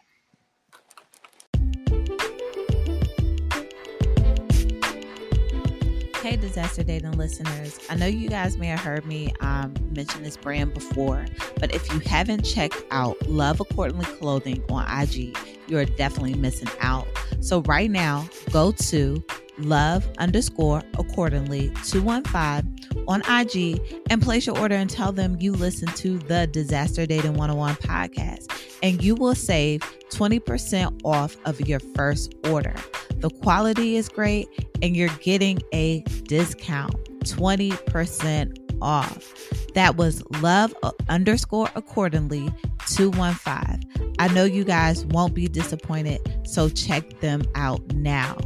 Hey, 6.23 6.37
disaster 6.37 6.83
dating 6.83 7.13
listeners. 7.13 7.79
I 7.89 7.95
know 7.95 8.07
you 8.07 8.29
guys 8.29 8.57
may 8.57 8.67
have 8.67 8.81
heard 8.81 9.07
me 9.07 9.33
um, 9.41 9.75
mention 9.95 10.25
this 10.25 10.37
brand 10.37 10.75
before, 10.75 11.25
but 11.61 11.73
if 11.73 11.93
you 11.93 12.01
haven't 12.01 12.43
checked 12.43 12.83
out 12.91 13.17
Love 13.29 13.61
Accordingly 13.61 14.07
Clothing 14.07 14.65
on 14.69 14.85
IG, 15.01 15.37
you're 15.69 15.85
definitely 15.85 16.35
missing 16.35 16.69
out. 16.81 17.07
So, 17.41 17.61
right 17.63 17.91
now, 17.91 18.29
go 18.51 18.73
to 18.73 19.25
love 19.59 20.07
underscore 20.19 20.83
accordingly 20.99 21.71
215 21.85 23.05
on 23.09 23.23
IG 23.29 23.81
and 24.11 24.21
place 24.23 24.47
your 24.47 24.59
order 24.59 24.75
and 24.75 24.91
tell 24.91 25.13
them 25.13 25.37
you 25.41 25.53
listen 25.53 25.89
to 25.89 26.19
the 26.19 26.47
Disaster 26.49 27.07
Dating 27.07 27.35
101 27.35 27.77
podcast, 27.77 28.51
and 28.83 29.03
you 29.03 29.15
will 29.15 29.35
save 29.35 29.81
20% 30.11 31.01
off 31.05 31.37
of 31.45 31.61
your 31.69 31.81
first 31.81 32.35
order. 32.47 32.75
The 33.19 33.31
quality 33.31 33.97
is 33.97 34.09
great 34.09 34.49
and 34.83 34.97
you're 34.97 35.09
getting 35.21 35.61
a 35.73 36.01
discount 36.25 36.95
20% 37.21 38.59
off. 38.83 39.33
That 39.75 39.97
was 39.97 40.23
love 40.43 40.75
underscore 41.09 41.71
accordingly 41.75 42.53
215. 42.87 44.15
I 44.19 44.29
know 44.29 44.45
you 44.45 44.65
guys 44.65 45.05
won't 45.07 45.35
be 45.35 45.49
disappointed, 45.49 46.21
so 46.47 46.69
check 46.69 47.21
them 47.21 47.43
out 47.55 47.87
now. 47.95 48.37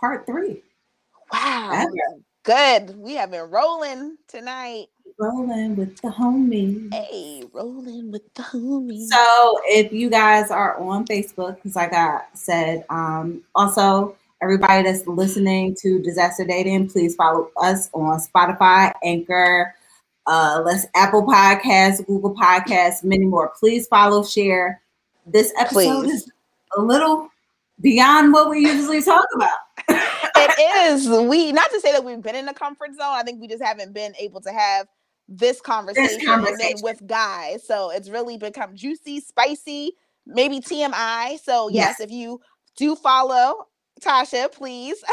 Part 0.00 0.26
three. 0.26 0.62
Wow. 1.32 1.86
Good. 2.42 2.96
We 2.96 3.14
have 3.14 3.30
been 3.30 3.50
rolling 3.50 4.16
tonight. 4.26 4.86
Rolling 5.18 5.76
with 5.76 6.00
the 6.00 6.08
homies. 6.08 6.92
Hey, 6.94 7.44
rolling 7.52 8.10
with 8.10 8.22
the 8.32 8.42
homies. 8.42 9.08
So 9.08 9.60
if 9.64 9.92
you 9.92 10.08
guys 10.08 10.50
are 10.50 10.80
on 10.80 11.04
Facebook, 11.04 11.56
because 11.56 11.76
like 11.76 11.92
I 11.92 12.22
said, 12.32 12.86
um, 12.88 13.42
also 13.54 14.16
everybody 14.42 14.84
that's 14.84 15.06
listening 15.06 15.76
to 15.82 16.00
Disaster 16.00 16.46
Dating, 16.46 16.88
please 16.88 17.14
follow 17.14 17.50
us 17.58 17.90
on 17.92 18.18
Spotify, 18.18 18.94
Anchor, 19.04 19.74
uh, 20.26 20.62
let's 20.64 20.86
Apple 20.94 21.26
Podcasts, 21.26 22.06
Google 22.06 22.34
Podcasts, 22.34 23.04
many 23.04 23.26
more. 23.26 23.52
Please 23.58 23.86
follow, 23.86 24.24
share. 24.24 24.80
This 25.26 25.52
episode 25.58 26.04
Please. 26.04 26.22
is 26.22 26.32
a 26.76 26.80
little 26.80 27.28
beyond 27.80 28.32
what 28.32 28.48
we 28.48 28.60
usually 28.60 29.02
talk 29.02 29.26
about. 29.34 29.58
It 30.48 30.92
is. 30.92 31.08
We 31.08 31.52
not 31.52 31.70
to 31.70 31.80
say 31.80 31.92
that 31.92 32.04
we've 32.04 32.22
been 32.22 32.34
in 32.36 32.46
the 32.46 32.54
comfort 32.54 32.90
zone. 32.94 33.14
I 33.14 33.22
think 33.22 33.40
we 33.40 33.48
just 33.48 33.62
haven't 33.62 33.92
been 33.92 34.14
able 34.18 34.40
to 34.42 34.50
have 34.52 34.86
this 35.28 35.60
conversation, 35.60 36.18
then 36.18 36.26
conversation. 36.26 36.78
with 36.82 37.06
guys. 37.06 37.66
So 37.66 37.90
it's 37.90 38.08
really 38.08 38.36
become 38.36 38.74
juicy, 38.74 39.20
spicy, 39.20 39.92
maybe 40.26 40.60
TMI. 40.60 41.38
So 41.42 41.68
yes, 41.68 41.96
Yes. 41.98 42.00
if 42.00 42.10
you 42.10 42.40
do 42.76 42.96
follow 42.96 43.66
Tasha, 44.00 44.50
please. 44.52 44.96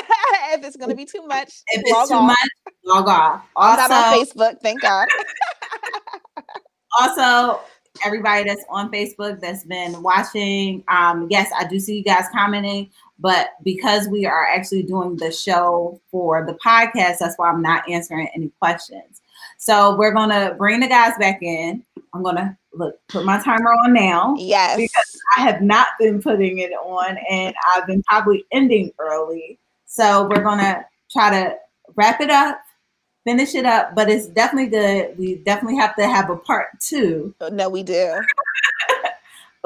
if 0.53 0.63
it's 0.63 0.75
gonna 0.77 0.95
be 0.95 1.05
too 1.05 1.21
much, 1.27 1.61
If 1.67 1.81
it's 1.85 2.09
too 2.09 2.15
off. 2.15 2.27
much, 2.27 2.49
log 2.85 3.07
off. 3.07 3.41
I'm 3.55 3.77
not 3.77 3.91
on 3.91 4.03
Also, 4.13 4.23
Facebook, 4.33 4.59
thank 4.61 4.81
God. 4.81 5.07
also 6.99 7.59
everybody 8.05 8.43
that's 8.43 8.63
on 8.69 8.91
Facebook 8.91 9.39
that's 9.39 9.63
been 9.65 10.01
watching. 10.03 10.83
Um, 10.87 11.27
yes, 11.29 11.51
I 11.57 11.65
do 11.65 11.79
see 11.79 11.97
you 11.97 12.03
guys 12.03 12.25
commenting, 12.31 12.89
but 13.19 13.49
because 13.63 14.07
we 14.07 14.25
are 14.25 14.45
actually 14.45 14.83
doing 14.83 15.15
the 15.17 15.31
show 15.31 15.99
for 16.11 16.45
the 16.45 16.53
podcast, 16.53 17.17
that's 17.19 17.35
why 17.37 17.49
I'm 17.49 17.61
not 17.61 17.87
answering 17.89 18.29
any 18.35 18.51
questions. 18.59 19.21
So 19.57 19.95
we're 19.95 20.13
gonna 20.13 20.55
bring 20.57 20.79
the 20.79 20.87
guys 20.87 21.13
back 21.19 21.41
in. 21.41 21.83
I'm 22.13 22.23
gonna 22.23 22.57
look 22.73 22.95
put 23.07 23.25
my 23.25 23.41
timer 23.41 23.71
on 23.71 23.93
now. 23.93 24.35
Yes. 24.37 24.77
Because 24.77 25.21
I 25.37 25.41
have 25.41 25.61
not 25.61 25.87
been 25.99 26.21
putting 26.21 26.59
it 26.59 26.71
on 26.71 27.17
and 27.29 27.55
I've 27.75 27.87
been 27.87 28.03
probably 28.03 28.45
ending 28.51 28.91
early. 28.99 29.59
So 29.85 30.27
we're 30.27 30.43
gonna 30.43 30.85
try 31.11 31.29
to 31.31 31.55
wrap 31.95 32.21
it 32.21 32.29
up, 32.29 32.61
finish 33.23 33.55
it 33.55 33.65
up, 33.65 33.95
but 33.95 34.09
it's 34.09 34.27
definitely 34.27 34.69
good. 34.69 35.17
We 35.17 35.35
definitely 35.35 35.77
have 35.77 35.95
to 35.95 36.07
have 36.07 36.29
a 36.29 36.37
part 36.37 36.67
two. 36.79 37.33
No, 37.51 37.69
we 37.69 37.83
do. 37.83 38.21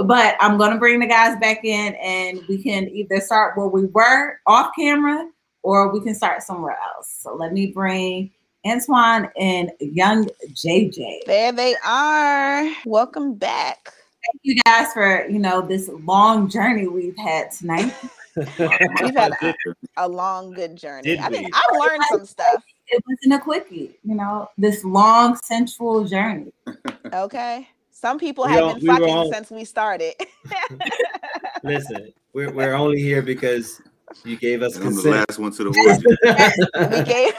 But 0.03 0.35
I'm 0.39 0.57
gonna 0.57 0.77
bring 0.77 0.99
the 0.99 1.07
guys 1.07 1.37
back 1.39 1.63
in 1.63 1.95
and 1.95 2.41
we 2.47 2.61
can 2.61 2.89
either 2.89 3.19
start 3.19 3.57
where 3.57 3.67
we 3.67 3.85
were 3.85 4.39
off 4.47 4.71
camera 4.75 5.29
or 5.63 5.91
we 5.93 6.01
can 6.01 6.15
start 6.15 6.43
somewhere 6.43 6.77
else. 6.95 7.15
So 7.19 7.35
let 7.35 7.53
me 7.53 7.67
bring 7.67 8.31
Antoine 8.65 9.29
and 9.37 9.71
young 9.79 10.27
JJ. 10.53 11.25
There 11.25 11.51
they 11.51 11.75
are. 11.85 12.71
Welcome 12.85 13.35
back. 13.35 13.93
Thank 14.25 14.41
you 14.43 14.55
guys 14.63 14.93
for 14.93 15.25
you 15.27 15.39
know 15.39 15.61
this 15.61 15.89
long 16.03 16.49
journey 16.49 16.87
we've 16.87 17.17
had 17.17 17.51
tonight. 17.51 17.93
we've 18.35 19.15
had 19.15 19.33
a, 19.41 19.53
a, 19.97 20.07
long, 20.07 20.53
good 20.53 20.75
journey. 20.77 21.03
Did 21.03 21.19
I 21.19 21.29
think 21.29 21.47
we? 21.47 21.53
I've 21.53 21.79
learned 21.79 22.03
some 22.11 22.25
stuff. 22.25 22.63
It 22.87 23.03
wasn't 23.07 23.41
a 23.41 23.43
quickie, 23.43 23.97
you 24.03 24.15
know, 24.15 24.49
this 24.57 24.83
long 24.83 25.37
sensual 25.43 26.05
journey. 26.05 26.51
Okay. 27.13 27.67
Some 28.01 28.17
people 28.17 28.45
we 28.45 28.53
have 28.53 28.79
been 28.79 28.87
fucking 28.87 29.09
all... 29.09 29.31
since 29.31 29.51
we 29.51 29.63
started. 29.63 30.15
Listen, 31.63 32.11
we're, 32.33 32.51
we're 32.51 32.73
only 32.73 32.99
here 32.99 33.21
because 33.21 33.79
you 34.25 34.37
gave 34.37 34.63
us 34.63 34.75
consent. 34.75 35.05
I'm 35.05 35.11
the 35.11 35.25
last 35.29 35.37
one 35.37 35.51
to 35.51 35.63
the 35.65 35.69
orgy. 36.87 36.97
we 36.97 37.03
gave 37.03 37.33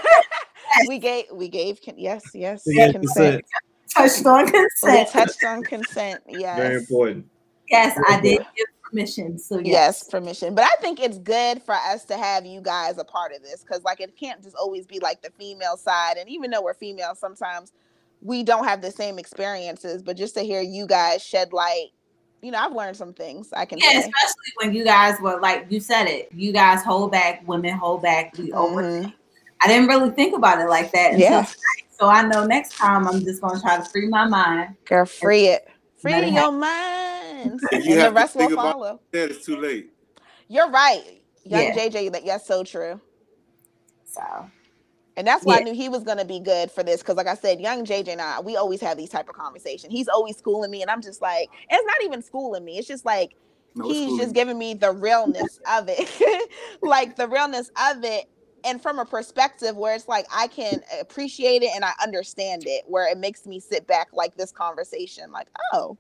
we 0.89 0.99
gave 1.01 1.25
we 1.33 1.49
gave 1.49 1.81
yes 1.97 2.23
yes 2.33 2.63
consent. 2.63 2.95
consent. 2.95 3.45
touched 3.93 4.25
on 4.25 4.47
consent. 4.47 5.09
We 5.09 5.13
touched 5.13 5.45
on 5.45 5.63
consent. 5.65 6.23
Yes, 6.29 6.57
very 6.57 6.77
important. 6.77 7.27
Yes, 7.69 7.95
Very 7.95 8.07
I 8.09 8.21
did 8.21 8.39
give 8.57 8.67
permission. 8.89 9.39
So 9.41 9.59
yes. 9.59 9.67
yes. 9.67 10.05
permission. 10.05 10.55
But 10.55 10.67
I 10.67 10.81
think 10.81 11.01
it's 11.01 11.19
good 11.19 11.61
for 11.61 11.75
us 11.75 12.05
to 12.05 12.17
have 12.17 12.47
you 12.47 12.61
guys 12.61 12.99
a 12.99 13.05
part 13.05 13.33
of 13.33 13.43
this 13.43 13.65
because 13.65 13.83
like 13.83 14.01
it 14.01 14.17
can't 14.17 14.41
just 14.41 14.55
always 14.55 14.87
be 14.87 15.01
like 15.01 15.23
the 15.23 15.31
female 15.31 15.77
side. 15.77 16.19
And 16.19 16.29
even 16.29 16.53
though 16.53 16.63
we're 16.63 16.75
female, 16.75 17.17
sometimes 17.17 17.73
we 18.23 18.43
don't 18.43 18.65
have 18.65 18.81
the 18.81 18.91
same 18.91 19.19
experiences. 19.19 20.03
But 20.03 20.17
just 20.17 20.35
to 20.35 20.43
hear 20.43 20.63
you 20.63 20.87
guys 20.87 21.23
shed 21.23 21.53
light 21.53 21.89
you 22.43 22.51
know, 22.51 22.59
I've 22.59 22.73
learned 22.73 22.97
some 22.97 23.15
things. 23.15 23.53
I 23.53 23.65
can 23.65 23.79
yeah, 23.79 23.91
say. 23.91 23.99
especially 23.99 24.53
when 24.57 24.75
you 24.75 24.85
guys 24.85 25.19
were 25.21 25.41
like 25.41 25.67
you 25.71 25.81
said 25.81 26.07
it. 26.07 26.29
You 26.33 26.53
guys 26.53 26.83
hold 26.83 27.13
back, 27.13 27.47
women 27.47 27.75
hold 27.75 28.03
back. 28.03 28.37
We 28.37 28.51
mm-hmm. 28.51 29.09
I 29.63 29.69
didn't 29.69 29.87
really 29.87 30.11
think 30.11 30.37
about 30.37 30.61
it 30.61 30.69
like 30.69 30.91
that. 30.93 31.17
Yeah. 31.17 31.47
So 31.91 32.09
I 32.09 32.23
know 32.23 32.45
next 32.45 32.77
time 32.77 33.07
I'm 33.07 33.21
just 33.21 33.41
gonna 33.41 33.61
try 33.61 33.79
to 33.79 33.85
free 33.85 34.09
my 34.09 34.27
mind. 34.27 34.75
Girl, 34.85 35.07
free 35.07 35.47
it. 35.47 35.69
Free 35.99 36.15
your 36.15 36.31
have- 36.33 36.55
mind. 36.55 37.61
and 37.71 37.85
the 37.85 38.11
rest 38.13 38.35
will 38.35 38.51
follow. 38.51 39.01
That 39.13 39.31
is 39.31 39.45
too 39.45 39.57
late. 39.57 39.93
You're 40.49 40.69
right. 40.69 41.23
Young 41.45 41.63
yeah. 41.63 41.77
JJ, 41.77 42.13
that 42.13 42.27
that's 42.27 42.47
so 42.47 42.65
true. 42.65 43.01
So 44.05 44.23
and 45.17 45.27
that's 45.27 45.45
why 45.45 45.55
yeah. 45.55 45.61
I 45.61 45.63
knew 45.65 45.75
he 45.75 45.89
was 45.89 46.05
gonna 46.05 46.25
be 46.25 46.41
good 46.41 46.71
for 46.71 46.83
this. 46.83 47.03
Cause 47.03 47.17
like 47.17 47.27
I 47.27 47.35
said, 47.35 47.61
young 47.61 47.85
JJ 47.85 48.09
and 48.09 48.21
I, 48.21 48.41
we 48.41 48.57
always 48.57 48.81
have 48.81 48.97
these 48.97 49.11
type 49.11 49.29
of 49.29 49.35
conversation. 49.35 49.91
He's 49.91 50.09
always 50.09 50.37
schooling 50.37 50.71
me, 50.71 50.83
and 50.83 50.91
I'm 50.91 51.03
just 51.03 51.21
like, 51.21 51.51
it's 51.71 51.87
not 51.87 52.03
even 52.05 52.23
schooling 52.23 52.65
me. 52.65 52.79
It's 52.79 52.89
just 52.89 53.05
like 53.05 53.35
no, 53.75 53.87
he's 53.87 54.19
just 54.19 54.35
giving 54.35 54.59
me 54.59 54.75
the 54.75 54.93
realness 54.93 55.61
of 55.71 55.87
it. 55.89 56.51
like 56.83 57.17
the 57.17 57.29
realness 57.29 57.71
of 57.91 58.05
it 58.05 58.27
and 58.65 58.81
from 58.81 58.99
a 58.99 59.05
perspective 59.05 59.77
where 59.77 59.95
it's 59.95 60.09
like 60.09 60.27
I 60.33 60.47
can 60.47 60.83
appreciate 61.01 61.63
it 61.63 61.71
and 61.75 61.85
I 61.85 61.93
understand 62.03 62.65
it, 62.67 62.85
where 62.87 63.11
it 63.11 63.19
makes 63.19 63.47
me 63.47 63.61
sit 63.61 63.87
back 63.87 64.09
like 64.13 64.37
this 64.37 64.53
conversation, 64.53 65.31
like, 65.31 65.49
oh 65.73 65.97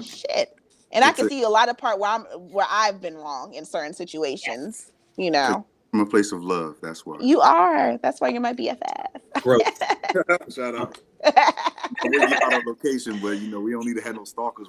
shit. 0.00 0.54
And 0.92 1.04
it's 1.04 1.06
I 1.06 1.12
can 1.12 1.26
a, 1.26 1.28
see 1.28 1.42
a 1.42 1.48
lot 1.48 1.68
of 1.68 1.76
part 1.76 1.98
where 1.98 2.10
I'm 2.10 2.22
where 2.22 2.66
I've 2.70 3.00
been 3.00 3.16
wrong 3.16 3.54
in 3.54 3.64
certain 3.64 3.92
situations, 3.92 4.92
you 5.16 5.30
know. 5.30 5.66
From 5.90 6.00
a 6.00 6.06
place 6.06 6.32
of 6.32 6.42
love, 6.42 6.76
that's 6.82 7.06
why. 7.06 7.16
You 7.20 7.40
are. 7.40 7.96
That's 7.98 8.20
why 8.20 8.28
you're 8.28 8.40
my 8.40 8.52
BFF. 8.52 9.42
Growth. 9.42 10.52
Shout 10.52 10.74
out. 10.74 11.00
We're 12.04 12.22
out 12.22 12.52
on 12.52 12.62
location, 12.66 13.18
but 13.22 13.38
you 13.38 13.48
know, 13.48 13.60
we 13.60 13.72
don't 13.72 13.86
need 13.86 13.96
to 13.96 14.02
have 14.02 14.16
no 14.16 14.24
stalkers 14.24 14.68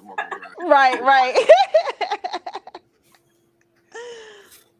Right, 0.60 1.02
right. 1.02 1.48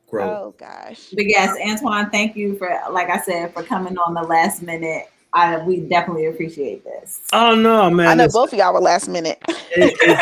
grow. 0.09 0.25
Oh 0.25 0.55
gosh. 0.59 1.09
But 1.13 1.27
yes, 1.27 1.57
Antoine, 1.67 2.11
thank 2.11 2.37
you 2.37 2.57
for 2.57 2.69
like 2.91 3.11
I 3.11 3.21
said 3.21 3.53
for 3.53 3.63
coming 3.63 3.97
on 3.99 4.15
the 4.15 4.23
last 4.23 4.63
minute. 4.63 5.11
I 5.33 5.59
we 5.59 5.81
definitely 5.81 6.27
appreciate 6.27 6.85
this. 6.85 7.23
Oh 7.33 7.55
no, 7.55 7.91
man! 7.91 8.09
I 8.09 8.15
know 8.15 8.29
both 8.29 8.53
of 8.53 8.59
y'all 8.59 8.73
were 8.73 8.81
last 8.81 9.09
minute. 9.09 9.39
It, 9.49 9.97
it, 10.01 10.19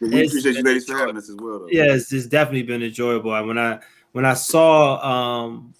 we 0.00 0.26
appreciate 0.26 0.56
you 0.56 0.62
ladies 0.62 0.84
for 0.84 0.98
having 0.98 1.16
us 1.16 1.30
as 1.30 1.36
well. 1.36 1.60
Though. 1.60 1.68
Yeah, 1.70 1.94
it's, 1.94 2.12
it's 2.12 2.26
definitely 2.26 2.64
been 2.64 2.82
enjoyable. 2.82 3.34
And 3.34 3.48
when 3.48 3.58
I 3.58 3.80
when 4.12 4.24
I 4.24 4.34
saw 4.34 5.44
um 5.44 5.74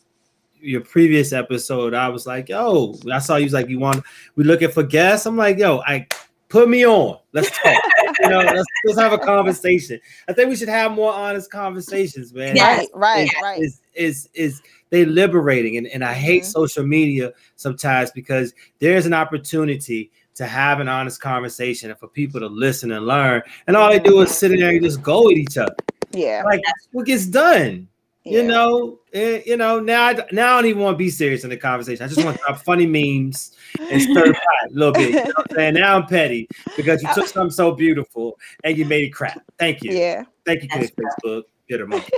your 0.61 0.83
previous 0.83 1.33
episode, 1.33 1.95
I 1.95 2.09
was 2.09 2.27
like, 2.27 2.49
yo, 2.49 2.95
I 3.11 3.19
saw 3.19 3.37
you 3.37 3.45
was 3.45 3.53
like, 3.53 3.69
you 3.69 3.79
want 3.79 4.05
we 4.37 4.45
looking 4.45 4.71
for 4.71 4.83
guests. 4.83 5.27
I'm 5.27 5.37
like, 5.37 5.59
yo, 5.59 5.81
I 5.87 6.07
put 6.49 6.69
me 6.69 6.87
on. 6.87 7.19
Let's 7.33 7.51
talk. 7.51 7.83
you 8.21 8.29
know, 8.29 8.39
let's, 8.39 8.65
let's 8.85 8.99
have 8.99 9.13
a 9.13 9.19
conversation. 9.19 9.99
I 10.29 10.33
think 10.35 10.51
we 10.51 10.57
should 10.57 10.69
have 10.69 10.93
more 10.93 11.13
honest 11.13 11.51
conversations, 11.51 12.35
man. 12.35 12.57
Right, 12.57 12.89
right, 12.95 13.25
is, 13.25 13.35
right. 13.43 13.61
Is 13.61 13.81
is 13.95 14.29
is 14.35 14.63
they 14.91 15.05
liberating? 15.05 15.79
And, 15.79 15.87
and 15.87 16.05
I 16.05 16.13
hate 16.13 16.43
mm-hmm. 16.43 16.51
social 16.51 16.85
media 16.85 17.33
sometimes 17.57 18.11
because 18.11 18.53
there's 18.81 19.07
an 19.07 19.15
opportunity 19.15 20.11
to 20.35 20.47
have 20.47 20.81
an 20.81 20.89
honest 20.89 21.21
conversation 21.21 21.91
and 21.91 21.99
for 21.99 22.09
people 22.09 22.41
to 22.41 22.47
listen 22.47 22.93
and 22.93 23.07
learn. 23.07 23.43
And 23.67 23.77
all 23.77 23.91
they 23.91 23.99
do 23.99 24.21
is 24.21 24.35
sit 24.35 24.53
in 24.53 24.61
there 24.61 24.71
and 24.71 24.83
just 24.83 25.03
go 25.03 25.31
at 25.31 25.37
each 25.37 25.57
other. 25.57 25.75
Yeah. 26.13 26.43
Like 26.45 26.61
what 26.93 27.07
gets 27.07 27.27
done. 27.27 27.89
Yeah. 28.31 28.43
You 28.43 28.49
know, 28.49 28.99
you 29.13 29.57
know. 29.57 29.81
Now, 29.81 30.05
I, 30.05 30.25
now 30.31 30.53
I 30.53 30.61
don't 30.61 30.71
even 30.71 30.83
want 30.83 30.95
to 30.95 30.99
be 30.99 31.11
serious 31.11 31.43
in 31.43 31.51
the 31.51 31.57
conversation. 31.57 32.05
I 32.05 32.09
just 32.09 32.25
want 32.25 32.37
to 32.37 32.43
have 32.47 32.63
funny 32.63 32.87
memes 32.87 33.57
and 33.91 34.01
stir 34.01 34.31
a 34.31 34.71
little 34.71 34.93
bit. 34.93 35.11
You 35.11 35.15
know 35.15 35.23
what 35.25 35.51
I'm 35.51 35.57
saying? 35.57 35.75
Now 35.75 35.97
I'm 35.97 36.07
petty 36.07 36.49
because 36.77 37.03
you 37.03 37.09
uh, 37.09 37.15
took 37.15 37.27
something 37.27 37.51
so 37.51 37.73
beautiful 37.73 38.39
and 38.63 38.79
you 38.79 38.85
made 38.85 39.05
it 39.05 39.11
crap. 39.11 39.43
Thank 39.59 39.83
you. 39.83 39.93
Yeah. 39.93 40.25
Thank 40.47 40.63
you, 40.63 40.69
Kid 40.69 40.93
Facebook. 40.97 41.43
Bitter 41.69 41.87
monkey. 41.87 42.13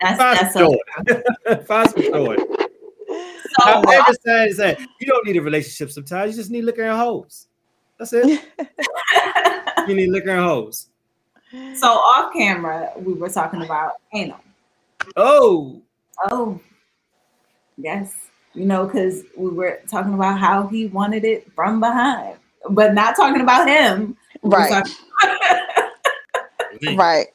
That's, 0.00 0.18
that's 0.18 0.54
so 0.54 0.74
Find 1.66 1.90
some 1.90 2.02
joy. 2.02 2.36
So, 2.36 3.62
I 3.64 3.96
understand 3.96 4.50
is 4.50 4.56
that 4.58 4.80
you 4.80 5.06
don't 5.06 5.26
need 5.26 5.36
a 5.36 5.42
relationship 5.42 5.90
sometimes. 5.90 6.32
You 6.32 6.42
just 6.42 6.50
need 6.50 6.62
liquor 6.62 6.82
and 6.82 6.98
hoes. 6.98 7.46
That's 7.98 8.12
it. 8.12 8.42
you 9.88 9.94
need 9.94 10.10
liquor 10.10 10.30
and 10.30 10.44
hoes. 10.44 10.88
So 11.74 11.86
off 11.86 12.32
camera, 12.32 12.92
we 12.98 13.14
were 13.14 13.30
talking 13.30 13.62
about 13.62 13.92
anal. 14.12 14.40
Oh. 15.16 15.82
Oh. 16.30 16.60
Yes. 17.76 18.14
You 18.54 18.64
know, 18.64 18.86
because 18.86 19.22
we 19.36 19.50
were 19.50 19.80
talking 19.88 20.14
about 20.14 20.38
how 20.38 20.66
he 20.66 20.86
wanted 20.86 21.24
it 21.24 21.52
from 21.54 21.78
behind, 21.78 22.38
but 22.70 22.94
not 22.94 23.14
talking 23.14 23.42
about 23.42 23.68
him. 23.68 24.16
Right. 24.42 24.86
right. 26.96 27.26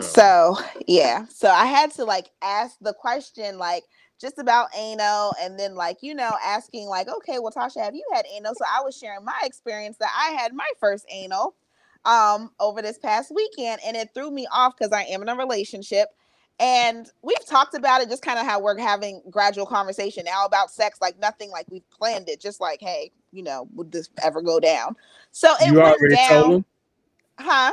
So 0.00 0.56
yeah. 0.86 1.26
So 1.28 1.48
I 1.48 1.66
had 1.66 1.90
to 1.92 2.04
like 2.04 2.30
ask 2.42 2.76
the 2.80 2.94
question 2.94 3.58
like 3.58 3.84
just 4.22 4.38
about 4.38 4.68
anal 4.76 5.34
and 5.40 5.58
then 5.58 5.74
like 5.74 5.98
you 6.00 6.14
know 6.14 6.30
asking 6.44 6.86
like 6.86 7.08
okay 7.08 7.40
well 7.40 7.50
tasha 7.50 7.82
have 7.82 7.94
you 7.94 8.06
had 8.12 8.24
anal 8.32 8.54
so 8.54 8.64
i 8.72 8.80
was 8.80 8.96
sharing 8.96 9.24
my 9.24 9.38
experience 9.42 9.96
that 9.98 10.10
i 10.16 10.30
had 10.40 10.54
my 10.54 10.70
first 10.78 11.04
anal 11.10 11.56
um 12.04 12.48
over 12.60 12.80
this 12.80 12.98
past 12.98 13.32
weekend 13.34 13.80
and 13.84 13.96
it 13.96 14.10
threw 14.14 14.30
me 14.30 14.46
off 14.52 14.74
because 14.78 14.92
i 14.92 15.02
am 15.02 15.22
in 15.22 15.28
a 15.28 15.34
relationship 15.34 16.08
and 16.58 17.10
we've 17.22 17.46
talked 17.46 17.74
about 17.74 18.02
it, 18.02 18.08
just 18.08 18.22
kind 18.22 18.38
of 18.38 18.46
how 18.46 18.60
we're 18.60 18.78
having 18.78 19.22
gradual 19.30 19.66
conversation 19.66 20.24
now 20.24 20.44
about 20.44 20.70
sex, 20.70 20.98
like 21.00 21.18
nothing 21.18 21.50
like 21.50 21.66
we've 21.70 21.88
planned 21.90 22.28
it, 22.28 22.40
just 22.40 22.60
like, 22.60 22.80
hey, 22.80 23.10
you 23.32 23.42
know, 23.42 23.68
would 23.74 23.90
this 23.90 24.08
ever 24.22 24.42
go 24.42 24.60
down? 24.60 24.94
So 25.30 25.54
it 25.60 25.68
you 25.68 25.74
went 25.74 25.98
already 25.98 26.14
down. 26.14 26.28
Told 26.28 26.54
him? 26.54 26.64
Huh? 27.38 27.72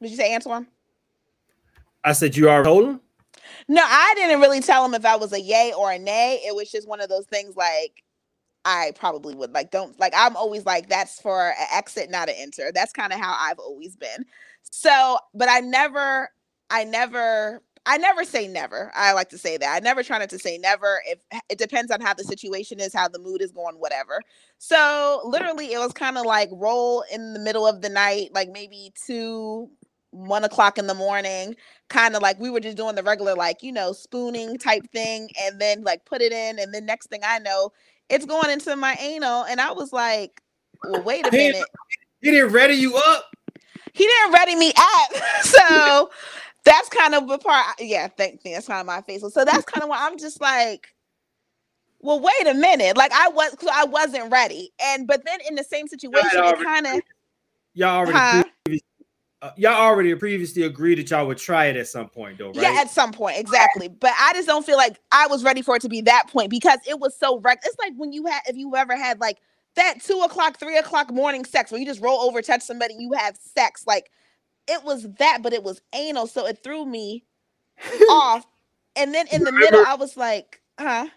Did 0.00 0.10
you 0.10 0.16
say 0.16 0.34
Antoine? 0.34 0.66
I 2.04 2.12
said 2.12 2.36
you 2.36 2.48
already 2.48 2.64
told 2.64 2.88
him. 2.88 3.00
No, 3.68 3.82
I 3.84 4.12
didn't 4.16 4.40
really 4.40 4.60
tell 4.60 4.84
him 4.84 4.94
if 4.94 5.04
I 5.04 5.16
was 5.16 5.32
a 5.32 5.40
yay 5.40 5.72
or 5.76 5.92
a 5.92 5.98
nay. 5.98 6.40
It 6.44 6.54
was 6.54 6.70
just 6.70 6.88
one 6.88 7.00
of 7.00 7.08
those 7.08 7.26
things 7.26 7.54
like 7.54 8.02
I 8.64 8.92
probably 8.94 9.34
would 9.34 9.52
like 9.52 9.70
don't 9.70 9.98
like 9.98 10.12
I'm 10.16 10.36
always 10.36 10.64
like 10.64 10.88
that's 10.88 11.20
for 11.20 11.50
an 11.50 11.66
exit, 11.72 12.10
not 12.10 12.28
an 12.28 12.34
enter. 12.38 12.70
That's 12.72 12.92
kind 12.92 13.12
of 13.12 13.20
how 13.20 13.36
I've 13.38 13.58
always 13.58 13.96
been. 13.96 14.24
So, 14.62 15.18
but 15.34 15.48
I 15.48 15.60
never 15.60 16.30
I 16.72 16.84
never 16.84 17.62
I 17.84 17.98
never 17.98 18.24
say 18.24 18.46
never. 18.46 18.92
I 18.94 19.12
like 19.12 19.28
to 19.30 19.38
say 19.38 19.56
that. 19.56 19.74
I 19.74 19.80
never 19.80 20.02
try 20.02 20.18
not 20.18 20.30
to 20.30 20.38
say 20.38 20.56
never. 20.58 21.02
If 21.06 21.18
it 21.48 21.58
depends 21.58 21.90
on 21.90 22.00
how 22.00 22.14
the 22.14 22.22
situation 22.22 22.78
is, 22.80 22.94
how 22.94 23.08
the 23.08 23.18
mood 23.18 23.42
is 23.42 23.50
going, 23.50 23.74
whatever. 23.76 24.20
So 24.58 25.20
literally, 25.24 25.72
it 25.72 25.78
was 25.78 25.92
kind 25.92 26.16
of 26.16 26.24
like 26.24 26.48
roll 26.52 27.04
in 27.12 27.34
the 27.34 27.40
middle 27.40 27.66
of 27.66 27.82
the 27.82 27.88
night, 27.88 28.30
like 28.32 28.50
maybe 28.50 28.92
two, 29.04 29.68
one 30.10 30.44
o'clock 30.44 30.78
in 30.78 30.86
the 30.86 30.94
morning. 30.94 31.56
Kind 31.88 32.14
of 32.14 32.22
like 32.22 32.38
we 32.38 32.50
were 32.50 32.60
just 32.60 32.76
doing 32.76 32.94
the 32.94 33.02
regular, 33.02 33.34
like 33.34 33.64
you 33.64 33.72
know, 33.72 33.92
spooning 33.92 34.58
type 34.58 34.88
thing, 34.92 35.28
and 35.42 35.60
then 35.60 35.82
like 35.82 36.04
put 36.04 36.22
it 36.22 36.32
in, 36.32 36.60
and 36.60 36.72
then 36.72 36.86
next 36.86 37.08
thing 37.08 37.22
I 37.24 37.40
know, 37.40 37.72
it's 38.08 38.26
going 38.26 38.50
into 38.50 38.76
my 38.76 38.96
anal, 39.00 39.42
and 39.44 39.60
I 39.60 39.72
was 39.72 39.92
like, 39.92 40.40
"Well, 40.84 41.02
wait 41.02 41.26
a 41.26 41.32
minute." 41.32 41.66
He 42.20 42.30
didn't 42.30 42.52
ready 42.52 42.74
you 42.74 42.94
up. 42.94 43.34
He 43.92 44.04
didn't 44.06 44.32
ready 44.32 44.54
me 44.54 44.72
up, 44.76 45.16
so 45.42 46.10
that's 46.64 46.88
kind 46.88 47.14
of 47.14 47.28
the 47.28 47.38
part. 47.38 47.80
Yeah, 47.80 48.08
thank 48.08 48.44
me. 48.44 48.52
That's 48.54 48.66
kind 48.66 48.80
of 48.80 48.86
my 48.86 49.00
face. 49.00 49.20
So 49.20 49.44
that's 49.44 49.64
kind 49.64 49.82
of 49.82 49.88
why 49.88 50.06
I'm 50.06 50.18
just 50.18 50.40
like, 50.40 50.94
well, 52.00 52.20
wait 52.20 52.46
a 52.46 52.54
minute. 52.54 52.96
Like 52.96 53.12
I 53.12 53.28
was, 53.28 53.56
I 53.72 53.84
wasn't 53.84 54.30
ready, 54.30 54.72
and 54.82 55.06
but 55.06 55.24
then 55.24 55.38
in 55.48 55.54
the 55.54 55.64
same 55.64 55.88
situation, 55.88 56.30
it 56.34 56.64
kind 56.64 56.86
of 56.86 57.00
y'all 57.74 58.06
already 58.06 58.18
huh? 58.18 58.44
uh, 59.42 59.50
y'all 59.56 59.72
already 59.72 60.14
previously 60.14 60.62
agreed 60.62 60.98
that 60.98 61.10
y'all 61.10 61.26
would 61.26 61.36
try 61.36 61.66
it 61.66 61.76
at 61.76 61.88
some 61.88 62.08
point, 62.08 62.38
though, 62.38 62.52
right? 62.52 62.62
Yeah, 62.62 62.80
at 62.80 62.90
some 62.90 63.12
point, 63.12 63.38
exactly. 63.38 63.88
But 63.88 64.12
I 64.18 64.32
just 64.34 64.46
don't 64.46 64.64
feel 64.64 64.76
like 64.76 65.00
I 65.10 65.26
was 65.26 65.42
ready 65.42 65.62
for 65.62 65.74
it 65.76 65.82
to 65.82 65.88
be 65.88 66.00
that 66.02 66.28
point 66.28 66.48
because 66.48 66.78
it 66.88 67.00
was 67.00 67.16
so 67.18 67.40
wreck. 67.40 67.60
It's 67.64 67.76
like 67.80 67.92
when 67.96 68.12
you 68.12 68.26
had, 68.26 68.42
if 68.46 68.56
you 68.56 68.74
ever 68.76 68.96
had 68.96 69.20
like 69.20 69.38
that 69.74 69.96
two 70.00 70.20
o'clock, 70.20 70.60
three 70.60 70.78
o'clock 70.78 71.12
morning 71.12 71.44
sex 71.44 71.72
where 71.72 71.80
you 71.80 71.86
just 71.86 72.00
roll 72.00 72.20
over, 72.20 72.40
touch 72.40 72.62
somebody, 72.62 72.94
you 72.96 73.12
have 73.14 73.36
sex, 73.36 73.84
like 73.84 74.12
it 74.66 74.84
was 74.84 75.08
that, 75.18 75.40
but 75.42 75.52
it 75.52 75.62
was 75.62 75.80
anal, 75.92 76.26
so 76.26 76.46
it 76.46 76.62
threw 76.62 76.84
me 76.84 77.24
off. 78.10 78.46
And 78.96 79.14
then 79.14 79.26
in 79.32 79.44
the 79.44 79.52
middle, 79.52 79.84
I 79.86 79.94
was 79.94 80.16
like, 80.16 80.60
huh? 80.78 81.08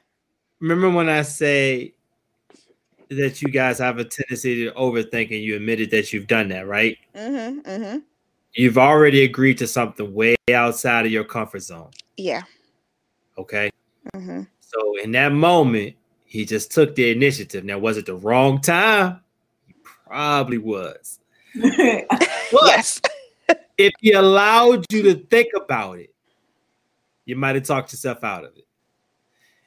Remember 0.59 0.89
when 0.89 1.09
I 1.09 1.21
say 1.21 1.93
that 3.09 3.41
you 3.41 3.49
guys 3.49 3.77
have 3.79 3.99
a 3.99 4.05
tendency 4.05 4.65
to 4.65 4.71
overthink 4.71 5.31
and 5.31 5.43
you 5.43 5.55
admitted 5.57 5.91
that 5.91 6.11
you've 6.13 6.27
done 6.27 6.47
that, 6.49 6.67
right? 6.67 6.97
Mm-hmm. 7.13 7.59
Mm-hmm. 7.59 7.99
You've 8.53 8.77
already 8.77 9.23
agreed 9.23 9.57
to 9.57 9.67
something 9.67 10.13
way 10.13 10.35
outside 10.51 11.05
of 11.05 11.11
your 11.11 11.25
comfort 11.25 11.59
zone. 11.59 11.91
Yeah. 12.15 12.43
Okay. 13.37 13.69
Mm-hmm. 14.15 14.43
So 14.61 14.97
in 15.03 15.11
that 15.11 15.33
moment, 15.33 15.95
he 16.23 16.45
just 16.45 16.71
took 16.71 16.95
the 16.95 17.11
initiative. 17.11 17.65
Now, 17.65 17.77
was 17.77 17.97
it 17.97 18.05
the 18.05 18.15
wrong 18.15 18.61
time? 18.61 19.19
He 19.67 19.73
probably 19.83 20.57
was. 20.57 21.19
yes 21.53 23.01
if 23.77 23.93
he 23.99 24.11
allowed 24.11 24.85
you 24.91 25.03
to 25.03 25.15
think 25.15 25.49
about 25.55 25.99
it, 25.99 26.13
you 27.25 27.35
might 27.35 27.55
have 27.55 27.65
talked 27.65 27.91
yourself 27.91 28.23
out 28.23 28.45
of 28.45 28.55
it. 28.55 28.67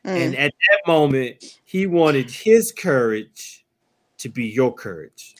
Mm. 0.04 0.26
And 0.26 0.36
at 0.36 0.52
that 0.70 0.80
moment, 0.86 1.60
he 1.64 1.86
wanted 1.86 2.30
his 2.30 2.72
courage 2.72 3.64
to 4.18 4.28
be 4.28 4.46
your 4.46 4.72
courage. 4.72 5.36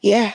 Yeah. 0.00 0.34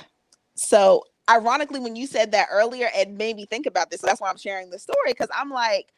So, 0.55 1.03
ironically, 1.29 1.79
when 1.79 1.95
you 1.95 2.07
said 2.07 2.31
that 2.31 2.47
earlier, 2.51 2.89
it 2.95 3.09
made 3.09 3.36
me 3.36 3.45
think 3.45 3.65
about 3.65 3.89
this. 3.89 4.01
So 4.01 4.07
that's 4.07 4.21
why 4.21 4.29
I'm 4.29 4.38
sharing 4.38 4.69
the 4.69 4.79
story 4.79 5.11
because 5.11 5.29
I'm 5.36 5.49
like, 5.49 5.91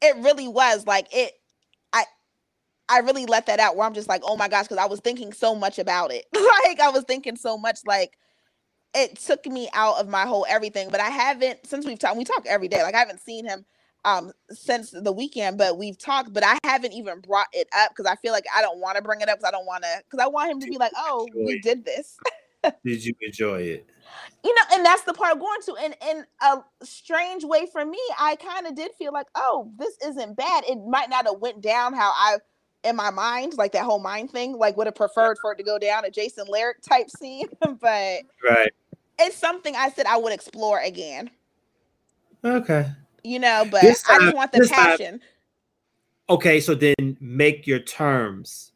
it 0.00 0.16
really 0.16 0.48
was 0.48 0.86
like 0.86 1.06
it. 1.12 1.32
I 1.92 2.04
I 2.88 2.98
really 2.98 3.26
let 3.26 3.46
that 3.46 3.60
out 3.60 3.76
where 3.76 3.86
I'm 3.86 3.94
just 3.94 4.08
like, 4.08 4.22
oh 4.24 4.36
my 4.36 4.48
gosh, 4.48 4.64
because 4.64 4.78
I 4.78 4.86
was 4.86 5.00
thinking 5.00 5.32
so 5.32 5.54
much 5.54 5.78
about 5.78 6.12
it. 6.12 6.26
like 6.34 6.80
I 6.80 6.90
was 6.90 7.04
thinking 7.04 7.36
so 7.36 7.56
much, 7.56 7.80
like 7.86 8.18
it 8.94 9.16
took 9.16 9.46
me 9.46 9.68
out 9.72 9.98
of 9.98 10.08
my 10.08 10.26
whole 10.26 10.46
everything. 10.48 10.88
But 10.90 11.00
I 11.00 11.10
haven't 11.10 11.66
since 11.66 11.86
we've 11.86 11.98
talked. 11.98 12.16
We 12.16 12.24
talk 12.24 12.44
every 12.46 12.68
day. 12.68 12.82
Like 12.82 12.94
I 12.94 12.98
haven't 12.98 13.20
seen 13.20 13.46
him 13.46 13.64
um 14.04 14.32
since 14.50 14.90
the 14.90 15.12
weekend, 15.12 15.58
but 15.58 15.78
we've 15.78 15.98
talked. 15.98 16.32
But 16.32 16.44
I 16.44 16.58
haven't 16.64 16.92
even 16.92 17.20
brought 17.20 17.48
it 17.52 17.68
up 17.76 17.90
because 17.90 18.06
I 18.10 18.16
feel 18.16 18.32
like 18.32 18.44
I 18.54 18.62
don't 18.62 18.78
want 18.78 18.96
to 18.96 19.02
bring 19.02 19.20
it 19.20 19.28
up 19.28 19.38
because 19.38 19.48
I 19.48 19.52
don't 19.52 19.66
want 19.66 19.84
to 19.84 20.02
because 20.08 20.24
I 20.24 20.28
want 20.28 20.50
him 20.50 20.60
to 20.60 20.66
be 20.66 20.78
like, 20.78 20.92
oh, 20.96 21.26
we 21.34 21.60
did 21.60 21.84
this. 21.84 22.16
did 22.84 23.04
you 23.04 23.14
enjoy 23.20 23.60
it? 23.62 23.86
You 24.44 24.54
know, 24.54 24.76
and 24.76 24.84
that's 24.84 25.02
the 25.02 25.14
part 25.14 25.32
I'm 25.32 25.40
going 25.40 25.60
to. 25.62 25.76
And 25.82 25.96
in 26.10 26.24
a 26.42 26.58
strange 26.84 27.44
way 27.44 27.66
for 27.72 27.84
me, 27.84 27.98
I 28.18 28.36
kind 28.36 28.66
of 28.66 28.76
did 28.76 28.92
feel 28.98 29.12
like, 29.12 29.26
oh, 29.34 29.72
this 29.76 29.96
isn't 30.04 30.36
bad. 30.36 30.64
It 30.68 30.78
might 30.86 31.08
not 31.08 31.26
have 31.26 31.40
went 31.40 31.62
down 31.62 31.94
how 31.94 32.12
I 32.14 32.38
in 32.84 32.96
my 32.96 33.10
mind, 33.10 33.54
like 33.56 33.72
that 33.72 33.84
whole 33.84 33.98
mind 33.98 34.30
thing, 34.30 34.52
like 34.52 34.76
would 34.76 34.86
have 34.86 34.94
preferred 34.94 35.38
for 35.40 35.52
it 35.52 35.56
to 35.56 35.64
go 35.64 35.78
down 35.78 36.04
a 36.04 36.10
Jason 36.10 36.46
Lyric 36.48 36.82
type 36.82 37.08
scene, 37.10 37.48
but 37.80 38.22
right 38.44 38.72
it's 39.18 39.36
something 39.36 39.74
I 39.76 39.90
said 39.90 40.06
I 40.06 40.16
would 40.16 40.32
explore 40.32 40.80
again. 40.80 41.30
Okay. 42.44 42.86
You 43.22 43.38
know, 43.38 43.66
but 43.70 43.80
time, 43.80 43.92
I 44.08 44.18
just 44.18 44.34
want 44.34 44.52
the 44.52 44.68
passion. 44.70 45.18
Time, 45.18 45.28
okay, 46.28 46.60
so 46.60 46.74
then 46.74 47.16
make 47.20 47.66
your 47.66 47.78
terms 47.78 48.72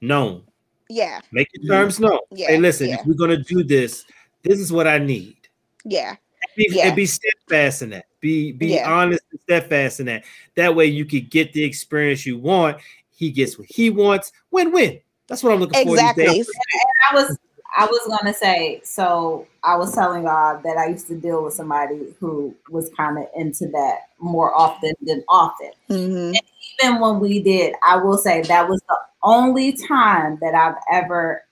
known. 0.00 0.42
Yeah. 0.88 1.20
Make 1.32 1.48
your 1.54 1.76
terms 1.76 1.96
mm-hmm. 1.96 2.04
known. 2.04 2.20
Yeah. 2.30 2.48
Hey, 2.48 2.58
listen, 2.58 2.88
yeah. 2.88 3.00
if 3.00 3.06
we're 3.06 3.14
gonna 3.14 3.42
do 3.42 3.62
this, 3.62 4.06
this 4.42 4.58
is 4.58 4.72
what 4.72 4.86
I 4.86 4.98
need. 4.98 5.36
Yeah. 5.84 6.10
And 6.10 6.18
be, 6.56 6.68
yeah. 6.70 6.86
and 6.86 6.96
be 6.96 7.04
steadfast 7.04 7.82
in 7.82 7.90
that. 7.90 8.06
Be 8.20 8.52
be 8.52 8.68
yeah. 8.68 8.90
honest 8.90 9.22
and 9.30 9.40
steadfast 9.40 10.00
in 10.00 10.06
that. 10.06 10.24
That 10.54 10.74
way 10.74 10.86
you 10.86 11.04
could 11.04 11.30
get 11.30 11.52
the 11.52 11.62
experience 11.62 12.24
you 12.24 12.38
want. 12.38 12.78
He 13.10 13.30
gets 13.30 13.58
what 13.58 13.68
he 13.68 13.90
wants. 13.90 14.32
Win 14.50 14.72
win. 14.72 15.00
That's 15.26 15.42
what 15.42 15.52
I'm 15.52 15.60
looking 15.60 15.80
exactly. 15.80 16.24
for. 16.24 16.30
Exactly. 16.30 16.54
And 16.72 17.18
I 17.18 17.22
was 17.22 17.38
I 17.76 17.86
was 17.86 18.18
gonna 18.18 18.34
say, 18.34 18.80
so 18.84 19.46
I 19.62 19.76
was 19.76 19.94
telling 19.94 20.24
God 20.24 20.62
that 20.64 20.76
I 20.76 20.86
used 20.86 21.06
to 21.08 21.14
deal 21.14 21.44
with 21.44 21.54
somebody 21.54 22.14
who 22.18 22.54
was 22.70 22.90
kind 22.96 23.18
of 23.18 23.26
into 23.36 23.66
that 23.68 24.08
more 24.18 24.54
often 24.54 24.94
than 25.02 25.22
often. 25.28 25.70
Mm-hmm. 25.90 26.34
And 26.34 26.40
even 26.80 27.00
when 27.00 27.20
we 27.20 27.42
did, 27.42 27.74
I 27.82 27.96
will 27.96 28.18
say 28.18 28.42
that 28.42 28.68
was 28.68 28.80
the 28.88 28.96
only 29.22 29.72
time 29.72 30.38
that 30.40 30.54
I've 30.54 30.76
ever 30.92 31.44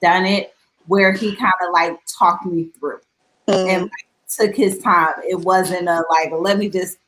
done 0.00 0.24
it 0.24 0.54
where 0.86 1.12
he 1.12 1.36
kind 1.36 1.52
of 1.66 1.72
like 1.72 1.98
talked 2.06 2.46
me 2.46 2.70
through 2.78 3.00
mm-hmm. 3.46 3.68
and 3.68 3.82
like, 3.82 4.08
took 4.28 4.54
his 4.54 4.78
time. 4.78 5.12
It 5.28 5.38
wasn't 5.38 5.88
a 5.88 6.04
like, 6.10 6.32
let 6.32 6.58
me 6.58 6.68
just 6.70 6.98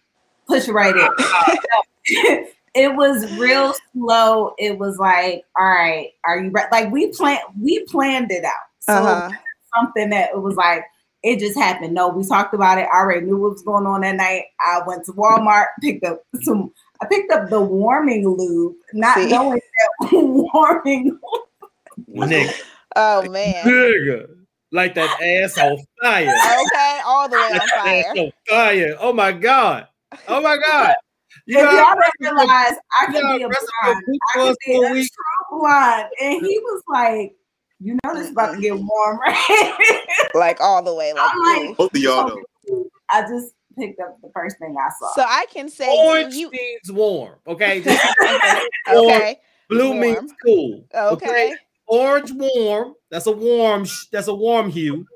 push 0.47 0.69
right 0.69 0.95
in. 0.95 2.47
it 2.75 2.95
was 2.95 3.31
real 3.39 3.75
slow. 3.93 4.55
It 4.59 4.79
was 4.79 4.99
like, 4.99 5.45
all 5.59 5.67
right, 5.67 6.11
are 6.25 6.41
you 6.41 6.51
ready? 6.51 6.69
Like 6.71 6.91
we 6.91 7.09
planned, 7.09 7.41
we 7.61 7.85
planned 7.85 8.31
it 8.31 8.45
out. 8.45 8.53
So 8.81 8.93
uh-huh. 8.95 9.31
something 9.77 10.11
that 10.11 10.31
it 10.31 10.41
was 10.41 10.57
like, 10.57 10.85
it 11.23 11.39
just 11.39 11.59
happened. 11.59 11.95
No, 11.95 12.09
we 12.09 12.27
talked 12.27 12.55
about 12.55 12.79
it. 12.79 12.89
I 12.93 12.99
already 12.99 13.27
knew 13.27 13.37
what 13.37 13.53
was 13.53 13.63
going 13.63 13.87
on 13.87 14.01
that 14.03 14.17
night. 14.17 14.45
I 14.61 14.81
went 14.87 15.05
to 15.07 15.13
Walmart, 15.13 15.67
picked 15.81 16.05
up 16.05 16.23
some. 16.43 16.73
I 17.03 17.07
picked 17.07 17.33
up 17.33 17.51
the 17.51 17.61
warming 17.61 18.27
lube, 18.29 18.75
not 18.93 19.17
See? 19.17 19.29
knowing 19.29 19.61
that 20.01 20.13
warming. 20.13 21.19
Nick. 22.09 22.63
Oh 22.97 23.29
man. 23.29 23.65
Nigga. 23.65 24.29
Like 24.73 24.95
that 24.95 25.21
ass 25.21 25.59
on 25.59 25.79
fire. 26.01 26.29
Okay, 26.29 27.01
all 27.05 27.29
the 27.29 27.37
way 27.37 27.59
on 27.59 27.69
fire. 27.69 28.05
Ass 28.09 28.19
on 28.19 28.33
fire. 28.49 28.97
Oh 29.01 29.13
my 29.13 29.33
god. 29.33 29.89
Oh 30.29 30.41
my 30.41 30.57
god. 30.57 30.95
You 31.47 31.59
if 31.59 31.65
know, 31.65 31.71
y'all 31.71 31.95
don't 31.95 32.37
realize 32.37 32.75
I 33.01 33.07
can 33.07 33.39
be 33.39 33.43
a 33.43 33.49
blind, 33.49 34.05
I 34.35 34.55
can 34.65 34.95
be 34.95 35.01
a 35.01 35.09
true 35.09 35.59
blind, 35.59 36.09
and 36.21 36.47
he 36.47 36.59
was 36.59 36.83
like, 36.89 37.35
"You 37.79 37.99
know 38.05 38.15
this 38.15 38.31
about 38.31 38.55
to 38.55 38.61
get 38.61 38.73
mm-hmm. 38.73 38.87
warm, 38.87 39.19
right?" 39.21 40.07
like 40.35 40.61
all 40.61 40.83
the 40.83 40.95
way. 40.95 41.13
Like, 41.13 41.31
I'm 41.33 41.67
like 41.69 41.77
both 41.77 41.95
of 41.95 42.01
y'all 42.01 42.29
know. 42.29 42.85
I 43.11 43.23
just 43.23 43.55
picked 43.79 44.01
up 44.01 44.21
the 44.23 44.31
first 44.35 44.59
thing 44.59 44.77
I 44.79 44.91
saw. 44.99 45.13
So 45.15 45.23
I 45.27 45.47
can 45.51 45.69
say 45.69 45.89
orange 45.89 46.35
you, 46.35 46.51
means 46.51 46.93
warm. 46.93 47.37
Okay. 47.47 47.81
okay. 48.89 49.37
Blue 49.69 49.89
warm. 49.89 50.01
means 50.01 50.33
cool. 50.45 50.85
Okay. 50.95 51.27
okay. 51.27 51.55
Orange 51.87 52.33
warm. 52.33 52.95
That's 53.11 53.27
a 53.27 53.33
warm. 53.33 53.87
That's 54.13 54.29
a 54.29 54.35
warm 54.35 54.71
hue. 54.71 55.07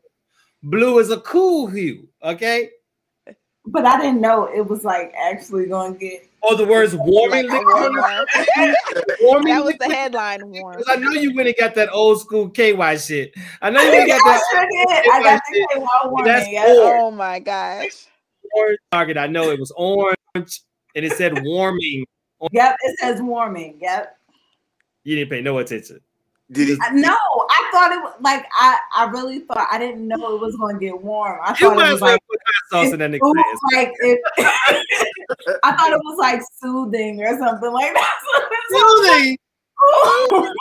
Blue 0.63 0.99
is 0.99 1.11
a 1.11 1.21
cool 1.21 1.67
hue. 1.69 2.09
Okay. 2.23 2.71
But 3.67 3.87
I 3.87 3.99
didn't 3.99 4.21
know 4.21 4.45
it 4.45 4.67
was 4.67 4.85
like 4.85 5.15
actually 5.19 5.67
going 5.67 5.95
to 5.95 5.99
get. 5.99 6.29
Oh, 6.43 6.55
the 6.55 6.67
words 6.67 6.95
warming 6.95 7.49
like 7.49 7.65
warming 9.23 9.55
that 9.55 9.65
was 9.65 9.75
the 9.81 9.87
headline. 9.87 10.47
Warm. 10.51 10.83
I 10.89 10.97
know 10.97 11.13
you 11.13 11.35
went 11.35 11.49
and 11.49 11.57
got 11.59 11.75
that 11.77 11.91
old 11.91 12.21
school 12.21 12.51
KY 12.51 12.99
shit. 12.99 13.33
I 13.63 13.71
know 13.71 13.81
you 13.83 13.91
went 13.91 14.11
and 14.11 14.21
got 14.21 14.43
that. 14.53 15.07
I, 15.13 15.19
I 15.19 15.23
got 15.23 15.43
the 15.49 15.69
KY 15.73 15.87
warming. 16.05 16.25
That's 16.27 16.51
yeah. 16.51 16.65
Oh 16.67 17.11
my 17.11 17.39
gosh. 17.39 18.07
Orange 18.55 18.79
target. 18.93 19.17
I 19.17 19.27
know 19.27 19.51
it 19.51 19.59
was 19.59 19.73
orange, 19.77 20.17
and 20.35 21.05
it 21.05 21.13
said 21.13 21.43
warming. 21.45 22.05
Yep, 22.53 22.77
it 22.83 22.99
says 22.99 23.23
warming. 23.23 23.79
Yep. 23.81 24.19
You 25.05 25.17
didn't 25.17 25.31
pay 25.31 25.41
no 25.41 25.59
attention. 25.59 26.01
Did 26.55 26.71
it? 26.71 26.79
No, 26.93 27.11
I 27.11 27.69
thought 27.73 27.91
it 27.91 28.01
was 28.01 28.15
like 28.21 28.47
I. 28.53 28.79
I 28.97 29.11
really 29.11 29.41
thought 29.41 29.67
I 29.73 29.77
didn't 29.77 30.07
know 30.07 30.37
it 30.37 30.41
was 30.41 30.55
going 30.55 30.79
to 30.79 30.81
get 30.81 31.03
warm. 31.03 31.41
I 31.43 31.53
thought 31.53 31.73
it 31.73 31.93
was 31.93 32.01
like 32.01 32.21
put 32.31 32.39
sauce 32.71 32.93
in 32.93 33.01
that 33.01 33.11
like 33.11 33.93
it, 33.99 34.21
I 35.65 35.73
thought 35.73 35.93
it 35.93 35.99
was 36.05 36.17
like 36.17 36.41
soothing 36.63 37.21
or 37.21 37.37
something 37.37 37.73
like 37.73 37.93
that. 37.93 38.15
Soothing. 38.71 39.39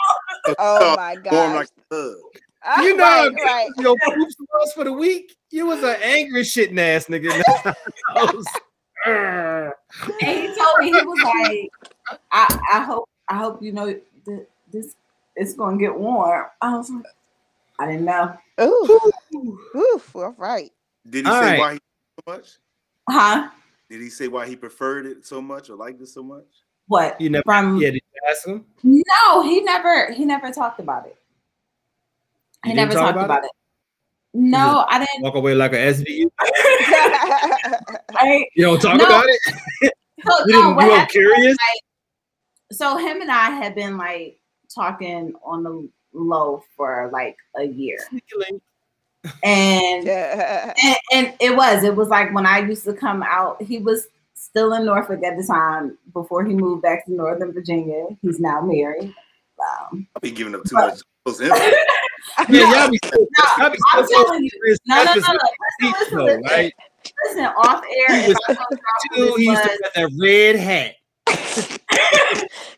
oh 0.58 0.94
my 0.96 1.14
god! 1.14 1.32
Warm 1.32 1.54
like 1.54 1.68
uh, 1.92 2.82
you 2.82 2.96
know, 2.96 3.04
right, 3.04 3.32
right. 3.44 3.70
your 3.78 3.96
poops 4.04 4.34
was 4.52 4.72
for 4.72 4.82
the 4.82 4.92
week. 4.92 5.36
You 5.50 5.66
was 5.66 5.84
an 5.84 5.96
angry 6.02 6.42
shitting 6.42 6.78
ass 6.78 7.06
nigga. 7.06 7.30
and 9.06 9.72
he 10.20 10.46
told 10.56 10.78
me 10.80 10.86
he 10.86 10.92
was 10.92 11.22
like, 11.22 12.18
I, 12.32 12.60
I 12.72 12.82
hope 12.82 13.08
I 13.28 13.36
hope 13.36 13.62
you 13.62 13.72
know 13.72 13.86
that 13.86 14.46
this 14.72 14.96
it's 15.36 15.54
gonna 15.54 15.76
get 15.78 15.94
warm. 15.98 16.46
I 16.60 16.76
was 16.76 16.90
like, 16.90 17.04
I 17.78 17.86
didn't 17.86 18.04
know. 18.04 18.36
Ooh, 18.60 19.58
ooh, 19.76 20.00
all 20.14 20.34
right. 20.38 20.70
Did 21.08 21.26
he 21.26 21.30
All 21.32 21.40
say 21.40 21.46
right. 21.46 21.58
why 21.58 21.72
he 21.74 21.78
so 21.78 22.32
much? 22.32 22.48
Huh? 23.08 23.50
Did 23.90 24.00
he 24.00 24.08
say 24.08 24.28
why 24.28 24.46
he 24.46 24.56
preferred 24.56 25.06
it 25.06 25.26
so 25.26 25.42
much 25.42 25.70
or 25.70 25.76
liked 25.76 26.00
it 26.00 26.08
so 26.08 26.22
much? 26.22 26.46
What? 26.88 27.20
You 27.20 27.30
never, 27.30 27.42
From 27.44 27.78
yeah, 27.78 27.90
did 27.90 28.02
you 28.12 28.20
ask 28.30 28.46
him? 28.46 28.64
no, 28.82 29.42
he 29.42 29.60
never 29.62 30.12
he 30.12 30.24
never 30.24 30.50
talked 30.50 30.80
about 30.80 31.06
it. 31.06 31.16
He 32.64 32.70
You 32.70 32.76
didn't 32.76 32.88
never 32.88 32.94
talk 32.98 33.14
talked 33.14 33.24
about 33.24 33.38
about 33.38 33.44
it. 33.44 33.50
No, 34.34 34.84
I 34.88 34.98
didn't. 34.98 35.22
Walk 35.22 35.34
away 35.36 35.54
like 35.54 35.72
a 35.72 35.76
SVU. 35.76 36.26
I, 38.16 38.44
You 38.56 38.64
don't 38.64 38.80
talk 38.80 38.98
No. 38.98 39.04
about 39.04 39.24
it. 39.28 39.40
so, 40.26 40.32
You 40.46 40.52
no, 40.52 40.60
didn't. 40.60 40.76
what 40.76 40.84
You 40.84 40.90
were 40.90 40.96
happened 40.96 41.10
curious. 41.10 41.56
so 42.72 42.96
him 42.96 43.20
and 43.20 43.30
I 43.30 43.50
had 43.50 43.74
been 43.74 43.96
like 43.96 44.38
talking 44.74 45.34
on 45.44 45.62
the 45.62 45.88
low 46.12 46.62
for 46.76 47.10
like 47.12 47.36
a 47.56 47.64
year, 47.64 47.98
and 49.42 50.04
yeah. 50.06 50.72
and, 50.84 50.96
and 51.12 51.34
it 51.40 51.56
was 51.56 51.84
it 51.84 51.94
was 51.94 52.08
like 52.08 52.32
when 52.34 52.46
I 52.46 52.58
used 52.60 52.84
to 52.84 52.92
come 52.92 53.22
out. 53.22 53.60
He 53.62 53.78
was 53.78 54.06
still 54.34 54.74
in 54.74 54.84
Norfolk 54.84 55.22
at 55.24 55.36
the 55.36 55.44
time 55.44 55.96
before 56.12 56.44
he 56.44 56.54
moved 56.54 56.82
back 56.82 57.06
to 57.06 57.12
Northern 57.12 57.52
Virginia. 57.52 58.06
He's 58.22 58.38
now 58.40 58.60
married. 58.60 59.14
Um, 59.60 60.06
I'll 60.14 60.20
be 60.20 60.30
giving 60.30 60.54
up 60.54 60.64
too 60.64 60.74
much. 60.74 61.00
close 61.24 61.40
info. 61.40 61.54
Yeah, 62.48 62.84
y'all 62.84 62.90
be 62.90 62.98
so, 63.04 63.26
y'all 63.58 63.70
be 63.70 63.78
I'm 63.92 64.06
so 64.06 64.24
telling 64.24 64.44
you, 64.44 64.50
no, 64.86 65.04
no, 65.04 65.14
no, 65.14 65.20
no. 65.20 65.20
Listen, 65.20 65.92
listen, 66.00 66.24
listen, 66.24 66.42
right? 66.42 66.72
listen. 67.26 67.44
Off 67.44 67.84
air, 67.84 68.16
He 68.16 68.22
if 68.22 68.28
was 68.28 68.36
I 68.48 68.54
told 68.54 68.66
y'all 68.70 68.78
Dude, 69.16 69.28
who 69.28 69.36
he 69.36 69.44
used 69.44 69.62
to 69.62 69.68
was- 69.68 69.78
wear 69.94 70.08
that 70.08 70.12
red 70.20 70.56
hat. 70.56 70.94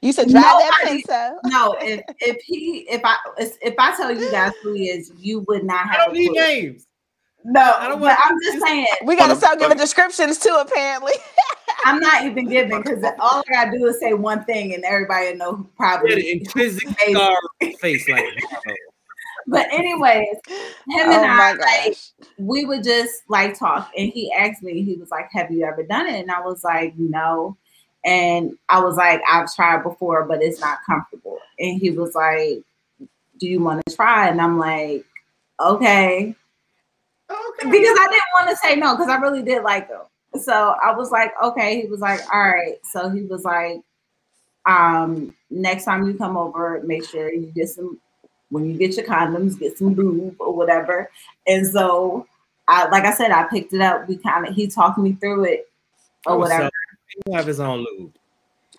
You 0.03 0.13
should 0.13 0.29
drive 0.29 0.43
that 0.45 0.79
Nobody- 0.83 1.03
pencil. 1.03 1.39
no, 1.47 1.77
if 1.81 2.01
if 2.21 2.37
he 2.43 2.87
if 2.91 3.01
I 3.05 3.17
if 3.37 3.75
I 3.79 3.97
tell 3.97 4.13
you 4.13 4.31
guys 4.31 4.53
who 4.63 4.75
he 4.75 4.89
is, 4.89 5.11
you 5.19 5.41
would 5.49 5.65
not 5.65 5.89
have 5.89 6.01
a 6.03 6.05
don't 6.07 6.15
need 6.15 6.31
names. 6.33 6.87
No, 7.45 7.61
I 7.79 7.89
don't 7.89 8.01
but 8.01 8.09
want- 8.09 8.19
I'm 8.25 8.37
just 8.43 8.65
saying 8.67 8.87
We 9.05 9.17
gotta 9.17 9.29
Hold 9.31 9.39
start 9.39 9.59
giving 9.59 9.79
hold 9.79 9.81
descriptions 9.81 10.39
too, 10.39 10.57
apparently. 10.61 11.13
I'm 11.85 11.99
not 12.01 12.25
even 12.25 12.49
giving 12.49 12.83
because 12.83 13.03
all 13.21 13.43
I 13.49 13.53
gotta 13.53 13.79
do 13.79 13.87
is 13.87 13.99
say 14.01 14.13
one 14.13 14.45
thing 14.45 14.75
and 14.75 14.85
everybody 14.85 15.31
will 15.31 15.37
know 15.37 15.55
who 15.57 15.69
probably. 15.77 16.11
had 16.11 16.19
inquisitive 16.43 16.97
face 17.81 18.09
like 18.09 18.25
But 19.49 19.67
anyways, 19.73 20.29
him 20.49 21.11
and 21.11 21.13
oh 21.13 21.25
I 21.25 21.53
like 21.55 21.97
we 22.39 22.65
would 22.65 22.85
just 22.85 23.23
like 23.29 23.59
talk, 23.59 23.91
and 23.97 24.11
he 24.11 24.33
asked 24.33 24.63
me, 24.63 24.83
he 24.83 24.95
was 24.97 25.11
like, 25.11 25.29
"Have 25.33 25.51
you 25.51 25.65
ever 25.65 25.83
done 25.85 26.07
it?" 26.07 26.21
And 26.21 26.31
I 26.31 26.41
was 26.41 26.63
like, 26.65 26.95
"No." 26.99 27.57
And 28.07 28.57
I 28.71 28.81
was 28.83 28.97
like, 28.97 29.21
"I've 29.29 29.55
tried 29.55 29.83
before, 29.83 30.25
but 30.25 30.43
it's 30.43 30.61
not 30.61 30.79
comfortable." 30.87 31.39
And 31.59 31.79
he 31.79 31.91
was 31.91 32.15
like, 32.15 32.63
"Do 33.39 33.47
you 33.47 33.61
want 33.61 33.85
to 33.85 33.95
try?" 33.95 34.29
And 34.29 34.41
I'm 34.41 34.59
like, 34.59 35.05
"Okay." 35.61 36.35
Okay. 37.29 37.71
because 37.71 37.99
I 37.99 38.07
didn't 38.09 38.23
want 38.39 38.51
to 38.51 38.57
say 38.57 38.77
no 38.77 38.95
because 38.95 39.09
I 39.09 39.17
really 39.17 39.43
did 39.43 39.63
like 39.63 39.89
him. 39.89 40.01
So 40.41 40.77
I 40.83 40.93
was 40.93 41.11
like, 41.11 41.33
okay. 41.43 41.81
He 41.81 41.89
was 41.89 42.01
like, 42.01 42.21
all 42.33 42.49
right. 42.49 42.77
So 42.85 43.09
he 43.09 43.23
was 43.23 43.45
like, 43.45 43.81
um, 44.67 45.35
next 45.51 45.85
time 45.85 46.07
you 46.07 46.15
come 46.15 46.37
over, 46.37 46.81
make 46.85 47.05
sure 47.05 47.33
you 47.33 47.53
get 47.55 47.69
some. 47.69 48.01
When 48.51 48.71
you 48.71 48.79
get 48.79 48.97
your 48.97 49.05
condoms, 49.07 49.59
get 49.59 49.77
some 49.77 49.95
lube 49.95 50.37
or 50.39 50.55
whatever. 50.55 51.11
And 51.49 51.67
so, 51.67 52.29
I 52.69 52.87
like 52.89 53.05
I 53.05 53.13
said, 53.13 53.33
I 53.33 53.43
picked 53.45 53.73
it 53.73 53.81
up. 53.81 54.09
We 54.09 54.19
kind 54.19 54.47
of 54.47 54.55
he 54.55 54.69
talked 54.69 54.99
me 54.99 55.15
through 55.15 55.45
it 55.47 55.69
or 56.27 56.39
whatever. 56.39 56.71
He 57.25 57.33
have 57.33 57.47
his 57.47 57.61
own 57.61 57.85
lube. 57.99 58.13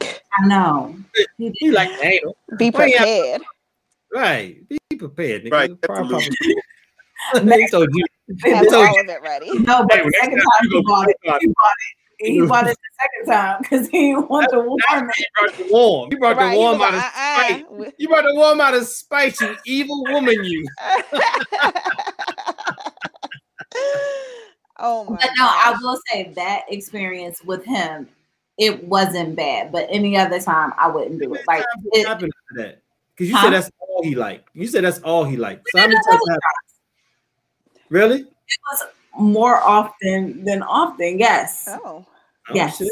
I 0.01 0.45
know. 0.47 0.95
He 1.38 1.51
He 1.55 1.72
like 1.72 1.89
anal. 2.03 2.35
Be 2.57 2.69
Well, 2.69 2.88
yeah. 2.88 2.97
prepared. 2.97 3.41
Right. 4.14 4.69
Be 4.69 4.77
prepared, 4.97 5.43
nigga. 5.45 5.51
Right, 5.51 5.81
Probably- 5.81 6.15
absolutely. 6.15 6.55
probably- 7.31 7.68
told 7.72 7.89
you. 7.93 8.05
Have 8.45 8.68
So- 8.69 8.80
all 8.85 8.99
of 8.99 9.07
it 9.09 9.22
ready. 9.22 9.57
No, 9.59 9.85
but 9.88 9.97
Hey, 9.97 10.03
the 10.03 10.11
second 10.22 10.38
time 10.38 10.45
time 10.61 10.69
he 10.72 10.81
bought 10.84 11.07
it, 11.09 11.18
boycott 11.23 11.41
he 11.41 11.47
bought 11.47 11.72
it. 11.72 11.95
He 12.19 12.41
bought 12.47 12.68
it 12.68 12.76
the 12.77 12.89
second 13.01 13.26
time 13.31 13.57
because 13.61 13.88
he 13.89 14.09
didn't 14.11 14.30
want 14.30 14.49
the 14.51 14.59
warm. 14.59 14.77
He 15.15 15.26
brought 15.39 15.57
the 15.57 15.68
warm. 15.72 16.09
You 16.11 16.18
brought 16.19 16.38
Right, 16.38 16.45
the 16.45 16.51
he 16.51 16.57
warm 16.57 16.81
out 16.81 16.88
of 16.89 16.93
like, 16.95 17.11
spite. 17.14 17.65
uh-uh. 17.69 17.91
You 17.97 18.07
brought 18.07 18.23
the 18.23 18.35
warm 18.35 18.61
out 18.61 18.73
of 18.76 18.85
spite, 18.88 19.39
you 19.41 19.55
evil 19.65 20.03
woman, 20.05 20.43
you. 20.43 20.65
oh 24.80 25.05
my 25.05 25.18
But 25.18 25.30
no, 25.38 25.45
I 25.45 25.76
will 25.81 25.99
say 26.11 26.31
that 26.35 26.64
experience 26.69 27.43
with 27.43 27.64
him, 27.65 28.07
it 28.57 28.84
wasn't 28.85 29.35
bad. 29.35 29.71
But 29.71 29.88
any 29.89 30.17
other 30.17 30.39
time, 30.39 30.73
I 30.77 30.88
wouldn't 30.88 31.19
do 31.19 31.34
it. 31.35 31.45
Like 31.47 31.65
What 31.84 31.99
it, 31.99 32.07
happened 32.07 32.31
to 32.49 32.61
that? 32.63 32.81
Because 33.15 33.29
you 33.29 33.35
Huh? 33.35 33.43
said 33.43 33.53
that's 33.53 33.71
all 33.79 34.03
he 34.03 34.15
liked. 34.15 34.49
You 34.53 34.67
said 34.67 34.84
that's 34.84 34.99
all 34.99 35.23
he 35.23 35.38
liked. 35.38 35.67
So 35.69 35.79
how 35.79 35.88
many 35.88 35.95
times 35.95 36.21
another 36.25 36.31
happened? 36.31 37.81
Really? 37.89 38.25
was 38.71 38.84
more 39.17 39.61
often 39.61 40.43
than 40.43 40.61
often. 40.63 41.19
Yes. 41.19 41.65
Oh. 41.67 42.05
Oh, 42.49 42.53
yes. 42.53 42.77
shit. 42.77 42.91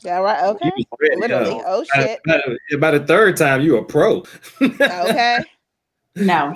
Yeah, 0.00 0.18
right. 0.18 0.42
Okay. 0.44 0.70
Ready, 1.00 1.20
Literally. 1.20 1.54
huh? 1.54 1.62
Oh 1.66 1.84
By, 1.94 2.02
shit. 2.02 2.20
by, 2.26 2.76
by 2.78 2.90
the 2.92 3.06
third 3.06 3.36
time, 3.36 3.60
you 3.60 3.76
a 3.76 3.84
pro. 3.84 4.24
Okay. 4.60 5.44
No. 6.16 6.54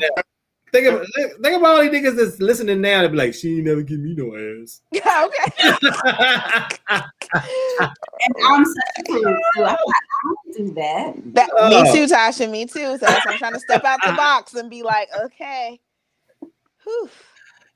Think, 0.74 0.86
about, 0.88 1.06
think 1.42 1.56
about 1.56 1.64
all 1.76 1.80
these 1.82 1.90
niggas 1.90 2.16
that's 2.16 2.40
listening 2.40 2.80
now. 2.80 3.02
They 3.02 3.08
be 3.08 3.16
like, 3.16 3.34
she 3.34 3.56
ain't 3.56 3.66
never 3.66 3.82
give 3.82 4.00
me 4.00 4.14
no 4.16 4.34
ass. 4.62 4.80
Yeah, 4.92 5.26
okay. 5.26 6.70
And 7.34 8.34
I'm 8.46 8.64
such 8.64 8.76
a 9.00 9.02
prude 9.04 9.22
too. 9.22 9.64
I'm 9.64 9.64
like, 9.64 9.78
I 9.78 10.22
don't 10.24 10.56
do 10.56 10.74
that. 10.74 11.14
That, 11.34 11.50
Oh. 11.58 11.82
Me 11.82 11.92
too, 11.92 12.12
Tasha. 12.12 12.50
Me 12.50 12.64
too. 12.66 12.96
So 12.98 13.06
I'm 13.06 13.38
trying 13.38 13.52
to 13.54 13.60
step 13.60 13.84
out 13.84 14.00
the 14.04 14.12
box 14.16 14.54
and 14.54 14.70
be 14.70 14.82
like, 14.82 15.08
okay. 15.24 15.80
Whew. 16.84 17.10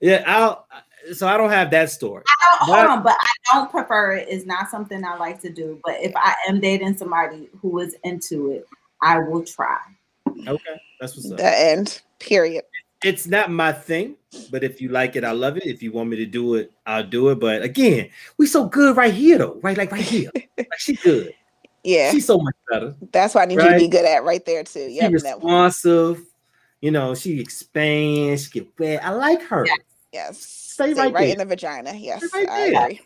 yeah, 0.01 0.23
I'll. 0.27 0.67
So 1.13 1.27
I 1.27 1.37
don't 1.37 1.51
have 1.51 1.71
that 1.71 1.91
story. 1.91 2.23
I 2.29 2.59
don't, 2.59 2.69
But- 2.69 2.77
hold 2.77 2.99
on, 2.99 3.03
but 3.03 3.13
I 3.21 3.55
don't 3.59 3.71
prefer 3.71 4.13
it. 4.13 4.29
It's 4.29 4.45
not 4.47 4.69
something 4.71 5.05
I 5.05 5.17
like 5.17 5.41
to 5.43 5.51
do. 5.51 5.81
But 5.85 5.97
if 6.01 6.13
I 6.17 6.35
am 6.49 6.61
dating 6.61 6.97
somebody 6.97 7.49
who 7.61 7.79
is 7.81 7.97
into 8.05 8.51
it, 8.53 8.67
I 9.03 9.19
will 9.21 9.45
try. 9.45 9.79
Okay, 10.47 10.81
that's 11.01 11.17
what's 11.17 11.31
up. 11.31 11.39
The 11.39 11.59
end. 11.59 12.01
Period. 12.19 12.65
It's 13.05 13.27
not 13.27 13.51
my 13.51 13.73
thing, 13.73 14.17
but 14.51 14.65
if 14.65 14.81
you 14.81 14.89
like 14.89 15.17
it, 15.17 15.25
I 15.25 15.31
love 15.33 15.57
it. 15.57 15.65
If 15.67 15.83
you 15.83 15.93
want 15.93 16.09
me 16.11 16.17
to 16.17 16.27
do 16.27 16.55
it, 16.57 16.73
I'll 16.87 17.05
do 17.07 17.29
it. 17.29 17.37
But 17.41 17.63
again, 17.63 18.11
we 18.39 18.47
so 18.47 18.67
good 18.67 18.97
right 18.97 19.15
here 19.15 19.39
though, 19.39 19.59
right? 19.63 19.77
Like 19.77 19.93
right 19.93 20.01
here. 20.03 20.31
like 20.59 20.69
she 20.79 20.95
good. 20.97 21.33
Yeah. 21.85 22.11
She's 22.11 22.27
so 22.27 22.39
much 22.39 22.55
better. 22.71 22.95
That's 23.13 23.35
what 23.35 23.43
I 23.43 23.45
need 23.47 23.55
you 23.61 23.69
to 23.69 23.77
be 23.79 23.89
good 23.89 24.05
at 24.05 24.25
right 24.25 24.45
there 24.45 24.65
too. 24.65 24.89
She 24.89 24.97
Yep. 24.97 25.13
that 25.23 25.35
responsive. 25.37 26.25
You 26.81 26.91
know, 26.91 27.15
she 27.15 27.41
expands. 27.41 28.45
She 28.45 28.51
get 28.61 28.69
wet. 28.79 29.05
I 29.05 29.11
like 29.11 29.43
her. 29.43 29.65
Yeah. 29.67 29.75
Yes. 30.13 30.39
Stay 30.41 30.93
Stay 30.93 31.01
right 31.03 31.13
right, 31.13 31.21
there. 31.25 31.33
in 31.33 31.39
the 31.39 31.45
vagina. 31.45 31.93
Yes. 31.95 32.25
Stay 32.29 32.39
right 32.41 32.49
I 32.49 32.71
there. 32.71 32.83
agree. 32.85 33.01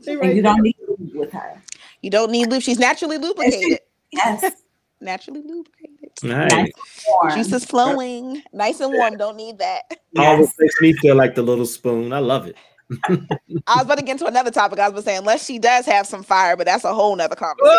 Stay 0.00 0.12
And 0.14 0.24
you 0.24 0.34
there. 0.34 0.42
don't 0.42 0.62
need 0.62 0.76
to 0.86 0.96
be 0.98 1.18
with 1.18 1.32
her. 1.32 1.62
You 2.02 2.10
don't 2.10 2.30
need 2.30 2.48
lube. 2.50 2.62
She's 2.62 2.78
naturally 2.78 3.18
lubricated. 3.18 3.80
Yes. 4.12 4.52
naturally 5.00 5.42
lubricated. 5.42 5.89
Nice. 6.22 6.70
Warm. 7.08 7.30
Juices 7.34 7.64
flowing. 7.64 8.42
Nice 8.52 8.80
and 8.80 8.92
warm. 8.92 9.16
Don't 9.16 9.36
need 9.36 9.58
that. 9.58 9.82
Always 10.16 10.48
Yes. 10.48 10.54
makes 10.58 10.80
me 10.80 10.92
feel 10.94 11.16
like 11.16 11.34
the 11.34 11.42
little 11.42 11.66
spoon. 11.66 12.12
I 12.12 12.18
love 12.18 12.46
it. 12.46 12.56
I 12.90 13.76
was 13.76 13.84
about 13.84 13.98
to 13.98 14.04
get 14.04 14.12
into 14.12 14.26
another 14.26 14.50
topic. 14.50 14.78
I 14.78 14.88
was 14.88 14.92
about 14.92 15.00
to 15.00 15.04
say, 15.04 15.16
unless 15.16 15.44
she 15.44 15.58
does 15.58 15.86
have 15.86 16.06
some 16.06 16.22
fire, 16.22 16.56
but 16.56 16.66
that's 16.66 16.84
a 16.84 16.92
whole 16.92 17.14
nother 17.14 17.36
conversation. 17.36 17.78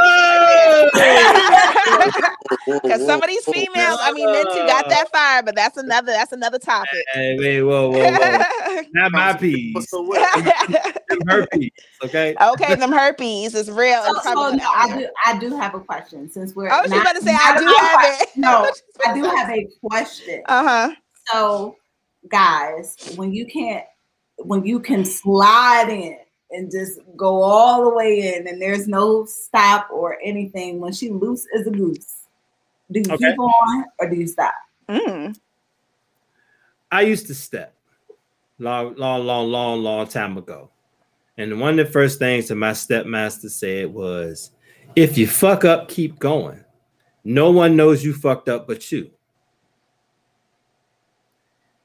Because 2.81 3.05
some 3.05 3.21
of 3.21 3.27
these 3.27 3.43
females, 3.45 3.99
I 4.01 4.11
mean, 4.13 4.31
men 4.31 4.45
too 4.45 4.65
got 4.67 4.87
that 4.89 5.11
fire, 5.11 5.43
but 5.43 5.55
that's 5.55 5.77
another 5.77 6.13
that's 6.13 6.31
another 6.31 6.59
topic. 6.59 7.03
Hey, 7.13 7.37
wait, 7.37 7.61
whoa, 7.61 7.89
whoa, 7.89 8.11
whoa. 8.11 8.81
Not 8.93 9.11
my 9.11 9.33
peas. 9.33 9.75
What's 9.75 9.89
so 9.89 10.01
what? 10.01 10.43
Them 11.09 11.19
her. 11.27 11.47
Okay. 12.03 12.35
okay, 12.41 12.75
them 12.75 12.91
herpes 12.91 13.53
is 13.53 13.69
real. 13.69 14.03
So, 14.03 14.19
so 14.23 14.33
no, 14.51 14.69
I 14.73 14.97
do. 14.97 15.07
I 15.25 15.37
do 15.37 15.57
have 15.57 15.75
a 15.75 15.79
question 15.81 16.29
since 16.29 16.55
we're. 16.55 16.69
I 16.69 16.81
was 16.81 16.91
just 16.91 17.01
about 17.01 17.15
to 17.15 17.21
say, 17.21 17.35
I 17.35 17.57
do 17.59 17.65
about- 17.65 17.79
have 17.81 18.21
it. 18.21 18.29
No, 18.37 18.71
I 19.05 19.13
do 19.13 19.23
have 19.23 19.49
a 19.49 19.67
question. 19.83 20.41
Uh 20.47 20.63
huh. 20.63 20.95
So, 21.31 21.75
guys, 22.29 23.13
when 23.15 23.33
you 23.33 23.45
can't, 23.45 23.85
when 24.45 24.65
you 24.65 24.79
can 24.79 25.05
slide 25.05 25.89
in 25.89 26.17
and 26.51 26.69
just 26.71 26.99
go 27.15 27.41
all 27.41 27.83
the 27.83 27.95
way 27.95 28.35
in, 28.35 28.47
and 28.47 28.61
there's 28.61 28.87
no 28.87 29.25
stop 29.25 29.89
or 29.91 30.17
anything, 30.23 30.79
when 30.79 30.91
she 30.91 31.09
loose 31.09 31.47
as 31.57 31.65
a 31.67 31.71
goose, 31.71 32.27
do 32.91 32.99
you 32.99 33.11
Okay. 33.11 33.17
keep 33.31 33.39
on 33.39 33.85
or 33.99 34.09
do 34.09 34.15
you 34.17 34.27
stop? 34.27 34.53
Mm. 34.89 35.37
I 36.91 37.01
used 37.01 37.27
to 37.27 37.33
step 37.33 37.73
long, 38.59 38.95
long, 38.95 39.25
long, 39.25 39.49
long, 39.49 39.81
long 39.81 40.07
time 40.07 40.37
ago. 40.37 40.69
And 41.37 41.59
one 41.59 41.79
of 41.79 41.87
the 41.87 41.91
first 41.91 42.19
things 42.19 42.49
that 42.49 42.55
my 42.55 42.71
stepmaster 42.71 43.49
said 43.49 43.93
was, 43.93 44.51
if 44.95 45.17
you 45.17 45.25
fuck 45.25 45.63
up, 45.63 45.87
keep 45.87 46.19
going. 46.19 46.63
No 47.23 47.51
one 47.51 47.77
knows 47.77 48.03
you 48.03 48.13
fucked 48.13 48.49
up 48.49 48.67
but 48.67 48.91
you. 48.91 49.09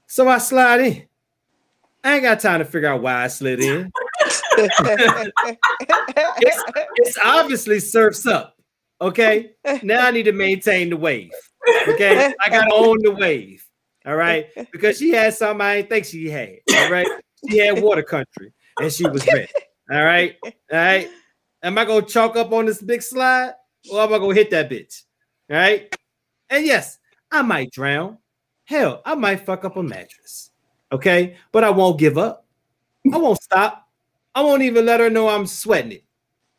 So 0.09 0.27
I 0.28 0.39
slide 0.39 0.81
in. 0.81 1.07
I 2.07 2.15
ain't 2.15 2.23
got 2.23 2.39
time 2.39 2.61
to 2.61 2.65
figure 2.65 2.89
out 2.89 3.03
why 3.03 3.24
I 3.24 3.27
slid 3.27 3.59
in. 3.59 3.91
it's, 4.23 4.41
it's 6.95 7.19
obviously 7.24 7.81
surfs 7.81 8.27
up. 8.27 8.55
Okay. 9.01 9.51
Now 9.83 10.07
I 10.07 10.12
need 10.12 10.23
to 10.23 10.33
maintain 10.33 10.89
the 10.91 10.97
wave. 10.97 11.33
Okay. 11.89 12.33
I 12.41 12.49
gotta 12.49 12.73
own 12.73 12.99
the 13.03 13.11
wave. 13.11 13.66
All 14.07 14.15
right. 14.15 14.47
Because 14.70 14.99
she 14.99 15.11
had 15.11 15.35
something 15.35 15.61
I 15.61 15.78
didn't 15.78 15.89
think 15.89 16.05
she 16.05 16.31
had. 16.31 16.59
All 16.77 16.93
right. 16.93 17.09
She 17.51 17.59
had 17.59 17.83
water 17.83 18.05
country 18.05 18.53
and 18.81 18.93
she 18.93 19.09
was 19.09 19.27
red. 19.27 19.49
All 19.91 20.05
right. 20.05 20.37
All 20.45 20.53
right. 20.70 21.09
Am 21.65 21.77
I 21.77 21.85
gonna 21.85 22.07
chalk 22.07 22.37
up 22.37 22.53
on 22.53 22.66
this 22.66 22.81
big 22.81 23.03
slide 23.03 23.55
or 23.91 24.03
am 24.03 24.15
I 24.15 24.19
gonna 24.19 24.35
hit 24.35 24.51
that 24.51 24.70
bitch? 24.70 25.03
All 25.51 25.57
right. 25.57 25.93
And 26.51 26.65
yes, 26.65 26.99
I 27.33 27.43
might 27.43 27.73
drown. 27.73 28.19
Hell, 28.65 29.03
I 29.05 29.16
might 29.16 29.45
fuck 29.45 29.65
up 29.65 29.77
a 29.77 29.83
mattress. 29.83 30.53
Okay. 30.93 31.37
But 31.53 31.65
I 31.65 31.71
won't 31.71 31.99
give 31.99 32.19
up. 32.19 32.45
I 33.13 33.19
won't 33.19 33.41
stop. 33.43 33.89
I 34.35 34.43
won't 34.43 34.63
even 34.63 34.85
let 34.87 35.01
her 35.01 35.11
know 35.11 35.29
I'm 35.29 35.47
sweating 35.47 35.93
it. 35.93 36.05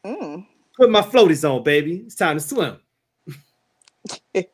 Mm. 0.06 0.46
Put 0.78 0.90
my 0.90 1.02
floaties 1.02 1.50
on, 1.50 1.64
baby. 1.64 2.04
It's 2.06 2.16
time 2.16 2.38
to 2.38 2.40
swim. 2.40 2.78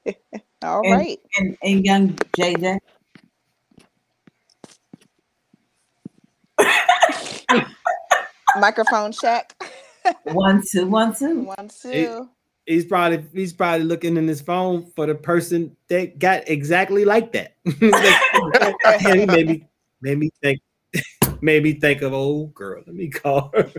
All 0.63 0.81
And- 0.83 0.91
right. 0.93 1.19
And, 1.37 1.57
and 1.63 1.85
young 1.85 2.09
JJ. 2.37 2.79
Microphone 8.59 9.11
check. 9.11 9.53
One, 10.23 10.61
two, 10.69 10.85
one, 10.87 11.15
two. 11.15 11.41
One, 11.41 11.69
two. 11.81 12.29
He's 12.65 12.85
probably 12.85 13.25
he's 13.33 13.51
probably 13.51 13.85
looking 13.85 14.15
in 14.15 14.25
his 14.27 14.41
phone 14.41 14.89
for 14.95 15.05
the 15.05 15.15
person 15.15 15.75
that 15.89 16.17
got 16.19 16.47
exactly 16.47 17.03
like 17.03 17.33
that. 17.33 17.55
Like, 18.59 18.75
yeah, 19.01 19.15
he 19.15 19.25
made 19.25 19.47
me 19.47 19.67
made 20.01 20.17
me 20.17 20.29
think 20.41 20.61
made 21.41 21.63
me 21.63 21.73
think 21.73 22.01
of 22.01 22.13
old 22.13 22.53
girl. 22.53 22.83
Let 22.85 22.95
me 22.95 23.09
call 23.09 23.51
her. 23.53 23.71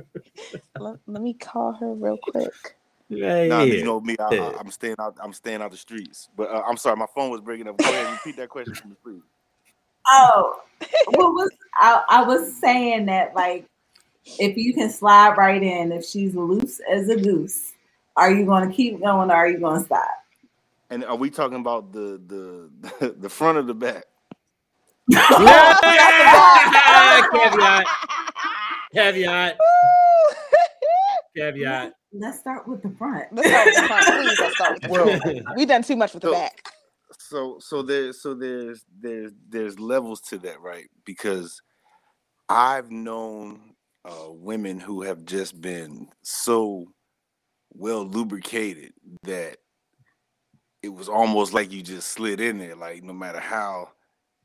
Let, 0.78 0.96
let 1.06 1.22
me 1.22 1.34
call 1.34 1.72
her 1.72 1.94
real 1.94 2.16
quick. 2.16 2.76
Right 3.10 3.48
Nah, 3.48 3.62
you 3.62 3.84
know 3.84 4.00
me. 4.00 4.16
I, 4.18 4.34
I, 4.34 4.58
I'm 4.58 4.70
staying 4.70 4.96
out. 4.98 5.16
I'm 5.22 5.32
staying 5.32 5.60
out 5.62 5.70
the 5.70 5.76
streets. 5.76 6.28
But 6.36 6.50
uh, 6.50 6.62
I'm 6.66 6.76
sorry, 6.76 6.96
my 6.96 7.06
phone 7.14 7.30
was 7.30 7.40
breaking 7.40 7.68
up. 7.68 7.78
Go 7.78 7.84
ahead, 7.84 8.10
repeat 8.10 8.36
that 8.38 8.48
question 8.48 8.74
for 8.74 8.88
me, 8.88 8.94
please. 9.02 9.22
Oh, 10.10 10.60
what 11.10 11.32
was 11.32 11.50
I, 11.74 12.02
I 12.08 12.24
was 12.24 12.54
saying 12.60 13.06
that 13.06 13.34
like 13.34 13.66
if 14.38 14.56
you 14.56 14.74
can 14.74 14.90
slide 14.90 15.36
right 15.36 15.62
in, 15.62 15.92
if 15.92 16.04
she's 16.04 16.34
loose 16.34 16.80
as 16.90 17.08
a 17.08 17.16
goose, 17.16 17.72
are 18.16 18.32
you 18.32 18.46
gonna 18.46 18.72
keep 18.72 19.00
going 19.00 19.30
or 19.30 19.34
are 19.34 19.48
you 19.48 19.60
gonna 19.60 19.84
stop? 19.84 20.08
And 20.90 21.04
are 21.04 21.16
we 21.16 21.30
talking 21.30 21.58
about 21.58 21.92
the 21.92 22.20
the 22.26 23.14
the 23.18 23.28
front 23.28 23.58
or 23.58 23.62
the 23.62 23.74
back? 23.74 24.04
Yeah! 25.08 25.28
caveat, 27.34 27.86
caveat, 28.94 29.58
caveat. 31.36 31.92
Let's 32.12 32.38
start 32.38 32.68
with 32.68 32.82
the 32.82 32.94
front. 32.96 33.26
Let's 33.32 33.48
start 33.48 33.66
with 33.66 33.76
the 33.76 33.86
front. 33.86 34.06
Please, 34.06 34.40
let's 34.40 34.54
start 34.54 34.72
with 34.74 34.82
the 34.82 34.88
front. 34.88 35.56
We 35.56 35.66
done 35.66 35.82
too 35.82 35.96
much 35.96 36.14
with 36.14 36.22
the 36.22 36.30
back. 36.30 36.70
So 37.18 37.58
so 37.60 37.82
there's 37.82 38.22
so 38.22 38.34
there's 38.34 38.84
there's 39.00 39.32
there's 39.48 39.78
levels 39.78 40.20
to 40.22 40.38
that, 40.38 40.60
right? 40.60 40.88
Because 41.04 41.60
I've 42.48 42.90
known 42.90 43.74
uh, 44.04 44.30
women 44.30 44.80
who 44.80 45.02
have 45.02 45.24
just 45.24 45.60
been 45.60 46.08
so 46.22 46.86
well 47.72 48.04
lubricated 48.04 48.92
that 49.24 49.58
it 50.82 50.90
was 50.90 51.08
almost 51.08 51.52
like 51.52 51.72
you 51.72 51.82
just 51.82 52.08
slid 52.08 52.40
in 52.40 52.58
there. 52.58 52.76
Like 52.76 53.02
no 53.02 53.12
matter 53.12 53.40
how 53.40 53.88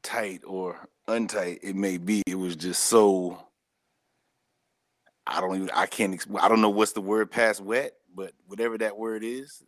tight 0.10 0.41
or 0.45 0.88
untight 1.07 1.60
it 1.61 1.76
may 1.76 1.98
be, 1.98 2.23
it 2.27 2.36
was 2.36 2.56
just 2.56 2.86
so. 2.86 3.38
I 5.27 5.41
don't 5.41 5.56
even. 5.56 5.69
I 5.73 5.86
can't. 5.86 6.26
I 6.40 6.48
don't 6.48 6.61
know 6.61 6.69
what's 6.69 6.94
the 6.94 7.02
word 7.02 7.30
past 7.30 7.61
wet, 7.61 7.94
but 8.14 8.34
whatever 8.48 8.77
that 8.80 8.98
word 8.98 9.23
is, 9.23 9.61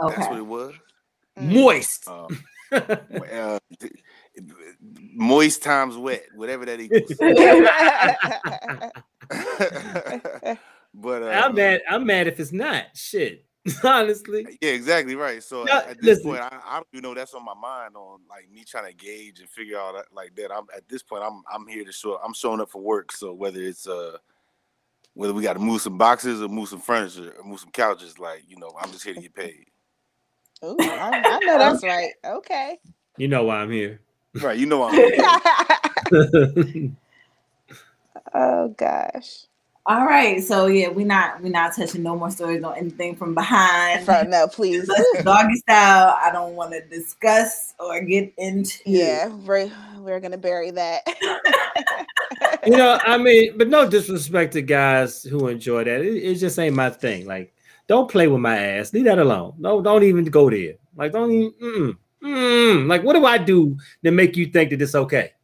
that's 0.00 0.28
what 0.28 0.38
it 0.38 0.46
was. 0.46 0.74
Moist. 1.38 2.08
Um, 2.08 2.42
uh, 2.72 3.58
moist 4.80 5.62
times 5.62 5.96
wet, 5.96 6.24
whatever 6.34 6.64
that 6.64 6.80
equals. 6.80 7.12
but 10.94 11.22
uh, 11.22 11.26
I'm 11.26 11.54
mad. 11.54 11.82
I'm 11.88 12.06
mad 12.06 12.26
if 12.26 12.40
it's 12.40 12.52
not. 12.52 12.84
Shit. 12.94 13.45
Honestly. 13.84 14.58
Yeah, 14.60 14.70
exactly 14.70 15.14
right. 15.16 15.42
So 15.42 15.64
No, 15.64 15.78
at 15.78 16.00
this 16.00 16.02
listen. 16.02 16.30
point, 16.30 16.42
I, 16.42 16.58
I 16.64 16.76
don't 16.76 16.86
even 16.92 17.02
know 17.02 17.14
that's 17.14 17.34
on 17.34 17.44
my 17.44 17.54
mind 17.54 17.96
on 17.96 18.20
like 18.28 18.50
me 18.50 18.64
trying 18.64 18.86
to 18.86 18.94
gauge 18.94 19.40
and 19.40 19.48
figure 19.48 19.78
out 19.78 19.94
like 20.12 20.34
that. 20.36 20.52
I'm 20.52 20.66
at 20.76 20.88
this 20.88 21.02
point, 21.02 21.22
I'm 21.24 21.42
I'm 21.52 21.66
here 21.66 21.84
to 21.84 21.92
show. 21.92 22.18
I'm 22.24 22.34
showing 22.34 22.60
up 22.60 22.70
for 22.70 22.80
work. 22.82 23.12
So 23.12 23.32
whether 23.32 23.60
it's 23.60 23.86
uh 23.88 24.18
whether 25.14 25.32
we 25.32 25.42
got 25.42 25.54
to 25.54 25.58
move 25.58 25.80
some 25.80 25.98
boxes 25.98 26.42
or 26.42 26.48
move 26.48 26.68
some 26.68 26.80
furniture 26.80 27.32
or 27.38 27.44
move 27.44 27.60
some 27.60 27.70
couches, 27.70 28.18
like 28.18 28.44
you 28.48 28.56
know, 28.58 28.72
I'm 28.80 28.92
just 28.92 29.04
here 29.04 29.14
to 29.14 29.20
get 29.20 29.34
paid. 29.34 29.66
Ooh, 30.64 30.76
I, 30.78 31.22
I 31.24 31.40
know 31.40 31.58
that's 31.58 31.82
right. 31.82 32.12
Okay. 32.24 32.78
You 33.16 33.28
know 33.28 33.44
why 33.44 33.56
I'm 33.56 33.70
here. 33.70 34.00
Right? 34.34 34.58
You 34.58 34.66
know, 34.66 34.82
I'm 34.84 34.94
here. 34.94 35.14
oh 38.34 38.68
gosh. 38.76 39.46
All 39.88 40.04
right. 40.04 40.42
So 40.42 40.66
yeah, 40.66 40.88
we're 40.88 41.06
not 41.06 41.40
we're 41.40 41.50
not 41.50 41.76
touching 41.76 42.02
no 42.02 42.16
more 42.16 42.30
stories 42.30 42.64
on 42.64 42.76
anything 42.76 43.14
from 43.14 43.34
behind. 43.34 44.04
Front, 44.04 44.30
no, 44.30 44.48
please. 44.48 44.90
Doggy 45.22 45.54
style. 45.54 46.18
I 46.20 46.32
don't 46.32 46.56
want 46.56 46.72
to 46.72 46.80
discuss 46.88 47.74
or 47.78 48.00
get 48.00 48.32
into. 48.36 48.80
Yeah, 48.84 49.28
we're 49.28 49.70
we're 50.00 50.18
gonna 50.18 50.38
bury 50.38 50.72
that. 50.72 51.02
you 52.66 52.76
know, 52.76 52.98
I 53.04 53.16
mean, 53.16 53.56
but 53.56 53.68
no 53.68 53.88
disrespect 53.88 54.54
to 54.54 54.62
guys 54.62 55.22
who 55.22 55.46
enjoy 55.46 55.84
that. 55.84 56.00
It, 56.00 56.16
it 56.16 56.34
just 56.34 56.58
ain't 56.58 56.74
my 56.74 56.90
thing. 56.90 57.24
Like, 57.24 57.54
don't 57.86 58.10
play 58.10 58.26
with 58.26 58.40
my 58.40 58.58
ass. 58.58 58.92
Leave 58.92 59.04
that 59.04 59.20
alone. 59.20 59.54
No, 59.56 59.80
don't 59.80 60.02
even 60.02 60.24
go 60.24 60.50
there. 60.50 60.74
Like, 60.96 61.12
don't 61.12 61.30
even. 61.30 61.52
Mm, 61.62 61.96
mm. 62.24 62.88
Like, 62.88 63.04
what 63.04 63.14
do 63.14 63.24
I 63.24 63.38
do 63.38 63.76
to 64.02 64.10
make 64.10 64.36
you 64.36 64.46
think 64.46 64.70
that 64.70 64.82
it's 64.82 64.96
okay? 64.96 65.32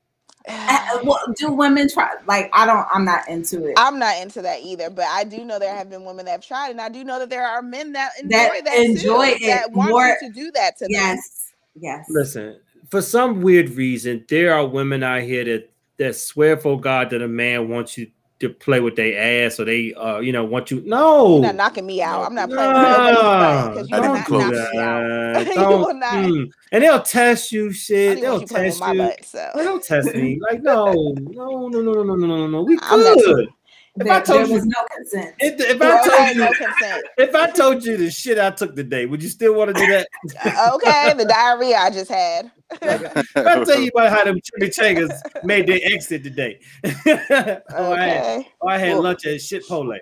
Well, 1.05 1.19
do 1.37 1.53
women 1.53 1.89
try? 1.89 2.11
Like, 2.27 2.51
I 2.53 2.67
don't. 2.67 2.87
I'm 2.93 3.05
not 3.05 3.29
into 3.29 3.67
it. 3.67 3.75
I'm 3.77 3.99
not 3.99 4.17
into 4.21 4.43
that 4.43 4.61
either, 4.63 4.91
but 4.91 5.05
I 5.07 5.25
do 5.25 5.45
know 5.45 5.59
there 5.59 5.75
have 5.75 5.91
been 5.91 6.05
women 6.05 6.25
that 6.27 6.33
have 6.33 6.47
tried, 6.47 6.71
and 6.71 6.81
I 6.81 6.89
do 6.89 7.05
know 7.05 7.19
that 7.19 7.31
there 7.31 7.47
are 7.47 7.63
men 7.63 7.93
that 7.93 8.13
enjoy 8.21 8.37
That 8.39 8.65
that, 8.65 8.79
enjoy 8.79 9.27
too, 9.31 9.37
it 9.45 9.47
that 9.47 9.73
want 9.73 9.91
more- 9.91 10.17
you 10.23 10.29
to 10.29 10.35
do 10.35 10.51
that 10.53 10.77
to 10.79 10.85
them. 10.85 10.91
yes. 10.91 11.53
Yes. 11.81 12.07
Listen, 12.11 12.61
for 12.91 13.01
some 13.01 13.41
weird 13.41 13.71
reason, 13.71 14.25
there 14.29 14.53
are 14.55 14.67
women 14.67 15.03
out 15.03 15.23
here 15.23 15.45
that 15.45 15.71
that 15.99 16.17
swear 16.17 16.57
for 16.57 16.79
God 16.81 17.11
that 17.11 17.23
a 17.23 17.29
man 17.29 17.69
wants 17.69 17.97
you 17.97 18.11
to 18.43 18.51
play 18.51 18.81
with 18.81 18.97
their 18.97 19.47
ass 19.47 19.59
or 19.59 19.65
they, 19.65 19.95
uh, 19.95 20.19
you 20.19 20.33
know, 20.33 20.45
want 20.45 20.71
you. 20.71 20.83
No, 20.85 21.35
You're 21.35 21.43
not 21.47 21.55
knocking 21.57 21.87
me 21.87 22.03
out. 22.03 22.27
I'm 22.27 22.35
not 22.35 22.51
playing 22.51 22.73
with 22.73 22.83
nobody's 22.83 23.69
because 23.71 23.89
you 23.91 23.97
Not 23.97 24.03
will 24.03 24.15
not 24.15 24.27
close. 24.27 24.43
knock 24.53 24.73
me 24.73 24.79
out. 24.79 25.03
that. 25.35 25.47
You 25.57 25.61
will 25.69 25.85
Don't- 25.87 26.03
mm. 26.03 26.51
And 26.73 26.85
they'll 26.85 27.03
test 27.03 27.53
you 27.53 27.73
shit. 27.73 28.21
They'll 28.21 28.41
you 28.41 28.47
test 28.47 28.81
you. 28.81 28.95
butt. 28.99 29.25
So 29.25 29.51
They 29.55 29.65
don't 29.65 29.83
test 29.83 30.15
me. 30.15 30.39
Like, 30.51 30.63
no, 30.63 30.93
no, 30.93 31.69
no, 31.69 31.81
no, 31.81 31.93
no, 31.93 32.03
no, 32.03 32.15
no, 32.15 32.27
no, 32.27 32.47
no. 32.49 32.63
We 32.63 32.77
good. 32.77 33.49
If 33.95 34.05
there, 34.07 34.13
I 34.15 34.21
told 34.23 34.49
there 34.49 34.59
you, 34.59 34.65
no 34.65 34.85
consent. 34.97 35.35
if, 35.39 35.61
if 35.61 35.79
There 35.79 35.93
I 35.93 35.95
was 35.97 36.07
told 36.09 36.37
no 36.39 36.49
you, 36.49 36.55
consent. 36.55 37.05
if 37.19 37.35
I 37.35 37.51
told 37.51 37.85
you 37.85 37.97
the 37.99 38.11
shit 38.11 38.39
I 38.39 38.51
took 38.51 38.75
today, 38.75 39.05
would 39.05 39.23
you 39.23 39.29
still 39.29 39.55
want 39.55 39.75
to 39.77 39.81
do 39.85 39.87
that? 39.93 40.09
Okay, 40.75 41.13
the 41.15 41.27
diarrhea 41.27 41.77
I 41.77 41.91
just 41.91 42.11
had. 42.11 42.51
If 42.81 43.37
I 43.37 43.65
tell 43.65 43.79
you 43.81 43.91
about 43.95 44.11
how 44.11 44.25
them 44.25 44.39
chimichangas 44.41 45.13
made 45.45 45.67
their 45.67 45.81
exit 45.83 46.23
today, 46.25 46.61
or, 46.85 47.63
oh, 47.77 47.93
I 47.93 47.99
had, 48.07 48.23
okay. 48.41 48.49
or 48.61 48.71
I 48.71 48.79
had 48.79 48.93
Well- 48.95 49.03
lunch 49.03 49.27
at 49.27 49.43
shit 49.43 49.69
pole. 49.69 49.95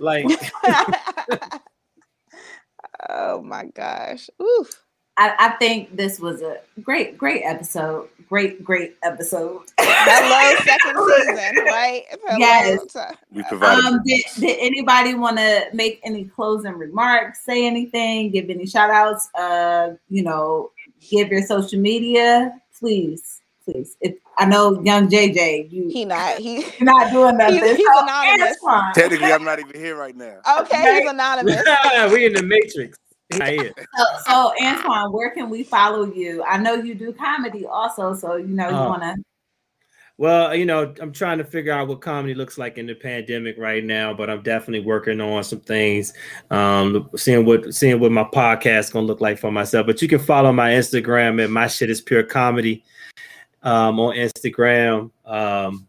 Like, 0.00 0.26
oh 3.10 3.42
my 3.42 3.64
gosh. 3.74 4.28
Oof. 4.42 4.83
I, 5.16 5.34
I 5.38 5.48
think 5.58 5.96
this 5.96 6.18
was 6.18 6.42
a 6.42 6.58
great, 6.82 7.16
great 7.16 7.42
episode. 7.44 8.08
Great, 8.28 8.64
great 8.64 8.96
episode. 9.02 9.62
Hello, 9.78 10.56
second 10.64 10.96
season, 10.96 11.64
right? 11.66 12.02
Hello. 12.10 12.36
Yes. 12.38 12.80
we 13.30 13.42
provided. 13.44 13.84
Um, 13.84 14.00
did, 14.04 14.22
did 14.40 14.56
anybody 14.58 15.14
want 15.14 15.36
to 15.36 15.66
make 15.72 16.00
any 16.04 16.24
closing 16.24 16.72
remarks, 16.72 17.44
say 17.44 17.64
anything, 17.66 18.30
give 18.30 18.50
any 18.50 18.66
shout 18.66 18.90
outs, 18.90 19.28
uh, 19.38 19.90
you 20.08 20.22
know, 20.24 20.70
give 21.10 21.28
your 21.28 21.42
social 21.42 21.78
media, 21.78 22.52
please, 22.76 23.40
please. 23.64 23.96
If 24.00 24.16
I 24.38 24.46
know 24.46 24.82
young 24.82 25.08
JJ, 25.08 25.70
you 25.70 25.88
He 25.90 26.04
not. 26.04 26.38
He 26.38 26.54
you're 26.78 26.92
not 26.92 27.12
doing 27.12 27.36
nothing. 27.36 27.62
He's- 27.62 27.76
he's 27.76 27.86
so 27.86 28.02
anonymous. 28.02 28.56
it's. 28.60 28.98
Technically, 28.98 29.32
I'm 29.32 29.44
not 29.44 29.60
even 29.60 29.78
here 29.80 29.96
right 29.96 30.16
now. 30.16 30.40
okay. 30.60 31.00
He's 31.02 31.10
anonymous. 31.10 31.62
we 32.12 32.26
in 32.26 32.32
the 32.32 32.42
matrix. 32.42 32.98
Right 33.38 33.60
here. 33.60 33.72
So, 33.96 34.04
so 34.26 34.52
Antoine, 34.64 35.12
where 35.12 35.30
can 35.30 35.50
we 35.50 35.62
follow 35.62 36.04
you? 36.12 36.42
I 36.44 36.58
know 36.58 36.74
you 36.74 36.94
do 36.94 37.12
comedy 37.12 37.66
also, 37.66 38.14
so 38.14 38.36
you 38.36 38.48
know 38.48 38.68
you 38.68 38.76
Uh, 38.76 38.88
want 38.88 39.02
to. 39.02 39.16
Well, 40.16 40.54
you 40.54 40.64
know, 40.64 40.94
I'm 41.00 41.12
trying 41.12 41.38
to 41.38 41.44
figure 41.44 41.72
out 41.72 41.88
what 41.88 42.00
comedy 42.00 42.34
looks 42.34 42.56
like 42.56 42.78
in 42.78 42.86
the 42.86 42.94
pandemic 42.94 43.58
right 43.58 43.82
now, 43.82 44.14
but 44.14 44.30
I'm 44.30 44.42
definitely 44.42 44.86
working 44.86 45.20
on 45.20 45.42
some 45.42 45.58
things. 45.58 46.12
Um, 46.52 47.10
seeing 47.16 47.44
what 47.44 47.74
seeing 47.74 47.98
what 47.98 48.12
my 48.12 48.22
podcast 48.22 48.92
gonna 48.92 49.06
look 49.06 49.20
like 49.20 49.38
for 49.38 49.50
myself. 49.50 49.86
But 49.86 50.00
you 50.00 50.06
can 50.06 50.20
follow 50.20 50.52
my 50.52 50.70
Instagram 50.70 51.42
at 51.42 51.50
my 51.50 51.66
shit 51.66 51.90
is 51.90 52.00
pure 52.00 52.22
comedy 52.22 52.84
um, 53.64 53.98
on 53.98 54.14
Instagram. 54.14 55.10
Um, 55.24 55.88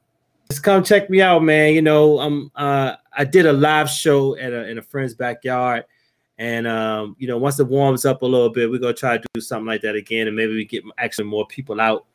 just 0.50 0.64
come 0.64 0.84
check 0.84 1.08
me 1.08 1.22
out, 1.22 1.44
man. 1.44 1.76
You 1.76 1.84
know, 1.84 2.20
um, 2.20 2.52
uh, 2.56 2.96
I 3.16 3.26
did 3.26 3.46
a 3.46 3.54
live 3.54 3.92
show 3.92 4.36
at 4.38 4.52
a 4.54 4.68
in 4.68 4.80
a 4.80 4.82
friend's 4.82 5.14
backyard, 5.14 5.86
and 6.38 6.68
um, 6.68 7.16
you 7.20 7.28
know, 7.28 7.38
once 7.38 7.60
it 7.60 7.68
warms 7.68 8.06
up 8.06 8.22
a 8.22 8.26
little 8.26 8.49
bit, 8.49 8.70
we're 8.70 8.80
gonna 8.80 8.94
try 8.94 9.18
to 9.18 9.28
do 9.34 9.41
something 9.41 9.68
like 9.68 9.82
that 9.82 9.95
again, 9.95 10.28
and 10.28 10.36
maybe 10.36 10.53
we 10.53 10.66
get 10.66 10.84
actually 10.98 11.26
more 11.26 11.48
people 11.48 11.80
out. 11.80 12.06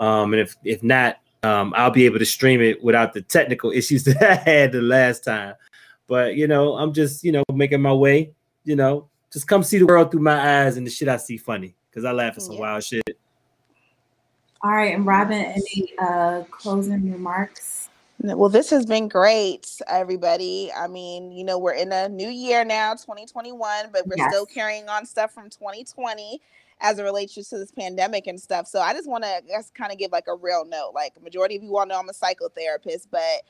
Um, 0.00 0.32
and 0.32 0.40
if 0.40 0.56
if 0.64 0.82
not, 0.82 1.18
um, 1.42 1.72
I'll 1.76 1.90
be 1.90 2.06
able 2.06 2.18
to 2.18 2.26
stream 2.26 2.60
it 2.60 2.82
without 2.82 3.12
the 3.12 3.22
technical 3.22 3.70
issues 3.74 4.04
that 4.04 4.22
I 4.22 4.34
had 4.34 4.72
the 4.72 4.82
last 4.82 5.24
time. 5.24 5.54
But 6.06 6.34
you 6.36 6.48
know, 6.48 6.76
I'm 6.76 6.92
just 6.92 7.22
you 7.22 7.32
know 7.32 7.44
making 7.52 7.82
my 7.82 7.92
way. 7.92 8.32
You 8.64 8.76
know, 8.76 9.08
just 9.32 9.46
come 9.46 9.62
see 9.62 9.78
the 9.78 9.86
world 9.86 10.10
through 10.10 10.22
my 10.22 10.64
eyes 10.64 10.76
and 10.76 10.86
the 10.86 10.90
shit 10.90 11.08
I 11.08 11.16
see 11.16 11.36
funny 11.36 11.74
because 11.90 12.04
I 12.04 12.12
laugh 12.12 12.34
at 12.36 12.42
some 12.42 12.54
Yeah. 12.54 12.60
wild 12.60 12.84
shit. 12.84 13.02
All 14.62 14.72
right, 14.72 14.92
and 14.94 15.06
Robyn, 15.06 15.38
any 15.38 15.92
uh 15.98 16.42
closing 16.50 17.12
remarks? 17.12 17.88
Well, 18.20 18.48
this 18.48 18.70
has 18.70 18.84
been 18.84 19.06
great, 19.08 19.80
everybody. 19.86 20.72
I 20.76 20.88
mean, 20.88 21.30
you 21.30 21.44
know, 21.44 21.56
we're 21.56 21.74
in 21.74 21.92
a 21.92 22.08
new 22.08 22.28
year 22.28 22.64
now, 22.64 22.94
2021, 22.94 23.90
but 23.92 24.08
we're 24.08 24.16
Yes. 24.16 24.32
still 24.32 24.44
carrying 24.44 24.88
on 24.88 25.06
stuff 25.06 25.32
from 25.32 25.48
2020 25.50 26.40
as 26.80 26.98
it 26.98 27.04
relates 27.04 27.34
to 27.34 27.58
this 27.58 27.70
pandemic 27.70 28.26
and 28.26 28.40
stuff. 28.40 28.66
So 28.66 28.80
I 28.80 28.92
just 28.92 29.08
want 29.08 29.22
to 29.22 29.42
just 29.48 29.72
kind 29.74 29.92
of 29.92 29.98
give 29.98 30.10
like 30.10 30.26
a 30.26 30.34
real 30.34 30.64
note. 30.64 30.92
Like 30.94 31.20
majority 31.22 31.56
of 31.56 31.62
you 31.62 31.76
all 31.76 31.86
know 31.86 31.98
I'm 31.98 32.08
a 32.08 32.12
psychotherapist, 32.12 33.06
but 33.10 33.42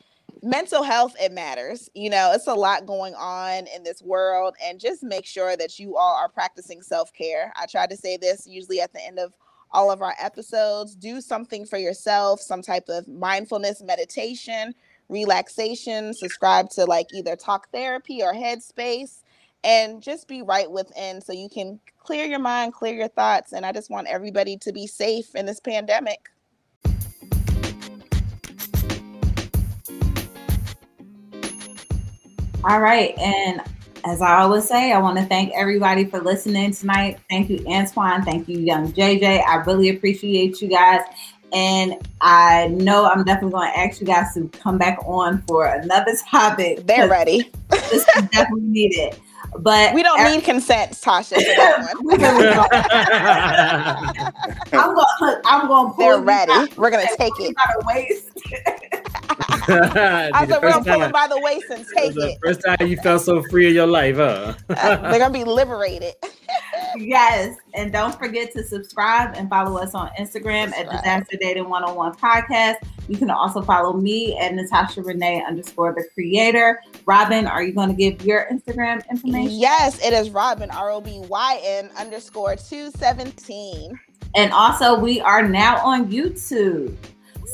mental 0.42 0.82
health 0.82 1.16
it 1.18 1.32
matters. 1.32 1.88
You 1.94 2.10
know, 2.10 2.32
it's 2.34 2.46
a 2.46 2.54
lot 2.54 2.84
going 2.84 3.14
on 3.14 3.66
in 3.74 3.84
this 3.84 4.02
world 4.02 4.54
and 4.62 4.78
just 4.78 5.02
make 5.02 5.24
sure 5.24 5.56
that 5.56 5.78
you 5.78 5.96
all 5.96 6.14
are 6.14 6.28
practicing 6.28 6.82
self-care. 6.82 7.54
I 7.56 7.64
try 7.66 7.86
to 7.86 7.96
say 7.96 8.18
this 8.18 8.46
usually 8.46 8.82
at 8.82 8.92
the 8.92 9.02
end 9.04 9.18
of 9.18 9.32
all 9.70 9.90
of 9.90 10.02
our 10.02 10.14
episodes. 10.20 10.94
Do 10.94 11.20
something 11.20 11.66
for 11.66 11.78
yourself, 11.78 12.40
some 12.40 12.62
type 12.62 12.88
of 12.88 13.06
mindfulness 13.08 13.82
meditation, 13.82 14.74
relaxation, 15.08 16.14
subscribe 16.14 16.70
to 16.70 16.84
like 16.84 17.06
either 17.12 17.36
talk 17.36 17.70
therapy 17.70 18.22
or 18.22 18.32
headspace, 18.32 19.22
and 19.64 20.02
just 20.02 20.28
be 20.28 20.42
right 20.42 20.70
within 20.70 21.20
so 21.20 21.32
you 21.32 21.48
can 21.48 21.80
clear 21.98 22.24
your 22.24 22.38
mind, 22.38 22.72
clear 22.72 22.94
your 22.94 23.08
thoughts. 23.08 23.52
And 23.52 23.66
I 23.66 23.72
just 23.72 23.90
want 23.90 24.08
everybody 24.08 24.56
to 24.58 24.72
be 24.72 24.86
safe 24.86 25.34
in 25.34 25.46
this 25.46 25.60
pandemic. 25.60 26.30
All 32.64 32.80
right, 32.80 33.16
and 33.18 33.62
as 34.04 34.22
I 34.22 34.40
always 34.40 34.66
say, 34.68 34.92
I 34.92 34.98
want 34.98 35.18
to 35.18 35.24
thank 35.26 35.52
everybody 35.54 36.04
for 36.04 36.20
listening 36.20 36.72
tonight. 36.72 37.18
Thank 37.28 37.50
you, 37.50 37.64
Antoine. 37.66 38.24
Thank 38.24 38.48
you, 38.48 38.58
Young 38.58 38.92
JJ. 38.92 39.44
I 39.46 39.56
really 39.64 39.88
appreciate 39.90 40.60
you 40.60 40.68
guys. 40.68 41.00
And 41.52 41.94
I 42.20 42.68
know 42.68 43.06
I'm 43.06 43.24
definitely 43.24 43.52
going 43.52 43.72
to 43.72 43.78
ask 43.78 44.00
you 44.02 44.06
guys 44.06 44.34
to 44.34 44.48
come 44.48 44.76
back 44.76 44.98
on 45.06 45.42
for 45.48 45.64
another 45.66 46.12
topic. 46.30 46.86
They're 46.86 47.08
ready. 47.08 47.50
This 47.90 48.04
is 48.16 48.22
definitely 48.32 48.62
needed. 48.68 49.18
But 49.60 49.94
we 49.94 50.02
don't 50.02 50.20
every- 50.20 50.36
need 50.36 50.44
consent, 50.44 50.92
Tasha. 50.92 51.36
We 52.02 52.16
really 52.16 52.44
don't. 52.44 52.68
I'm 54.74 54.94
going. 54.94 55.40
I'm 55.46 55.66
going. 55.68 55.94
They're 55.98 56.20
ready. 56.20 56.52
by- 56.52 56.68
We're 56.76 56.90
gonna 56.90 57.06
take 57.16 57.32
it. 57.40 57.56
by 57.56 57.62
the 57.78 57.84
waist. 57.86 58.28
I 60.34 60.46
said 60.46 60.62
we're 60.62 60.70
gonna 60.70 60.84
pull 60.84 61.00
them 61.00 61.12
by 61.12 61.26
the 61.28 61.40
waist 61.40 61.66
and 61.70 61.86
take 61.96 62.14
the 62.14 62.30
it. 62.30 62.38
first 62.44 62.62
time 62.64 62.86
you 62.86 62.96
felt 62.98 63.22
so 63.22 63.42
free 63.44 63.68
in 63.68 63.74
your 63.74 63.86
life, 63.86 64.16
huh? 64.16 64.54
Uh, 64.70 64.96
they're 65.10 65.18
gonna 65.18 65.32
be 65.32 65.44
liberated. 65.44 66.14
Yes, 66.96 67.56
and 67.74 67.92
don't 67.92 68.18
forget 68.18 68.50
to 68.54 68.64
subscribe 68.64 69.34
and 69.36 69.50
follow 69.50 69.78
us 69.78 69.94
on 69.94 70.08
Instagram 70.18 70.68
at 70.68 70.76
Subscribe. 70.76 71.02
Disaster 71.02 71.36
Dating 71.38 71.68
101 71.68 72.14
Podcast. 72.14 72.76
You 73.08 73.18
can 73.18 73.30
also 73.30 73.60
follow 73.60 73.92
me 73.92 74.38
at 74.38 74.54
Natasha 74.54 75.02
Renee 75.02 75.44
underscore 75.46 75.92
the 75.92 76.04
creator. 76.14 76.80
Robyn, 77.04 77.46
are 77.46 77.62
you 77.62 77.72
going 77.72 77.90
to 77.90 77.94
give 77.94 78.24
your 78.24 78.46
Instagram 78.50 79.06
information? 79.10 79.58
Yes, 79.58 80.02
it 80.04 80.14
is 80.14 80.30
Robyn 80.30 80.70
R 80.70 80.90
O 80.90 81.00
B 81.00 81.20
Y 81.28 81.60
N 81.62 81.90
underscore 81.98 82.56
two 82.56 82.90
seventeen. 82.92 83.98
And 84.34 84.52
also, 84.52 84.98
we 84.98 85.20
are 85.20 85.46
now 85.46 85.84
on 85.84 86.10
YouTube. 86.10 86.96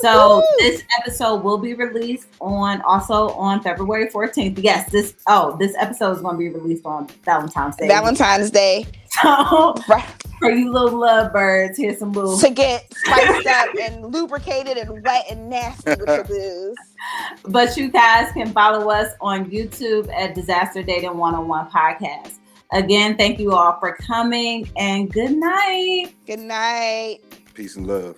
So 0.00 0.36
Woo! 0.38 0.42
this 0.58 0.82
episode 0.98 1.42
will 1.42 1.58
be 1.58 1.74
released 1.74 2.28
on 2.40 2.80
also 2.82 3.30
on 3.30 3.62
February 3.62 4.08
14th. 4.08 4.62
Yes, 4.62 4.90
this 4.90 5.14
oh, 5.26 5.56
this 5.58 5.74
episode 5.78 6.12
is 6.12 6.20
going 6.20 6.34
to 6.34 6.38
be 6.38 6.48
released 6.48 6.84
on 6.84 7.06
Valentine's 7.24 7.76
Day. 7.76 7.88
Valentine's 7.88 8.50
Day 8.50 8.86
So 9.22 9.74
right, 9.88 10.04
for 10.40 10.50
you 10.50 10.72
little 10.72 10.98
lovebirds, 10.98 11.76
here's 11.76 11.98
some 11.98 12.12
little 12.12 12.36
to 12.36 12.50
get 12.50 12.92
spiced 12.92 13.46
up 13.46 13.68
and 13.80 14.12
lubricated 14.12 14.76
and 14.76 15.04
wet 15.04 15.26
and 15.30 15.48
nasty 15.48 15.90
with 15.90 16.06
the 16.06 16.24
booze. 16.26 16.76
But 17.52 17.76
you 17.76 17.90
guys 17.90 18.32
can 18.32 18.50
follow 18.52 18.90
us 18.90 19.12
on 19.20 19.50
YouTube 19.50 20.10
at 20.12 20.34
Disaster 20.34 20.82
Dating 20.82 21.18
101 21.18 21.70
Podcast. 21.70 22.38
Again, 22.72 23.16
thank 23.16 23.38
you 23.38 23.52
all 23.52 23.78
for 23.78 23.94
coming 23.94 24.68
and 24.76 25.12
good 25.12 25.36
night. 25.36 26.14
Good 26.26 26.40
night. 26.40 27.18
Peace 27.54 27.76
and 27.76 27.86
love. 27.86 28.16